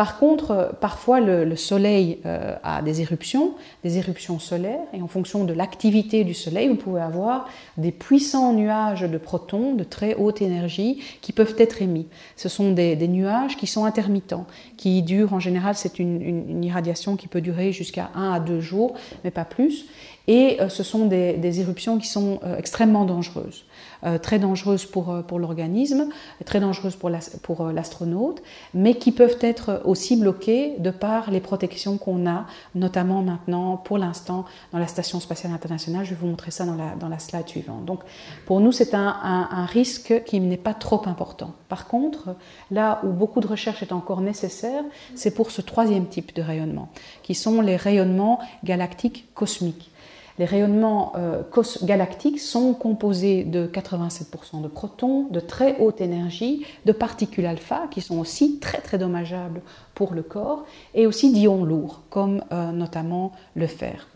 Par 0.00 0.18
contre, 0.18 0.52
euh, 0.52 0.68
parfois 0.72 1.20
le, 1.20 1.56
Soleil 1.56 2.20
euh, 2.24 2.56
a 2.62 2.80
des 2.80 3.02
éruptions, 3.02 3.52
des 3.84 3.98
éruptions 3.98 4.38
solaires, 4.38 4.80
et 4.94 5.02
en 5.02 5.08
fonction 5.08 5.44
de 5.44 5.52
l'activité 5.52 6.24
du 6.24 6.32
Soleil, 6.32 6.68
vous 6.68 6.76
pouvez 6.76 7.02
avoir 7.02 7.46
des 7.76 7.92
puissants 7.92 8.54
nuages 8.54 9.02
de 9.02 9.18
protons 9.18 9.74
de 9.74 9.84
très 9.84 10.14
haute 10.14 10.40
énergie 10.40 11.02
qui 11.20 11.32
peuvent 11.32 11.54
être 11.58 11.82
émis. 11.82 12.06
Ce 12.36 12.48
sont 12.48 12.72
des, 12.72 12.96
nuages 13.08 13.58
qui 13.58 13.66
sont 13.66 13.84
intermittents, 13.84 14.46
qui 14.78 15.02
durent 15.02 15.34
en 15.34 15.40
général, 15.40 15.74
c'est 15.74 15.98
une, 15.98 16.64
irradiation 16.64 17.16
qui 17.16 17.28
peut 17.28 17.42
durer 17.42 17.70
jusqu'à 17.70 18.08
un 18.14 18.32
à 18.32 18.40
deux 18.40 18.62
jours, 18.62 18.94
mais 19.22 19.30
pas 19.30 19.44
plus. 19.44 19.84
Et 20.28 20.62
euh, 20.62 20.70
ce 20.70 20.82
sont 20.82 21.04
des 21.08 21.60
éruptions 21.60 21.98
qui 21.98 22.08
sont 22.08 22.40
extrêmement 22.56 23.04
dangereuses. 23.04 23.66
Euh, 24.04 24.18
très 24.18 24.38
dangereuses 24.38 24.86
pour, 24.86 25.10
euh, 25.10 25.22
pour 25.22 25.38
l'organisme, 25.38 26.08
très 26.46 26.58
dangereuses 26.58 26.96
pour 26.96 27.60
euh, 27.60 27.72
l'astronaute, 27.72 28.42
mais 28.72 28.94
qui 28.94 29.12
peuvent 29.12 29.36
être 29.42 29.82
aussi 29.84 30.16
bloquées 30.16 30.76
de 30.78 30.90
par 30.90 31.30
les 31.30 31.40
protections 31.40 31.98
qu'on 31.98 32.26
a, 32.26 32.46
notamment 32.74 33.20
maintenant, 33.22 33.76
pour 33.76 33.98
l'instant, 33.98 34.46
dans 34.72 34.78
la 34.78 34.86
Station 34.86 35.20
spatiale 35.20 35.52
internationale. 35.52 36.06
Je 36.06 36.10
vais 36.10 36.16
vous 36.16 36.28
montrer 36.28 36.50
ça 36.50 36.64
dans 36.64 36.76
la, 36.76 36.94
dans 36.94 37.08
la 37.08 37.18
slide 37.18 37.46
suivante. 37.46 37.84
Donc, 37.84 38.00
pour 38.46 38.60
nous, 38.60 38.72
c'est 38.72 38.94
un, 38.94 39.18
un, 39.22 39.66
risque 39.66 40.22
qui 40.24 40.40
n'est 40.40 40.56
pas 40.56 40.74
trop 40.74 41.02
important. 41.06 41.52
Par 41.68 41.86
contre, 41.86 42.34
là 42.70 43.00
où 43.04 43.08
beaucoup 43.08 43.40
de 43.40 43.46
recherche 43.46 43.82
est 43.82 43.92
encore 43.92 44.22
nécessaire, 44.22 44.82
c'est 45.14 45.34
pour 45.34 45.50
ce 45.50 45.60
troisième 45.60 46.06
type 46.06 46.34
de 46.34 46.42
rayonnement, 46.42 46.88
qui 47.22 47.34
sont 47.34 47.60
les 47.60 47.76
rayonnements 47.76 48.40
galactiques 48.64 49.26
cosmiques. 49.34 49.90
Les 50.38 50.44
rayonnements 50.44 51.12
euh, 51.16 51.42
galactiques 51.82 52.40
sont 52.40 52.72
composés 52.72 53.44
de 53.44 53.66
87% 53.66 54.62
de 54.62 54.68
protons, 54.68 55.24
de 55.24 55.40
très 55.40 55.78
haute 55.78 56.00
énergie, 56.00 56.64
de 56.86 56.92
particules 56.92 57.46
alpha 57.46 57.88
qui 57.90 58.00
sont 58.00 58.18
aussi 58.18 58.58
très 58.58 58.78
très 58.78 58.98
dommageables 58.98 59.60
pour 59.94 60.14
le 60.14 60.22
corps, 60.22 60.64
et 60.94 61.06
aussi 61.06 61.32
d'ions 61.32 61.64
lourds 61.64 62.02
comme 62.10 62.42
euh, 62.52 62.72
notamment 62.72 63.32
le 63.54 63.66
fer 63.66 64.08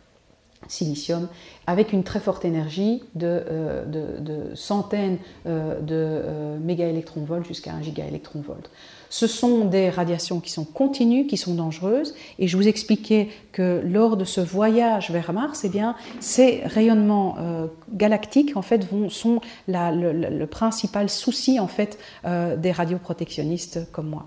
silicium, 0.66 1.28
avec 1.66 1.92
une 1.92 2.04
très 2.04 2.20
forte 2.20 2.46
énergie 2.46 3.04
de, 3.14 3.26
euh, 3.50 4.54
centaines 4.54 5.18
de 5.44 6.22
mégaélectronvolts 6.58 7.44
jusqu'à 7.44 7.74
1 7.74 7.82
gigaélectronvolt. 7.82 8.70
Ce 9.14 9.28
sont 9.28 9.64
des 9.64 9.90
radiations 9.90 10.40
qui 10.40 10.50
sont 10.50 10.64
continues, 10.64 11.28
qui 11.28 11.36
sont 11.36 11.54
dangereuses. 11.54 12.16
Et 12.40 12.48
je 12.48 12.56
vous 12.56 12.66
expliquais 12.66 13.28
que 13.52 13.80
lors 13.84 14.16
de 14.16 14.24
ce 14.24 14.40
voyage 14.40 15.12
vers 15.12 15.32
Mars, 15.32 15.64
eh 15.64 15.70
ces 16.18 16.62
rayonnements 16.64 17.36
euh, 17.38 17.68
galactiques 17.92 18.56
en 18.56 18.62
fait, 18.62 18.84
sont 19.10 19.40
le, 19.68 20.44
principal 20.46 21.08
souci 21.08 21.60
en 21.60 21.68
fait, 21.68 21.96
euh, 22.24 22.56
des 22.56 22.72
radioprotectionnistes 22.72 23.88
comme 23.92 24.08
moi. 24.08 24.26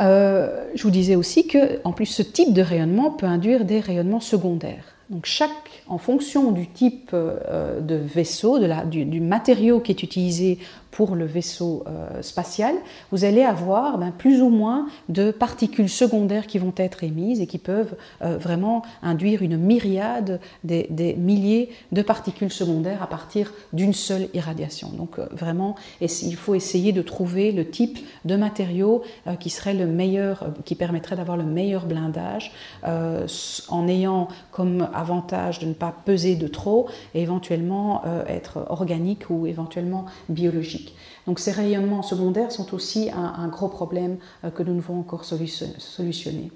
Euh, 0.00 0.64
je 0.74 0.82
vous 0.82 0.90
disais 0.90 1.14
aussi 1.14 1.46
que, 1.46 1.82
en 1.84 1.92
plus, 1.92 2.06
ce 2.06 2.22
type 2.22 2.54
de 2.54 2.62
rayonnement 2.62 3.10
peut 3.10 3.26
induire 3.26 3.66
des 3.66 3.80
rayonnements 3.80 4.20
secondaires. 4.20 4.94
Donc 5.10 5.26
chaque, 5.26 5.82
en 5.88 5.98
fonction 5.98 6.52
du 6.52 6.66
type 6.66 7.14
de 7.14 7.94
vaisseau, 7.94 8.58
du, 8.86 9.20
matériau 9.20 9.80
qui 9.80 9.92
est 9.92 10.02
utilisé 10.02 10.58
pour 10.98 11.14
le 11.14 11.26
vaisseau 11.26 11.84
euh, 11.86 12.22
spatial, 12.22 12.74
vous 13.12 13.24
allez 13.24 13.44
avoir 13.44 13.98
ben, 13.98 14.10
plus 14.10 14.42
ou 14.42 14.48
moins 14.48 14.88
de 15.08 15.30
particules 15.30 15.88
secondaires 15.88 16.48
qui 16.48 16.58
vont 16.58 16.72
être 16.76 17.04
émises 17.04 17.40
et 17.40 17.46
qui 17.46 17.58
peuvent 17.58 17.94
euh, 18.20 18.36
vraiment 18.36 18.82
induire 19.00 19.42
une 19.42 19.56
myriade, 19.56 20.40
des, 20.64 20.88
milliers 21.16 21.70
de 21.92 22.02
particules 22.02 22.50
secondaires 22.50 23.00
à 23.00 23.06
partir 23.06 23.52
d'une 23.72 23.92
seule 23.92 24.28
irradiation. 24.34 24.88
Donc 24.88 25.20
euh, 25.20 25.28
vraiment, 25.30 25.76
il 26.00 26.34
faut 26.34 26.56
essayer 26.56 26.90
de 26.90 27.02
trouver 27.02 27.52
le 27.52 27.70
type 27.70 28.00
de 28.24 28.34
matériau 28.34 29.04
qui 29.38 29.50
serait 29.50 29.74
le 29.74 29.86
meilleur, 29.86 30.48
qui 30.64 30.74
permettrait 30.74 31.14
d'avoir 31.14 31.36
le 31.36 31.44
meilleur 31.44 31.86
blindage 31.86 32.50
en 32.82 33.88
ayant 33.88 34.26
comme 34.50 34.88
avantage 34.92 35.60
de 35.60 35.66
ne 35.66 35.74
pas 35.74 35.94
peser 36.04 36.34
de 36.34 36.48
trop 36.48 36.88
et 37.14 37.22
éventuellement 37.22 38.02
être 38.26 38.66
organique 38.68 39.30
ou 39.30 39.46
éventuellement 39.46 40.06
biologique. 40.28 40.87
Donc 41.26 41.38
ces 41.38 41.52
rayonnements 41.52 42.02
secondaires 42.02 42.52
sont 42.52 42.74
aussi 42.74 43.10
un, 43.10 43.48
gros 43.48 43.68
problème 43.68 44.18
euh, 44.44 44.50
que 44.50 44.62
nous 44.62 44.74
devons 44.74 45.00
encore 45.00 45.24
solutionner. 45.24 46.52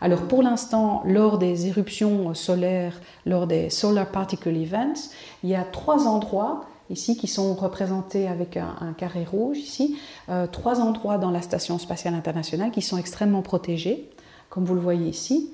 Alors 0.00 0.22
pour 0.22 0.42
l'instant, 0.42 1.02
lors 1.04 1.38
des 1.38 1.66
éruptions 1.66 2.32
solaires, 2.34 3.00
lors 3.26 3.46
des 3.46 3.68
Solar 3.70 4.10
Particle 4.10 4.56
Events, 4.56 5.10
il 5.42 5.50
y 5.50 5.54
a 5.54 5.64
trois 5.64 6.06
endroits 6.06 6.64
ici 6.90 7.16
qui 7.16 7.26
sont 7.26 7.54
représentés 7.54 8.28
avec 8.28 8.56
un, 8.56 8.94
carré 8.96 9.24
rouge 9.24 9.58
ici, 9.58 9.98
euh, 10.28 10.46
trois 10.46 10.80
endroits 10.80 11.18
dans 11.18 11.30
la 11.30 11.42
Station 11.42 11.78
spatiale 11.78 12.14
internationale 12.14 12.70
qui 12.70 12.80
sont 12.80 12.96
extrêmement 12.96 13.42
protégés, 13.42 14.08
comme 14.48 14.64
vous 14.64 14.74
le 14.74 14.80
voyez 14.80 15.08
ici 15.08 15.52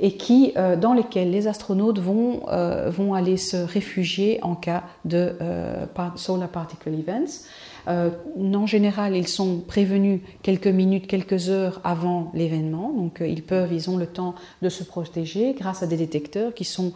et 0.00 0.16
qui, 0.16 0.52
euh, 0.56 0.76
dans 0.76 0.92
lesquels 0.92 1.30
les 1.30 1.46
astronautes 1.46 1.98
vont, 1.98 2.42
euh, 2.48 2.90
vont 2.90 3.14
aller 3.14 3.36
se 3.36 3.56
réfugier 3.56 4.38
en 4.42 4.54
cas 4.54 4.84
de 5.04 5.36
euh, 5.40 5.86
solar 6.16 6.48
particle 6.48 6.90
events. 6.90 7.46
en 7.86 8.66
général, 8.66 9.16
ils 9.16 9.28
sont 9.28 9.60
prévenus 9.60 10.20
quelques 10.42 10.66
minutes, 10.66 11.06
quelques 11.06 11.48
heures 11.48 11.80
avant 11.84 12.30
l'événement, 12.34 12.92
donc 12.92 13.22
ils 13.24 13.42
peuvent, 13.42 13.72
ils 13.72 13.88
ont 13.88 13.96
le 13.96 14.06
temps 14.06 14.34
de 14.60 14.68
se 14.68 14.82
protéger 14.82 15.54
grâce 15.54 15.82
à 15.82 15.86
des 15.86 15.96
détecteurs 15.96 16.52
qui 16.52 16.64
sont, 16.64 16.92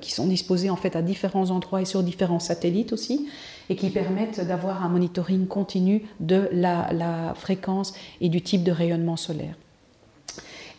qui 0.00 0.12
sont 0.12 0.26
disposés 0.26 0.68
en 0.70 0.76
fait 0.76 0.96
à 0.96 1.02
différents 1.02 1.50
endroits 1.50 1.80
et 1.80 1.86
sur 1.86 2.02
différents 2.02 2.40
satellites 2.40 2.92
aussi, 2.92 3.26
et 3.70 3.76
qui 3.76 3.88
permettent 3.88 4.46
d'avoir 4.46 4.84
un 4.84 4.90
monitoring 4.90 5.46
continu 5.46 6.02
de 6.20 6.48
la, 6.52 6.92
la 6.92 7.34
fréquence 7.34 7.94
et 8.20 8.28
du 8.28 8.42
type 8.42 8.64
de 8.64 8.72
rayonnement 8.72 9.16
solaire. 9.16 9.54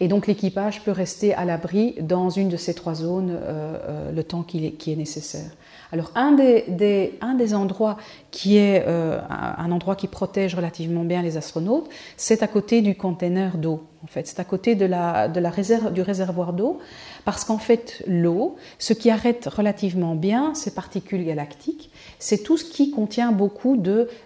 Et 0.01 0.07
donc 0.07 0.25
l'équipage 0.25 0.81
peut 0.81 0.91
rester 0.91 1.35
à 1.35 1.45
l'abri 1.45 1.93
dans 2.01 2.31
une 2.31 2.49
de 2.49 2.57
ces 2.57 2.73
trois 2.73 2.95
zones 2.95 3.29
euh, 3.29 3.77
euh, 3.87 4.11
le 4.11 4.23
temps 4.23 4.41
qui 4.41 4.65
est, 4.65 4.95
nécessaire. 4.95 5.51
Alors 5.91 6.11
un 6.15 6.31
des, 6.31 7.53
endroits 7.53 7.97
qui 8.31 8.57
est 8.57 8.83
euh, 8.87 9.21
un 9.29 9.71
endroit 9.71 9.95
qui 9.95 10.07
protège 10.07 10.55
relativement 10.55 11.03
bien 11.03 11.21
les 11.21 11.37
astronautes, 11.37 11.87
c'est 12.17 12.41
à 12.41 12.47
côté 12.47 12.81
du 12.81 12.95
container 12.95 13.57
d'eau. 13.57 13.83
En 14.03 14.07
fait, 14.07 14.25
c'est 14.25 14.39
à 14.39 14.43
côté 14.43 14.73
de 14.73 14.85
la, 14.85 15.27
réserve, 15.51 15.93
du 15.93 16.01
réservoir 16.01 16.53
d'eau, 16.53 16.79
parce 17.23 17.45
qu'en 17.45 17.59
fait 17.59 18.03
l'eau, 18.07 18.55
ce 18.79 18.93
qui 18.93 19.11
arrête 19.11 19.45
relativement 19.45 20.15
bien 20.15 20.55
ces 20.55 20.73
particules 20.73 21.23
galactiques, 21.23 21.91
c'est 22.17 22.41
tout 22.41 22.57
ce 22.57 22.65
qui 22.65 22.89
contient 22.89 23.31
beaucoup 23.31 23.77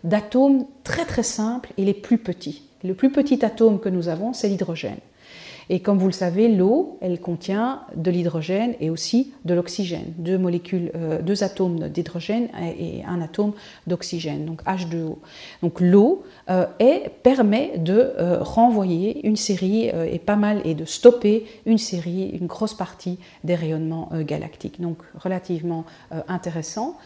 d'atomes 0.05 0.67
très 0.85 1.03
très 1.03 1.23
simples 1.23 1.73
et 1.77 1.83
les 1.83 1.93
plus 1.93 2.17
petits. 2.17 2.61
Le 2.85 2.93
plus 2.93 3.11
petit 3.11 3.43
atome 3.43 3.81
que 3.81 3.89
nous 3.89 4.07
avons, 4.07 4.31
c'est 4.31 4.47
l'hydrogène. 4.47 4.99
Et 5.69 5.79
comme 5.79 5.97
vous 5.97 6.07
le 6.07 6.13
savez, 6.13 6.47
l'eau, 6.47 6.97
elle 7.01 7.19
contient 7.19 7.81
de 7.95 8.11
l'hydrogène 8.11 8.75
et 8.79 8.89
aussi 8.89 9.33
de 9.45 9.53
l'oxygène, 9.53 10.13
deux 10.17 10.37
molécules, 10.37 10.91
euh, 10.95 11.21
deux 11.21 11.43
atomes 11.43 11.89
d'hydrogène 11.89 12.49
et 12.79 13.03
un 13.05 13.21
atome 13.21 13.53
d'oxygène, 13.87 14.45
donc 14.45 14.63
H2O. 14.63 15.17
Donc 15.63 15.81
l'eau 15.81 16.23
euh, 16.49 16.65
permet 17.23 17.77
de 17.77 18.13
euh, 18.19 18.37
renvoyer 18.41 19.25
une 19.25 19.35
série 19.35 19.85
et 19.85 20.19
pas 20.19 20.35
mal 20.35 20.61
et 20.65 20.75
de 20.75 20.85
stopper 20.85 21.45
une 21.65 21.77
série, 21.77 22.29
une 22.39 22.47
grosse 22.47 22.73
partie 22.73 23.17
des 23.43 23.55
rayonnements 23.55 24.09
galactiques. 24.21 24.81
Donc 24.81 24.97
relativement 25.17 25.85
intéressant. 26.27 26.97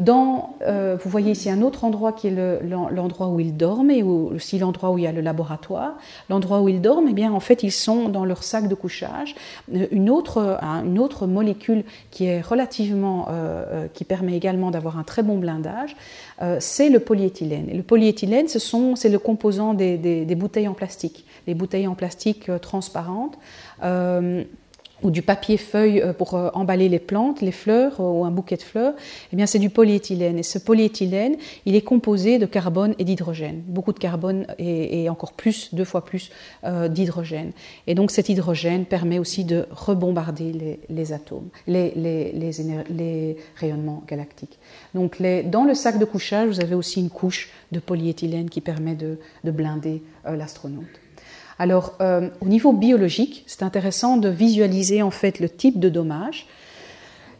Euh, 0.00 0.96
vous 1.02 1.10
voyez 1.10 1.32
ici 1.32 1.50
un 1.50 1.62
autre 1.62 1.84
endroit 1.84 2.12
qui 2.12 2.28
est 2.28 2.60
l'endroit 2.90 3.28
où 3.28 3.40
ils 3.40 3.56
dorment 3.56 3.90
et 3.90 4.02
aussi 4.02 4.58
l'endroit 4.58 4.90
où 4.90 4.98
il 4.98 5.04
y 5.04 5.06
a 5.06 5.12
le 5.12 5.20
laboratoire. 5.20 5.94
L'endroit 6.28 6.60
où 6.60 6.68
ils 6.68 6.80
dorment, 6.80 7.08
eh 7.08 7.12
bien, 7.12 7.32
en 7.32 7.40
fait, 7.40 7.62
ils 7.62 7.72
sont 7.72 8.08
dans 8.08 8.24
leur 8.24 8.42
sac 8.42 8.68
de 8.68 8.74
couchage. 8.74 9.34
Euh, 9.74 9.86
une 9.90 10.10
autre, 10.10 11.26
molécule 11.26 11.84
qui 12.10 12.26
est 12.26 12.40
relativement, 12.40 13.28
euh, 13.30 13.86
qui 13.92 14.04
permet 14.04 14.36
également 14.36 14.70
d'avoir 14.70 14.98
un 14.98 15.02
très 15.02 15.22
bon 15.22 15.38
blindage, 15.38 15.96
c'est 16.58 16.90
le 16.90 17.00
polyéthylène. 17.00 17.70
Le 17.72 17.82
polyéthylène, 17.82 18.46
c'est 18.48 19.08
le 19.08 19.18
composant 19.18 19.72
des, 19.72 19.96
des, 19.96 20.34
bouteilles 20.34 20.68
en 20.68 20.74
plastique, 20.74 21.24
les 21.46 21.54
bouteilles 21.54 21.86
en 21.86 21.94
plastique 21.94 22.50
transparentes 22.60 23.38
ou 25.02 25.10
du 25.10 25.22
papier 25.22 25.56
feuille 25.56 26.00
euh, 26.00 26.12
pour 26.12 26.34
euh, 26.34 26.50
emballer 26.54 26.88
les 26.88 26.98
plantes, 26.98 27.40
les 27.40 27.52
fleurs 27.52 28.00
euh, 28.00 28.04
ou 28.04 28.24
un 28.24 28.30
bouquet 28.30 28.56
de 28.56 28.62
fleurs, 28.62 28.94
eh 29.32 29.36
bien 29.36 29.46
c'est 29.46 29.58
du 29.58 29.70
polyéthylène. 29.70 30.38
Et 30.38 30.42
ce 30.42 30.58
polyéthylène, 30.58 31.36
il 31.66 31.74
est 31.74 31.82
composé 31.82 32.38
de 32.38 32.46
carbone 32.46 32.94
et 32.98 33.04
d'hydrogène. 33.04 33.62
Beaucoup 33.66 33.92
de 33.92 33.98
carbone 33.98 34.46
et, 34.58 35.08
encore 35.08 35.32
plus, 35.32 35.74
deux 35.74 35.84
fois 35.84 36.04
plus 36.04 36.30
d'hydrogène. 36.64 37.52
Et 37.86 37.94
donc 37.94 38.10
cet 38.10 38.28
hydrogène 38.28 38.84
permet 38.84 39.18
aussi 39.18 39.44
de 39.44 39.66
rebombarder 39.70 40.78
les, 40.88 41.12
atomes, 41.12 41.48
les, 41.66 41.92
les, 41.94 43.36
rayonnements 43.56 44.02
galactiques. 44.06 44.58
Donc 44.94 45.20
dans 45.44 45.64
le 45.64 45.74
sac 45.74 45.98
de 45.98 46.04
couchage, 46.04 46.48
vous 46.48 46.60
avez 46.60 46.74
aussi 46.74 47.00
une 47.00 47.10
couche 47.10 47.50
de 47.72 47.80
polyéthylène 47.80 48.50
qui 48.50 48.60
permet 48.60 48.94
de, 48.94 49.18
blinder 49.44 50.02
l'astronaute. 50.24 51.05
Alors, 51.58 51.94
euh, 52.00 52.28
au 52.40 52.46
niveau 52.46 52.72
biologique, 52.72 53.44
c'est 53.46 53.62
intéressant 53.62 54.18
de 54.18 54.28
visualiser 54.28 55.02
en 55.02 55.10
fait 55.10 55.40
le 55.40 55.48
type 55.48 55.80
de 55.80 55.88
dommage. 55.88 56.46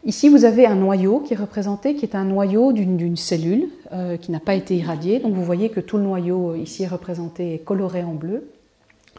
Ici, 0.04 0.28
vous 0.28 0.44
avez 0.44 0.66
un 0.66 0.76
noyau 0.76 1.20
qui 1.20 1.34
est 1.34 1.36
représenté, 1.36 1.96
qui 1.96 2.04
est 2.04 2.14
un 2.14 2.24
noyau 2.24 2.72
d'une 2.72 3.16
cellule 3.16 3.68
euh, 3.92 4.16
qui 4.16 4.30
n'a 4.30 4.40
pas 4.40 4.54
été 4.54 4.76
irradiée. 4.76 5.18
Donc, 5.18 5.34
vous 5.34 5.44
voyez 5.44 5.68
que 5.68 5.80
tout 5.80 5.96
le 5.96 6.04
noyau 6.04 6.52
euh, 6.52 6.58
ici 6.58 6.84
est 6.84 6.88
représenté 6.88 7.54
et 7.54 7.58
coloré 7.58 8.04
en 8.04 8.14
bleu 8.14 8.48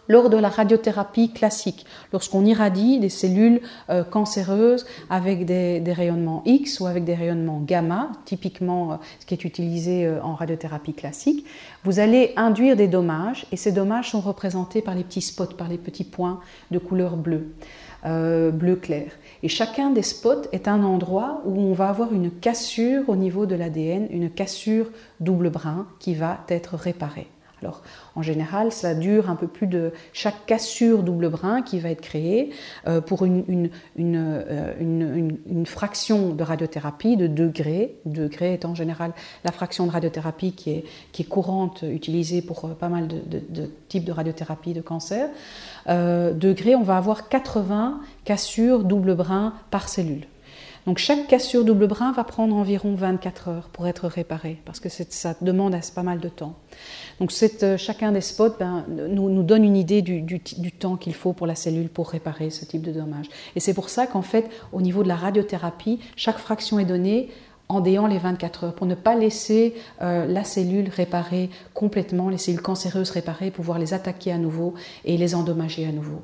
lors 0.07 0.29
de 0.29 0.37
la 0.37 0.49
radiothérapie 0.49 1.31
classique, 1.31 1.85
lorsqu'on 2.13 2.45
irradie 2.45 2.99
des 2.99 3.09
cellules 3.09 3.61
euh, 3.89 4.03
cancéreuses 4.03 4.85
avec 5.09 5.45
des, 5.45 5.81
rayonnements 5.87 6.43
X 6.45 6.79
ou 6.79 6.87
avec 6.87 7.03
des 7.03 7.15
rayonnements 7.15 7.59
gamma, 7.59 8.11
typiquement 8.25 8.93
euh, 8.93 8.95
ce 9.19 9.25
qui 9.25 9.33
est 9.33 9.43
utilisé 9.43 10.05
euh, 10.05 10.21
en 10.21 10.35
radiothérapie 10.35 10.93
classique, 10.93 11.45
vous 11.83 11.99
allez 11.99 12.33
induire 12.35 12.75
des 12.75 12.87
dommages 12.87 13.45
et 13.51 13.57
ces 13.57 13.71
dommages 13.71 14.11
sont 14.11 14.21
représentés 14.21 14.81
par 14.81 14.95
les 14.95 15.03
petits 15.03 15.21
spots, 15.21 15.55
par 15.57 15.67
les 15.67 15.77
petits 15.77 16.03
points 16.03 16.39
de 16.71 16.79
couleur 16.79 17.15
bleue. 17.15 17.47
bleu 18.03 18.75
clair. 18.75 19.11
Et 19.43 19.49
chacun 19.49 19.91
des 19.91 20.01
spots 20.01 20.47
est 20.51 20.67
un 20.67 20.83
endroit 20.83 21.41
où 21.45 21.59
on 21.59 21.73
va 21.73 21.89
avoir 21.89 22.13
une 22.13 22.31
cassure 22.31 23.03
au 23.07 23.15
niveau 23.15 23.45
de 23.45 23.55
l'ADN, 23.55 24.07
une 24.09 24.29
cassure 24.29 24.87
double 25.19 25.49
brin 25.49 25.87
qui 25.99 26.15
va 26.15 26.39
être 26.49 26.75
réparée. 26.75 27.27
Alors, 27.61 27.81
en 28.17 28.23
général, 28.23 28.71
ça 28.71 28.95
dure 28.95 29.29
un 29.29 29.35
peu 29.35 29.45
plus 29.45 29.67
de 29.67 29.93
chaque 30.11 30.47
cassure 30.47 31.03
double 31.03 31.29
brin 31.29 31.61
qui 31.61 31.77
va 31.77 31.91
être 31.91 32.01
créée 32.01 32.49
euh, 32.87 32.99
pour 32.99 33.21
euh, 33.21 33.43
une, 33.95 35.65
fraction 35.65 36.33
de 36.33 36.43
radiothérapie 36.43 37.15
de 37.15 37.27
degrés. 37.27 37.95
Degré 38.05 38.53
est 38.53 38.65
en 38.65 38.73
général 38.73 39.13
la 39.45 39.51
fraction 39.51 39.85
de 39.85 39.91
radiothérapie 39.91 40.53
qui 40.53 40.83
est, 41.19 41.23
courante, 41.25 41.83
utilisée 41.83 42.41
pour 42.41 42.65
euh, 42.65 42.69
pas 42.69 42.89
mal 42.89 43.07
de, 43.07 43.69
types 43.87 44.05
de 44.05 44.11
radiothérapie 44.11 44.73
de 44.73 44.81
cancer. 44.81 45.29
degré, 45.87 46.73
on 46.75 46.81
va 46.81 46.97
avoir 46.97 47.29
80 47.29 48.01
cassures 48.25 48.83
double 48.83 49.13
brin 49.13 49.53
par 49.69 49.89
cellule. 49.89 50.25
Donc 50.87 50.99
chaque 50.99 51.27
cassure 51.27 51.65
double 51.65 51.85
brin 51.87 52.13
va 52.13 52.23
prendre 52.23 52.55
environ 52.55 52.95
24 52.95 53.49
heures 53.49 53.69
pour 53.73 53.87
être 53.87 54.07
réparée, 54.07 54.61
parce 54.63 54.79
que 54.79 54.87
ça 54.87 55.35
demande 55.41 55.75
pas 55.93 56.01
mal 56.01 56.21
de 56.21 56.29
temps. 56.29 56.55
Donc 57.19 57.33
euh, 57.63 57.75
chacun 57.75 58.13
des 58.13 58.21
spots 58.21 58.55
ben, 58.57 58.85
nous, 58.87 59.43
donne 59.43 59.65
une 59.65 59.75
idée 59.75 60.01
du, 60.01 60.71
temps 60.71 60.95
qu'il 60.95 61.13
faut 61.13 61.33
pour 61.33 61.45
la 61.45 61.55
cellule 61.55 61.89
pour 61.89 62.09
réparer 62.09 62.49
ce 62.51 62.63
type 62.63 62.83
de 62.83 62.93
dommage. 62.93 63.25
Et 63.57 63.59
c'est 63.59 63.73
pour 63.73 63.89
ça 63.89 64.07
qu'en 64.07 64.21
fait, 64.21 64.49
au 64.71 64.81
niveau 64.81 65.03
de 65.03 65.09
la 65.09 65.17
radiothérapie, 65.17 65.99
chaque 66.15 66.37
fraction 66.37 66.79
est 66.79 66.85
donnée 66.85 67.31
en 67.67 67.81
déant 67.81 68.07
les 68.07 68.17
24 68.17 68.63
heures, 68.63 68.73
pour 68.73 68.87
ne 68.87 68.95
pas 68.95 69.15
laisser 69.15 69.75
euh, 70.01 70.25
la 70.25 70.45
cellule 70.45 70.87
réparer 70.87 71.49
complètement, 71.73 72.29
les 72.29 72.37
cellules 72.37 72.61
cancéreuses 72.61 73.09
réparées, 73.09 73.51
pouvoir 73.51 73.77
les 73.77 73.93
attaquer 73.93 74.31
à 74.31 74.37
nouveau 74.37 74.73
et 75.03 75.17
les 75.17 75.35
endommager 75.35 75.85
à 75.85 75.91
nouveau. 75.91 76.21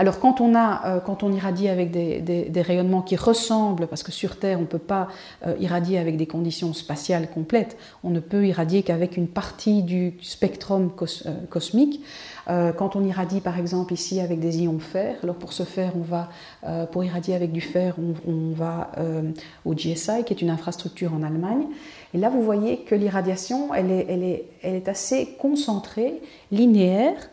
Alors 0.00 0.18
quand 0.18 0.40
on, 0.40 0.54
a, 0.54 0.86
euh, 0.86 0.98
quand 0.98 1.22
on 1.22 1.30
irradie 1.30 1.68
avec 1.68 1.90
des, 1.90 2.62
rayonnements 2.62 3.02
qui 3.02 3.16
ressemblent, 3.16 3.86
parce 3.86 4.02
que 4.02 4.10
sur 4.10 4.38
Terre 4.38 4.56
on 4.56 4.62
ne 4.62 4.66
peut 4.66 4.78
pas 4.78 5.08
euh, 5.46 5.54
irradier 5.60 5.98
avec 5.98 6.16
des 6.16 6.24
conditions 6.24 6.72
spatiales 6.72 7.28
complètes, 7.28 7.76
on 8.02 8.08
ne 8.08 8.20
peut 8.20 8.46
irradier 8.46 8.82
qu'avec 8.82 9.18
une 9.18 9.28
partie 9.28 9.82
du 9.82 10.14
spectrum 10.22 10.90
euh, 11.02 11.34
cosmique. 11.50 12.02
quand 12.48 12.96
on 12.96 13.04
irradie 13.04 13.42
par 13.42 13.58
exemple 13.58 13.92
ici 13.92 14.20
avec 14.20 14.40
des 14.40 14.62
ions 14.62 14.78
fer, 14.78 15.16
alors 15.22 15.36
pour 15.36 15.52
ce 15.52 15.64
faire 15.64 15.92
on 15.94 16.02
va, 16.14 16.30
pour 16.90 17.04
irradier 17.04 17.34
avec 17.34 17.52
du 17.52 17.60
fer, 17.60 17.94
on, 18.26 18.54
va 18.54 18.90
au 19.66 19.74
GSI 19.74 20.24
qui 20.24 20.32
est 20.32 20.42
une 20.42 20.50
infrastructure 20.50 21.12
en 21.12 21.22
Allemagne. 21.22 21.66
Et 22.14 22.18
là 22.18 22.30
vous 22.30 22.42
voyez 22.42 22.78
que 22.78 22.94
l'irradiation 22.94 23.72
elle 23.74 23.90
est, 23.90 24.06
elle, 24.08 24.22
est, 24.24 24.44
elle 24.62 24.74
est 24.74 24.88
assez 24.88 25.36
concentrée, 25.38 26.22
linéaire 26.50 27.29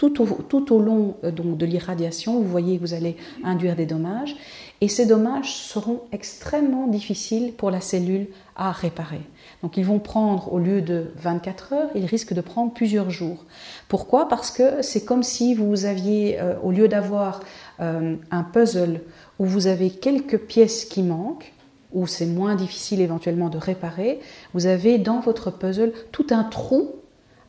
tout 0.00 0.72
au, 0.72 0.80
long 0.80 1.16
euh, 1.24 1.30
de 1.30 1.66
l'irradiation, 1.66 2.40
vous 2.40 2.48
voyez 2.48 2.76
que 2.76 2.80
vous 2.80 2.94
allez 2.94 3.16
induire 3.44 3.76
des 3.76 3.86
dommages, 3.86 4.34
et 4.80 4.88
ces 4.88 5.04
dommages 5.04 5.54
seront 5.54 6.00
extrêmement 6.10 6.86
difficiles 6.86 7.52
pour 7.52 7.70
la 7.70 7.82
cellule 7.82 8.28
à 8.56 8.72
réparer. 8.72 9.20
Donc 9.62 9.76
ils 9.76 9.84
vont 9.84 9.98
prendre, 9.98 10.52
au 10.52 10.58
lieu 10.58 10.80
de 10.80 11.08
24 11.16 11.72
heures, 11.74 11.90
ils 11.94 12.06
risquent 12.06 12.32
de 12.32 12.40
prendre 12.40 12.72
plusieurs 12.72 13.10
jours. 13.10 13.44
Pourquoi? 13.88 14.26
Parce 14.28 14.50
que 14.50 14.80
c'est 14.80 15.04
comme 15.04 15.22
si 15.22 15.54
vous 15.54 15.84
aviez, 15.84 16.40
euh, 16.40 16.54
au 16.62 16.70
lieu 16.70 16.88
d'avoir 16.88 17.40
euh, 17.80 18.16
un 18.30 18.42
puzzle 18.42 19.02
où 19.38 19.44
vous 19.44 19.66
avez 19.66 19.90
quelques 19.90 20.38
pièces 20.38 20.86
qui 20.86 21.02
manquent, 21.02 21.52
où 21.92 22.06
c'est 22.06 22.26
moins 22.26 22.54
difficile 22.54 23.00
éventuellement 23.00 23.50
de 23.50 23.58
réparer, 23.58 24.20
vous 24.54 24.66
avez 24.66 24.98
dans 24.98 25.20
votre 25.20 25.50
puzzle 25.50 25.92
tout 26.12 26.26
un 26.30 26.44
trou 26.44 26.99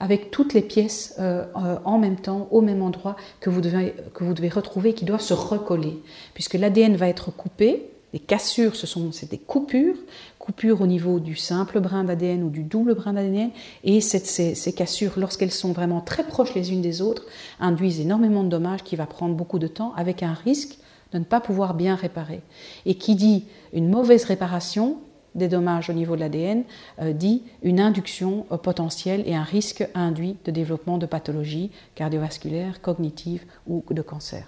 avec 0.01 0.31
toutes 0.31 0.55
les 0.55 0.63
pièces 0.63 1.15
euh, 1.19 1.45
euh, 1.55 1.77
en 1.85 1.99
même 1.99 2.15
temps, 2.17 2.47
au 2.49 2.61
même 2.61 2.81
endroit, 2.81 3.15
que 3.39 3.51
vous 3.51 3.61
devez, 3.61 4.49
retrouver, 4.49 4.93
qui 4.93 5.05
doivent 5.05 5.21
se 5.21 5.35
recoller. 5.35 5.99
Puisque 6.33 6.55
l'ADN 6.55 6.95
va 6.95 7.07
être 7.07 7.31
coupé, 7.31 7.87
les 8.11 8.19
cassures, 8.19 8.75
ce 8.75 8.87
sont 8.87 9.11
des 9.29 9.37
coupures, 9.37 9.95
coupures 10.39 10.81
au 10.81 10.87
niveau 10.87 11.19
du 11.19 11.35
simple 11.35 11.79
brin 11.79 12.03
d'ADN 12.03 12.43
ou 12.43 12.49
du 12.49 12.63
double 12.63 12.95
brin 12.95 13.13
d'ADN, 13.13 13.51
et 13.83 14.01
ces, 14.01 14.19
ces, 14.55 14.73
cassures, 14.73 15.13
lorsqu'elles 15.17 15.51
sont 15.51 15.71
vraiment 15.71 16.01
très 16.01 16.23
proches 16.23 16.55
les 16.55 16.73
unes 16.73 16.81
des 16.81 17.03
autres, 17.03 17.27
induisent 17.59 18.01
énormément 18.01 18.43
de 18.43 18.49
dommages 18.49 18.83
qui 18.83 18.95
va 18.95 19.05
prendre 19.05 19.35
beaucoup 19.35 19.59
de 19.59 19.67
temps, 19.67 19.93
avec 19.95 20.23
un 20.23 20.33
risque 20.33 20.79
de 21.13 21.19
ne 21.19 21.23
pas 21.25 21.41
pouvoir 21.41 21.75
bien 21.75 21.93
réparer. 21.93 22.41
Et 22.87 22.95
qui 22.95 23.13
dit 23.13 23.45
une 23.71 23.87
mauvaise 23.87 24.23
réparation 24.23 24.97
des 25.35 25.47
dommages 25.47 25.89
au 25.89 25.93
niveau 25.93 26.15
de 26.15 26.21
l'ADN 26.21 26.63
euh, 27.01 27.13
dit 27.13 27.43
une 27.63 27.79
induction 27.79 28.43
potentielle 28.63 29.23
et 29.25 29.35
un 29.35 29.43
risque 29.43 29.87
induit 29.95 30.37
de 30.45 30.51
développement 30.51 30.97
de 30.97 31.05
pathologies 31.05 31.71
cardiovasculaires, 31.95 32.81
cognitives 32.81 33.45
ou 33.67 33.83
de 33.89 34.01
cancer. 34.01 34.45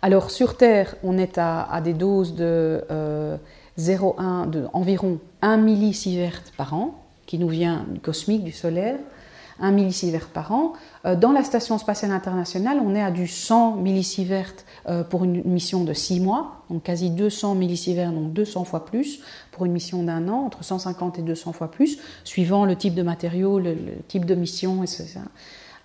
Alors 0.00 0.30
sur 0.30 0.56
Terre, 0.56 0.96
on 1.04 1.16
est 1.16 1.38
à, 1.38 1.80
des 1.82 1.92
doses 1.92 2.34
de 2.34 2.84
euh, 2.90 3.36
0,1 3.78 4.50
de 4.50 4.66
environ 4.72 5.20
1 5.42 5.58
millisievert 5.58 6.42
par 6.56 6.74
an, 6.74 6.98
qui 7.26 7.38
nous 7.38 7.48
vient 7.48 7.86
du 7.88 8.00
cosmique, 8.00 8.42
du 8.42 8.52
solaire, 8.52 8.98
1 9.60 9.72
millisievert 9.72 10.28
par 10.28 10.52
an. 10.52 10.72
Euh, 11.04 11.16
dans 11.16 11.32
la 11.32 11.42
Station 11.44 11.78
spatiale 11.78 12.12
internationale, 12.12 12.78
on 12.84 12.94
est 12.94 13.02
à 13.02 13.10
du 13.10 13.26
100 13.26 13.76
millisievert 13.76 14.52
euh, 14.88 15.04
pour 15.04 15.24
une 15.24 15.42
mission 15.44 15.84
de 15.84 15.92
6 15.92 16.20
mois, 16.20 16.64
donc 16.70 16.82
quasi 16.82 17.10
200 17.10 17.54
millisieverts, 17.54 18.12
donc 18.12 18.32
200 18.32 18.64
fois 18.64 18.84
plus 18.84 19.20
pour 19.50 19.64
une 19.64 19.72
mission 19.72 20.02
d'un 20.02 20.28
an, 20.28 20.46
entre 20.46 20.64
150 20.64 21.18
et 21.18 21.22
200 21.22 21.52
fois 21.52 21.70
plus, 21.70 21.98
suivant 22.24 22.64
le 22.64 22.76
type 22.76 22.94
de 22.94 23.02
matériau, 23.02 23.58
le, 23.58 23.76
type 24.08 24.24
de 24.24 24.34
mission, 24.34 24.82
etc. 24.82 25.20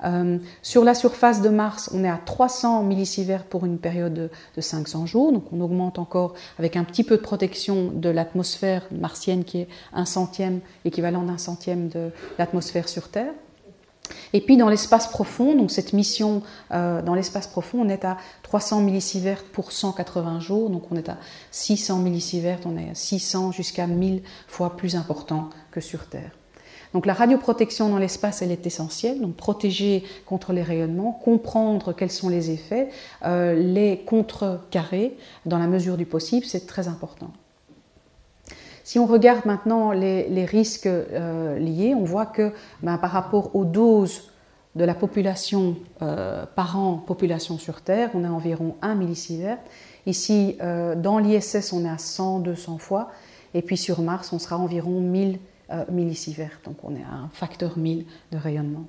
Euh, 0.04 0.38
sur 0.62 0.84
la 0.84 0.94
surface 0.94 1.42
de 1.42 1.50
Mars, 1.50 1.90
on 1.94 2.04
est 2.04 2.10
à 2.10 2.20
300 2.24 2.84
millisieverts 2.84 3.44
pour 3.44 3.66
une 3.66 3.80
période 3.80 4.14
de, 4.14 4.30
de, 4.56 4.62
500 4.62 5.06
jours, 5.06 5.32
donc 5.32 5.52
on 5.52 5.60
augmente 5.62 5.98
encore 5.98 6.34
avec 6.60 6.76
un 6.76 6.84
petit 6.84 7.04
peu 7.04 7.18
de 7.18 7.22
protection 7.22 7.92
de 7.92 8.10
l'atmosphère 8.10 8.88
martienne 8.92 9.44
qui 9.44 9.62
est 9.62 9.68
un 9.94 10.06
centième, 10.06 10.60
équivalent 10.86 11.24
d'un 11.24 11.38
centième 11.38 11.90
de 11.90 12.12
l'atmosphère 12.38 12.88
sur 12.88 13.10
Terre. 13.10 13.34
Et 14.34 14.42
puis 14.42 14.58
dans 14.58 14.70
l'espace 14.70 15.08
profond, 15.08 15.56
donc 15.56 15.72
cette 15.72 15.94
mission 15.94 16.42
euh, 16.72 17.02
dans 17.02 17.14
l'espace 17.14 17.48
profond, 17.48 17.82
on 17.82 17.90
est 17.90 18.06
à 18.06 18.18
300 18.44 18.82
millisieverts 18.82 19.44
pour 19.44 19.72
180 19.72 20.40
jours, 20.40 20.70
donc 20.70 20.92
on 20.92 20.96
est 20.96 21.10
à 21.10 21.18
600 21.52 22.00
millisieverts, 22.00 22.60
on 22.66 22.78
est 22.78 22.90
à 22.90 22.96
600 22.96 23.52
jusqu'à 23.52 23.88
1000 23.88 24.22
fois 24.48 24.76
plus 24.76 24.96
important 24.96 25.50
que 25.72 25.82
sur 25.82 26.08
Terre. 26.08 26.32
Donc 26.94 27.06
la 27.06 27.14
radioprotection 27.14 27.90
dans 27.90 27.98
l'espace, 27.98 28.42
elle 28.42 28.52
est 28.52 28.66
essentielle, 28.66 29.20
donc 29.20 29.36
protéger 29.36 30.04
contre 30.26 30.54
les 30.54 30.64
rayonnements, 30.64 31.12
comprendre 31.12 31.94
quels 31.94 32.12
sont 32.12 32.30
les 32.30 32.50
effets, 32.52 32.90
euh, 33.26 33.54
les 33.54 34.00
contrecarrer 34.06 35.18
dans 35.46 35.60
la 35.60 35.68
mesure 35.68 35.98
du 35.98 36.06
possible, 36.06 36.46
c'est 36.46 36.66
très 36.66 36.88
important. 36.88 37.32
Si 38.88 39.00
on 39.00 39.06
regarde 39.06 39.46
maintenant 39.46 39.92
les, 39.92 40.46
risques 40.46 40.88
euh, 40.88 41.60
liés, 41.60 41.94
on 41.94 42.06
voit 42.06 42.26
que 42.26 42.54
ben, 42.82 42.98
par 42.98 43.12
rapport 43.12 43.54
aux 43.54 43.66
doses 43.66 44.32
de 44.76 44.86
la 44.86 44.96
population 44.96 45.76
euh, 46.02 46.46
par 46.56 46.80
an, 46.80 46.94
population 47.06 47.58
sur 47.58 47.82
Terre, 47.82 48.12
on 48.14 48.24
a 48.24 48.30
environ 48.30 48.78
1 48.82 48.96
millisievert. 48.96 49.58
Ici, 50.06 50.56
euh, 50.62 50.96
dans 50.96 51.20
l'ISS, 51.20 51.74
on 51.74 51.84
est 51.84 51.90
à 51.90 51.98
100, 51.98 52.40
200 52.40 52.78
fois. 52.78 53.12
Et 53.54 53.62
puis 53.62 53.76
sur 53.76 54.00
Mars, 54.00 54.32
on 54.32 54.40
sera 54.40 54.58
environ 54.58 55.02
1000 55.02 55.40
millisieverts. 55.92 56.62
Donc 56.64 56.78
on 56.84 56.96
est 56.96 57.04
à 57.04 57.14
un 57.14 57.30
facteur 57.34 57.78
1000 57.78 58.06
de 58.32 58.38
rayonnement. 58.38 58.86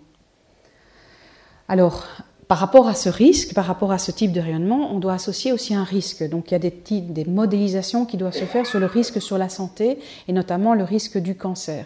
Alors, 1.66 2.06
par 2.48 2.58
rapport 2.58 2.88
à 2.88 2.94
ce 2.94 3.10
risque, 3.10 3.52
par 3.52 3.66
rapport 3.66 3.92
à 3.92 3.98
ce 3.98 4.10
type 4.10 4.32
de 4.32 4.40
rayonnement, 4.40 4.90
on 4.92 4.98
doit 4.98 5.12
associer 5.12 5.52
aussi 5.52 5.74
un 5.74 5.84
risque. 5.84 6.26
Donc 6.28 6.50
il 6.50 6.54
y 6.54 6.56
a 6.56 6.58
des, 6.58 7.24
modélisations 7.26 8.06
qui 8.06 8.16
doivent 8.16 8.34
se 8.34 8.46
faire 8.46 8.66
sur 8.66 8.80
le 8.80 8.86
risque 8.86 9.20
sur 9.20 9.36
la 9.36 9.50
santé 9.50 9.98
et 10.26 10.32
notamment 10.32 10.72
le 10.72 10.82
risque 10.82 11.18
du 11.18 11.36
cancer. 11.36 11.84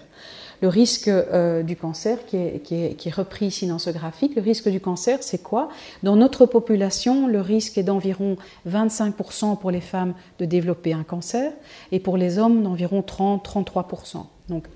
Le 0.61 0.69
risque 0.69 1.09
euh, 1.09 1.65
du 1.65 1.75
cancer 1.75 2.25
qui 2.27 2.37
est, 2.37 3.11
repris 3.13 3.47
ici 3.47 3.67
dans 3.67 3.81
ce 3.81 3.91
graphique, 3.91 4.37
le 4.37 4.43
risque 4.43 4.69
du 4.69 4.81
cancer, 4.81 5.19
c'est 5.21 5.43
quoi? 5.43 5.69
Dans 6.05 6.15
notre 6.15 6.47
population, 6.47 7.27
le 7.27 7.41
risque 7.41 7.77
est 7.77 7.83
d'environ 7.83 8.37
25% 8.71 9.59
pour 9.59 9.73
les 9.73 9.81
femmes 9.81 10.15
de 10.39 10.45
développer 10.45 10.93
un 10.93 11.03
cancer 11.03 11.53
et 11.91 11.99
pour 11.99 12.17
les 12.17 12.39
hommes 12.39 12.63
d'environ 12.63 13.01
30-33%. 13.01 14.27
Donc 14.49 14.67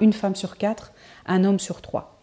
une 0.00 0.14
femme 0.14 0.36
sur 0.36 0.56
quatre, 0.56 0.92
un 1.26 1.44
homme 1.44 1.58
sur 1.58 1.82
trois. 1.82 2.13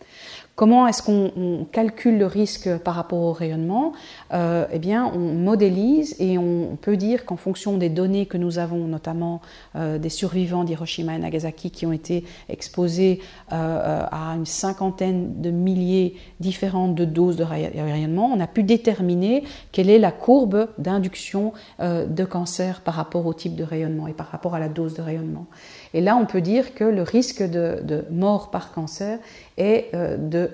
Comment 0.61 0.85
est-ce 0.85 1.01
qu'on 1.01 1.65
calcule 1.71 2.19
le 2.19 2.27
risque 2.27 2.69
par 2.83 2.93
rapport 2.93 3.17
au 3.17 3.33
rayonnement? 3.33 3.93
Euh, 4.33 4.65
Eh 4.71 4.79
bien, 4.79 5.11
on 5.13 5.19
modélise 5.19 6.15
et 6.19 6.37
on 6.37 6.77
peut 6.79 6.97
dire 6.97 7.25
qu'en 7.25 7.37
fonction 7.37 7.77
des 7.77 7.89
données 7.89 8.25
que 8.25 8.37
nous 8.37 8.59
avons, 8.59 8.87
notamment 8.87 9.41
euh, 9.75 9.97
des 9.97 10.09
survivants 10.09 10.63
d'Hiroshima 10.63 11.15
et 11.15 11.19
Nagasaki 11.19 11.71
qui 11.71 11.85
ont 11.85 11.91
été 11.91 12.23
exposés 12.49 13.21
euh, 13.51 14.05
à 14.09 14.35
une 14.35 14.45
cinquantaine 14.45 15.41
de 15.41 15.51
milliers 15.51 16.15
différentes 16.39 16.95
de 16.95 17.05
doses 17.05 17.35
de 17.35 17.43
rayonnement, 17.43 18.31
on 18.33 18.39
a 18.39 18.47
pu 18.47 18.63
déterminer 18.63 19.43
quelle 19.71 19.89
est 19.89 19.99
la 19.99 20.11
courbe 20.11 20.69
d'induction 20.77 21.53
de 21.79 22.25
cancer 22.25 22.81
par 22.81 22.95
rapport 22.95 23.25
au 23.25 23.33
type 23.33 23.55
de 23.55 23.63
rayonnement 23.63 24.07
et 24.07 24.13
par 24.13 24.27
rapport 24.27 24.55
à 24.55 24.59
la 24.59 24.69
dose 24.69 24.93
de 24.93 25.01
rayonnement. 25.01 25.45
Et 25.93 26.01
là, 26.01 26.15
on 26.15 26.25
peut 26.25 26.41
dire 26.41 26.73
que 26.73 26.83
le 26.83 27.01
risque 27.01 27.43
de, 27.43 28.05
mort 28.09 28.51
par 28.51 28.71
cancer 28.71 29.19
est 29.57 29.91
de 29.93 30.49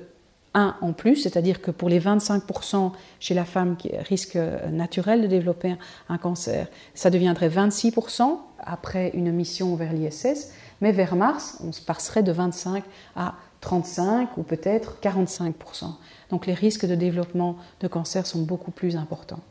1 0.58 0.76
en 0.82 0.92
plus, 0.92 1.18
c'est-à-dire 1.18 1.62
que 1.62 1.70
pour 1.72 1.88
les 1.88 2.00
25% 2.00 2.92
chez 3.20 3.34
la 3.36 3.46
femme 3.46 3.78
qui 3.78 3.96
risque 3.96 4.38
naturel 4.72 5.22
de 5.22 5.28
développer 5.28 5.76
un 6.10 6.18
cancer, 6.18 6.68
ça 6.96 7.10
deviendrait 7.10 7.50
26% 7.50 8.40
après 8.60 9.12
une 9.14 9.32
mission 9.32 9.76
vers 9.76 9.94
l'ISS, 9.94 10.52
mais 10.82 10.92
vers 10.92 11.16
Mars, 11.16 11.60
on 11.64 11.72
se 11.72 11.82
passerait 11.82 12.24
de 12.24 12.32
25 12.32 12.84
à 13.16 13.36
35 13.62 14.38
ou 14.38 14.44
peut-être 14.44 14.98
45%. 15.02 15.54
Donc 16.32 16.48
les 16.48 16.54
risques 16.54 16.86
de 16.86 16.96
développement 16.96 17.58
de 17.80 17.88
cancer 17.88 18.26
sont 18.26 18.42
beaucoup 18.42 18.72
plus 18.72 18.98
importants. 18.98 19.42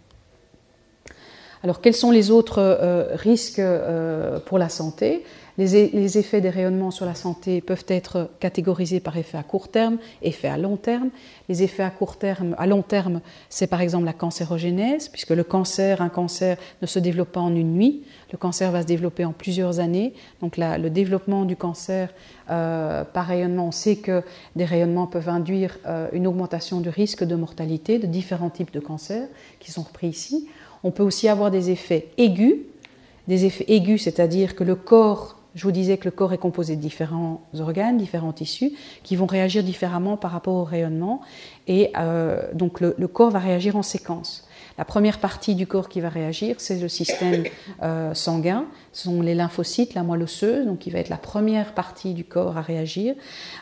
Alors 1.62 1.80
quels 1.80 1.94
sont 1.94 2.10
les 2.10 2.30
autres 2.30 2.58
euh, 2.58 3.14
risques 3.16 3.58
euh, 3.58 4.38
pour 4.40 4.58
la 4.58 4.68
santé? 4.68 5.24
Les, 5.58 6.18
effets 6.18 6.40
des 6.40 6.50
rayonnements 6.50 6.90
sur 6.90 7.06
la 7.06 7.14
santé 7.14 7.60
peuvent 7.60 7.84
être 7.88 8.30
catégorisés 8.40 9.00
par 9.00 9.16
effet 9.16 9.38
à 9.38 9.42
court 9.42 9.68
terme, 9.68 9.96
effet 10.22 10.48
à 10.48 10.58
long 10.58 10.76
terme. 10.76 11.08
Les 11.48 11.62
effets 11.62 11.82
à 11.82 11.90
court 11.90 12.18
terme, 12.18 12.54
à 12.58 12.66
long 12.66 12.82
terme, 12.82 13.20
c'est 13.48 13.66
par 13.66 13.80
exemple 13.80 14.04
la 14.04 14.12
cancérogénèse, 14.12 15.08
puisque 15.08 15.30
le 15.30 15.44
cancer, 15.44 16.02
un 16.02 16.10
cancer 16.10 16.58
ne 16.82 16.86
se 16.86 16.98
développe 16.98 17.32
pas 17.32 17.40
en 17.40 17.54
une 17.54 17.72
nuit. 17.72 18.04
Le 18.32 18.38
cancer 18.38 18.70
va 18.70 18.82
se 18.82 18.86
développer 18.86 19.24
en 19.24 19.32
plusieurs 19.32 19.80
années. 19.80 20.12
Donc 20.42 20.58
le 20.58 20.88
développement 20.88 21.44
du 21.44 21.56
cancer 21.56 22.10
euh, 22.50 23.04
par 23.04 23.26
rayonnement, 23.26 23.68
on 23.68 23.72
sait 23.72 23.96
que 23.96 24.22
des 24.56 24.64
rayonnements 24.64 25.06
peuvent 25.06 25.30
induire 25.30 25.78
euh, 25.86 26.08
une 26.12 26.26
augmentation 26.26 26.80
du 26.80 26.90
risque 26.90 27.24
de 27.24 27.34
mortalité 27.34 27.98
de 27.98 28.06
différents 28.06 28.50
types 28.50 28.72
de 28.72 28.80
cancers 28.80 29.28
qui 29.58 29.72
sont 29.72 29.82
repris 29.82 30.08
ici. 30.08 30.48
On 30.84 30.90
peut 30.90 31.02
aussi 31.02 31.28
avoir 31.28 31.50
des 31.50 31.70
effets 31.70 32.08
aigus, 32.18 32.56
des 33.26 33.46
effets 33.46 33.64
aigus, 33.68 34.02
c'est-à-dire 34.02 34.54
que 34.54 34.62
le 34.62 34.74
corps 34.74 35.35
je 35.56 35.62
vous 35.62 35.72
disais 35.72 35.96
que 35.96 36.04
le 36.04 36.10
corps 36.10 36.34
est 36.34 36.38
composé 36.38 36.76
de 36.76 36.80
différents 36.80 37.40
organes, 37.58 37.96
différents 37.96 38.34
tissus, 38.34 38.72
qui 39.02 39.16
vont 39.16 39.26
réagir 39.26 39.64
différemment 39.64 40.18
par 40.18 40.30
rapport 40.30 40.54
au 40.54 40.64
rayonnement. 40.64 41.22
Et 41.66 41.90
euh, 41.98 42.42
donc 42.52 42.80
le, 42.80 42.92
corps 43.08 43.30
va 43.30 43.38
réagir 43.38 43.74
en 43.74 43.82
séquence. 43.82 44.45
La 44.78 44.84
première 44.84 45.18
partie 45.18 45.54
du 45.54 45.66
corps 45.66 45.88
qui 45.88 46.00
va 46.00 46.08
réagir, 46.10 46.56
c'est 46.58 46.78
le 46.78 46.88
système 46.88 47.44
euh, 47.82 48.12
sanguin, 48.14 48.66
ce 48.92 49.04
sont 49.04 49.22
les 49.22 49.34
lymphocytes, 49.34 49.94
la 49.94 50.02
moelle 50.02 50.22
osseuse, 50.22 50.66
donc 50.66 50.80
qui 50.80 50.90
va 50.90 50.98
être 50.98 51.08
la 51.08 51.16
première 51.16 51.72
partie 51.72 52.12
du 52.12 52.24
corps 52.24 52.58
à 52.58 52.62
réagir 52.62 53.14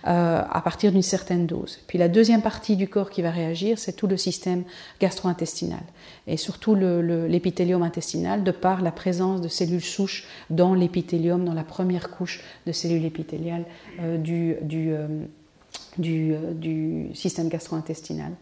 euh, 0.06 0.42
à 0.48 0.60
partir 0.60 0.90
d'une 0.90 1.02
certaine 1.02 1.46
dose. 1.46 1.78
Puis 1.86 1.98
la 1.98 2.08
deuxième 2.08 2.42
partie 2.42 2.76
du 2.76 2.88
corps 2.88 3.10
qui 3.10 3.22
va 3.22 3.30
réagir, 3.30 3.78
c'est 3.78 3.92
tout 3.92 4.08
le 4.08 4.16
système 4.16 4.64
gastro-intestinal 5.00 5.82
et 6.26 6.36
surtout 6.36 6.74
l'épithélium 6.74 7.82
intestinal, 7.82 8.42
de 8.42 8.50
par 8.50 8.82
la 8.82 8.90
présence 8.90 9.40
de 9.40 9.48
cellules 9.48 9.84
souches 9.84 10.26
dans 10.50 10.74
l'épithélium, 10.74 11.44
dans 11.44 11.54
la 11.54 11.64
première 11.64 12.10
couche 12.10 12.42
de 12.66 12.72
cellules 12.72 13.04
épithéliales 13.04 13.64
euh, 14.00 14.18
du, 15.96 17.08
système 17.14 17.48
gastro-intestinal. 17.48 18.32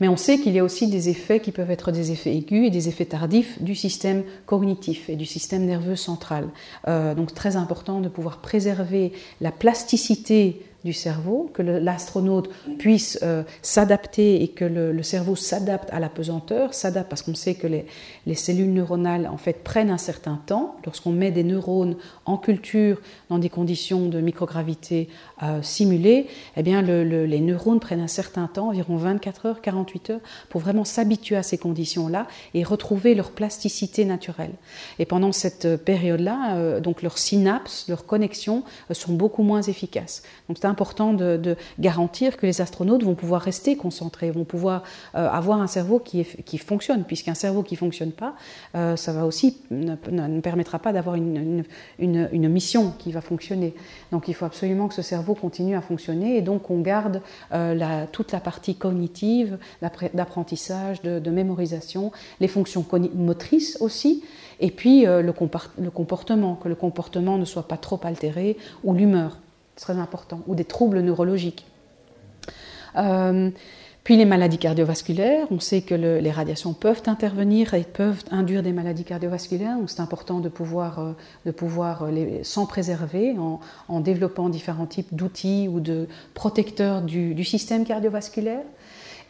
Mais 0.00 0.08
on 0.08 0.16
sait 0.16 0.38
qu'il 0.38 0.52
y 0.52 0.58
a 0.58 0.64
aussi 0.64 0.88
des 0.88 1.08
effets 1.08 1.40
qui 1.40 1.52
peuvent 1.52 1.70
être 1.70 1.92
des 1.92 2.10
effets 2.12 2.34
aigus 2.34 2.66
et 2.66 2.70
des 2.70 2.88
effets 2.88 3.04
tardifs 3.04 3.62
du 3.62 3.74
système 3.74 4.24
cognitif 4.46 5.08
et 5.08 5.16
du 5.16 5.26
système 5.26 5.64
nerveux 5.64 5.96
central. 5.96 6.48
Euh, 6.88 7.14
donc 7.14 7.34
très 7.34 7.56
important 7.56 8.00
de 8.00 8.08
pouvoir 8.08 8.38
préserver 8.38 9.12
la 9.40 9.52
plasticité 9.52 10.62
du 10.84 10.92
cerveau, 10.92 11.50
que 11.52 11.62
l'astronaute 11.62 12.50
puisse 12.78 13.18
euh, 13.22 13.42
s'adapter 13.62 14.42
et 14.42 14.48
que 14.48 14.64
le, 14.64 15.02
cerveau 15.02 15.36
s'adapte 15.36 15.88
à 15.92 16.00
la 16.00 16.08
pesanteur, 16.08 16.74
s'adapte 16.74 17.08
parce 17.08 17.22
qu'on 17.22 17.34
sait 17.34 17.54
que 17.54 17.66
les, 17.66 17.86
les, 18.26 18.34
cellules 18.34 18.72
neuronales 18.72 19.26
en 19.26 19.36
fait 19.36 19.62
prennent 19.64 19.90
un 19.90 19.98
certain 19.98 20.40
temps. 20.46 20.76
Lorsqu'on 20.84 21.12
met 21.12 21.30
des 21.30 21.44
neurones 21.44 21.96
en 22.24 22.36
culture 22.36 23.00
dans 23.28 23.38
des 23.38 23.48
conditions 23.48 24.08
de 24.08 24.20
microgravité 24.20 25.08
euh, 25.42 25.62
simulées, 25.62 26.26
eh 26.56 26.62
bien 26.62 26.82
les 26.82 27.40
neurones 27.40 27.80
prennent 27.80 28.00
un 28.00 28.08
certain 28.08 28.46
temps, 28.46 28.68
environ 28.68 28.96
24 28.96 29.46
heures, 29.46 29.60
48 29.60 30.10
heures, 30.10 30.20
pour 30.48 30.60
vraiment 30.60 30.84
s'habituer 30.84 31.36
à 31.36 31.42
ces 31.42 31.58
conditions-là 31.58 32.26
et 32.54 32.64
retrouver 32.64 33.14
leur 33.14 33.30
plasticité 33.30 34.04
naturelle. 34.04 34.54
Et 34.98 35.06
pendant 35.06 35.32
cette 35.32 35.76
période-là, 35.84 36.56
euh, 36.56 36.80
donc 36.80 37.02
leurs 37.02 37.18
synapses, 37.18 37.86
leurs 37.88 38.06
connexions 38.06 38.64
sont 38.90 39.12
beaucoup 39.12 39.42
moins 39.42 39.62
efficaces. 39.62 40.22
Donc 40.48 40.58
c'est 40.60 40.66
important 40.72 41.12
de, 41.12 41.56
garantir 41.78 42.36
que 42.36 42.46
les 42.46 42.60
astronautes 42.60 43.04
vont 43.04 43.14
pouvoir 43.14 43.42
rester 43.42 43.76
concentrés, 43.76 44.30
vont 44.30 44.44
pouvoir 44.44 44.82
euh, 45.14 45.28
avoir 45.28 45.60
un 45.60 45.66
cerveau 45.66 45.98
qui, 45.98 46.24
qui 46.24 46.58
fonctionne, 46.58 47.04
puisqu'un 47.04 47.34
cerveau 47.34 47.62
qui 47.62 47.74
ne 47.74 47.78
fonctionne 47.78 48.12
pas, 48.12 48.34
euh, 48.74 48.96
ça 48.96 49.12
va 49.12 49.26
aussi 49.26 49.58
ne, 49.70 50.40
permettra 50.40 50.78
pas 50.78 50.92
d'avoir 50.92 51.16
une, 51.16 51.64
une, 51.98 52.48
mission 52.48 52.92
qui 52.98 53.12
va 53.12 53.20
fonctionner. 53.20 53.74
Donc 54.10 54.28
il 54.28 54.34
faut 54.34 54.46
absolument 54.46 54.88
que 54.88 54.94
ce 54.94 55.02
cerveau 55.02 55.34
continue 55.34 55.76
à 55.76 55.82
fonctionner. 55.82 56.36
Et 56.38 56.42
donc 56.42 56.70
on 56.70 56.80
garde 56.80 57.20
euh, 57.52 58.04
toute 58.10 58.32
la 58.32 58.40
partie 58.40 58.74
cognitive, 58.74 59.58
d'apprentissage, 60.14 61.02
de, 61.02 61.30
mémorisation, 61.30 62.12
les 62.40 62.48
fonctions 62.48 62.84
motrices 63.14 63.76
aussi, 63.80 64.24
et 64.60 64.70
puis 64.70 65.04
le 65.04 65.32
comportement, 65.90 66.54
que 66.56 66.68
le 66.68 66.74
comportement 66.74 67.38
ne 67.38 67.44
soit 67.44 67.68
pas 67.68 67.76
trop 67.76 68.00
altéré, 68.04 68.56
ou 68.84 68.94
l'humeur 68.94 69.41
très 69.76 69.98
important, 69.98 70.40
ou 70.46 70.54
des 70.54 70.64
troubles 70.64 71.00
neurologiques. 71.00 71.66
Euh, 72.96 73.50
puis 74.04 74.16
les 74.16 74.24
maladies 74.24 74.58
cardiovasculaires, 74.58 75.46
on 75.52 75.60
sait 75.60 75.82
que 75.82 75.94
les 75.94 76.30
radiations 76.32 76.72
peuvent 76.72 77.02
intervenir 77.06 77.74
et 77.74 77.84
peuvent 77.84 78.24
induire 78.32 78.64
des 78.64 78.72
maladies 78.72 79.04
cardiovasculaires, 79.04 79.78
donc 79.78 79.90
c'est 79.90 80.00
important 80.00 80.40
de 80.40 80.48
pouvoir, 80.48 80.98
euh, 80.98 81.12
de 81.46 81.52
pouvoir 81.52 82.08
s'en 82.42 82.66
préserver 82.66 83.36
en, 83.88 84.00
développant 84.00 84.48
différents 84.48 84.86
types 84.86 85.14
d'outils 85.14 85.68
ou 85.68 85.78
de 85.78 86.08
protecteurs 86.34 87.02
du, 87.02 87.44
système 87.44 87.84
cardiovasculaire. 87.84 88.64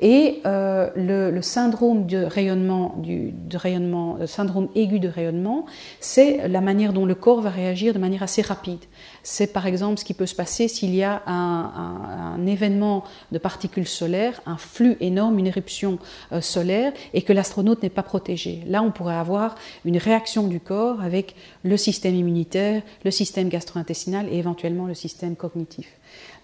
Et 0.05 0.41
euh, 0.47 0.91
le, 0.97 1.41
syndrome 1.43 2.07
de 2.07 2.25
rayonnement, 2.25 2.97
du, 2.99 3.31
de 3.31 3.57
rayonnement, 3.57 4.17
le 4.19 4.27
syndrome 4.27 4.69
aigu 4.75 4.99
de 4.99 5.07
rayonnement, 5.07 5.65
c'est 6.01 6.49
la 6.49 6.61
manière 6.61 6.93
dont 6.93 7.07
le 7.07 7.15
corps 7.15 7.41
va 7.41 7.51
réagir 7.51 7.95
de 7.95 8.01
manière 8.01 8.25
assez 8.25 8.43
rapide. 8.43 8.81
C'est 9.23 9.53
par 9.53 9.65
exemple 9.65 10.01
ce 10.01 10.05
qui 10.05 10.15
peut 10.15 10.27
se 10.27 10.35
passer 10.35 10.67
s'il 10.67 10.93
y 10.93 11.05
a 11.05 11.23
un, 11.27 12.45
événement 12.49 13.05
de 13.31 13.39
particules 13.39 13.87
solaires, 13.87 14.41
un 14.45 14.57
flux 14.57 14.97
énorme, 14.99 15.39
une 15.39 15.47
éruption 15.47 16.01
euh, 16.33 16.41
solaire, 16.41 16.93
et 17.15 17.23
que 17.23 17.33
l'astronaute 17.33 17.85
n'est 17.85 17.89
pas 17.89 18.03
protégé. 18.03 18.65
Là, 18.67 18.83
on 18.83 18.91
pourrait 18.91 19.15
avoir 19.15 19.55
une 19.85 19.99
réaction 19.99 20.49
du 20.49 20.59
corps 20.59 21.01
avec 21.01 21.37
le 21.63 21.77
système 21.77 22.17
immunitaire, 22.17 22.83
le 23.05 23.13
système 23.13 23.49
gastro-intestinal 23.49 24.27
et 24.33 24.39
éventuellement 24.39 24.87
le 24.87 24.95
système 24.95 25.37
cognitif. 25.37 25.87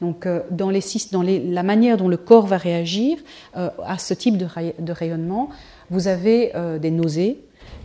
Donc, 0.00 0.26
euh, 0.26 0.40
dans, 0.50 0.70
les, 0.70 0.82
dans 1.12 1.22
la 1.22 1.62
manière 1.62 1.96
dont 1.96 2.08
le 2.08 2.16
corps 2.16 2.46
va 2.46 2.56
réagir 2.56 3.18
euh, 3.56 3.70
à 3.84 3.98
ce 3.98 4.14
type 4.14 4.36
de, 4.36 4.92
rayonnement, 4.92 5.50
vous 5.90 6.06
avez 6.08 6.52
des 6.80 6.90
nausées, 6.90 7.38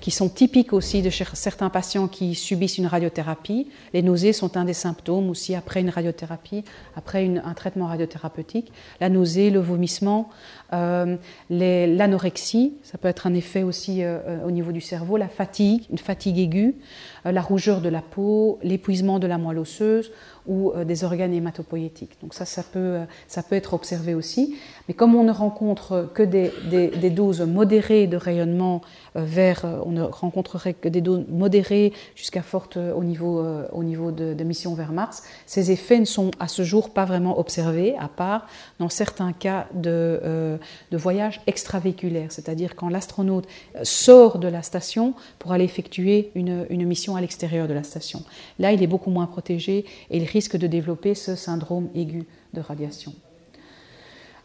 qui 0.03 0.11
sont 0.11 0.27
typiques 0.27 0.73
aussi 0.73 1.01
de 1.01 1.09
certains 1.09 1.69
patients 1.69 2.09
qui 2.09 2.35
subissent 2.35 2.77
une 2.77 2.87
radiothérapie. 2.87 3.69
Les 3.93 4.01
nausées 4.01 4.33
sont 4.33 4.57
un 4.57 4.65
des 4.65 4.73
symptômes 4.73 5.29
aussi 5.29 5.55
après 5.55 5.79
une 5.79 5.89
radiothérapie, 5.89 6.65
après 6.97 7.25
un 7.41 7.53
traitement 7.53 7.87
radiothérapeutique. 7.87 8.73
La 8.99 9.07
nausée, 9.07 9.49
le 9.49 9.61
vomissement, 9.61 10.29
euh, 10.73 11.15
l'anorexie, 11.49 12.73
ça 12.83 12.97
peut 12.97 13.07
être 13.07 13.27
un 13.27 13.33
effet 13.33 13.63
aussi 13.63 14.03
euh, 14.03 14.19
euh, 14.27 14.45
au 14.45 14.51
niveau 14.51 14.73
du 14.73 14.81
cerveau, 14.81 15.15
la 15.15 15.29
fatigue, 15.29 15.83
une 15.89 15.97
fatigue 15.97 16.37
aiguë, 16.37 16.75
la 17.25 17.41
rougeur 17.41 17.81
de 17.81 17.89
la 17.89 18.01
peau, 18.01 18.59
l'épuisement 18.63 19.19
de 19.19 19.27
la 19.27 19.37
moelle 19.37 19.59
osseuse 19.59 20.11
ou 20.45 20.73
des 20.85 21.05
organes 21.05 21.33
hématopoïétiques. 21.33 22.17
Donc 22.21 22.33
ça, 22.33 22.43
ça 22.43 22.63
peut, 22.63 22.99
ça 23.27 23.43
peut 23.43 23.55
être 23.55 23.73
observé 23.73 24.13
aussi. 24.13 24.57
Mais 24.87 24.93
comme 24.93 25.15
on 25.15 25.23
ne 25.23 25.31
rencontre 25.31 26.09
que 26.13 26.21
des, 26.21 27.09
doses 27.11 27.39
modérées 27.39 28.07
de 28.07 28.17
rayonnement 28.17 28.81
vers, 29.15 29.65
on 29.85 29.91
ne 29.91 30.01
rencontrerait 30.01 30.73
que 30.73 30.89
des 30.89 30.99
doses 30.99 31.23
modérées 31.29 31.93
jusqu'à 32.15 32.41
fortes 32.41 32.75
au 32.77 33.03
niveau, 33.05 33.41
au 33.71 33.83
niveau 33.83 34.11
de, 34.11 34.43
mission 34.43 34.73
vers 34.73 34.91
Mars, 34.91 35.23
ces 35.45 35.71
effets 35.71 35.99
ne 35.99 36.05
sont 36.05 36.31
à 36.41 36.49
ce 36.49 36.63
jour 36.63 36.89
pas 36.89 37.05
vraiment 37.05 37.39
observés, 37.39 37.95
à 37.97 38.09
part 38.09 38.47
dans 38.79 38.89
certains 38.89 39.31
cas 39.31 39.67
de 39.73 40.59
de 40.91 40.97
voyage 40.97 41.41
extravéhiculaire, 41.47 42.31
c'est-à-dire 42.31 42.75
quand 42.75 42.89
l'astronaute 42.89 43.47
sort 43.83 44.37
de 44.37 44.47
la 44.47 44.61
station 44.61 45.13
pour 45.39 45.51
aller 45.51 45.65
effectuer 45.65 46.31
une, 46.35 46.65
mission 46.85 47.12
à 47.15 47.21
l'extérieur 47.21 47.67
de 47.67 47.73
la 47.73 47.83
station. 47.83 48.23
Là, 48.59 48.71
il 48.71 48.81
est 48.83 48.87
beaucoup 48.87 49.11
moins 49.11 49.27
protégé 49.27 49.85
et 50.09 50.17
il 50.17 50.25
risque 50.25 50.57
de 50.57 50.67
développer 50.67 51.15
ce 51.15 51.35
syndrome 51.35 51.89
aigu 51.95 52.25
de 52.53 52.61
radiation. 52.61 53.13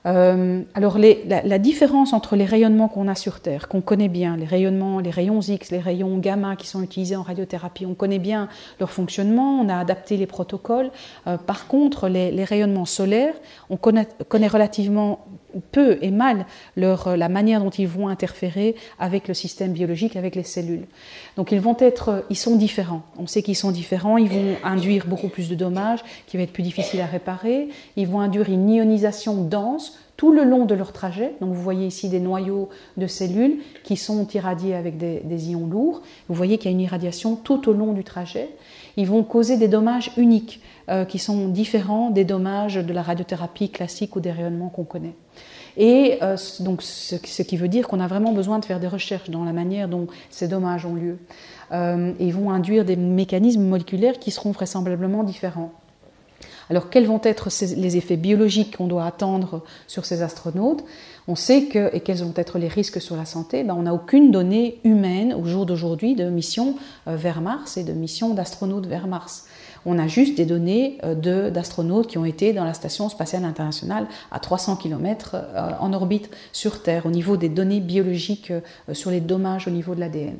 Euh, 0.06 0.62
alors 0.74 0.96
la, 0.98 1.58
différence 1.58 2.12
entre 2.12 2.36
les 2.36 2.44
rayonnements 2.44 2.88
qu'on 2.88 3.08
a 3.08 3.14
sur 3.14 3.40
Terre, 3.40 3.68
qu'on 3.68 3.80
connaît 3.80 4.08
bien, 4.08 4.36
les 4.36 4.46
rayonnements, 4.46 5.00
les 5.00 5.10
rayons 5.10 5.40
X, 5.40 5.70
les 5.70 5.80
rayons 5.80 6.16
gamma 6.18 6.56
qui 6.56 6.66
sont 6.66 6.82
utilisés 6.82 7.16
en 7.16 7.22
radiothérapie, 7.22 7.84
on 7.84 7.94
connaît 7.94 8.20
bien 8.20 8.48
leur 8.78 8.90
fonctionnement, 8.90 9.60
on 9.60 9.68
a 9.68 9.76
adapté 9.76 10.16
les 10.16 10.26
protocoles. 10.26 10.90
Euh, 11.26 11.36
par 11.36 11.66
contre, 11.66 12.08
les, 12.08 12.44
rayonnements 12.44 12.84
solaires, 12.84 13.34
on 13.70 13.76
connaît, 13.76 14.06
relativement 14.48 15.26
peu 15.72 15.98
et 16.02 16.10
mal 16.10 16.46
leur, 16.76 17.16
la 17.16 17.28
manière 17.28 17.62
dont 17.62 17.70
ils 17.70 17.88
vont 17.88 18.08
interférer 18.08 18.74
avec 18.98 19.28
le 19.28 19.34
système 19.34 19.72
biologique, 19.72 20.16
avec 20.16 20.34
les 20.34 20.42
cellules. 20.42 20.86
Donc 21.36 21.52
ils 21.52 21.60
vont 21.60 21.76
être, 21.78 22.24
ils 22.30 22.36
sont 22.36 22.56
différents. 22.56 23.02
On 23.18 23.26
sait 23.26 23.42
qu'ils 23.42 23.56
sont 23.56 23.70
différents. 23.70 24.18
Ils 24.18 24.28
vont 24.28 24.56
induire 24.64 25.06
beaucoup 25.06 25.28
plus 25.28 25.48
de 25.48 25.54
dommages, 25.54 26.00
qui 26.26 26.36
va 26.36 26.42
être 26.42 26.52
plus 26.52 26.62
difficile 26.62 27.00
à 27.00 27.06
réparer. 27.06 27.68
Ils 27.96 28.06
vont 28.06 28.20
induire 28.20 28.48
une 28.48 28.68
ionisation 28.68 29.42
dense 29.44 29.98
tout 30.18 30.32
le 30.32 30.42
long 30.42 30.66
de 30.66 30.74
leur 30.74 30.92
trajet. 30.92 31.32
Donc 31.40 31.54
vous 31.54 31.62
voyez 31.62 31.86
ici 31.86 32.08
des 32.08 32.20
noyaux 32.20 32.68
de 32.96 33.06
cellules 33.06 33.58
qui 33.84 33.96
sont 33.96 34.26
irradiés 34.28 34.74
avec 34.74 34.98
des, 34.98 35.50
ions 35.50 35.66
lourds. 35.66 36.02
Vous 36.28 36.34
voyez 36.34 36.58
qu'il 36.58 36.70
y 36.70 36.74
a 36.74 36.76
une 36.76 36.82
irradiation 36.82 37.36
tout 37.36 37.68
au 37.68 37.72
long 37.72 37.92
du 37.92 38.04
trajet. 38.04 38.50
Ils 38.96 39.06
vont 39.06 39.22
causer 39.22 39.56
des 39.56 39.68
dommages 39.68 40.10
uniques 40.16 40.60
euh, 40.88 41.04
qui 41.04 41.18
sont 41.18 41.48
différents 41.48 42.10
des 42.10 42.24
dommages 42.24 42.76
de 42.76 42.92
la 42.92 43.02
radiothérapie 43.02 43.70
classique 43.70 44.16
ou 44.16 44.20
des 44.20 44.30
rayonnements 44.30 44.68
qu'on 44.68 44.84
connaît. 44.84 45.14
Et 45.76 46.18
euh, 46.22 46.36
donc, 46.60 46.82
ce, 46.82 47.16
qui 47.16 47.56
veut 47.56 47.68
dire 47.68 47.86
qu'on 47.86 48.00
a 48.00 48.06
vraiment 48.06 48.32
besoin 48.32 48.58
de 48.58 48.64
faire 48.64 48.80
des 48.80 48.88
recherches 48.88 49.30
dans 49.30 49.44
la 49.44 49.52
manière 49.52 49.88
dont 49.88 50.08
ces 50.30 50.48
dommages 50.48 50.86
ont 50.86 50.94
lieu. 50.94 51.18
Euh, 51.70 52.12
et 52.18 52.30
vont 52.30 52.50
induire 52.50 52.84
des 52.86 52.96
mécanismes 52.96 53.62
moléculaires 53.62 54.18
qui 54.18 54.30
seront 54.30 54.50
vraisemblablement 54.50 55.22
différents. 55.22 55.72
Alors 56.70 56.90
quels 56.90 57.06
vont 57.06 57.20
être 57.22 57.48
les 57.76 57.96
effets 57.96 58.16
biologiques 58.16 58.76
qu'on 58.76 58.86
doit 58.86 59.04
attendre 59.04 59.62
sur 59.86 60.04
ces 60.04 60.22
astronautes? 60.22 60.84
On 61.30 61.34
sait 61.34 61.64
que, 61.64 61.94
et 61.94 62.00
quels 62.00 62.24
vont 62.24 62.32
être 62.36 62.58
les 62.58 62.68
risques 62.68 63.02
sur 63.02 63.14
la 63.14 63.26
santé 63.26 63.62
ben, 63.62 63.74
On 63.76 63.82
n'a 63.82 63.92
aucune 63.92 64.30
donnée 64.30 64.80
humaine 64.82 65.34
au 65.34 65.44
jour 65.44 65.66
d'aujourd'hui 65.66 66.14
de 66.14 66.24
mission 66.30 66.76
euh, 67.06 67.16
vers 67.16 67.42
Mars 67.42 67.76
et 67.76 67.84
de 67.84 67.92
mission 67.92 68.32
d'astronautes 68.32 68.86
vers 68.86 69.06
Mars. 69.06 69.46
On 69.84 69.98
a 69.98 70.06
juste 70.06 70.38
des 70.38 70.46
données 70.46 70.96
euh, 71.04 71.50
d'astronautes 71.50 72.06
qui 72.06 72.16
ont 72.16 72.24
été 72.24 72.54
dans 72.54 72.64
la 72.64 72.72
Station 72.72 73.10
spatiale 73.10 73.44
internationale 73.44 74.06
à 74.30 74.40
300 74.40 74.76
km 74.76 75.36
euh, 75.36 75.70
en 75.78 75.92
orbite 75.92 76.30
sur 76.52 76.82
Terre, 76.82 77.04
au 77.04 77.10
niveau 77.10 77.36
des 77.36 77.50
données 77.50 77.80
biologiques 77.80 78.50
sur 78.94 79.10
les 79.10 79.20
dommages 79.20 79.68
au 79.68 79.70
niveau 79.70 79.94
de 79.94 80.00
l'ADN. 80.00 80.38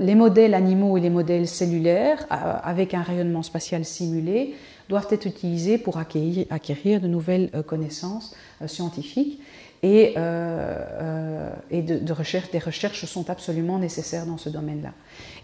les 0.00 0.14
modèles 0.14 0.52
animaux 0.52 0.98
et 0.98 1.00
les 1.00 1.10
modèles 1.10 1.48
cellulaires, 1.48 2.26
avec 2.28 2.92
un 2.92 3.02
rayonnement 3.02 3.42
spatial 3.42 3.84
simulé, 3.86 4.54
doivent 4.88 5.08
être 5.10 5.26
utilisés 5.26 5.78
pour 5.78 5.96
acquérir, 5.96 7.00
de 7.00 7.06
nouvelles 7.06 7.50
connaissances 7.66 8.34
scientifiques 8.66 9.40
et, 9.82 10.14
euh, 10.16 11.50
et 11.70 11.82
de, 11.82 12.12
recherche, 12.12 12.50
des 12.50 12.58
recherches 12.58 13.04
sont 13.06 13.30
absolument 13.30 13.78
nécessaires 13.78 14.26
dans 14.26 14.36
ce 14.36 14.48
domaine-là. 14.48 14.92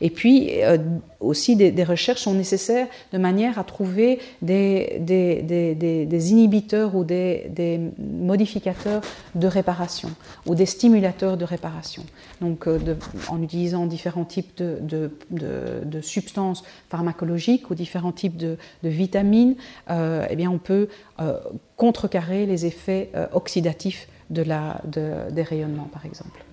Et 0.00 0.10
puis 0.10 0.60
aussi 1.20 1.56
des, 1.56 1.84
recherches 1.84 2.22
sont 2.22 2.34
nécessaires 2.34 2.86
de 3.12 3.18
manière 3.18 3.58
à 3.58 3.64
trouver 3.64 4.18
des, 4.42 5.00
inhibiteurs 6.30 6.94
ou 6.94 7.04
des, 7.04 7.80
modificateurs 7.98 9.02
de 9.34 9.46
réparation 9.46 10.10
ou 10.46 10.54
des 10.54 10.66
stimulateurs 10.66 11.36
de 11.36 11.44
réparation. 11.44 12.04
Donc 12.40 12.66
en 13.28 13.42
utilisant 13.42 13.86
différents 13.86 14.24
types 14.24 14.62
de, 14.62 16.00
substances 16.02 16.62
pharmacologiques 16.90 17.70
ou 17.70 17.74
différents 17.74 18.12
types 18.12 18.36
de, 18.36 18.56
vitamines, 18.82 19.56
euh, 19.90 20.26
eh 20.30 20.36
bien 20.36 20.50
on 20.50 20.58
peut 20.58 20.88
euh, 21.20 21.38
contrecarrer 21.76 22.46
les 22.46 22.66
effets 22.66 23.10
euh, 23.14 23.26
oxydatifs 23.32 24.08
des 24.30 24.42
rayonnements 25.42 25.88
par 25.92 26.04
exemple. 26.04 26.45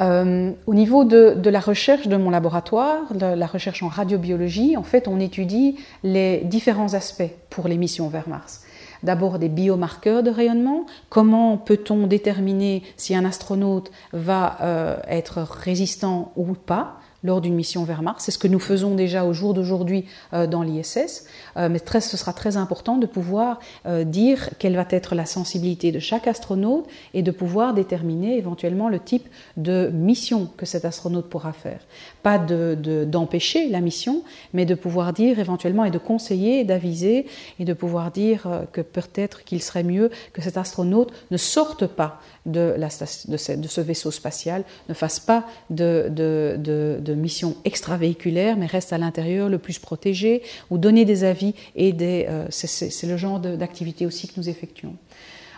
Euh, 0.00 0.52
au 0.66 0.74
niveau 0.74 1.04
de, 1.04 1.48
la 1.48 1.60
recherche 1.60 2.08
de 2.08 2.16
mon 2.16 2.30
laboratoire, 2.30 3.02
la 3.18 3.46
recherche 3.46 3.82
en 3.82 3.88
radiobiologie, 3.88 4.76
en 4.76 4.82
fait, 4.82 5.08
on 5.08 5.20
étudie 5.20 5.76
les 6.02 6.38
différents 6.44 6.94
aspects 6.94 7.30
pour 7.50 7.68
les 7.68 7.76
missions 7.76 8.08
vers 8.08 8.28
Mars. 8.28 8.62
D'abord 9.02 9.38
des 9.38 9.48
biomarqueurs 9.48 10.22
de 10.22 10.30
rayonnement, 10.30 10.86
comment 11.08 11.58
peut-on 11.58 12.06
déterminer 12.06 12.82
si 12.96 13.14
un 13.14 13.24
astronaute 13.24 13.90
va 14.12 14.58
euh, 14.62 14.96
être 15.08 15.38
résistant 15.38 16.32
ou 16.36 16.54
pas? 16.54 16.98
Lors 17.26 17.40
d'une 17.40 17.54
mission 17.54 17.84
vers 17.84 18.02
Mars. 18.02 18.24
C'est 18.24 18.30
ce 18.30 18.38
que 18.38 18.48
nous 18.48 18.60
faisons 18.60 18.94
déjà 18.94 19.24
au 19.24 19.32
jour 19.32 19.52
d'aujourd'hui 19.52 20.06
euh, 20.32 20.46
dans 20.46 20.62
l'ISS. 20.62 21.26
Euh, 21.56 21.68
mais 21.68 21.78
ce 22.00 22.16
sera 22.16 22.32
très 22.32 22.56
important 22.56 22.96
de 22.96 23.06
pouvoir 23.06 23.58
euh, 23.86 24.04
dire 24.04 24.50
quelle 24.58 24.76
va 24.76 24.86
être 24.90 25.14
la 25.14 25.26
sensibilité 25.26 25.92
de 25.92 25.98
chaque 25.98 26.26
astronaute 26.26 26.86
et 27.14 27.22
de 27.22 27.30
pouvoir 27.30 27.74
déterminer 27.74 28.38
éventuellement 28.38 28.88
le 28.88 29.00
type 29.00 29.28
de 29.56 29.90
mission 29.92 30.48
que 30.56 30.66
cet 30.66 30.84
astronaute 30.84 31.28
pourra 31.28 31.52
faire. 31.52 31.80
Pas 32.22 32.38
d'empêcher 32.38 33.68
la 33.68 33.80
mission, 33.80 34.22
mais 34.52 34.64
de 34.64 34.74
pouvoir 34.74 35.12
dire 35.12 35.38
éventuellement 35.38 35.84
et 35.84 35.90
de 35.90 35.98
conseiller, 35.98 36.64
d'aviser 36.64 37.26
et 37.58 37.64
de 37.64 37.72
pouvoir 37.72 38.10
dire 38.10 38.66
que 38.72 38.80
peut-être 38.80 39.42
qu'il 39.44 39.62
serait 39.62 39.82
mieux 39.82 40.10
que 40.32 40.42
cet 40.42 40.56
astronaute 40.56 41.12
ne 41.30 41.36
sorte 41.36 41.86
pas 41.86 42.20
de, 42.46 42.74
ce, 42.88 43.80
vaisseau 43.80 44.10
spatial, 44.10 44.64
ne 44.88 44.94
fasse 44.94 45.20
pas 45.20 45.44
de, 45.70 46.08
de 46.08 47.14
mission 47.14 47.56
extravéhiculaire, 47.64 48.56
mais 48.56 48.66
reste 48.66 48.92
à 48.92 48.98
l'intérieur 48.98 49.48
le 49.48 49.58
plus 49.58 49.78
protégé, 49.78 50.42
ou 50.70 50.78
donner 50.78 51.04
des 51.04 51.24
avis 51.24 51.54
et 51.74 51.94
euh, 52.02 52.46
c'est 52.50 53.06
le 53.06 53.16
genre 53.16 53.40
d'activité 53.40 54.06
aussi 54.06 54.28
que 54.28 54.34
nous 54.36 54.48
effectuons. 54.48 54.94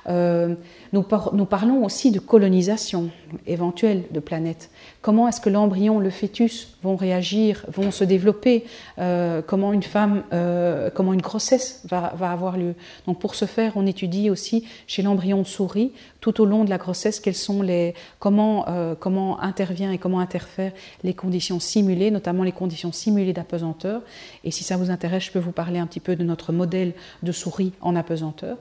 Euh, 0.09 0.55
nous, 0.93 1.03
parlons 1.03 1.85
aussi 1.85 2.11
de 2.11 2.19
colonisation 2.19 3.11
éventuelle 3.47 4.05
de 4.11 4.21
planètes. 4.21 4.71
Comment 5.01 5.29
est-ce 5.29 5.41
que 5.41 5.49
l'embryon, 5.49 6.01
le 6.01 6.11
fœtus 6.11 6.77
vont 6.83 6.97
réagir, 6.97 7.65
vont 7.69 7.93
se 7.93 8.03
développer 8.03 8.65
euh, 8.99 9.43
Comment 9.47 9.73
une 9.73 9.85
femme, 9.85 10.25
euh, 10.33 10.91
comment 10.93 11.13
une 11.13 11.21
grossesse 11.21 11.83
va, 11.89 12.07
avoir 12.07 12.57
lieu 12.57 12.75
Donc 13.07 13.21
pour 13.21 13.37
ce 13.37 13.45
faire, 13.45 13.73
on 13.77 13.87
étudie 13.87 14.29
aussi 14.29 14.67
chez 14.89 15.03
l'embryon 15.03 15.43
de 15.43 15.47
souris 15.47 15.93
tout 16.21 16.41
au 16.41 16.45
long 16.45 16.65
de 16.65 16.71
la 16.71 16.79
grossesse, 16.79 17.21
quels 17.21 17.37
sont 17.37 17.63
les, 17.63 17.95
comment, 18.19 18.69
euh, 18.69 18.97
comment 18.99 19.41
intervient 19.41 19.93
et 19.93 19.99
comment 19.99 20.19
interfèrent 20.19 20.73
les 21.05 21.15
conditions 21.15 21.61
simulées, 21.61 22.11
notamment 22.11 22.43
les 22.43 22.51
conditions 22.51 22.91
simulées 22.91 23.33
d'apesanteur. 23.33 24.03
Et 24.43 24.51
si 24.51 24.65
ça 24.65 24.77
vous 24.77 24.91
intéresse, 24.91 25.25
je 25.27 25.31
peux 25.31 25.39
vous 25.39 25.53
parler 25.53 25.79
un 25.79 25.87
petit 25.87 26.01
peu 26.01 26.17
de 26.17 26.25
notre 26.25 26.53
modèle 26.53 26.93
de 27.23 27.31
souris 27.31 27.73
en 27.81 27.95
apesanteur, 27.95 28.57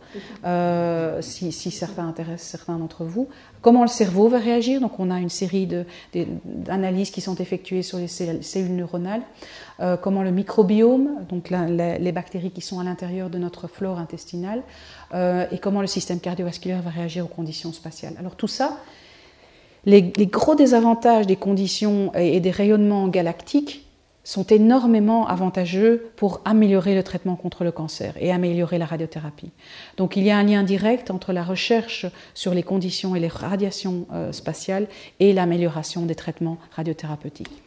si, 1.21 1.51
si 1.51 1.71
certains 1.71 2.07
intéressent 2.07 2.47
certains 2.47 2.77
d'entre 2.77 3.05
vous. 3.05 3.27
Comment 3.61 3.81
le 3.81 3.87
cerveau 3.87 4.27
va 4.27 4.37
réagir? 4.37 4.81
Donc 4.81 4.99
on 4.99 5.09
a 5.09 5.19
une 5.19 5.29
série 5.29 5.67
d'analyses 6.45 7.11
qui 7.11 7.21
sont 7.21 7.35
effectuées 7.35 7.81
sur 7.81 7.97
les 7.97 8.07
cellules 8.07 8.75
neuronales. 8.75 9.23
Euh, 9.79 9.97
comment 9.97 10.23
le 10.23 10.31
microbiome, 10.31 11.25
donc 11.29 11.49
les 11.49 12.11
bactéries 12.11 12.51
qui 12.51 12.61
sont 12.61 12.79
à 12.79 12.83
l'intérieur 12.83 13.29
de 13.29 13.37
notre 13.37 13.67
flore 13.67 13.99
intestinale, 13.99 14.63
euh, 15.13 15.45
et 15.51 15.57
comment 15.59 15.81
le 15.81 15.87
système 15.87 16.19
cardiovasculaire 16.19 16.81
va 16.81 16.89
réagir 16.89 17.25
aux 17.25 17.29
conditions 17.29 17.73
spatiales. 17.73 18.13
Alors 18.19 18.35
tout 18.35 18.47
ça, 18.47 18.77
les, 19.85 20.01
gros 20.01 20.55
désavantages 20.55 21.27
des 21.27 21.35
conditions 21.35 22.11
et 22.15 22.39
des 22.39 22.51
rayonnements 22.51 23.07
galactiques 23.07 23.86
sont 24.27 24.43
énormément 24.47 25.25
avantageux 25.25 26.11
pour 26.17 26.41
améliorer 26.43 26.95
le 26.95 27.03
traitement 27.03 27.37
contre 27.37 27.63
le 27.63 27.71
cancer 27.71 28.13
et 28.19 28.29
améliorer 28.29 28.77
la 28.77 28.85
radiothérapie. 28.85 29.51
Donc 29.95 30.17
il 30.17 30.23
y 30.23 30.31
a 30.31 30.37
un 30.37 30.43
lien 30.43 30.63
direct 30.63 31.11
entre 31.11 31.31
la 31.31 31.45
recherche 31.45 32.05
sur 32.33 32.53
les 32.53 32.61
conditions 32.61 33.15
et 33.15 33.21
les 33.21 33.29
radiations 33.29 34.05
euh, 34.11 34.33
spatiales 34.33 34.87
et 35.21 35.31
l'amélioration 35.31 36.05
des 36.05 36.15
traitements 36.15 36.57
radiothérapeutiques. 36.75 37.63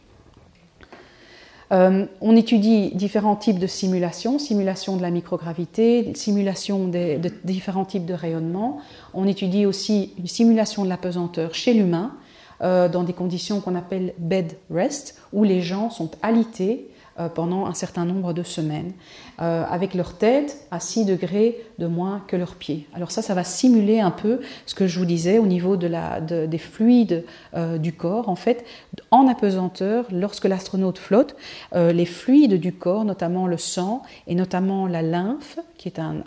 Euh, 1.71 2.05
on 2.21 2.35
étudie 2.35 2.91
différents 2.93 3.37
types 3.37 3.57
de 3.57 3.65
simulations, 3.65 4.37
simulation 4.37 4.97
de 4.97 5.01
la 5.01 5.09
microgravité, 5.09 6.13
simulation 6.13 6.87
de 6.87 7.17
différents 7.43 7.85
types 7.85 8.05
de 8.05 8.13
rayonnement. 8.13 8.81
On 9.15 9.25
étudie 9.25 9.65
aussi 9.65 10.13
une 10.19 10.27
simulation 10.27 10.83
de 10.83 10.89
la 10.89 10.97
pesanteur 10.97 11.55
chez 11.55 11.73
l'humain, 11.73 12.13
euh, 12.61 12.87
dans 12.89 13.03
des 13.03 13.13
conditions 13.13 13.61
qu'on 13.61 13.75
appelle 13.75 14.13
bed 14.17 14.57
rest, 14.69 15.19
où 15.33 15.43
les 15.43 15.61
gens 15.61 15.89
sont 15.89 16.11
alités 16.21 16.89
pendant 17.35 17.65
un 17.65 17.73
certain 17.73 18.05
nombre 18.05 18.33
de 18.33 18.43
semaines, 18.43 18.93
euh, 19.41 19.63
avec 19.69 19.93
leur 19.93 20.17
tête 20.17 20.67
à 20.71 20.79
6 20.79 21.05
degrés 21.05 21.57
de 21.79 21.87
moins 21.87 22.23
que 22.27 22.35
leurs 22.35 22.55
pieds. 22.55 22.87
Alors 22.93 23.11
ça, 23.11 23.21
ça 23.21 23.33
va 23.33 23.43
simuler 23.43 23.99
un 23.99 24.11
peu 24.11 24.39
ce 24.65 24.75
que 24.75 24.87
je 24.87 24.99
vous 24.99 25.05
disais 25.05 25.37
au 25.39 25.45
niveau 25.45 25.77
de 25.77 25.87
la, 25.87 26.21
des 26.21 26.57
fluides 26.57 27.25
euh, 27.53 27.77
du 27.77 27.93
corps. 27.93 28.29
En 28.29 28.35
fait, 28.35 28.65
en 29.11 29.27
apesanteur, 29.27 30.05
lorsque 30.11 30.45
l'astronaute 30.45 30.97
flotte, 30.97 31.35
les 31.73 32.05
fluides 32.05 32.59
du 32.59 32.73
corps, 32.73 33.05
notamment 33.05 33.47
le 33.47 33.57
sang 33.57 34.03
et 34.27 34.35
notamment 34.35 34.87
la 34.87 35.01
lymphe, 35.01 35.57
qui, 35.81 35.87
est 35.87 35.99
un, 35.99 36.23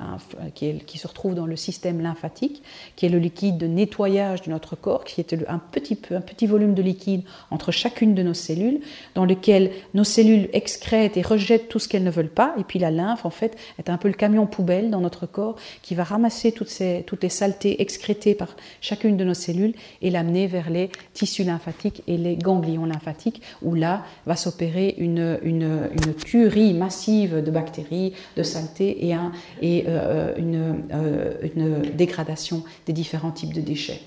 qui, 0.55 0.99
se 0.99 1.07
retrouve 1.07 1.37
dans 1.37 1.47
le 1.47 1.55
système 1.55 2.01
lymphatique, 2.01 2.61
qui 2.97 3.07
est 3.07 3.09
le 3.09 3.21
liquide 3.21 3.57
de 3.57 3.69
nettoyage 3.69 4.43
de 4.43 4.51
notre 4.51 4.75
corps, 4.75 5.05
qui 5.05 5.21
est 5.21 5.33
un 5.47 5.61
petit, 5.61 5.95
peu, 5.95 6.17
un 6.17 6.21
petit 6.21 6.49
volume 6.49 6.75
de 6.75 6.83
liquide 6.83 7.23
entre 7.53 7.71
chacune 7.71 8.17
de 8.17 8.25
nos 8.25 8.35
cellules, 8.35 8.81
dans 9.15 9.25
lequel 9.25 9.71
nos 9.95 10.03
cellules 10.03 10.49
et 10.93 11.23
rejettent 11.23 11.69
tout 11.69 11.79
ce 11.79 11.89
qu'elles 11.89 12.05
ne 12.05 12.11
veulent 12.11 12.29
pas, 12.29 12.55
et 12.59 12.65
puis 12.65 12.79
la 12.79 12.91
lymphe, 12.91 13.25
en 13.25 13.31
fait, 13.31 13.57
est 13.79 13.89
un 13.89 13.97
peu 13.97 14.09
le 14.09 14.15
camion 14.15 14.47
poubelle 14.47 14.91
dans 14.91 15.01
notre 15.01 15.27
corps 15.27 15.57
qui 15.83 15.95
va 15.95 16.05
ramasser 16.05 16.53
toutes, 16.53 16.69
ces, 16.69 17.05
toutes 17.07 17.23
les 17.23 17.29
saletés 17.29 17.81
excrétées 17.81 18.35
par 18.35 18.55
chacune 18.81 19.17
de 19.17 19.25
nos 19.25 19.35
cellules 19.35 19.75
et 20.03 20.11
l'amener 20.11 20.47
vers 20.47 20.71
les 20.71 20.91
tissus 21.15 21.45
lymphatiques 21.45 22.03
et 22.07 22.17
les 22.17 22.37
ganglions 22.37 22.87
lymphatiques, 22.87 23.43
où 23.63 23.75
là 23.75 24.05
va 24.27 24.37
s'opérer 24.37 24.95
une, 24.99 25.39
une, 25.43 25.89
une 25.93 26.15
tuerie 26.15 26.75
massive 26.75 27.43
de 27.43 27.51
bactéries, 27.51 28.13
de 28.37 28.43
saletés 28.43 29.07
et, 29.07 29.15
un, 29.15 29.33
et 29.63 29.85
euh, 29.89 30.35
une, 30.37 30.83
euh, 30.93 31.35
une 31.43 31.83
dégradation 31.97 32.63
des 32.87 32.93
différents 32.93 33.33
types 33.33 33.55
de 33.55 33.61
déchets. 33.61 34.01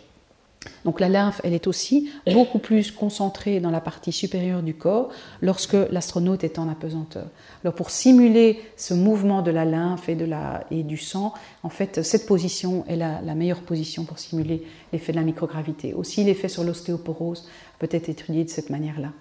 Donc 0.86 1.00
la 1.00 1.10
lymphe, 1.10 1.40
elle 1.44 1.54
est 1.54 1.68
aussi 1.68 2.10
beaucoup 2.32 2.60
plus 2.60 2.92
concentrée 2.92 3.60
dans 3.60 3.72
la 3.72 3.82
partie 3.82 4.12
supérieure 4.12 4.64
du 4.64 4.74
corps 4.74 5.10
lorsque 5.42 5.78
l'astronaute 5.92 6.44
est 6.44 6.60
en 6.60 6.70
apesanteur. 6.70 7.28
Alors 7.64 7.74
pour 7.74 7.90
simuler 7.90 8.60
ce 8.76 8.94
mouvement 8.94 9.42
de 9.42 9.52
la 9.52 9.66
lymphe 9.66 10.10
et, 10.10 10.16
de 10.16 10.26
la, 10.26 10.66
et 10.72 10.84
du 10.84 10.98
sang, 10.98 11.34
en 11.64 11.70
fait, 11.70 12.04
cette 12.04 12.26
position 12.26 12.86
est 12.88 12.96
la, 12.96 13.22
la 13.22 13.36
meilleure 13.36 13.62
position 13.62 14.04
pour 14.04 14.20
simuler 14.20 14.64
l'effet 14.92 15.12
de 15.12 15.18
la 15.18 15.24
microgravité. 15.24 15.94
Aussi, 15.94 16.24
l'effet 16.24 16.50
sur 16.50 16.64
l'ostéoporose 16.64 17.48
peut 17.80 17.90
être 17.92 18.10
étudié 18.10 18.44
de 18.44 18.50
cette 18.50 18.70
manière-là. 18.70 19.12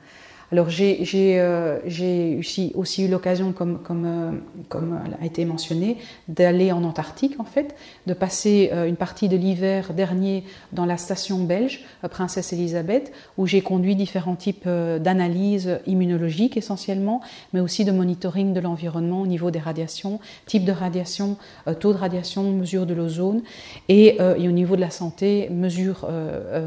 Alors 0.52 0.70
j'ai 0.70 1.40
euh, 1.40 1.80
aussi, 2.74 3.04
eu 3.04 3.08
l'occasion, 3.08 3.52
comme, 3.52 3.80
euh, 3.88 4.30
comme, 4.68 5.00
a 5.20 5.24
été 5.24 5.44
mentionné, 5.44 5.96
d'aller 6.28 6.70
en 6.70 6.84
Antarctique 6.84 7.40
en 7.40 7.44
fait, 7.44 7.74
de 8.06 8.14
passer 8.14 8.70
euh, 8.72 8.86
une 8.86 8.94
partie 8.94 9.28
de 9.28 9.36
l'hiver 9.36 9.92
dernier 9.92 10.44
dans 10.72 10.86
la 10.86 10.98
station 10.98 11.42
belge 11.42 11.84
Princesse 12.10 12.52
Elisabeth, 12.52 13.12
où 13.36 13.46
j'ai 13.46 13.60
conduit 13.60 13.96
différents 13.96 14.36
types 14.36 14.68
d'analyses 14.68 15.80
immunologiques 15.86 16.56
essentiellement, 16.56 17.20
mais 17.52 17.60
aussi 17.60 17.84
de 17.84 17.90
monitoring 17.90 18.52
de 18.52 18.60
l'environnement 18.60 19.22
au 19.22 19.26
niveau 19.26 19.50
des 19.50 19.58
radiations, 19.58 20.20
type 20.46 20.64
de 20.64 20.72
radiation, 20.72 21.36
taux 21.80 21.92
de 21.92 21.98
radiation, 21.98 22.52
mesure 22.52 22.86
de 22.86 22.94
l'ozone, 22.94 23.42
et, 23.88 24.18
et, 24.18 24.48
au 24.48 24.52
niveau 24.52 24.76
de 24.76 24.80
la 24.80 24.90
santé, 24.90 25.48
mesure 25.50 26.08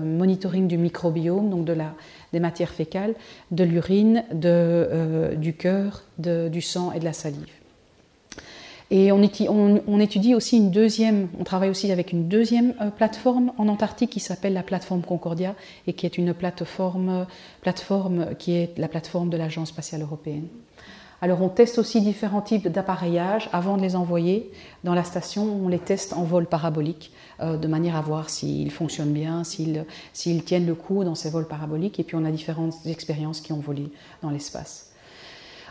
monitoring 0.03 0.68
du 0.68 0.77
microbiome, 0.77 1.49
donc 1.49 1.64
de 1.64 1.73
la 1.73 1.93
des 2.34 2.39
matières 2.39 2.72
fécales, 2.72 3.15
de 3.51 3.64
l'urine, 3.64 4.23
euh, 4.43 5.35
du 5.35 5.53
cœur, 5.53 6.03
du 6.18 6.61
sang 6.61 6.91
et 6.91 6.99
de 6.99 7.06
la 7.06 7.14
salive. 7.14 7.47
Et 8.91 9.11
on, 9.11 9.22
étudie 9.99 10.34
aussi 10.34 10.57
une 10.57 10.72
deuxième, 10.72 11.27
on 11.39 11.43
travaille 11.43 11.69
aussi 11.69 11.91
avec 11.91 12.11
une 12.11 12.27
deuxième 12.27 12.73
euh, 12.81 12.89
plateforme 12.89 13.51
en 13.60 13.68
Antarctique 13.68 14.10
qui 14.10 14.19
s'appelle 14.19 14.53
la 14.53 14.64
plateforme 14.64 15.03
Concordia 15.03 15.56
et 15.85 15.93
qui 15.93 16.07
est 16.07 16.18
une 16.18 16.34
plateforme, 16.34 17.27
plateforme 17.61 18.34
qui 18.39 18.53
est 18.53 18.76
la 18.80 18.88
plateforme 18.88 19.30
de 19.30 19.38
l'Agence 19.38 19.69
spatiale 19.69 20.01
européenne. 20.01 20.47
Alors 21.21 21.41
on 21.41 21.49
teste 21.49 21.79
aussi 21.79 21.99
différents 22.01 22.41
types 22.41 22.69
d'appareillages 22.69 23.49
avant 23.51 23.75
de 23.75 23.81
les 23.81 23.95
envoyer 23.95 24.51
dans 24.83 24.93
la 24.93 25.03
station. 25.03 25.43
On 25.43 25.67
les 25.67 25.79
teste 25.79 26.13
en 26.13 26.23
vol 26.23 26.45
parabolique 26.45 27.11
euh, 27.41 27.57
de 27.57 27.67
manière 27.67 27.95
à 27.95 28.01
voir 28.01 28.29
s'ils 28.29 28.71
fonctionnent 28.71 29.11
bien, 29.11 29.43
s'ils 29.43 30.43
tiennent 30.43 30.65
le 30.65 30.75
coup 30.75 31.03
dans 31.03 31.15
ces 31.15 31.29
vols 31.29 31.47
paraboliques. 31.47 31.99
Et 31.99 32.03
puis 32.03 32.15
on 32.15 32.23
a 32.23 32.31
différentes 32.31 32.75
expériences 32.85 33.41
qui 33.41 33.51
ont 33.51 33.59
volé 33.59 33.91
dans 34.21 34.29
l'espace. 34.29 34.89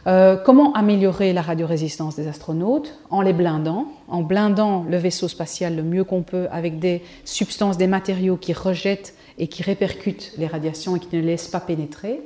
Euh, 0.06 0.36
comment 0.36 0.72
améliorer 0.74 1.32
la 1.32 1.42
radiorésistance 1.42 2.14
des 2.16 2.28
astronautes? 2.28 2.98
En 3.10 3.20
les 3.20 3.32
blindant, 3.32 3.86
en 4.06 4.22
blindant 4.22 4.84
le 4.88 4.96
vaisseau 4.96 5.28
spatial 5.28 5.76
le 5.76 5.82
mieux 5.82 6.04
qu'on 6.04 6.22
peut 6.22 6.46
avec 6.50 6.78
des 6.78 7.02
substances, 7.24 7.76
des 7.78 7.86
matériaux 7.86 8.36
qui 8.36 8.52
rejettent 8.52 9.14
et 9.38 9.48
qui 9.48 9.62
répercutent 9.62 10.32
les 10.38 10.46
radiations 10.46 10.96
et 10.96 11.00
qui 11.00 11.16
ne 11.16 11.22
laissent 11.22 11.48
pas 11.48 11.60
pénétrer, 11.60 12.22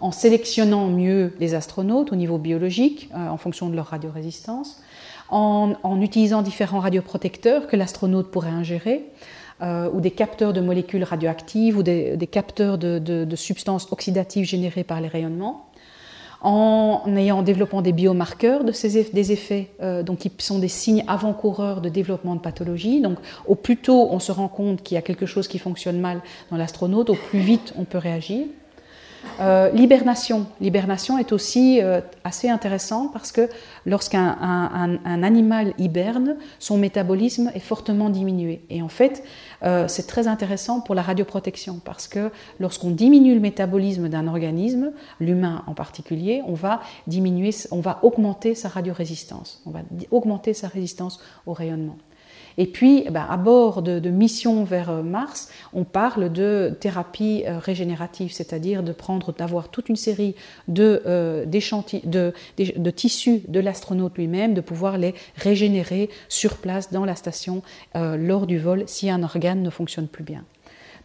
en 0.00 0.10
sélectionnant 0.10 0.88
mieux 0.88 1.32
les 1.40 1.54
astronautes 1.54 2.12
au 2.12 2.16
niveau 2.16 2.38
biologique 2.38 3.10
euh, 3.14 3.28
en 3.28 3.36
fonction 3.36 3.68
de 3.68 3.76
leur 3.76 3.86
radiorésistance, 3.86 4.82
en, 5.30 6.00
utilisant 6.00 6.42
différents 6.42 6.80
radioprotecteurs 6.80 7.66
que 7.66 7.76
l'astronaute 7.76 8.30
pourrait 8.30 8.50
ingérer, 8.50 9.06
euh, 9.62 9.88
ou 9.92 10.00
des 10.00 10.10
capteurs 10.10 10.52
de 10.52 10.60
molécules 10.60 11.04
radioactives 11.04 11.78
ou 11.78 11.82
des, 11.82 12.28
capteurs 12.30 12.76
de, 12.76 13.36
substances 13.36 13.90
oxydatives 13.92 14.44
générées 14.44 14.84
par 14.84 15.00
les 15.00 15.08
rayonnements, 15.08 15.66
en 16.42 17.02
ayant 17.16 17.38
en 17.38 17.42
développant 17.42 17.80
des 17.80 17.92
biomarqueurs 17.92 18.64
de 18.64 18.72
ces 18.72 18.98
effets, 18.98 19.70
euh, 19.80 20.02
donc 20.02 20.18
qui 20.18 20.32
sont 20.38 20.58
des 20.58 20.68
signes 20.68 21.02
avant-coureurs 21.08 21.80
de 21.80 21.88
développement 21.88 22.34
de 22.34 22.40
pathologie. 22.40 23.00
Donc, 23.00 23.18
au 23.46 23.54
plus 23.54 23.78
tôt 23.78 24.08
on 24.10 24.18
se 24.18 24.30
rend 24.30 24.48
compte 24.48 24.82
qu'il 24.82 24.96
y 24.96 24.98
a 24.98 25.02
quelque 25.02 25.24
chose 25.24 25.48
qui 25.48 25.58
fonctionne 25.58 26.00
mal 26.00 26.20
dans 26.50 26.58
l'astronaute, 26.58 27.08
au 27.08 27.14
plus 27.14 27.38
vite 27.40 27.72
on 27.78 27.84
peut 27.84 27.98
réagir. 27.98 28.44
Euh, 29.40 29.70
l'hibernation. 29.70 30.46
Est 31.18 31.32
aussi 31.32 31.80
euh, 31.82 32.00
assez 32.24 32.48
intéressant 32.48 33.08
parce 33.08 33.32
que 33.32 33.48
lorsqu'un 33.86 34.36
un, 35.04 35.22
animal 35.22 35.74
hiberne, 35.78 36.36
son 36.58 36.78
métabolisme 36.78 37.50
est 37.54 37.60
fortement 37.60 38.10
diminué. 38.10 38.62
Et 38.70 38.82
en 38.82 38.88
fait, 38.88 39.22
euh, 39.62 39.86
c'est 39.88 40.06
très 40.06 40.28
intéressant 40.28 40.80
pour 40.80 40.94
la 40.94 41.02
radioprotection 41.02 41.80
parce 41.84 42.08
que 42.08 42.30
lorsqu'on 42.60 42.90
diminue 42.90 43.34
le 43.34 43.40
métabolisme 43.40 44.08
d'un 44.08 44.26
organisme, 44.26 44.92
l'humain 45.20 45.62
en 45.66 45.74
particulier, 45.74 46.42
on 46.46 46.54
va 46.54 46.80
diminuer, 47.06 47.50
on 47.70 47.80
va 47.80 48.00
augmenter 48.02 48.54
sa 48.54 48.68
radiorésistance, 48.68 49.62
on 49.66 49.70
va 49.70 49.80
augmenter 50.10 50.54
sa 50.54 50.68
résistance 50.68 51.20
au 51.46 51.52
rayonnement. 51.52 51.96
Et 52.56 52.66
puis, 52.66 53.02
eh 53.06 53.10
ben, 53.10 53.26
à 53.28 53.36
bord 53.36 53.82
de, 53.82 54.10
missions 54.10 54.64
vers 54.64 54.90
euh, 54.90 55.02
Mars, 55.02 55.48
on 55.72 55.84
parle 55.84 56.32
de 56.32 56.76
thérapie 56.78 57.44
euh, 57.46 57.58
régénérative, 57.58 58.32
c'est-à-dire 58.32 58.82
de 58.82 58.92
prendre, 58.92 59.32
d'avoir 59.32 59.68
toute 59.68 59.88
une 59.88 59.96
série 59.96 60.34
de, 60.68 61.02
euh, 61.06 61.44
de, 61.46 62.32
de, 62.76 62.90
tissus 62.90 63.42
de 63.48 63.60
l'astronaute 63.60 64.16
lui-même, 64.16 64.54
de 64.54 64.60
pouvoir 64.60 64.98
les 64.98 65.14
régénérer 65.36 66.10
sur 66.28 66.56
place 66.58 66.92
dans 66.92 67.04
la 67.04 67.16
station 67.16 67.62
lors 67.94 68.46
du 68.46 68.58
vol 68.58 68.84
si 68.86 69.10
un 69.10 69.22
organe 69.22 69.62
ne 69.62 69.70
fonctionne 69.70 70.08
plus 70.08 70.24
bien. 70.24 70.44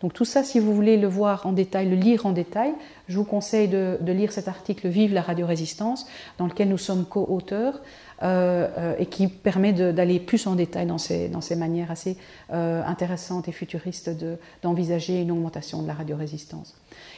Donc 0.02 0.14
tout 0.14 0.26
ça, 0.26 0.44
si 0.44 0.60
vous 0.60 0.74
voulez 0.74 0.98
le 0.98 1.08
voir 1.08 1.46
en 1.46 1.52
détail, 1.52 1.90
le 1.90 1.96
lire 1.96 2.26
en 2.26 2.32
détail, 2.32 2.74
je 3.08 3.18
vous 3.18 3.26
conseille 3.26 3.68
de, 3.68 3.98
lire 4.06 4.32
cet 4.32 4.48
article 4.48 4.88
Vive 4.88 5.14
la 5.14 5.22
radiorésistance, 5.22 6.08
dans 6.38 6.48
lequel 6.48 6.70
nous 6.70 6.78
sommes 6.78 7.06
co-auteurs, 7.06 7.82
et 8.22 9.06
qui 9.06 9.28
permet 9.28 9.74
d'aller 9.74 10.20
plus 10.20 10.46
en 10.48 10.56
détail 10.56 10.86
dans 10.86 10.98
ces, 10.98 11.56
manières 11.56 11.92
assez 11.92 12.18
intéressantes 12.50 13.48
et 13.48 13.52
futuristes 13.52 14.12
d'envisager 14.62 15.22
une 15.22 15.32
augmentation 15.32 15.82
de 15.82 15.88
la 15.88 15.94
radiorésistance. 15.94 16.76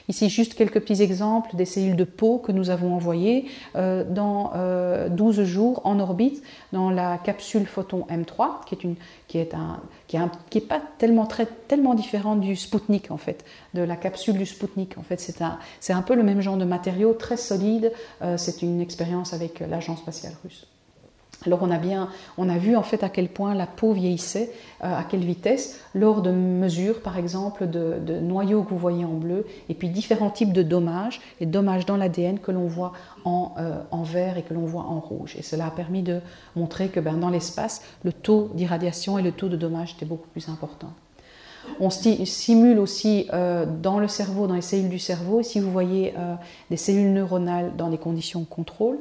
Ici, 0.07 0.29
juste 0.29 0.55
quelques 0.55 0.79
petits 0.79 1.01
exemples 1.01 1.55
des 1.55 1.65
cellules 1.65 1.95
de 1.95 2.03
peau 2.03 2.37
que 2.37 2.51
nous 2.51 2.69
avons 2.69 2.93
envoyées 2.93 3.45
euh, 3.75 4.03
dans 4.03 4.51
12 5.09 5.39
euh, 5.39 5.45
jours 5.45 5.81
en 5.85 5.99
orbite 5.99 6.43
dans 6.71 6.89
la 6.89 7.17
capsule 7.17 7.65
Photon 7.65 8.05
M3, 8.09 8.65
qui 9.27 9.37
est, 9.37 10.61
pas 10.67 10.81
tellement, 10.97 11.25
très, 11.25 11.45
tellement 11.67 11.93
différente 11.93 12.41
du 12.41 12.55
Sputnik, 12.55 13.11
en 13.11 13.17
fait, 13.17 13.45
de 13.73 13.81
la 13.81 13.95
capsule 13.95 14.37
du 14.37 14.45
Sputnik. 14.45 14.97
En 14.97 15.03
fait, 15.03 15.19
c'est 15.19 15.41
un, 15.41 15.59
un 15.89 16.01
peu 16.01 16.15
le 16.15 16.23
même 16.23 16.41
genre 16.41 16.57
de 16.57 16.65
matériau, 16.65 17.13
très 17.13 17.37
solide. 17.37 17.91
Euh, 18.21 18.37
c'est 18.37 18.61
une 18.61 18.81
expérience 18.81 19.33
avec 19.33 19.59
l'Agence 19.59 19.99
spatiale 19.99 20.33
russe. 20.43 20.67
Alors 21.47 21.59
on 21.63 21.71
a 21.71 21.79
bien, 21.79 22.09
on 22.37 22.49
a 22.49 22.57
vu 22.59 22.75
en 22.75 22.83
fait 22.83 23.03
à 23.03 23.09
quel 23.09 23.27
point 23.27 23.55
la 23.55 23.65
peau 23.65 23.93
vieillissait, 23.93 24.51
euh, 24.83 24.95
à 24.95 25.03
quelle 25.03 25.21
vitesse, 25.21 25.79
lors 25.95 26.21
de 26.21 26.29
mesures 26.29 27.01
par 27.01 27.17
exemple 27.17 27.67
de, 27.67 28.19
noyaux 28.19 28.63
que 28.63 28.69
vous 28.69 28.77
voyez 28.77 29.05
en 29.05 29.15
bleu, 29.15 29.47
et 29.67 29.73
puis 29.73 29.89
différents 29.89 30.29
types 30.29 30.53
de 30.53 30.61
dommages, 30.61 31.19
les 31.39 31.47
dommages 31.47 31.87
dans 31.87 31.97
l'ADN 31.97 32.37
que 32.37 32.51
l'on 32.51 32.67
voit 32.67 32.93
en, 33.25 33.53
euh, 33.57 33.81
en, 33.89 34.03
vert 34.03 34.37
et 34.37 34.43
que 34.43 34.53
l'on 34.53 34.65
voit 34.65 34.83
en 34.83 34.99
rouge. 34.99 35.35
Et 35.35 35.41
cela 35.41 35.65
a 35.67 35.71
permis 35.71 36.03
de 36.03 36.19
montrer 36.55 36.89
que 36.89 36.99
ben, 36.99 37.17
dans 37.17 37.31
l'espace, 37.31 37.81
le 38.03 38.13
taux 38.13 38.51
d'irradiation 38.53 39.17
et 39.17 39.23
le 39.23 39.31
taux 39.31 39.49
de 39.49 39.57
dommages 39.57 39.95
étaient 39.95 40.05
beaucoup 40.05 40.27
plus 40.27 40.47
importants. 40.47 40.93
On 41.79 41.89
simule 41.89 42.79
aussi 42.79 43.27
euh, 43.33 43.65
dans 43.65 43.99
le 43.99 44.07
cerveau, 44.07 44.45
dans 44.45 44.55
les 44.55 44.61
cellules 44.61 44.89
du 44.89 44.99
cerveau, 44.99 45.41
ici 45.41 45.59
vous 45.59 45.71
voyez 45.71 46.13
des 46.69 46.77
cellules 46.77 47.13
neuronales 47.13 47.71
dans 47.77 47.89
des 47.89 47.99
conditions 47.99 48.41
de 48.41 48.45
contrôle. 48.45 48.99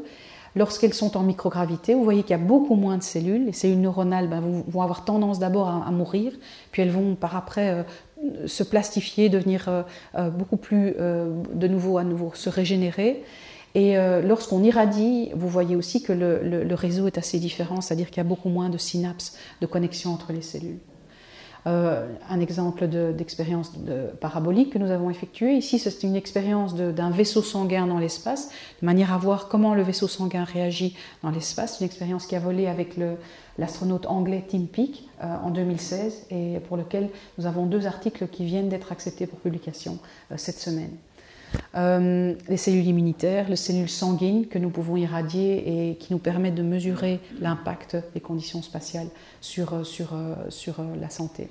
Lorsqu'elles 0.57 0.95
sont 0.95 1.17
en 1.17 1.23
microgravité, 1.23 1.95
vous 1.95 2.03
voyez 2.03 2.23
qu'il 2.23 2.33
y 2.33 2.41
a 2.41 2.43
beaucoup 2.43 2.75
moins 2.75 2.99
de 2.99 3.03
cellules. 3.03 3.47
Les 3.47 3.53
cellules 3.53 3.81
neuronales 3.81 4.29
ben, 4.29 4.41
vont 4.41 4.83
avoir 4.83 5.05
tendance 5.05 5.39
d'abord 5.39 5.69
à, 5.69 5.91
mourir, 5.91 6.33
puis 6.73 6.83
elles 6.83 6.91
vont 6.91 7.15
par 7.15 7.37
après 7.37 7.71
euh, 7.71 8.47
se 8.47 8.63
plastifier, 8.65 9.29
devenir 9.29 9.69
euh, 9.69 9.83
euh, 10.17 10.31
beaucoup 10.31 10.57
plus 10.57 10.95
de 10.95 11.69
nouveau 11.69 11.99
à 11.99 12.05
nouveau 12.05 12.33
se 12.35 12.49
régénérer. 12.49 13.23
Et 13.77 13.95
lorsqu'on 14.25 14.65
irradie, 14.65 15.31
vous 15.37 15.49
voyez 15.49 15.77
aussi 15.77 16.03
que 16.03 16.13
le 16.13 16.75
réseau 16.75 17.07
est 17.07 17.19
assez 17.19 17.39
différent, 17.39 17.81
c'est-à-dire 17.81 18.09
qu'il 18.09 18.17
y 18.17 18.21
a 18.21 18.25
beaucoup 18.25 18.49
moins 18.49 18.69
de 18.69 18.79
synapses, 18.79 19.37
de 19.61 19.67
connexions 19.67 20.13
entre 20.13 20.33
les 20.33 20.43
cellules. 20.43 20.81
Euh, 21.67 22.07
un 22.29 22.41
exemple 22.41 22.87
d'expérience 22.87 23.73
parabolique 24.21 24.73
que 24.73 24.79
nous 24.79 24.91
avons 24.91 25.11
effectuée. 25.11 25.57
Ici, 25.57 25.79
c'est 25.79 26.03
une 26.03 26.17
expérience 26.17 26.75
d'un 26.75 27.11
vaisseau 27.11 27.43
sanguin 27.43 27.87
dans 27.87 27.99
l'espace, 27.99 28.51
de 28.81 28.87
manière 28.87 29.13
à 29.13 29.19
voir 29.19 29.49
comment 29.49 29.75
le 29.75 29.83
vaisseau 29.83 30.09
sanguin 30.09 30.45
réagit 30.45 30.97
dans 31.23 31.31
l'espace. 31.31 31.81
Une 31.81 31.87
expérience 31.87 32.27
qui 32.27 32.37
a 32.37 32.41
volé 32.41 32.67
avec 32.67 32.97
l'astronaute 33.59 34.07
anglais 34.07 34.45
Tim 34.49 34.65
Peake 34.73 35.09
euh, 35.23 35.37
en 35.45 35.51
2016 35.51 36.27
et 36.31 36.59
pour 36.67 36.77
lequel 36.77 37.11
nous 37.39 37.47
avons 37.47 37.67
deux 37.67 37.87
articles 37.87 38.27
qui 38.29 38.45
viennent 38.45 38.69
d'être 38.69 38.93
acceptés 38.93 39.27
pour 39.27 39.39
publication 39.41 39.99
euh, 40.33 40.37
cette 40.37 40.59
semaine. 40.59 40.97
Les 41.75 42.57
cellules 42.57 42.87
immunitaires, 42.87 43.49
les 43.49 43.57
cellules 43.57 43.89
sanguines 43.89 44.47
que 44.47 44.59
nous 44.59 44.71
pouvons 44.71 44.97
irradier 44.97 45.91
et 45.91 45.97
qui 45.97 46.13
nous 46.13 46.19
permettent 46.19 46.55
de 46.55 46.63
mesurer 46.63 47.21
l'impact 47.41 47.97
des 48.15 48.21
conditions 48.21 48.63
spatiales 48.63 49.09
sur, 49.41 49.87
sur, 49.87 50.15
sur 50.49 50.83
la 51.01 51.11
santé. 51.11 51.49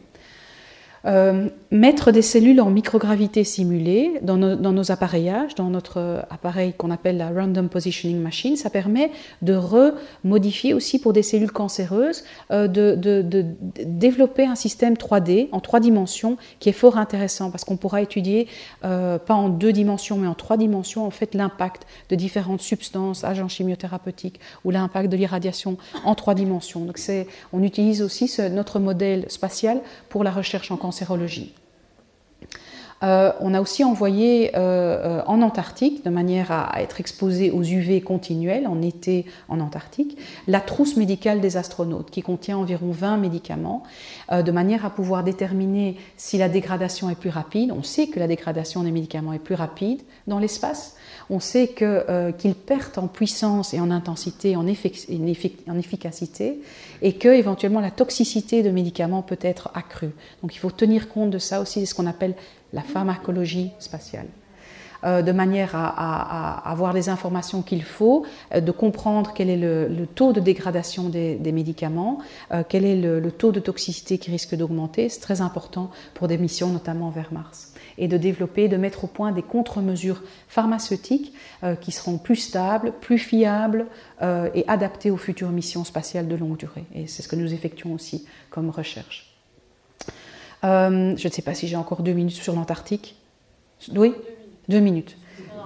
Euh, 1.05 1.49
mettre 1.71 2.11
des 2.11 2.21
cellules 2.21 2.59
en 2.61 2.69
microgravité 2.69 3.43
simulée 3.43 4.19
dans, 4.21 4.38
nos 4.38 4.91
appareillages, 4.91 5.55
dans 5.55 5.69
notre 5.69 6.26
appareil 6.30 6.73
qu'on 6.73 6.89
appelle 6.89 7.17
la 7.17 7.30
Random 7.30 7.69
Positioning 7.69 8.19
Machine, 8.19 8.55
ça 8.55 8.69
permet 8.69 9.11
de 9.41 9.53
remodifier 9.53 10.73
aussi 10.73 10.99
pour 10.99 11.13
des 11.13 11.21
cellules 11.21 11.51
cancéreuses, 11.51 12.23
euh, 12.51 12.67
de, 12.67 13.45
développer 13.85 14.45
un 14.45 14.55
système 14.55 14.95
3D 14.95 15.49
en 15.51 15.59
trois 15.59 15.80
dimensions 15.80 16.38
qui 16.59 16.69
est 16.69 16.73
fort 16.73 16.97
intéressant 16.97 17.51
parce 17.51 17.63
qu'on 17.63 17.77
pourra 17.77 18.01
étudier, 18.01 18.47
euh, 18.84 19.19
pas 19.19 19.35
en 19.35 19.49
deux 19.49 19.71
dimensions, 19.71 20.17
mais 20.17 20.27
en 20.27 20.35
trois 20.35 20.57
dimensions, 20.57 21.05
en 21.05 21.11
fait, 21.11 21.35
l'impact 21.35 21.85
de 22.09 22.15
différentes 22.15 22.61
substances, 22.61 23.23
agents 23.23 23.47
chimiothérapeutiques 23.47 24.39
ou 24.65 24.71
l'impact 24.71 25.09
de 25.09 25.17
l'irradiation 25.17 25.77
en 26.03 26.15
trois 26.15 26.34
dimensions. 26.34 26.81
Donc, 26.81 26.99
on 27.53 27.63
utilise 27.63 28.01
aussi 28.01 28.31
notre 28.51 28.80
modèle 28.80 29.26
spatial 29.30 29.81
pour 30.09 30.23
la 30.23 30.31
recherche 30.31 30.71
en 30.71 30.77
cancérologie. 30.90 31.53
Euh, 33.01 33.31
on 33.39 33.53
a 33.53 33.61
aussi 33.61 33.84
envoyé 33.84 34.51
euh, 34.55 35.19
euh, 35.19 35.21
en 35.26 35.41
Antarctique, 35.41 36.03
de 36.03 36.09
manière 36.09 36.51
à, 36.51 36.81
être 36.81 36.99
exposé 36.99 37.51
aux 37.51 37.63
UV 37.63 38.01
continuels 38.01 38.67
en 38.67 38.81
été 38.81 39.26
en 39.47 39.59
Antarctique, 39.59 40.17
la 40.47 40.59
trousse 40.59 40.97
médicale 40.97 41.39
des 41.39 41.57
astronautes, 41.57 42.11
qui 42.11 42.21
contient 42.21 42.57
environ 42.57 42.91
20 42.91 43.17
médicaments, 43.17 43.84
de 44.31 44.51
manière 44.51 44.85
à 44.85 44.89
pouvoir 44.89 45.23
déterminer 45.23 45.97
si 46.17 46.38
la 46.38 46.49
dégradation 46.49 47.09
est 47.09 47.15
plus 47.15 47.30
rapide. 47.30 47.71
On 47.71 47.84
sait 47.84 48.07
que 48.07 48.19
la 48.19 48.27
dégradation 48.27 48.84
des 48.84 48.91
médicaments 48.91 49.34
est 49.34 49.39
plus 49.39 49.55
rapide 49.55 50.01
dans 50.27 50.39
l'espace. 50.39 50.95
On 51.30 51.39
sait 51.39 51.69
qu'ils 51.69 52.55
perdent 52.55 52.97
en 52.97 53.07
puissance 53.07 53.73
et 53.73 53.80
en 53.80 53.91
intensité, 53.91 54.55
en, 54.55 54.65
en 54.65 55.77
efficacité, 55.77 56.59
et 57.01 57.13
que 57.13 57.30
éventuellement 57.30 57.81
la 57.81 57.91
toxicité 57.91 58.63
de 58.63 58.69
médicaments 58.69 59.21
peut 59.21 59.39
être 59.41 59.71
accrue. 59.73 60.11
Donc 60.41 60.55
il 60.55 60.59
faut 60.59 60.71
tenir 60.71 61.09
compte 61.09 61.31
de 61.31 61.39
ça 61.39 61.61
aussi, 61.61 61.80
c'est 61.80 61.85
ce 61.85 61.95
qu'on 61.95 62.07
appelle 62.07 62.35
la 62.74 62.82
pharmacologie 62.82 63.72
spatiale. 63.80 64.28
Euh, 65.06 65.22
de 65.22 65.32
manière 65.32 65.72
à, 65.76 66.70
avoir 66.70 66.91
les 66.91 67.08
informations 67.08 67.62
qu'il 67.62 67.84
faut, 67.84 68.26
euh, 68.54 68.60
de 68.60 68.72
comprendre 68.72 69.32
quel 69.34 69.50
est 69.50 69.58
le, 69.58 70.06
taux 70.08 70.34
de 70.34 70.41
dégradation 70.41 71.08
des, 71.08 71.52
médicaments, 71.54 72.20
euh, 72.52 72.64
quel 72.68 72.84
est 72.84 72.98
le, 72.98 73.32
taux 73.32 73.52
de 73.52 73.62
toxicité 73.62 74.18
qui 74.18 74.30
risque 74.30 74.56
d'augmenter. 74.56 75.08
C'est 75.08 75.22
très 75.22 75.40
important 75.40 75.90
pour 76.14 76.28
des 76.28 76.38
missions, 76.38 76.68
notamment 76.68 77.10
vers 77.10 77.32
Mars. 77.32 77.74
Et 77.98 78.08
de 78.08 78.18
développer, 78.18 78.68
de 78.68 78.78
mettre 78.78 79.06
au 79.06 79.08
point 79.08 79.32
des 79.32 79.41
contre-mesures 79.41 80.22
pharmaceutiques 80.48 81.34
qui 81.82 81.91
seront 81.91 82.18
plus 82.18 82.38
stables, 82.38 82.94
plus 83.02 83.18
fiables 83.18 83.88
et 84.22 84.64
adaptées 84.70 85.12
aux 85.12 85.18
futures 85.18 85.50
missions 85.50 85.84
spatiales 85.84 86.30
de 86.30 86.36
longue 86.38 86.56
durée. 86.56 86.86
Et 86.96 87.08
c'est 87.08 87.24
ce 87.24 87.28
que 87.28 87.36
nous 87.36 87.54
effectuons 87.54 87.94
aussi 87.94 88.26
comme 88.52 88.70
recherche. 88.70 89.28
Euh, 90.64 91.15
je 91.18 91.27
ne 91.27 91.34
sais 91.34 91.41
pas 91.41 91.53
si 91.53 91.68
j'ai 91.68 91.76
encore 91.76 92.03
deux 92.03 92.14
minutes 92.14 92.36
sur 92.36 92.53
l'Antarctique. 92.53 93.15
Oui 93.95 94.14
Deux 94.68 94.80
minutes. 94.80 95.18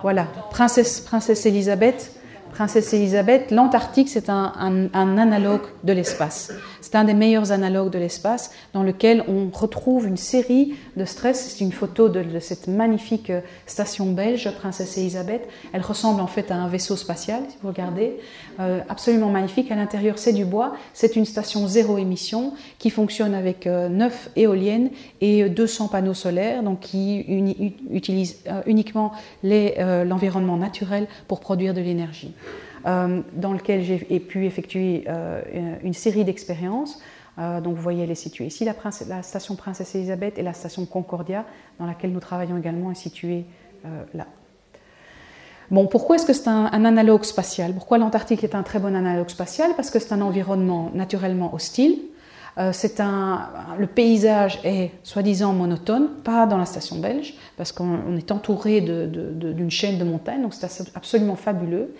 Voilà. 0.01 0.27
Princesse, 0.51 1.01
Princesse 1.01 1.45
Elisabeth. 1.45 2.19
Princesse 2.53 2.93
Elisabeth, 2.93 3.49
l'Antarctique, 3.49 4.09
c'est 4.09 4.29
un, 4.29 4.89
analogue 4.93 5.63
de 5.83 5.91
l'espace. 5.91 6.51
C'est 6.93 6.99
un 6.99 7.05
des 7.05 7.15
meilleurs 7.15 7.51
analogues 7.51 7.89
de 7.89 7.97
l'espace 7.97 8.51
dans 8.73 8.83
lequel 8.83 9.23
on 9.27 9.49
retrouve 9.49 10.05
une 10.05 10.15
série 10.15 10.75
de 10.95 11.05
stress. 11.05 11.49
C'est 11.49 11.63
une 11.63 11.71
photo 11.71 12.07
de, 12.07 12.37
cette 12.37 12.67
magnifique 12.67 13.31
euh, 13.31 13.41
station 13.65 14.11
belge, 14.11 14.47
Princesse 14.59 14.95
Elisabeth. 14.99 15.49
Elle 15.71 15.81
ressemble 15.81 16.21
en 16.21 16.27
fait 16.27 16.51
à 16.51 16.55
un 16.55 16.67
vaisseau 16.67 16.95
spatial, 16.95 17.41
si 17.49 17.57
vous 17.63 17.69
regardez. 17.69 18.19
Euh, 18.59 18.81
absolument 18.89 19.29
magnifique. 19.29 19.71
À 19.71 19.75
l'intérieur, 19.75 20.19
c'est 20.19 20.33
du 20.33 20.45
bois. 20.45 20.75
C'est 20.93 21.15
une 21.15 21.25
station 21.25 21.67
zéro 21.67 21.97
émission 21.97 22.53
qui 22.77 22.91
fonctionne 22.91 23.33
avec 23.33 23.65
euh, 23.65 23.89
neuf 23.89 24.29
éoliennes 24.35 24.91
et 25.19 25.49
200 25.49 25.87
panneaux 25.87 26.13
solaires, 26.13 26.61
donc 26.61 26.81
qui 26.81 27.25
utilise 27.89 28.43
uniquement 28.67 29.13
l'environnement 29.41 30.57
naturel 30.57 31.07
pour 31.27 31.39
produire 31.39 31.73
de 31.73 31.81
l'énergie. 31.81 32.35
Euh, 32.85 33.21
dans 33.31 33.53
lequel 33.53 33.81
j'ai 33.81 34.19
pu 34.19 34.45
effectuer 34.45 35.05
euh, 35.07 35.41
une 35.83 35.93
série 35.93 36.25
d'expériences. 36.25 36.99
Euh, 37.39 37.61
donc 37.61 37.75
vous 37.75 37.81
voyez, 37.81 38.03
elle 38.03 38.11
est 38.11 38.15
située 38.15 38.45
ici. 38.45 38.65
La, 38.65 39.23
station 39.23 39.55
Princesse 39.55 39.95
Elisabeth 39.95 40.37
et 40.37 40.43
la 40.43 40.53
station 40.53 40.85
Concordia, 40.85 41.45
dans 41.79 41.85
laquelle 41.85 42.11
nous 42.11 42.19
travaillons 42.19 42.57
également, 42.57 42.91
est 42.91 42.95
située 42.95 43.45
là. 44.13 44.27
Bon, 45.71 45.87
pourquoi 45.87 46.15
est-ce 46.17 46.25
que 46.25 46.33
c'est 46.33 46.47
un, 46.47 46.85
analogue 46.85 47.23
spatial? 47.23 47.73
Pourquoi 47.73 47.97
l'Antarctique 47.97 48.43
est 48.43 48.55
un 48.55 48.63
très 48.63 48.79
bon 48.79 48.95
analogue 48.95 49.29
spatial? 49.29 49.71
Parce 49.75 49.89
que 49.89 49.99
c'est 49.99 50.13
un 50.13 50.21
environnement 50.21 50.91
naturellement 50.93 51.53
hostile. 51.53 51.99
le 52.57 53.85
paysage 53.85 54.59
est 54.63 54.91
soi-disant 55.03 55.53
monotone, 55.53 56.09
pas 56.23 56.45
dans 56.45 56.57
la 56.57 56.65
station 56.65 56.99
belge, 56.99 57.33
parce 57.57 57.71
qu'on 57.71 58.15
est 58.17 58.31
entouré 58.31 58.81
d'une 58.81 59.71
chaîne 59.71 59.97
de 59.97 60.03
montagnes, 60.03 60.43
donc 60.43 60.53
c'est 60.53 60.95
absolument 60.95 61.35
fabuleux. 61.35 61.93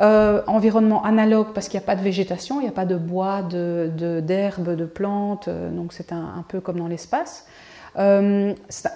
Euh, 0.00 0.40
environnement 0.46 1.04
analogue 1.04 1.48
parce 1.54 1.68
qu'il 1.68 1.78
n'y 1.78 1.84
a 1.84 1.86
pas 1.86 1.96
de 1.96 2.02
végétation, 2.02 2.60
il 2.60 2.62
n'y 2.62 2.68
a 2.68 2.72
pas 2.72 2.86
de 2.86 2.96
bois, 2.96 3.42
d'herbes, 3.42 4.64
de, 4.64 4.74
de, 4.74 4.84
plantes, 4.86 5.48
euh, 5.48 5.70
donc 5.70 5.92
c'est 5.92 6.12
un, 6.12 6.44
peu 6.48 6.60
comme 6.60 6.78
dans 6.78 6.88
l'espace. 6.88 7.46
Euh, 7.98 8.54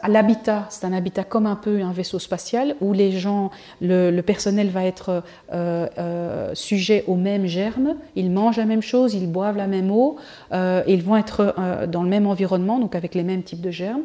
L'habitat, 0.08 0.64
c'est 0.70 0.86
un 0.86 0.94
habitat 0.94 1.22
comme 1.22 1.44
un 1.44 1.56
peu 1.56 1.82
un 1.82 1.92
vaisseau 1.92 2.18
spatial 2.18 2.76
où 2.80 2.94
les 2.94 3.12
gens, 3.12 3.50
le, 3.82 4.18
personnel 4.22 4.70
va 4.70 4.84
être 4.84 5.22
euh, 5.52 6.54
sujet 6.54 7.04
aux 7.06 7.16
mêmes 7.16 7.44
germes, 7.44 7.96
ils 8.14 8.30
mangent 8.30 8.56
la 8.56 8.64
même 8.64 8.80
chose, 8.80 9.12
ils 9.12 9.30
boivent 9.30 9.58
la 9.58 9.66
même 9.66 9.90
eau, 9.90 10.16
ils 10.50 11.02
vont 11.02 11.18
être 11.18 11.86
dans 11.88 12.04
le 12.04 12.08
même 12.08 12.26
environnement, 12.26 12.78
donc 12.78 12.94
avec 12.94 13.14
les 13.14 13.22
mêmes 13.22 13.42
types 13.42 13.60
de 13.60 13.70
germes. 13.70 14.04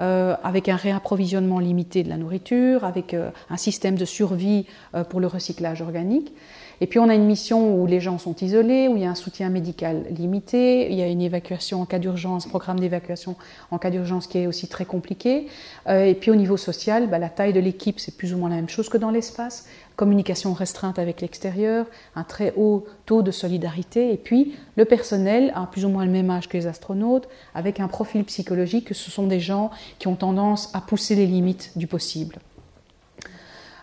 Euh, 0.00 0.36
avec 0.44 0.68
un 0.68 0.76
réapprovisionnement 0.76 1.58
limité 1.58 2.04
de 2.04 2.08
la 2.08 2.16
nourriture, 2.16 2.84
avec 2.84 3.14
euh, 3.14 3.30
un 3.50 3.56
système 3.56 3.96
de 3.96 4.04
survie 4.04 4.64
euh, 4.94 5.02
pour 5.02 5.18
le 5.18 5.26
recyclage 5.26 5.82
organique. 5.82 6.32
Et 6.80 6.86
puis 6.86 6.98
on 6.98 7.08
a 7.08 7.14
une 7.14 7.24
mission 7.24 7.74
où 7.76 7.86
les 7.86 8.00
gens 8.00 8.18
sont 8.18 8.36
isolés, 8.36 8.88
où 8.88 8.96
il 8.96 9.02
y 9.02 9.06
a 9.06 9.10
un 9.10 9.16
soutien 9.16 9.48
médical 9.50 10.04
limité, 10.10 10.90
il 10.90 10.96
y 10.96 11.02
a 11.02 11.08
une 11.08 11.20
évacuation 11.20 11.80
en 11.82 11.86
cas 11.86 11.98
d'urgence, 11.98 12.46
programme 12.46 12.78
d'évacuation 12.78 13.36
en 13.70 13.78
cas 13.78 13.90
d'urgence 13.90 14.26
qui 14.26 14.38
est 14.38 14.46
aussi 14.46 14.68
très 14.68 14.84
compliqué. 14.84 15.48
Euh, 15.88 16.04
et 16.04 16.14
puis 16.14 16.30
au 16.30 16.36
niveau 16.36 16.56
social, 16.56 17.08
bah, 17.08 17.18
la 17.18 17.28
taille 17.28 17.52
de 17.52 17.60
l'équipe, 17.60 17.98
c'est 17.98 18.16
plus 18.16 18.32
ou 18.32 18.38
moins 18.38 18.50
la 18.50 18.56
même 18.56 18.68
chose 18.68 18.88
que 18.88 18.98
dans 18.98 19.10
l'espace. 19.10 19.66
Communication 19.96 20.52
restreinte 20.52 21.00
avec 21.00 21.20
l'extérieur, 21.20 21.86
un 22.14 22.22
très 22.22 22.54
haut 22.56 22.86
taux 23.04 23.22
de 23.22 23.32
solidarité. 23.32 24.12
Et 24.12 24.16
puis 24.16 24.54
le 24.76 24.84
personnel 24.84 25.52
a 25.56 25.66
plus 25.66 25.84
ou 25.84 25.88
moins 25.88 26.04
le 26.04 26.12
même 26.12 26.30
âge 26.30 26.48
que 26.48 26.56
les 26.56 26.68
astronautes, 26.68 27.28
avec 27.54 27.80
un 27.80 27.88
profil 27.88 28.24
psychologique 28.24 28.86
que 28.86 28.94
ce 28.94 29.10
sont 29.10 29.26
des 29.26 29.40
gens 29.40 29.70
qui 29.98 30.06
ont 30.06 30.14
tendance 30.14 30.72
à 30.74 30.80
pousser 30.80 31.16
les 31.16 31.26
limites 31.26 31.72
du 31.76 31.88
possible. 31.88 32.38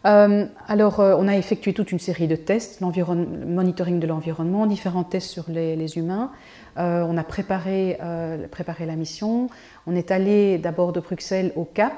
Euh, 0.05 0.45
alors, 0.67 0.99
euh, 0.99 1.15
on 1.17 1.27
a 1.27 1.35
effectué 1.35 1.73
toute 1.73 1.91
une 1.91 1.99
série 1.99 2.27
de 2.27 2.35
tests, 2.35 2.81
monitoring 2.81 3.99
de 3.99 4.07
l'environnement, 4.07 4.67
différents 4.67 5.03
tests 5.03 5.29
sur 5.29 5.45
les, 5.49 5.97
humains. 5.97 6.31
Euh, 6.77 7.05
on 7.07 7.17
a 7.17 7.23
préparé, 7.23 7.97
préparé, 8.51 8.85
la 8.85 8.95
mission. 8.95 9.49
On 9.87 9.95
est 9.95 10.11
allé 10.11 10.57
d'abord 10.57 10.93
de 10.93 10.99
Bruxelles 10.99 11.51
au 11.55 11.65
Cap, 11.65 11.93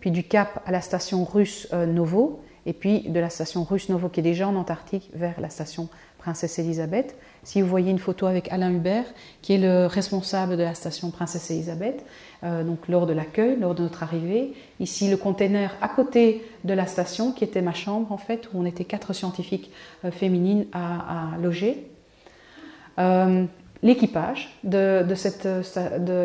puis 0.00 0.10
du 0.10 0.24
Cap 0.24 0.62
à 0.66 0.72
la 0.72 0.80
station 0.80 1.24
russe 1.24 1.68
Novo, 1.72 2.40
et 2.66 2.72
puis 2.72 3.08
de 3.08 3.20
la 3.20 3.30
station 3.30 3.64
russe 3.64 3.88
Novo 3.88 4.08
qui 4.08 4.20
est 4.20 4.24
déjà 4.24 4.48
en 4.48 4.56
Antarctique 4.56 5.10
vers 5.14 5.40
la 5.40 5.50
station 5.50 5.88
Princesse 6.18 6.58
Elisabeth. 6.60 7.16
Si 7.42 7.60
vous 7.60 7.68
voyez 7.68 7.90
une 7.90 7.98
photo 7.98 8.26
avec 8.26 8.50
Alain 8.52 8.72
Hubert, 8.72 9.06
qui 9.42 9.54
est 9.54 9.58
le 9.58 9.86
responsable 9.86 10.56
de 10.56 10.62
la 10.62 10.74
station 10.74 11.10
Princesse 11.10 11.50
Elisabeth, 11.50 12.04
euh, 12.44 12.64
donc 12.64 12.88
lors 12.88 13.06
de 13.06 13.12
l'accueil, 13.12 13.56
lors 13.60 13.74
de 13.74 13.82
notre 13.82 14.02
arrivée. 14.02 14.52
Ici, 14.80 15.08
le 15.08 15.16
container 15.16 15.76
à 15.80 15.88
côté 15.88 16.44
de 16.64 16.74
la 16.74 16.86
station, 16.86 17.30
qui 17.30 17.44
était 17.44 17.62
ma 17.62 17.72
chambre 17.72 18.10
en 18.10 18.16
fait, 18.16 18.48
où 18.52 18.60
on 18.60 18.64
était 18.64 18.84
quatre 18.84 19.12
scientifiques 19.12 19.70
euh, 20.04 20.10
féminines 20.10 20.66
à, 20.72 21.36
loger. 21.40 21.86
Euh, 22.98 23.44
l'équipage 23.82 24.58
de, 24.64 25.04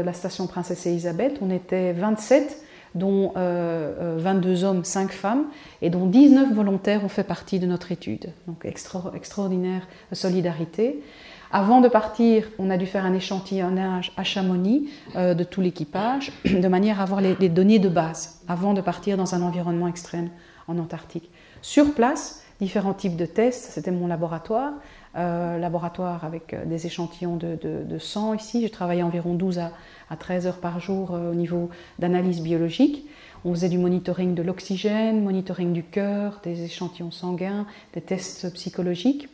la 0.03 0.13
station 0.13 0.47
Princesse 0.47 0.87
Elisabeth, 0.87 1.37
on 1.41 1.51
était 1.51 1.93
27 1.93 2.63
dont 2.95 3.33
22 3.35 4.63
hommes, 4.63 4.83
5 4.83 5.11
femmes, 5.11 5.45
et 5.83 5.91
dont 5.91 6.07
19 6.07 6.51
volontaires 6.53 7.03
ont 7.05 7.09
fait 7.09 7.23
partie 7.23 7.59
de 7.59 7.67
notre 7.67 7.91
étude. 7.91 8.31
Donc 8.47 8.65
extraordinaire 8.65 9.87
solidarité. 10.13 11.03
Avant 11.51 11.79
de 11.79 11.87
partir, 11.87 12.45
on 12.59 12.69
a 12.69 12.77
dû 12.77 12.85
faire 12.85 13.05
un 13.05 13.13
échantillonnage 13.13 14.11
à 14.17 14.23
Chamonix 14.23 14.89
euh, 15.15 15.33
de 15.33 15.43
tout 15.43 15.61
l'équipage, 15.61 16.33
de 16.45 16.67
manière 16.67 16.99
à 16.99 17.03
avoir 17.03 17.21
les, 17.21 17.49
données 17.49 17.79
de 17.79 17.89
base, 17.89 18.41
avant 18.47 18.73
de 18.73 18.81
partir 18.81 19.15
dans 19.15 19.33
un 19.33 19.41
environnement 19.41 19.87
extrême 19.87 20.29
en 20.67 20.77
Antarctique. 20.77 21.29
Sur 21.61 21.93
place, 21.93 22.43
différents 22.59 22.93
types 22.93 23.15
de 23.15 23.25
tests, 23.25 23.71
c'était 23.71 23.91
mon 23.91 24.07
laboratoire, 24.07 24.73
euh, 25.15 25.57
laboratoire 25.57 26.25
avec 26.25 26.53
euh, 26.53 26.65
des 26.65 26.85
échantillons 26.85 27.37
de, 27.37 27.97
sang 27.97 28.33
ici. 28.33 28.67
Je 28.67 28.71
travaillais 28.71 29.03
environ 29.03 29.33
12 29.33 29.59
à, 29.59 29.71
13 30.17 30.47
heures 30.47 30.59
par 30.59 30.79
jour 30.79 31.11
au 31.11 31.33
niveau 31.33 31.69
d'analyse 31.99 32.41
biologique. 32.41 33.05
On 33.45 33.53
faisait 33.53 33.69
du 33.69 33.77
monitoring 33.77 34.35
de 34.35 34.41
l'oxygène, 34.41 35.23
monitoring 35.23 35.71
du 35.71 35.83
cœur, 35.83 36.41
des 36.43 36.63
échantillons 36.63 37.11
sanguins, 37.11 37.65
des 37.93 38.01
tests 38.01 38.53
psychologiques 38.53 39.29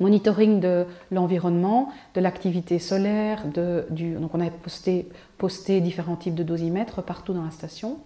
monitoring 0.00 0.60
de 0.60 0.86
l'environnement, 1.10 1.90
de 2.14 2.20
l'activité 2.20 2.78
solaire, 2.78 3.44
donc 3.46 4.34
on 4.34 4.40
a 4.40 4.50
posté, 5.38 5.80
différents 5.80 6.16
types 6.16 6.34
de 6.34 6.42
dosimètres 6.42 7.02
partout 7.02 7.32
dans 7.32 7.44
la 7.44 7.50
station. 7.50 7.98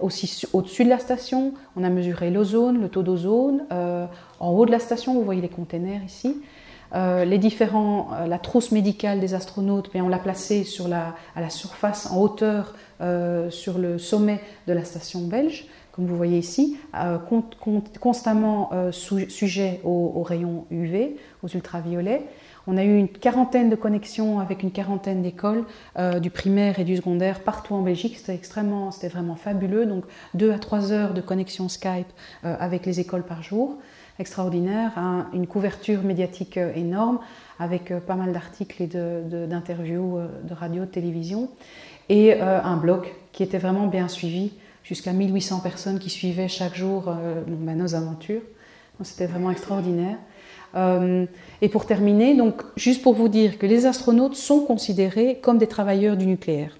Aussi 0.00 0.44
au-dessus 0.52 0.84
de 0.84 0.88
la 0.88 0.98
station, 0.98 1.54
on 1.76 1.82
a 1.82 1.90
mesuré 1.90 2.30
l'ozone, 2.30 2.80
le 2.80 2.88
taux 2.88 3.02
d'ozone. 3.02 3.64
Euh, 3.72 4.06
en 4.38 4.50
haut 4.50 4.64
de 4.64 4.70
la 4.70 4.78
station, 4.78 5.14
vous 5.14 5.24
voyez 5.24 5.40
les 5.40 5.48
containers 5.48 6.04
ici. 6.04 6.40
Euh, 6.94 7.24
les 7.24 7.38
différents, 7.38 8.08
euh, 8.14 8.26
la 8.26 8.38
trousse 8.38 8.70
médicale 8.70 9.18
des 9.18 9.34
astronautes, 9.34 9.90
on 9.94 10.08
l'a 10.08 10.18
placée 10.18 10.64
à 11.34 11.40
la 11.40 11.50
surface, 11.50 12.10
en 12.10 12.20
hauteur, 12.20 12.74
sur 13.50 13.78
le 13.78 13.98
sommet 13.98 14.40
de 14.66 14.72
la 14.72 14.84
station 14.84 15.20
belge 15.20 15.68
comme 15.98 16.06
vous 16.06 16.16
voyez 16.16 16.38
ici, 16.38 16.78
euh, 16.94 17.18
constamment 17.98 18.70
euh, 18.72 18.92
sujet 18.92 19.80
aux, 19.82 20.22
rayons 20.22 20.64
UV, 20.70 21.16
aux 21.42 21.48
ultraviolets. 21.48 22.22
On 22.68 22.76
a 22.76 22.84
eu 22.84 22.96
une 22.96 23.08
quarantaine 23.08 23.68
de 23.68 23.74
connexions 23.74 24.38
avec 24.38 24.62
une 24.62 24.70
quarantaine 24.70 25.22
d'écoles 25.22 25.64
euh, 25.98 26.20
du 26.20 26.30
primaire 26.30 26.78
et 26.78 26.84
du 26.84 26.94
secondaire 26.94 27.40
partout 27.40 27.74
en 27.74 27.82
Belgique. 27.82 28.16
C'était 28.16 28.36
extrêmement, 28.36 28.92
c'était 28.92 29.08
vraiment 29.08 29.34
fabuleux. 29.34 29.86
Donc 29.86 30.04
deux 30.34 30.52
à 30.52 30.60
trois 30.60 30.92
heures 30.92 31.14
de 31.14 31.20
connexion 31.20 31.68
Skype 31.68 32.06
avec 32.44 32.86
les 32.86 33.00
écoles 33.00 33.24
par 33.24 33.42
jour, 33.42 33.76
extraordinaire. 34.20 34.92
une 35.32 35.48
couverture 35.48 36.04
médiatique 36.04 36.58
énorme 36.76 37.18
avec 37.58 37.92
pas 38.06 38.14
mal 38.14 38.32
d'articles 38.32 38.84
et 38.84 38.86
d'interviews 38.86 40.20
de, 40.44 40.48
de, 40.48 40.54
radio, 40.54 40.82
de 40.82 40.90
télévision, 40.90 41.48
et 42.08 42.40
un 42.40 42.76
blog 42.76 43.08
qui 43.32 43.42
était 43.42 43.58
vraiment 43.58 43.88
bien 43.88 44.06
suivi 44.06 44.52
jusqu'à 44.82 45.12
1800 45.12 45.60
personnes 45.60 45.98
qui 45.98 46.10
suivaient 46.10 46.48
chaque 46.48 46.74
jour 46.74 47.08
euh, 47.08 47.42
bah, 47.46 47.74
nos 47.74 47.94
aventures. 47.94 48.42
C'était 49.02 49.26
vraiment 49.26 49.50
extraordinaire. 49.50 50.16
Euh, 50.74 51.26
et 51.62 51.68
pour 51.68 51.86
terminer, 51.86 52.34
donc, 52.34 52.62
juste 52.76 53.02
pour 53.02 53.14
vous 53.14 53.28
dire 53.28 53.58
que 53.58 53.66
les 53.66 53.86
astronautes 53.86 54.34
sont 54.34 54.60
considérés 54.60 55.38
comme 55.40 55.58
des 55.58 55.68
travailleurs 55.68 56.16
du 56.16 56.26
nucléaire, 56.26 56.76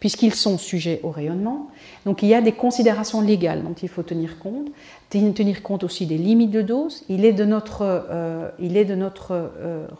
puisqu'ils 0.00 0.34
sont 0.34 0.56
sujets 0.56 1.00
au 1.02 1.10
rayonnement. 1.10 1.68
Donc 2.06 2.22
il 2.22 2.28
y 2.28 2.34
a 2.34 2.40
des 2.40 2.52
considérations 2.52 3.20
légales 3.20 3.62
dont 3.62 3.74
il 3.74 3.88
faut 3.88 4.02
tenir 4.02 4.38
compte, 4.38 4.68
tenir 5.10 5.62
compte 5.62 5.84
aussi 5.84 6.06
des 6.06 6.16
limites 6.16 6.50
de 6.50 6.62
dose. 6.62 7.04
Il 7.10 7.26
est 7.26 7.34
de 7.34 7.44
notre, 7.44 7.82
euh, 7.82 8.48
il 8.58 8.76
est 8.78 8.86
de 8.86 8.94
notre 8.94 9.50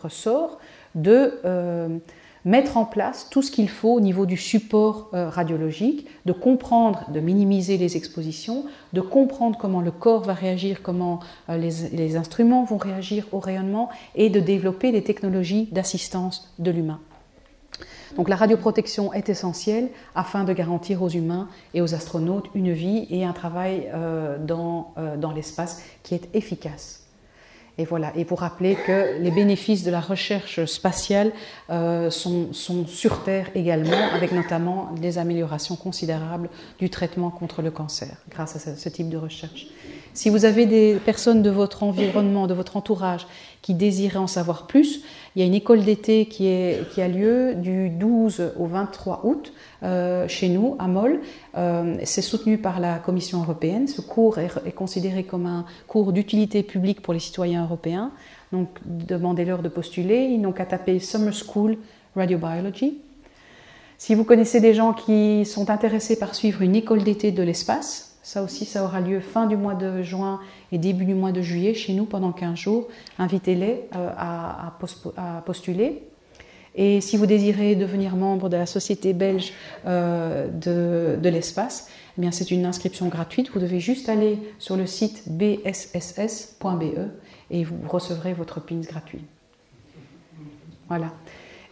ressort 0.01 0.57
de 0.95 1.39
mettre 2.45 2.77
en 2.77 2.85
place 2.85 3.27
tout 3.29 3.41
ce 3.41 3.51
qu'il 3.51 3.69
faut 3.69 3.93
au 3.93 3.99
niveau 3.99 4.25
du 4.25 4.37
support 4.37 5.09
euh, 5.13 5.29
radiologique, 5.29 6.07
de 6.25 6.33
comprendre, 6.33 7.05
de 7.09 7.19
minimiser 7.19 7.77
les 7.77 7.97
expositions, 7.97 8.65
de 8.93 9.01
comprendre 9.01 9.57
comment 9.57 9.81
le 9.81 9.91
corps 9.91 10.23
va 10.23 10.33
réagir, 10.33 10.81
comment 10.81 11.19
euh, 11.49 11.57
les, 11.57 12.15
instruments 12.15 12.63
vont 12.63 12.77
réagir 12.77 13.25
au 13.31 13.39
rayonnement 13.39 13.89
et 14.15 14.29
de 14.29 14.39
développer 14.39 14.91
des 14.91 15.03
technologies 15.03 15.69
d'assistance 15.71 16.53
de 16.59 16.71
l'humain. 16.71 16.99
Donc 18.15 18.27
la 18.27 18.35
radioprotection 18.35 19.13
est 19.13 19.29
essentielle 19.29 19.89
afin 20.15 20.43
de 20.43 20.51
garantir 20.51 21.03
aux 21.03 21.09
humains 21.09 21.47
et 21.73 21.81
aux 21.81 21.93
astronautes 21.93 22.47
une 22.55 22.71
vie 22.71 23.05
et 23.11 23.23
un 23.23 23.33
travail 23.33 23.89
euh, 23.93 24.37
dans 24.39 25.31
l'espace 25.33 25.83
qui 26.01 26.15
est 26.15 26.27
efficace. 26.33 26.98
Et 27.79 27.85
voilà. 27.85 28.11
Et 28.17 28.25
pour 28.25 28.41
rappeler 28.41 28.75
que 28.75 29.17
les 29.21 29.31
bénéfices 29.31 29.83
de 29.85 29.89
la 29.89 30.01
recherche 30.01 30.65
spatiale 30.65 31.31
euh, 31.69 32.09
sont, 32.09 32.51
sur 32.85 33.23
Terre 33.23 33.49
également, 33.55 34.09
avec 34.13 34.33
notamment 34.33 34.91
des 34.99 35.17
améliorations 35.17 35.77
considérables 35.77 36.49
du 36.79 36.89
traitement 36.89 37.29
contre 37.29 37.61
le 37.61 37.71
cancer 37.71 38.17
grâce 38.29 38.67
à 38.67 38.75
ce 38.75 38.89
type 38.89 39.07
de 39.07 39.15
recherche. 39.15 39.67
Si 40.13 40.29
vous 40.29 40.43
avez 40.43 40.65
des 40.65 40.95
personnes 40.95 41.41
de 41.41 41.49
votre 41.49 41.83
environnement, 41.83 42.47
de 42.47 42.53
votre 42.53 42.75
entourage 42.75 43.25
qui 43.61 43.73
désiraient 43.73 44.17
en 44.17 44.27
savoir 44.27 44.67
plus, 44.67 45.01
il 45.35 45.41
y 45.41 45.43
a 45.43 45.45
une 45.45 45.53
école 45.53 45.83
d'été 45.83 46.25
qui, 46.25 46.47
a 46.47 47.07
lieu 47.07 47.55
du 47.55 47.89
12 47.89 48.53
au 48.57 48.65
23 48.65 49.21
août 49.25 49.53
euh, 49.83 50.27
chez 50.27 50.49
nous, 50.49 50.75
à 50.79 50.87
Moll. 50.87 51.21
Euh, 51.55 51.95
c'est 52.03 52.21
soutenu 52.21 52.57
par 52.57 52.79
la 52.79 52.97
Commission 52.97 53.41
européenne. 53.41 53.87
Ce 53.87 54.01
cours 54.01 54.39
est, 54.39 54.71
considéré 54.75 55.23
comme 55.23 55.45
un 55.45 55.65
cours 55.87 56.13
d'utilité 56.13 56.63
publique 56.63 57.01
pour 57.01 57.13
les 57.13 57.19
citoyens 57.19 57.63
européens. 57.63 58.11
Donc 58.51 58.69
demandez-leur 58.85 59.61
de 59.61 59.69
postuler. 59.69 60.25
Ils 60.25 60.41
n'ont 60.41 60.51
qu'à 60.51 60.65
taper 60.65 60.99
Summer 60.99 61.33
School 61.33 61.77
Radiobiology. 62.15 62.97
Si 63.97 64.15
vous 64.15 64.23
connaissez 64.23 64.61
des 64.61 64.73
gens 64.73 64.93
qui 64.93 65.45
sont 65.45 65.69
intéressés 65.69 66.17
par 66.17 66.33
suivre 66.33 66.61
une 66.61 66.75
école 66.75 67.03
d'été 67.03 67.31
de 67.31 67.43
l'espace, 67.43 68.08
ça 68.29 68.43
aussi, 68.43 68.65
ça 68.65 68.83
aura 68.83 69.01
lieu 69.01 69.21
fin 69.21 69.47
du 69.47 69.57
mois 69.57 69.73
de 69.73 70.03
juin 70.03 70.39
et 70.71 70.77
début 70.77 71.05
du 71.05 71.15
mois 71.15 71.31
de 71.31 71.41
juillet 71.41 71.73
chez 71.73 71.93
nous 71.93 72.05
pendant 72.05 72.31
15 72.31 72.55
jours. 72.59 72.87
Invitez-les 73.17 73.85
euh, 73.95 74.11
à, 74.15 74.77
postuler. 75.47 76.03
Et 76.75 77.01
si 77.01 77.17
vous 77.17 77.25
désirez 77.25 77.75
devenir 77.75 78.15
membre 78.15 78.47
de 78.47 78.55
la 78.55 78.67
Société 78.67 79.13
belge 79.13 79.51
euh, 79.87 80.47
de, 80.47 81.27
l'espace, 81.27 81.89
eh 82.21 82.31
c'est 82.31 82.51
une 82.51 82.67
inscription 82.67 83.07
gratuite. 83.07 83.49
Vous 83.51 83.59
devez 83.59 83.79
juste 83.79 84.09
aller 84.09 84.37
sur 84.59 84.77
le 84.77 84.85
site 84.85 85.23
bsss.be 85.25 86.83
et 87.49 87.63
vous 87.63 87.77
recevrez 87.87 88.33
votre 88.33 88.59
PINS 88.59 88.81
gratuit. 88.81 89.23
Voilà. 90.87 91.13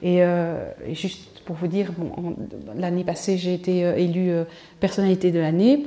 Et, 0.02 0.24
euh, 0.24 0.72
et 0.88 0.96
juste 0.96 1.36
pour 1.48 1.56
vous 1.56 1.68
dire, 1.68 1.94
l'année 2.76 3.06
passée, 3.06 3.38
j'ai 3.38 3.53
été 3.53 3.86
euh, 3.86 3.95
élue 3.95 4.32
euh, 4.32 4.44
personnalité 4.82 5.32
de 5.32 5.40
l'année 5.40 5.82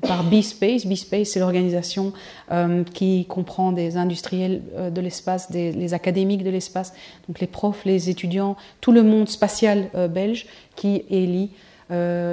par 0.00 0.24
B-Space. 0.24 0.86
B-Space, 0.86 1.28
c'est 1.28 1.40
l'organisation 1.40 2.14
euh, 2.50 2.84
qui 2.84 3.26
comprend 3.26 3.70
des 3.72 3.98
industriels 3.98 4.62
de 4.90 5.00
l'espace, 5.02 5.50
des 5.50 5.92
académiques 5.92 6.42
de 6.42 6.48
l'espace, 6.48 6.94
donc 7.28 7.38
les 7.38 7.46
profs, 7.46 7.84
les 7.84 8.08
étudiants, 8.08 8.56
tout 8.80 8.92
le 8.92 9.02
monde 9.02 9.28
spatial 9.28 9.90
belge 10.10 10.46
qui 10.74 11.04
élit, 11.10 11.50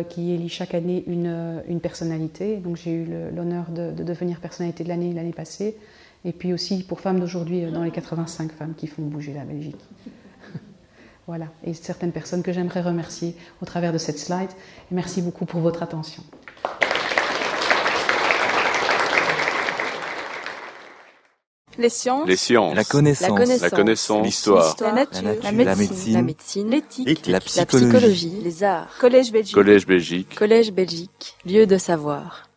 qui 0.10 0.31
élit 0.31 0.49
chaque 0.49 0.73
année 0.73 1.03
une, 1.07 1.80
personnalité. 1.81 2.57
Donc 2.57 2.77
j'ai 2.77 2.91
eu 2.91 3.07
l'honneur 3.35 3.65
de, 3.69 3.91
devenir 4.03 4.39
personnalité 4.39 4.84
de 4.84 4.89
l'année 4.89 5.14
l'année 5.14 5.34
passée. 5.34 5.76
et 6.23 6.31
puis 6.31 6.53
aussi 6.53 6.84
pour 6.84 7.02
femmes 7.02 7.19
d'aujourd'hui 7.19 7.64
dans 7.72 7.84
les 7.84 7.91
85 7.91 8.52
femmes 8.53 8.73
qui 8.77 8.88
font 8.88 9.03
bouger 9.03 9.34
la 9.34 9.43
Belgique. 9.43 9.81
Voilà, 11.27 11.48
et 11.64 11.73
certaines 11.73 12.11
personnes 12.11 12.43
que 12.43 12.52
j'aimerais 12.52 12.81
remercier 12.81 13.35
au 13.61 13.65
travers 13.65 13.93
de 13.93 13.98
cette 13.98 14.19
slide. 14.19 14.49
merci 14.89 15.22
beaucoup 15.22 15.45
pour 15.45 15.61
votre 15.61 15.84
attention. 15.84 16.23
Les 21.77 21.89
sciences. 21.89 22.27
Les 22.27 22.35
sciences. 22.35 22.76
La 22.76 22.84
connaissance. 22.84 23.61
La 23.61 23.69
connaissance. 23.69 24.26
L'histoire. 24.26 24.76
La 24.81 24.91
nature. 24.91 25.22
La 25.23 25.52
nature. 25.52 25.65
La 25.65 25.76
médecine. 25.76 26.14
La 26.14 26.22
médecine. 26.22 26.69
L'éthique. 26.69 27.27
La 27.27 27.34
La 27.34 27.39
psychologie. 27.39 27.88
psychologie. 27.88 28.41
Les 28.43 28.64
arts. 28.64 28.98
Collège 28.99 29.31
Belgique. 29.31 29.56
Collège 29.56 29.85
Belgique. 29.88 30.35
Collège 30.35 30.72
Belgique. 30.72 31.35
Lieu 31.45 31.65
de 31.65 31.77
savoir. 31.77 32.51